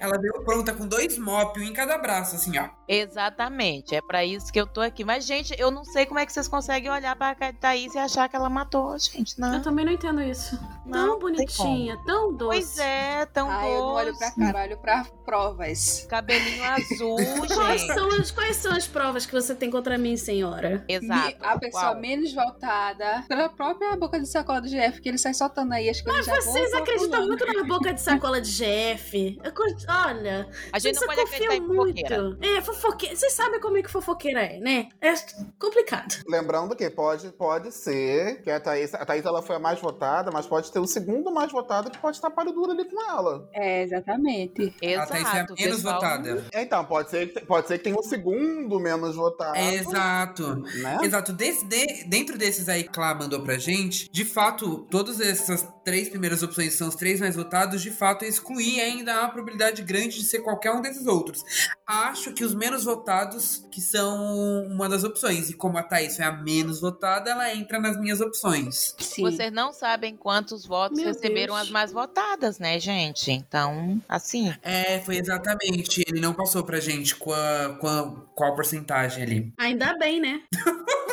Ela, 0.00 0.14
ela 0.14 0.18
veio 0.18 0.42
pronta 0.44 0.72
com 0.72 0.86
dois 0.86 1.18
mop, 1.18 1.58
um 1.58 1.62
em 1.62 1.72
cada 1.72 1.98
braço, 1.98 2.36
assim, 2.36 2.56
ó. 2.58 2.68
Exatamente, 2.88 3.94
é 3.94 4.00
pra 4.00 4.24
isso 4.24 4.52
que 4.52 4.60
eu 4.60 4.66
tô 4.66 4.80
aqui. 4.80 5.04
Mas, 5.04 5.24
gente, 5.26 5.54
eu 5.58 5.70
não 5.70 5.84
sei 5.84 6.06
como 6.06 6.18
é 6.20 6.26
que 6.26 6.32
vocês 6.32 6.46
conseguem 6.48 6.90
olhar 6.90 7.14
pra 7.16 7.34
Thaís 7.52 7.94
e 7.94 7.98
achar 7.98 8.28
que 8.28 8.36
ela 8.36 8.48
matou, 8.48 8.96
gente. 8.98 9.38
Não, 9.40 9.54
Eu 9.54 9.62
também 9.62 9.84
não 9.84 9.92
entendo 9.92 10.22
isso. 10.22 10.58
não 10.86 11.10
tão 11.10 11.18
bonitinha, 11.18 11.98
tão 12.06 12.32
doce. 12.32 12.48
Pois 12.60 12.78
é, 12.78 13.26
tão 13.26 13.50
Ah, 13.50 13.66
eu 13.68 13.78
não 13.80 13.88
olho 13.94 14.16
pra 14.16 14.28
doce. 14.28 14.40
cara, 14.40 14.58
eu 14.58 14.64
olho 14.70 14.78
pra 14.78 15.04
provas. 15.24 16.06
Cabelinho 16.08 16.64
azul, 16.64 17.16
Quais 17.54 17.80
gente. 17.82 17.94
são, 17.94 18.08
as, 18.08 18.30
quais 18.30 18.56
são 18.56 18.72
as 18.72 18.86
provas 18.86 19.26
que 19.26 19.32
você 19.32 19.54
tem 19.54 19.70
contra 19.70 19.98
mim, 19.98 20.07
senhora? 20.16 20.84
Exato. 20.88 21.26
Me- 21.28 21.46
A 21.46 21.58
pessoa 21.58 21.82
Uau. 21.92 22.00
menos 22.00 22.32
votada 22.32 23.24
pela 23.28 23.48
própria 23.48 23.96
boca 23.96 24.18
de 24.18 24.26
sacola 24.26 24.60
do 24.60 24.68
GF, 24.68 25.00
que 25.00 25.08
ele 25.08 25.18
sai 25.18 25.34
soltando 25.34 25.72
aí 25.72 25.88
as 25.88 26.00
coisas 26.00 26.26
Mas 26.26 26.44
vocês 26.44 26.72
acreditam 26.74 27.26
muito 27.26 27.44
na 27.46 27.64
boca 27.64 27.92
de 27.92 28.00
sacola 28.00 28.40
de 28.40 28.50
GF. 28.50 29.38
Eu 29.44 29.52
co- 29.52 29.64
Olha, 29.88 30.48
A 30.72 30.78
gente 30.78 30.98
não 31.00 31.06
pode 31.06 31.20
acreditar 31.20 31.54
em 31.56 31.66
fofoqueira. 31.66 32.22
muito. 32.22 32.44
É, 32.44 32.60
fofoqueira. 32.60 33.16
Vocês 33.16 33.32
sabem 33.32 33.60
como 33.60 33.76
é 33.78 33.82
que 33.82 33.90
fofoqueira 33.90 34.40
é, 34.42 34.58
né? 34.58 34.88
É 35.00 35.12
complicado. 35.58 36.14
Lembrando 36.26 36.74
que 36.76 36.88
pode, 36.90 37.28
pode 37.32 37.72
ser 37.72 38.42
que 38.42 38.50
a 38.50 38.60
Thaís, 38.60 38.94
a 38.94 39.04
Thaís 39.04 39.24
ela 39.24 39.42
foi 39.42 39.56
a 39.56 39.58
mais 39.58 39.80
votada, 39.80 40.30
mas 40.30 40.46
pode 40.46 40.70
ter 40.72 40.78
o 40.78 40.86
segundo 40.86 41.30
mais 41.32 41.50
votado 41.52 41.90
que 41.90 41.98
pode 41.98 42.16
estar 42.16 42.30
páreo 42.30 42.52
duro 42.52 42.72
ali 42.72 42.84
com 42.84 43.00
ela. 43.10 43.48
É, 43.52 43.82
exatamente. 43.82 44.74
A 44.98 45.06
Thaís 45.06 45.08
foi 45.08 45.16
a 45.18 45.20
Exato. 45.20 45.54
menos 45.54 45.76
pessoal. 45.76 45.94
votada. 45.94 46.44
Então, 46.54 46.84
pode 46.84 47.10
ser, 47.10 47.32
que- 47.32 47.40
pode 47.40 47.68
ser 47.68 47.78
que 47.78 47.84
tenha 47.84 47.96
o 47.96 48.02
segundo 48.02 48.78
menos 48.80 49.16
votado. 49.16 49.56
Exato. 49.90 50.56
Né? 50.56 50.98
Exato. 51.02 51.32
De- 51.32 52.04
dentro 52.06 52.36
desses 52.38 52.68
aí 52.68 52.82
que 52.84 52.90
Clá 52.90 53.14
mandou 53.14 53.42
pra 53.42 53.58
gente, 53.58 54.08
de 54.10 54.24
fato, 54.24 54.86
todas 54.90 55.20
essas 55.20 55.66
três 55.84 56.08
primeiras 56.08 56.42
opções 56.42 56.74
são 56.74 56.88
os 56.88 56.94
três 56.94 57.18
mais 57.20 57.34
votados, 57.34 57.80
de 57.80 57.90
fato, 57.90 58.24
eu 58.24 58.28
excluí 58.28 58.78
ainda 58.80 59.14
há 59.14 59.20
uma 59.22 59.30
probabilidade 59.30 59.82
grande 59.82 60.18
de 60.18 60.24
ser 60.24 60.40
qualquer 60.40 60.70
um 60.72 60.82
desses 60.82 61.06
outros. 61.06 61.42
Acho 61.86 62.32
que 62.32 62.44
os 62.44 62.54
menos 62.54 62.84
votados 62.84 63.64
que 63.70 63.80
são 63.80 64.66
uma 64.66 64.88
das 64.88 65.04
opções. 65.04 65.48
E 65.48 65.54
como 65.54 65.78
a 65.78 65.82
Thaís 65.82 66.16
foi 66.16 66.24
a 66.26 66.32
menos 66.32 66.80
votada, 66.80 67.30
ela 67.30 67.54
entra 67.54 67.78
nas 67.80 67.98
minhas 67.98 68.20
opções. 68.20 68.94
Sim. 68.98 69.22
Vocês 69.22 69.50
não 69.52 69.72
sabem 69.72 70.14
quantos 70.16 70.66
votos 70.66 70.98
Meu 70.98 71.08
receberam 71.08 71.54
Deus. 71.54 71.66
as 71.66 71.70
mais 71.70 71.90
votadas, 71.92 72.58
né, 72.58 72.78
gente? 72.78 73.30
Então, 73.30 74.00
assim. 74.08 74.52
É, 74.62 75.00
foi 75.00 75.16
exatamente. 75.16 76.04
Ele 76.06 76.20
não 76.20 76.34
passou 76.34 76.62
pra 76.62 76.78
gente 76.80 77.16
qua- 77.16 77.76
qua- 77.80 78.26
qual 78.34 78.54
porcentagem 78.54 79.22
ali. 79.22 79.52
Ainda 79.80 79.98
bem, 79.98 80.20
né? 80.20 80.42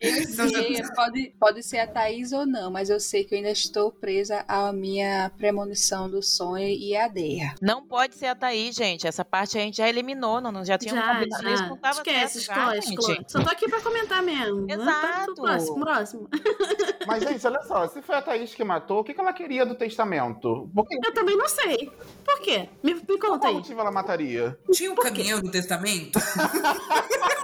Eu 0.00 0.48
sei, 0.48 0.82
pode, 0.96 1.34
pode 1.38 1.62
ser 1.62 1.78
a 1.78 1.86
Thaís 1.86 2.32
ou 2.32 2.44
não, 2.46 2.70
mas 2.70 2.88
eu 2.90 2.98
sei 2.98 3.22
que 3.22 3.34
eu 3.34 3.38
ainda 3.38 3.50
estou 3.50 3.92
presa 3.92 4.44
à 4.48 4.72
minha 4.72 5.30
premonição 5.36 6.10
do 6.10 6.22
sonho 6.22 6.66
e 6.66 6.96
a 6.96 7.06
Deia. 7.06 7.54
Não 7.60 7.86
pode 7.86 8.14
ser 8.16 8.26
a 8.26 8.34
Thaís, 8.34 8.74
gente. 8.74 9.06
Essa 9.06 9.24
parte 9.24 9.58
a 9.58 9.60
gente 9.60 9.76
já 9.76 9.88
eliminou, 9.88 10.40
não, 10.40 10.50
não- 10.50 10.64
já 10.64 10.76
tinha 10.78 10.94
Já. 10.94 11.22
Isso 11.22 11.42
já. 11.42 11.66
não 11.68 11.76
tava 11.76 11.98
Esquece, 11.98 12.38
exclui. 12.38 13.18
Só 13.28 13.42
tô 13.44 13.50
aqui 13.50 13.68
pra 13.68 13.80
comentar 13.80 14.22
mesmo. 14.22 14.66
né? 14.66 14.74
Exato. 14.74 15.34
Próximo, 15.34 15.80
próximo. 15.80 16.28
Mas, 17.06 17.22
gente, 17.22 17.46
olha 17.46 17.62
só, 17.62 17.86
se 17.86 18.00
foi 18.02 18.16
a 18.16 18.22
Thaís 18.22 18.54
que 18.54 18.64
matou, 18.64 19.00
o 19.00 19.04
que, 19.04 19.12
que 19.14 19.20
ela 19.20 19.32
queria 19.32 19.64
do 19.66 19.74
testamento? 19.74 20.68
Por 20.74 20.88
que 20.88 20.96
Eu 20.96 21.12
também 21.14 21.36
não 21.36 21.48
sei. 21.48 21.92
Por 22.24 22.40
quê? 22.40 22.68
Me, 22.82 22.94
me 22.94 23.02
conta 23.18 23.38
qual 23.38 23.44
aí. 23.50 23.54
motivo 23.54 23.80
ela 23.80 23.92
mataria? 23.92 24.58
Tinha 24.72 24.90
um 24.90 24.94
caminhão 24.96 25.40
no 25.40 25.50
testamento? 25.50 26.18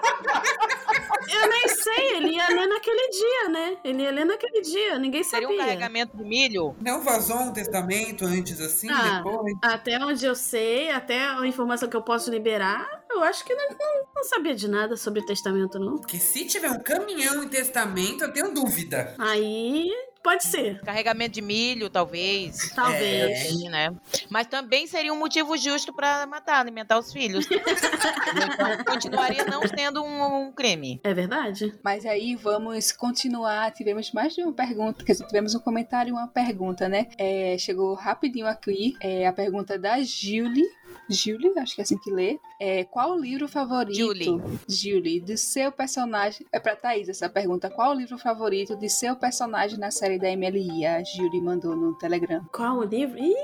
Eu 1.29 1.49
nem 1.49 1.69
sei, 1.69 2.17
ele 2.17 2.29
ia 2.37 2.47
ler 2.49 2.67
naquele 2.69 3.11
dia, 3.11 3.49
né? 3.49 3.77
Ele 3.85 4.03
ia 4.03 4.11
ler 4.13 4.25
naquele 4.25 4.61
dia, 4.63 4.99
ninguém 4.99 5.25
Seria 5.25 5.47
sabia. 5.49 5.61
um 5.63 5.67
carregamento 5.67 6.17
de 6.17 6.23
milho? 6.25 6.77
Não 6.81 7.03
vazou 7.03 7.37
um 7.39 7.53
testamento 7.53 8.25
antes 8.25 8.61
assim, 8.61 8.89
Ah. 8.91 9.19
depois? 9.19 9.53
Até 9.63 9.99
onde 10.05 10.25
eu 10.25 10.35
sei, 10.37 10.89
até 10.91 11.27
a 11.27 11.45
informação 11.47 11.89
que 11.89 11.97
eu 11.97 12.03
posso 12.03 12.31
liberar, 12.31 12.89
eu 13.11 13.23
acho 13.25 13.45
que 13.45 13.55
não, 13.55 13.69
não- 13.71 14.07
não 14.15 14.25
sabia 14.25 14.55
de 14.55 14.69
nada 14.69 14.97
sobre 14.97 15.21
o 15.21 15.27
testamento, 15.27 15.79
não. 15.81 15.99
Porque 15.99 16.19
se 16.19 16.45
tiver 16.47 16.71
um 16.71 16.79
caminhão 16.81 17.43
em 17.43 17.49
testamento, 17.49 18.23
eu 18.25 18.33
tenho 18.33 18.55
dúvida. 18.55 19.15
Aí 19.19 19.91
pode 20.27 20.45
ser, 20.45 20.81
Carregamento 20.81 21.35
de 21.35 21.41
milho, 21.41 21.89
talvez. 21.89 22.73
talvez. 22.75 23.47
Sim, 23.47 23.69
né? 23.69 23.95
Mas 24.29 24.49
também 24.49 24.85
seria 24.89 25.13
um 25.13 25.19
motivo 25.19 25.57
justo 25.57 25.95
pra 25.95 26.27
matar, 26.27 26.59
alimentar 26.59 26.99
os 26.99 27.13
filhos. 27.13 27.47
então, 27.49 28.85
continuaria 28.85 29.45
não 29.45 29.63
sendo 29.69 30.03
um, 30.03 30.47
um 30.47 30.53
crime. 30.53 31.01
É 31.05 31.15
verdade? 31.15 31.73
Mas 31.81 32.05
aí 32.05 32.35
vamos 32.35 32.91
continuar. 32.91 33.71
Tivemos 33.71 34.11
mais 34.11 34.35
de 34.35 34.43
uma 34.43 34.53
pergunta, 34.53 35.05
quer 35.05 35.13
dizer, 35.13 35.27
tivemos 35.29 35.55
um 35.55 35.61
comentário 35.61 36.11
e 36.11 36.13
uma 36.13 36.27
pergunta, 36.27 36.89
né? 36.89 37.07
É, 37.17 37.57
chegou 37.57 37.95
rapidinho 37.95 38.49
aqui 38.49 38.97
é, 39.01 39.29
a 39.29 39.33
pergunta 39.33 39.79
da 39.79 40.03
Julie. 40.03 40.67
Julie, 41.09 41.53
acho 41.59 41.75
que 41.75 41.81
é 41.81 41.85
assim 41.85 41.99
que 41.99 42.11
lê. 42.11 42.39
É, 42.59 42.85
qual 42.85 43.13
o 43.13 43.21
livro 43.21 43.47
favorito? 43.49 43.97
Julie. 43.97 44.43
Julie, 44.69 45.21
do 45.21 45.37
seu 45.37 45.71
personagem. 45.71 46.47
É 46.53 46.59
pra 46.59 46.75
Thaís 46.75 47.09
essa 47.09 47.29
pergunta. 47.29 47.71
Qual 47.71 47.91
o 47.91 47.95
livro 47.95 48.19
favorito 48.19 48.77
de 48.77 48.89
seu 48.89 49.15
personagem 49.17 49.79
na 49.79 49.91
série 49.91 50.19
da 50.19 50.29
MLI? 50.35 50.87
A 50.87 51.03
Julie 51.05 51.41
mandou 51.41 51.77
no 51.77 51.97
Telegram. 51.99 52.45
Qual 52.53 52.79
o 52.79 52.85
livro? 52.85 53.19
Ih, 53.19 53.35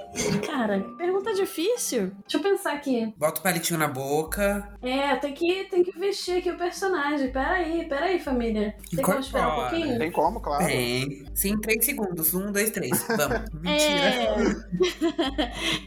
cara, 0.47 0.81
pergunta 0.97 1.35
difícil. 1.35 2.13
Deixa 2.27 2.39
eu 2.39 2.43
pensar 2.43 2.73
aqui. 2.73 3.13
Bota 3.17 3.41
o 3.41 3.43
palitinho 3.43 3.79
na 3.79 3.89
boca. 3.89 4.77
É, 4.83 5.15
tem 5.17 5.35
que, 5.35 5.65
tem 5.65 5.83
que 5.83 5.99
vestir 5.99 6.39
aqui 6.39 6.51
o 6.51 6.57
personagem. 6.57 7.31
Peraí, 7.31 7.87
peraí, 7.89 8.19
família. 8.19 8.75
Tem 8.91 9.05
como 9.05 9.21
esperar 9.21 9.49
um 9.49 9.53
Incorpora. 9.53 9.71
pouquinho? 9.71 9.99
Tem 9.99 10.13
como, 10.13 10.41
claro. 10.41 10.67
Tem. 10.67 11.25
Sim, 11.35 11.61
três 11.61 11.85
segundos. 11.85 12.35
Um, 12.35 12.51
dois, 12.51 12.71
três. 12.71 13.07
Vamos. 13.09 13.51
Mentira. 13.61 14.33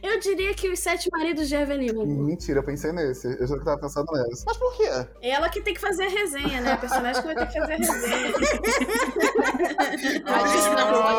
É. 0.01 0.05
eu 0.15 0.19
diria 0.19 0.53
que 0.53 0.69
os 0.69 0.79
sete 0.79 1.09
maridos 1.11 1.49
de 1.49 1.55
Hugo. 1.73 2.05
Mentira, 2.23 2.59
eu 2.59 2.63
pensei 2.63 2.91
nesse. 2.91 3.27
Eu 3.39 3.47
já 3.47 3.57
tava 3.63 3.79
pensando 3.79 4.11
nesse. 4.11 4.45
Mas 4.45 4.57
por 4.57 4.75
quê? 4.77 4.89
Ela 5.21 5.49
que 5.49 5.61
tem 5.61 5.73
que 5.73 5.81
fazer 5.81 6.05
a 6.05 6.09
resenha, 6.09 6.61
né? 6.61 6.73
A 6.73 6.77
personagem 6.77 7.21
que 7.21 7.27
vai 7.27 7.35
ter 7.35 7.47
que 7.47 7.59
fazer 7.59 7.73
a 7.73 7.77
resenha. 7.77 8.33
A 10.25 10.47
gente 10.47 10.69
não 10.69 10.91
pode 10.91 11.15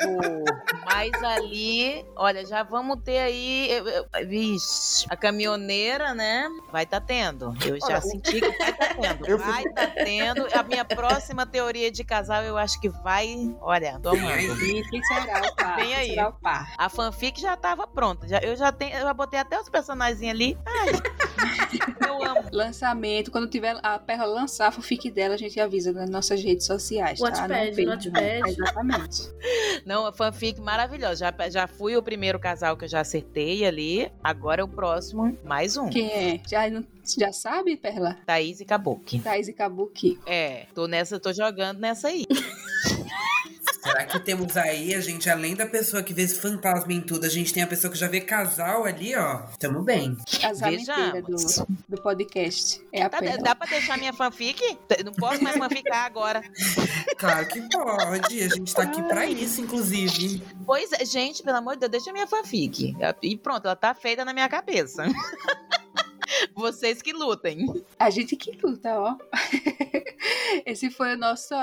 Hugo. 0.00 0.44
Mas 0.84 1.12
ali, 1.22 2.04
olha, 2.16 2.44
já 2.44 2.62
vamos 2.62 3.02
ter 3.02 3.18
aí. 3.18 3.70
eu- 3.70 3.88
eu- 3.88 4.04
Vixe, 4.28 5.06
a 5.08 5.16
caminhoneira, 5.16 6.12
né? 6.14 6.46
Vai 6.70 6.84
tá 6.84 7.00
tendo. 7.00 7.54
Eu 7.64 7.78
já 7.80 7.86
Olha, 7.86 7.98
o- 7.98 8.02
senti 8.02 8.40
que 8.40 8.58
vai 8.58 8.72
tá 8.74 8.94
tendo. 9.00 9.26
Eu 9.26 9.38
Vai 9.38 9.64
tá 9.64 9.86
tendo. 9.86 10.46
A 10.52 10.62
minha 10.62 10.84
próxima 10.84 11.46
teoria 11.46 11.90
de 11.90 12.04
casal, 12.04 12.42
eu 12.42 12.56
acho 12.58 12.78
que 12.80 12.88
vai. 12.88 13.34
Olha, 13.60 13.98
tô 14.02 14.10
amando. 14.10 14.56
Quem 14.90 15.02
será 15.04 15.40
o 15.48 15.54
par? 15.56 15.76
Vem 15.76 15.94
aí. 15.94 16.18
o 16.18 16.32
par? 16.32 16.74
A 16.76 16.88
fanfic 16.88 17.40
já 17.40 17.56
tava 17.56 17.86
pronta. 17.86 18.09
Já, 18.26 18.38
eu 18.38 18.56
já 18.56 18.70
tenho, 18.72 18.94
eu 18.96 19.02
já 19.02 19.14
botei 19.14 19.38
até 19.38 19.60
os 19.60 19.68
personagens 19.68 20.22
ali. 20.30 20.56
Ai, 20.66 20.88
eu 22.08 22.24
amo. 22.24 22.40
Lançamento, 22.52 23.30
quando 23.30 23.48
tiver 23.48 23.78
a 23.82 23.98
Perla 23.98 24.24
lançar 24.26 24.68
a 24.68 24.72
fanfic 24.72 25.10
dela, 25.10 25.34
a 25.34 25.38
gente 25.38 25.58
avisa 25.60 25.92
nas 25.92 26.10
nossas 26.10 26.42
redes 26.42 26.66
sociais, 26.66 27.18
tá? 27.18 27.26
Wattpad, 27.26 27.84
Não 27.84 27.98
percam. 27.98 28.10
Wattpad. 28.14 28.50
Exatamente. 28.50 29.22
Não, 29.86 30.06
a 30.06 30.12
fanfic 30.12 30.60
maravilhosa. 30.60 31.16
Já, 31.38 31.48
já 31.48 31.66
fui 31.66 31.96
o 31.96 32.02
primeiro 32.02 32.38
casal 32.38 32.76
que 32.76 32.84
eu 32.84 32.88
já 32.88 33.00
acertei 33.00 33.64
ali. 33.64 34.10
Agora 34.22 34.60
é 34.60 34.64
o 34.64 34.68
próximo, 34.68 35.36
mais 35.44 35.76
um. 35.76 35.88
Quem 35.88 36.10
é? 36.10 36.40
Já, 36.48 36.68
não- 36.68 36.84
já 37.18 37.32
sabe, 37.32 37.76
Perla? 37.76 38.16
Thaís 38.26 38.60
e 38.60 38.64
Kabuki. 38.64 39.20
Thaís 39.20 39.48
e 39.48 39.52
Kabuki. 39.52 40.18
É, 40.26 40.66
tô 40.74 40.86
nessa, 40.86 41.18
tô 41.18 41.32
jogando 41.32 41.78
nessa 41.78 42.08
aí. 42.08 42.26
Será 43.82 44.04
que 44.04 44.20
temos 44.20 44.56
aí, 44.56 44.94
a 44.94 45.00
gente, 45.00 45.28
além 45.30 45.54
da 45.56 45.66
pessoa 45.66 46.02
que 46.02 46.12
vê 46.12 46.22
esse 46.22 46.38
fantasma 46.38 46.92
em 46.92 47.00
tudo, 47.00 47.24
a 47.24 47.28
gente 47.28 47.52
tem 47.52 47.62
a 47.62 47.66
pessoa 47.66 47.90
que 47.92 47.98
já 47.98 48.08
vê 48.08 48.20
casal 48.20 48.84
ali, 48.84 49.16
ó. 49.16 49.38
Tamo 49.58 49.82
bem. 49.82 50.16
As 50.44 50.62
aventuras 50.62 51.12
Vejamos. 51.12 51.56
do, 51.58 51.66
do 51.96 52.02
podcast. 52.02 52.80
É 52.92 53.02
a 53.02 53.08
Tá- 53.08 53.20
dá 53.42 53.54
pra 53.54 53.66
deixar 53.68 53.96
minha 53.98 54.12
fanfic? 54.12 54.60
Não 55.04 55.12
posso 55.12 55.42
mais 55.42 55.56
fanficar 55.56 56.04
agora. 56.04 56.42
Claro 57.16 57.46
que 57.48 57.60
pode. 57.70 58.42
A 58.42 58.48
gente 58.48 58.74
tá 58.74 58.82
aqui 58.82 59.02
pra 59.02 59.26
isso, 59.26 59.60
inclusive. 59.60 60.42
Pois 60.66 60.92
é, 60.92 61.04
gente, 61.04 61.42
pelo 61.42 61.56
amor 61.58 61.74
de 61.74 61.80
Deus, 61.80 61.90
deixa 61.92 62.12
minha 62.12 62.26
fanfic. 62.26 62.94
E 63.22 63.36
pronto, 63.36 63.64
ela 63.66 63.76
tá 63.76 63.94
feita 63.94 64.24
na 64.24 64.32
minha 64.32 64.48
cabeça. 64.48 65.04
Vocês 66.54 67.02
que 67.02 67.12
lutem. 67.12 67.66
A 67.98 68.10
gente 68.10 68.36
que 68.36 68.58
luta, 68.62 68.98
ó. 68.98 69.16
Esse 70.66 70.90
foi 70.90 71.14
o 71.14 71.18
nosso. 71.18 71.54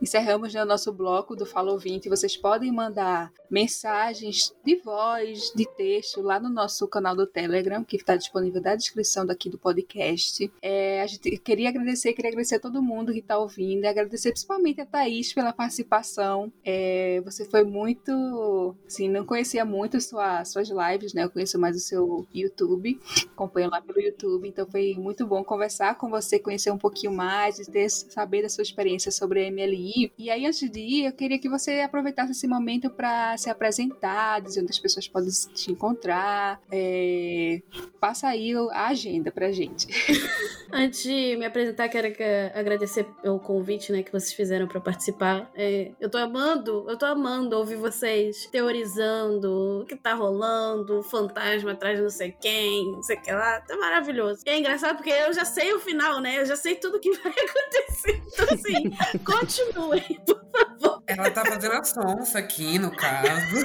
Encerramos 0.00 0.54
né, 0.54 0.62
o 0.62 0.66
nosso 0.66 0.92
bloco 0.92 1.34
do 1.34 1.46
Fala 1.46 1.72
Ouvinte. 1.72 2.08
Vocês 2.08 2.36
podem 2.36 2.70
mandar 2.70 3.32
mensagens 3.50 4.54
de 4.64 4.76
voz, 4.76 5.52
de 5.54 5.66
texto, 5.76 6.20
lá 6.20 6.38
no 6.38 6.48
nosso 6.48 6.86
canal 6.86 7.16
do 7.16 7.26
Telegram, 7.26 7.82
que 7.82 7.96
está 7.96 8.16
disponível 8.16 8.60
na 8.60 8.76
descrição 8.76 9.26
daqui 9.26 9.48
do 9.48 9.58
podcast. 9.58 10.50
É, 10.62 11.02
a 11.02 11.06
gente 11.06 11.36
queria 11.38 11.68
agradecer, 11.68 12.12
queria 12.12 12.30
agradecer 12.30 12.56
a 12.56 12.60
todo 12.60 12.82
mundo 12.82 13.12
que 13.12 13.18
está 13.18 13.38
ouvindo, 13.38 13.84
agradecer 13.86 14.30
principalmente 14.30 14.80
a 14.80 14.86
Thaís 14.86 15.32
pela 15.32 15.52
participação. 15.52 16.52
É, 16.64 17.20
você 17.24 17.44
foi 17.44 17.64
muito. 17.64 18.76
Assim, 18.86 19.08
não 19.08 19.24
conhecia 19.24 19.64
muito 19.64 20.00
sua, 20.00 20.44
suas 20.44 20.68
lives, 20.68 21.14
né? 21.14 21.24
Eu 21.24 21.30
conheço 21.30 21.58
mais 21.58 21.76
o 21.76 21.80
seu 21.80 22.26
YouTube 22.32 23.00
acompanho 23.40 23.70
lá 23.70 23.80
pelo 23.80 23.99
YouTube, 24.00 24.48
então 24.48 24.66
foi 24.70 24.94
muito 24.98 25.26
bom 25.26 25.42
conversar 25.44 25.96
com 25.96 26.08
você, 26.08 26.38
conhecer 26.38 26.70
um 26.70 26.78
pouquinho 26.78 27.12
mais 27.12 27.58
e 27.58 27.70
ter, 27.70 27.88
saber 27.88 28.42
da 28.42 28.48
sua 28.48 28.62
experiência 28.62 29.10
sobre 29.10 29.46
a 29.46 29.50
MLI. 29.50 30.12
E 30.18 30.30
aí, 30.30 30.46
antes 30.46 30.68
de 30.70 30.80
ir, 30.80 31.04
eu 31.06 31.12
queria 31.12 31.38
que 31.38 31.48
você 31.48 31.80
aproveitasse 31.80 32.32
esse 32.32 32.46
momento 32.46 32.90
para 32.90 33.36
se 33.36 33.48
apresentar, 33.50 34.40
dizer 34.40 34.60
onde 34.62 34.70
as 34.70 34.78
pessoas 34.78 35.06
podem 35.08 35.30
te 35.54 35.70
encontrar. 35.72 36.60
É, 36.70 37.62
passa 38.00 38.28
aí 38.28 38.52
a 38.72 38.88
agenda 38.88 39.30
pra 39.30 39.52
gente. 39.52 39.86
Antes 40.72 41.02
de 41.02 41.36
me 41.36 41.44
apresentar, 41.44 41.88
quero 41.88 42.12
que- 42.14 42.22
agradecer 42.54 43.04
o 43.24 43.40
convite 43.40 43.90
né, 43.90 44.04
que 44.04 44.12
vocês 44.12 44.32
fizeram 44.32 44.68
pra 44.68 44.80
participar. 44.80 45.50
É, 45.56 45.90
eu 46.00 46.08
tô 46.08 46.16
amando, 46.16 46.86
eu 46.88 46.96
tô 46.96 47.06
amando 47.06 47.56
ouvir 47.56 47.74
vocês 47.76 48.46
teorizando 48.46 49.80
o 49.82 49.84
que 49.86 49.96
tá 49.96 50.14
rolando, 50.14 51.02
fantasma 51.02 51.72
atrás 51.72 51.96
de 51.96 52.02
não 52.02 52.10
sei 52.10 52.30
quem, 52.40 52.92
não 52.92 53.02
sei 53.02 53.16
o 53.16 53.20
que 53.22 53.32
lá. 53.32 53.60
Tá 53.62 53.76
maravilhoso. 53.90 54.42
E 54.46 54.50
é 54.50 54.58
engraçado 54.58 54.96
porque 54.96 55.10
eu 55.10 55.32
já 55.32 55.44
sei 55.44 55.72
o 55.74 55.80
final, 55.80 56.20
né? 56.20 56.38
Eu 56.40 56.46
já 56.46 56.56
sei 56.56 56.76
tudo 56.76 57.00
que 57.00 57.10
vai 57.18 57.32
acontecer. 57.32 58.22
Então, 58.32 58.46
assim, 58.54 58.90
continuem, 59.24 60.20
por 60.24 60.40
favor. 60.52 61.02
Ela 61.06 61.30
tá 61.30 61.44
fazendo 61.44 61.72
a 61.74 61.82
sonsa 61.84 62.38
aqui, 62.38 62.78
no 62.78 62.94
caso. 62.94 63.56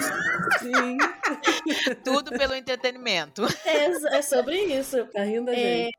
Sim, 0.60 0.98
Tudo 2.04 2.32
pelo 2.32 2.56
entretenimento. 2.56 3.44
É, 3.64 4.18
é 4.18 4.22
sobre 4.22 4.58
isso. 4.64 5.06
tá 5.14 5.24
rindo 5.24 5.46
da 5.46 5.54
É. 5.54 5.86
gente. 5.86 5.96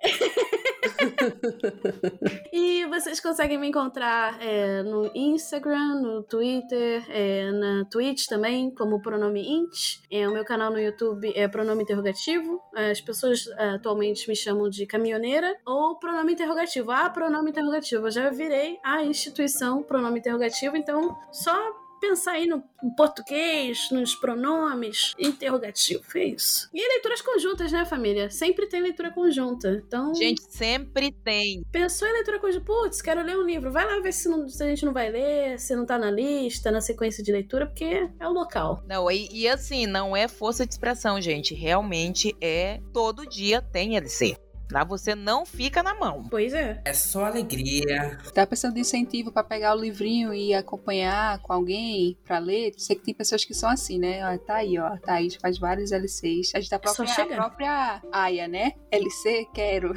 E 2.52 2.84
vocês 2.86 3.20
conseguem 3.20 3.58
me 3.58 3.68
encontrar 3.68 4.40
é, 4.40 4.82
no 4.82 5.10
Instagram, 5.14 6.00
no 6.00 6.22
Twitter, 6.22 7.04
é, 7.08 7.50
na 7.52 7.84
Twitch 7.90 8.26
também, 8.26 8.70
como 8.74 9.00
pronome 9.00 9.40
int. 9.48 10.00
É, 10.10 10.28
o 10.28 10.32
meu 10.32 10.44
canal 10.44 10.70
no 10.72 10.80
YouTube 10.80 11.32
é 11.34 11.46
pronome 11.48 11.82
interrogativo. 11.82 12.60
As 12.74 13.00
pessoas 13.00 13.46
é, 13.58 13.78
atualmente 14.16 14.28
me 14.28 14.34
chamam 14.34 14.70
de 14.70 14.86
caminhoneira 14.86 15.56
ou 15.64 15.96
pronome 15.96 16.32
interrogativo. 16.32 16.90
Ah, 16.90 17.10
pronome 17.10 17.50
interrogativo. 17.50 18.06
Eu 18.06 18.10
já 18.10 18.30
virei 18.30 18.78
a 18.82 19.04
instituição 19.04 19.82
pronome 19.82 20.18
interrogativo, 20.18 20.76
então 20.76 21.16
só 21.30 21.85
pensar 22.00 22.32
aí 22.32 22.46
no 22.46 22.62
português, 22.96 23.88
nos 23.90 24.14
pronomes 24.14 25.14
interrogativo. 25.18 26.02
É 26.14 26.24
isso. 26.24 26.68
E 26.72 26.88
leituras 26.88 27.20
conjuntas, 27.20 27.72
né, 27.72 27.84
família? 27.84 28.30
Sempre 28.30 28.66
tem 28.66 28.80
leitura 28.82 29.10
conjunta. 29.10 29.82
Então. 29.86 30.14
Gente, 30.14 30.42
sempre 30.50 31.12
tem. 31.12 31.62
Pensou 31.70 32.06
em 32.08 32.12
leitura 32.12 32.38
conjunta? 32.38 32.64
Putz, 32.64 33.00
quero 33.02 33.22
ler 33.22 33.36
um 33.36 33.42
livro. 33.42 33.70
Vai 33.70 33.84
lá 33.84 34.00
ver 34.00 34.12
se, 34.12 34.28
não- 34.28 34.48
se 34.48 34.62
a 34.62 34.66
gente 34.66 34.84
não 34.84 34.92
vai 34.92 35.10
ler, 35.10 35.58
se 35.58 35.74
não 35.76 35.86
tá 35.86 35.98
na 35.98 36.10
lista, 36.10 36.70
na 36.70 36.80
sequência 36.80 37.22
de 37.22 37.32
leitura, 37.32 37.66
porque 37.66 38.08
é 38.18 38.28
o 38.28 38.32
local. 38.32 38.82
Não, 38.86 39.10
e, 39.10 39.28
e 39.32 39.48
assim, 39.48 39.86
não 39.86 40.16
é 40.16 40.28
força 40.28 40.66
de 40.66 40.72
expressão, 40.72 41.20
gente. 41.20 41.54
Realmente 41.54 42.36
é 42.40 42.80
todo 42.92 43.26
dia 43.26 43.60
tem 43.62 43.96
LC. 43.96 44.36
Lá 44.70 44.82
você 44.84 45.14
não 45.14 45.46
fica 45.46 45.82
na 45.82 45.94
mão. 45.94 46.24
Pois 46.28 46.52
é. 46.52 46.80
É 46.84 46.92
só 46.92 47.24
alegria. 47.26 48.18
Tá 48.34 48.46
pensando 48.46 48.74
de 48.74 48.80
incentivo 48.80 49.30
para 49.30 49.44
pegar 49.44 49.74
o 49.76 49.80
livrinho 49.80 50.34
e 50.34 50.52
acompanhar 50.52 51.38
com 51.40 51.52
alguém 51.52 52.18
para 52.24 52.38
ler? 52.38 52.72
Sei 52.76 52.96
que 52.96 53.02
tem 53.04 53.14
pessoas 53.14 53.44
que 53.44 53.54
são 53.54 53.68
assim, 53.68 53.98
né? 53.98 54.20
Ó, 54.28 54.36
tá 54.38 54.56
aí, 54.56 54.76
ó. 54.78 54.86
A 54.86 54.98
Thaís 54.98 55.36
faz 55.36 55.56
vários 55.58 55.92
LCs. 55.92 56.52
A 56.54 56.60
gente 56.60 56.70
tá 56.70 56.80
É 56.82 56.88
só 56.88 57.04
própria, 57.04 57.22
a 57.24 57.26
própria 57.36 58.02
Aya, 58.12 58.48
né? 58.48 58.72
LC, 58.90 59.46
quero. 59.54 59.94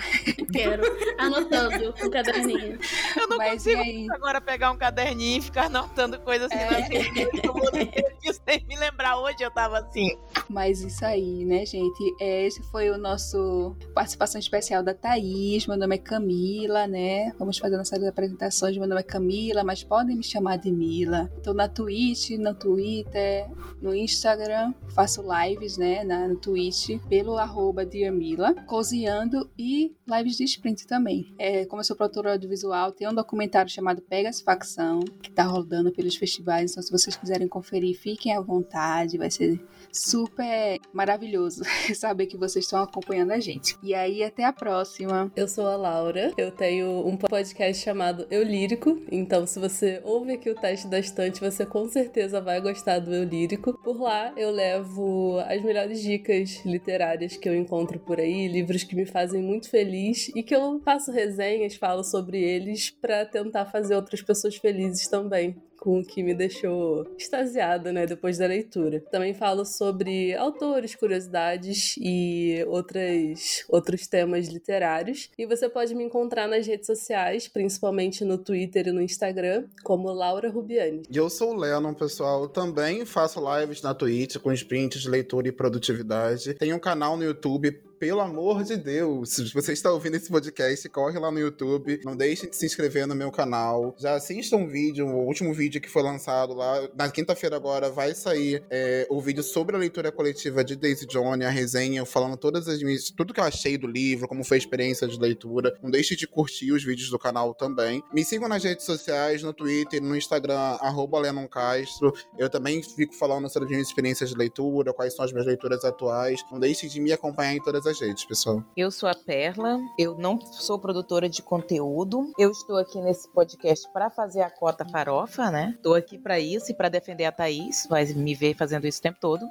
Quero. 0.53 0.83
Anotando 1.17 1.89
o 2.03 2.09
caderninho. 2.11 2.79
Eu 3.17 3.27
não 3.27 3.37
Mas 3.37 3.63
consigo 3.63 3.81
aí? 3.81 4.07
agora 4.11 4.39
pegar 4.39 4.71
um 4.71 4.77
caderninho 4.77 5.39
e 5.39 5.41
ficar 5.41 5.65
anotando 5.65 6.19
coisas 6.19 6.49
assim 6.51 6.59
É. 6.59 8.29
sem 8.47 8.65
me 8.67 8.77
lembrar. 8.77 9.17
Hoje 9.19 9.37
eu 9.41 9.49
tava 9.51 9.79
assim. 9.79 10.15
Mas 10.47 10.81
isso 10.81 11.03
aí, 11.03 11.43
né, 11.45 11.65
gente? 11.65 12.15
É, 12.19 12.45
esse 12.45 12.61
foi 12.63 12.89
o 12.91 12.97
nosso 12.97 13.75
participação 13.95 14.39
especial 14.39 14.58
da 14.83 14.93
Thaís. 14.93 15.65
Meu 15.67 15.77
nome 15.77 15.95
é 15.95 15.97
Camila, 15.97 16.85
né? 16.85 17.31
Vamos 17.39 17.57
fazer 17.57 17.77
nossas 17.77 18.03
apresentações. 18.03 18.77
Meu 18.77 18.87
nome 18.87 18.99
é 18.99 19.03
Camila, 19.03 19.63
mas 19.63 19.85
podem 19.85 20.17
me 20.17 20.23
chamar 20.23 20.57
de 20.57 20.69
Mila. 20.69 21.31
Tô 21.41 21.53
na 21.53 21.69
Twitch, 21.69 22.31
no 22.31 22.53
Twitter, 22.53 23.49
no 23.81 23.95
Instagram. 23.95 24.73
Faço 24.89 25.23
lives, 25.23 25.77
né, 25.77 26.03
na, 26.03 26.27
no 26.27 26.35
Twitch, 26.35 26.99
pelo 27.07 27.37
arroba 27.37 27.87
Mila, 28.11 28.53
cozinhando 28.65 29.49
e 29.57 29.95
lives 30.05 30.35
de 30.35 30.43
sprint 30.43 30.85
também. 30.85 31.33
É, 31.39 31.65
como 31.65 31.79
eu 31.79 31.85
sou 31.85 31.95
produtora 31.95 32.33
audiovisual, 32.33 32.91
tem 32.91 33.07
um 33.07 33.13
documentário 33.13 33.71
chamado 33.71 34.01
Pegas 34.01 34.41
Facção, 34.41 34.99
que 35.21 35.31
tá 35.31 35.43
rodando 35.43 35.89
pelos 35.89 36.17
festivais. 36.17 36.71
Então, 36.71 36.83
se 36.83 36.91
vocês 36.91 37.15
quiserem 37.15 37.47
conferir, 37.47 37.97
fiquem 37.97 38.35
à 38.35 38.41
vontade. 38.41 39.17
Vai 39.17 39.31
ser 39.31 39.57
super 39.91 40.79
maravilhoso 40.93 41.63
saber 41.95 42.27
que 42.27 42.37
vocês 42.37 42.65
estão 42.65 42.81
acompanhando 42.81 43.31
a 43.31 43.39
gente. 43.39 43.75
E 43.81 43.93
aí, 43.93 44.23
até 44.23 44.43
a 44.43 44.53
próxima. 44.53 45.31
Eu 45.35 45.47
sou 45.47 45.67
a 45.67 45.75
Laura, 45.75 46.31
eu 46.37 46.51
tenho 46.51 47.07
um 47.07 47.17
podcast 47.17 47.83
chamado 47.83 48.27
Eu 48.29 48.43
Lírico, 48.43 49.01
então 49.11 49.45
se 49.45 49.59
você 49.59 50.01
ouve 50.03 50.33
aqui 50.33 50.49
o 50.49 50.55
teste 50.55 50.87
da 50.87 50.99
estante, 50.99 51.39
você 51.39 51.65
com 51.65 51.87
certeza 51.87 52.41
vai 52.41 52.61
gostar 52.61 52.99
do 52.99 53.13
Eu 53.13 53.23
Lírico. 53.23 53.73
Por 53.83 53.99
lá 54.01 54.33
eu 54.35 54.51
levo 54.51 55.39
as 55.47 55.61
melhores 55.63 56.01
dicas 56.01 56.63
literárias 56.65 57.37
que 57.37 57.47
eu 57.47 57.55
encontro 57.55 57.99
por 57.99 58.19
aí, 58.19 58.47
livros 58.47 58.83
que 58.83 58.95
me 58.95 59.05
fazem 59.05 59.41
muito 59.41 59.69
feliz 59.69 60.29
e 60.35 60.43
que 60.43 60.55
eu 60.55 60.79
faço 60.83 61.11
resenhas, 61.11 61.75
falo 61.75 62.03
sobre 62.03 62.41
eles 62.41 62.89
para 62.89 63.25
tentar 63.25 63.65
fazer 63.65 63.95
outras 63.95 64.21
pessoas 64.21 64.55
felizes 64.55 65.07
também 65.07 65.55
com 65.79 65.99
o 65.99 66.03
que 66.03 66.21
me 66.21 66.33
deixou 66.33 67.07
extasiada, 67.17 67.91
né, 67.91 68.05
depois 68.05 68.37
da 68.37 68.45
leitura. 68.45 69.01
Também 69.11 69.33
falo 69.33 69.65
sobre 69.65 70.35
autores, 70.35 70.95
curiosidades 70.95 71.95
e 71.97 72.63
outras, 72.67 73.63
outros 73.69 74.07
temas 74.07 74.47
literários. 74.47 75.29
E 75.37 75.45
você 75.45 75.69
pode 75.69 75.95
me 75.95 76.03
encontrar 76.03 76.47
nas 76.47 76.67
redes 76.67 76.87
sociais, 76.87 77.47
principalmente 77.47 78.25
no 78.25 78.37
Twitter 78.37 78.87
e 78.87 78.91
no 78.91 79.01
Instagram, 79.01 79.65
como 79.83 80.11
Laura 80.11 80.49
Rubiani. 80.49 81.03
E 81.09 81.17
eu 81.17 81.29
sou 81.29 81.51
o 81.51 81.57
Lennon, 81.57 81.93
pessoal. 81.93 82.47
Também 82.47 83.05
faço 83.05 83.39
lives 83.39 83.81
na 83.81 83.93
Twitch 83.93 84.37
com 84.37 84.51
sprints 84.51 85.01
de 85.01 85.09
leitura 85.09 85.47
e 85.47 85.51
produtividade. 85.51 86.53
Tenho 86.55 86.75
um 86.75 86.79
canal 86.79 87.15
no 87.15 87.23
YouTube 87.23 87.88
pelo 87.99 88.21
amor 88.21 88.63
de 88.63 88.77
Deus, 88.77 89.31
se 89.31 89.53
você 89.53 89.73
está 89.73 89.91
ouvindo 89.91 90.15
esse 90.15 90.29
podcast, 90.29 90.87
corre 90.87 91.19
lá 91.19 91.29
no 91.29 91.37
YouTube, 91.37 91.99
não 92.05 92.15
deixe 92.15 92.49
de 92.49 92.55
se 92.55 92.65
inscrever 92.65 93.05
no 93.05 93.13
meu 93.13 93.29
canal. 93.29 93.93
Já 93.99 94.15
assista 94.15 94.55
um 94.55 94.65
vídeo, 94.65 95.05
o 95.05 95.25
último 95.25 95.53
vídeo 95.53 95.81
que 95.81 95.89
foi 95.89 96.01
lançado 96.01 96.53
lá. 96.53 96.87
Na 96.95 97.09
quinta-feira 97.11 97.57
agora 97.57 97.89
vai 97.89 98.15
sair 98.15 98.63
é, 98.69 99.05
o 99.09 99.19
vídeo 99.19 99.43
sobre 99.43 99.75
a 99.75 99.79
leitura 99.79 100.13
coletiva 100.13 100.63
de 100.63 100.77
Daisy 100.77 101.05
Johnny, 101.05 101.43
a 101.43 101.49
resenha, 101.49 102.05
falando 102.05 102.37
todas 102.37 102.69
as 102.69 102.81
minhas. 102.81 103.11
tudo 103.11 103.33
que 103.33 103.41
eu 103.41 103.43
achei 103.43 103.77
do 103.77 103.85
livro, 103.85 104.29
como 104.29 104.45
foi 104.45 104.55
a 104.55 104.59
experiência 104.59 105.05
de 105.05 105.19
leitura. 105.19 105.77
Não 105.83 105.91
deixe 105.91 106.15
de 106.15 106.25
curtir 106.25 106.71
os 106.71 106.83
vídeos 106.83 107.09
do 107.09 107.19
canal 107.19 107.53
também. 107.53 108.01
Me 108.13 108.23
sigam 108.23 108.47
nas 108.47 108.63
redes 108.63 108.85
sociais, 108.85 109.43
no 109.43 109.51
Twitter, 109.51 110.01
no 110.01 110.15
Instagram, 110.15 110.77
arroba 110.79 111.19
Lennon 111.19 111.49
Castro. 111.49 112.13
Eu 112.37 112.49
também 112.49 112.81
fico 112.81 113.13
falando 113.13 113.49
sobre 113.49 113.65
as 113.65 113.71
minhas 113.71 113.87
experiências 113.87 114.29
de 114.29 114.37
leitura, 114.37 114.93
quais 114.93 115.13
são 115.13 115.25
as 115.25 115.33
minhas 115.33 115.45
leituras 115.45 115.83
atuais. 115.83 116.39
Não 116.49 116.59
deixe 116.59 116.87
de 116.87 117.01
me 117.01 117.11
acompanhar 117.11 117.53
em 117.53 117.61
todas 117.61 117.85
as 117.85 117.88
redes, 117.97 118.25
pessoal. 118.25 118.61
Eu 118.75 118.91
sou 118.91 119.07
a 119.07 119.15
Perla, 119.15 119.79
eu 119.97 120.17
não 120.17 120.39
sou 120.41 120.77
produtora 120.77 121.29
de 121.29 121.41
conteúdo. 121.41 122.31
Eu 122.37 122.51
estou 122.51 122.77
aqui 122.77 122.99
nesse 122.99 123.29
podcast 123.29 123.89
para 123.93 124.09
fazer 124.09 124.41
a 124.41 124.49
cota 124.49 124.85
farofa, 124.85 125.49
né? 125.49 125.73
Estou 125.77 125.95
aqui 125.95 126.17
para 126.17 126.39
isso 126.39 126.71
e 126.71 126.75
para 126.75 126.89
defender 126.89 127.23
a 127.23 127.31
Thaís. 127.31 127.87
Vai 127.89 128.05
me 128.07 128.35
ver 128.35 128.55
fazendo 128.55 128.85
isso 128.85 128.99
o 128.99 129.01
tempo 129.01 129.17
todo. 129.21 129.45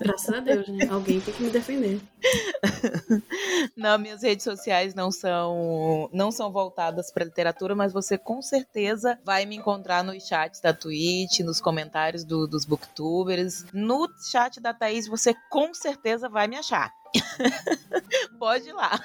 Graças 0.00 0.34
a 0.34 0.40
Deus, 0.40 0.66
né? 0.68 0.88
Alguém 0.90 1.20
tem 1.20 1.34
que 1.34 1.42
me 1.42 1.50
defender. 1.50 2.00
não, 3.76 3.98
minhas 3.98 4.22
redes 4.22 4.44
sociais 4.44 4.94
não 4.94 5.10
são 5.10 6.08
não 6.12 6.32
são 6.32 6.50
voltadas 6.50 7.12
para 7.12 7.24
literatura, 7.24 7.74
mas 7.74 7.92
você 7.92 8.16
com 8.16 8.40
certeza 8.40 9.18
vai 9.22 9.44
me 9.44 9.56
encontrar 9.56 10.02
nos 10.02 10.26
chats 10.26 10.60
da 10.60 10.72
Twitch, 10.72 11.40
nos 11.40 11.60
comentários 11.60 12.24
do, 12.24 12.46
dos 12.46 12.64
booktubers. 12.64 13.66
No 13.72 14.08
chat 14.30 14.60
da 14.60 14.72
Thaís 14.72 15.06
você 15.06 15.34
com 15.50 15.74
certeza 15.74 16.28
vai 16.28 16.48
me 16.48 16.56
achar. 16.56 16.90
Pode 18.38 18.68
ir 18.68 18.72
lá. 18.72 19.00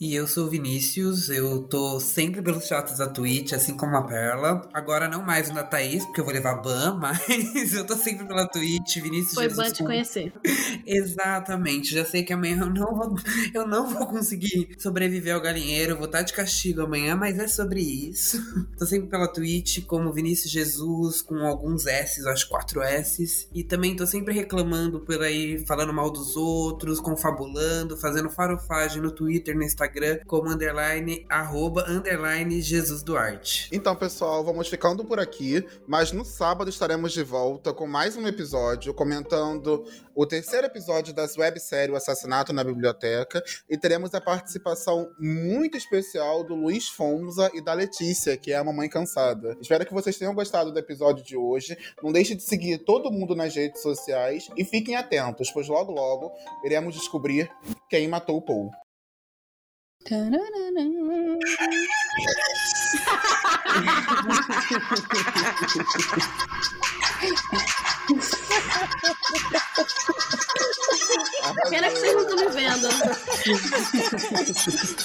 E 0.00 0.14
eu 0.14 0.26
sou 0.26 0.46
o 0.46 0.50
Vinícius, 0.50 1.28
eu 1.28 1.62
tô 1.64 2.00
sempre 2.00 2.40
pelos 2.42 2.66
chats 2.66 2.98
da 2.98 3.08
Twitch, 3.08 3.52
assim 3.52 3.76
como 3.76 3.96
a 3.96 4.02
Perla. 4.02 4.68
Agora 4.72 5.08
não 5.08 5.22
mais 5.22 5.50
na 5.50 5.62
Thaís, 5.62 6.04
porque 6.04 6.20
eu 6.20 6.24
vou 6.24 6.32
levar 6.32 6.56
ban, 6.56 6.96
mas 7.00 7.74
eu 7.74 7.86
tô 7.86 7.94
sempre 7.96 8.26
pela 8.26 8.46
Twitch, 8.46 8.96
Vinícius 8.96 9.34
Foi 9.34 9.44
Jesus 9.44 9.68
ban 9.68 9.72
te 9.72 9.84
conhecer. 9.84 10.32
Exatamente, 10.86 11.94
já 11.94 12.04
sei 12.04 12.22
que 12.22 12.32
amanhã 12.32 12.60
eu 12.60 12.70
não 12.70 12.94
vou, 12.94 13.16
eu 13.54 13.66
não 13.66 13.88
vou 13.88 14.06
conseguir 14.06 14.76
sobreviver 14.78 15.34
ao 15.34 15.40
galinheiro, 15.40 15.96
vou 15.96 16.06
estar 16.06 16.22
de 16.22 16.32
castigo 16.32 16.82
amanhã, 16.82 17.14
mas 17.14 17.38
é 17.38 17.46
sobre 17.46 17.80
isso. 17.80 18.40
tô 18.78 18.86
sempre 18.86 19.08
pela 19.08 19.28
Twitch, 19.28 19.84
como 19.86 20.12
Vinícius 20.12 20.50
Jesus, 20.50 21.22
com 21.22 21.36
alguns 21.46 21.86
S's, 21.86 22.26
acho 22.26 22.48
quatro 22.48 22.82
S's. 22.82 23.48
E 23.54 23.62
também 23.62 23.94
tô 23.94 24.06
sempre 24.06 24.34
reclamando 24.34 25.00
por 25.00 25.22
aí, 25.22 25.64
falando 25.66 25.92
mal 25.92 26.10
dos 26.10 26.36
outros, 26.36 27.00
confabulando, 27.00 27.49
fazendo 27.96 28.30
farofagem 28.30 29.02
no 29.02 29.10
Twitter, 29.10 29.56
no 29.56 29.62
Instagram, 29.62 30.18
como 30.26 30.50
underline, 30.50 31.24
arroba, 31.28 31.84
underline 31.88 32.60
Jesus 32.60 33.02
Duarte. 33.02 33.68
Então, 33.72 33.94
pessoal, 33.96 34.44
vamos 34.44 34.68
ficando 34.68 35.04
por 35.04 35.18
aqui, 35.20 35.66
mas 35.86 36.12
no 36.12 36.24
sábado 36.24 36.70
estaremos 36.70 37.12
de 37.12 37.22
volta 37.22 37.72
com 37.72 37.86
mais 37.86 38.16
um 38.16 38.26
episódio 38.26 38.94
comentando 38.94 39.84
o 40.20 40.26
terceiro 40.26 40.66
episódio 40.66 41.14
das 41.14 41.38
webséries 41.38 41.94
O 41.94 41.96
Assassinato 41.96 42.52
na 42.52 42.62
Biblioteca 42.62 43.42
e 43.66 43.78
teremos 43.78 44.12
a 44.12 44.20
participação 44.20 45.10
muito 45.18 45.78
especial 45.78 46.44
do 46.44 46.54
Luiz 46.54 46.88
Fonza 46.88 47.50
e 47.54 47.64
da 47.64 47.72
Letícia, 47.72 48.36
que 48.36 48.52
é 48.52 48.56
a 48.56 48.64
mamãe 48.64 48.86
cansada. 48.86 49.56
Espero 49.62 49.86
que 49.86 49.94
vocês 49.94 50.18
tenham 50.18 50.34
gostado 50.34 50.70
do 50.70 50.78
episódio 50.78 51.24
de 51.24 51.38
hoje. 51.38 51.74
Não 52.02 52.12
deixe 52.12 52.34
de 52.34 52.42
seguir 52.42 52.76
todo 52.84 53.10
mundo 53.10 53.34
nas 53.34 53.54
redes 53.54 53.80
sociais 53.80 54.50
e 54.58 54.62
fiquem 54.62 54.94
atentos, 54.94 55.50
pois 55.50 55.66
logo 55.68 55.90
logo 55.90 56.30
iremos 56.62 56.94
descobrir 56.94 57.50
quem 57.88 58.06
matou 58.06 58.36
o 58.36 58.42
Paul. 58.42 58.70
Pena 71.68 71.88
que 71.90 71.96
vocês 71.98 72.14
não 72.14 72.22
estão 72.22 72.36
me 72.36 72.48
vendo. 72.48 72.88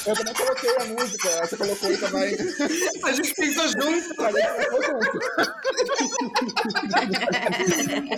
Eu 0.05 0.15
também 0.15 0.33
coloquei 0.33 0.77
a 0.77 0.85
música, 0.85 1.29
você 1.41 1.57
colocou 1.57 1.97
também. 1.97 2.35
A 3.03 3.11
gente 3.11 3.33
pensou 3.33 3.67
junto. 3.67 4.21
A 4.21 4.31
gente 4.31 4.69
colocou 4.69 4.83
junto. 4.83 5.19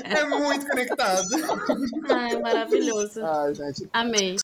É 0.05 0.25
muito 0.25 0.67
conectado. 0.67 1.27
Ai, 2.09 2.39
maravilhoso. 2.39 3.25
Ai, 3.25 3.55
gente. 3.55 3.89
Amei. 3.93 4.35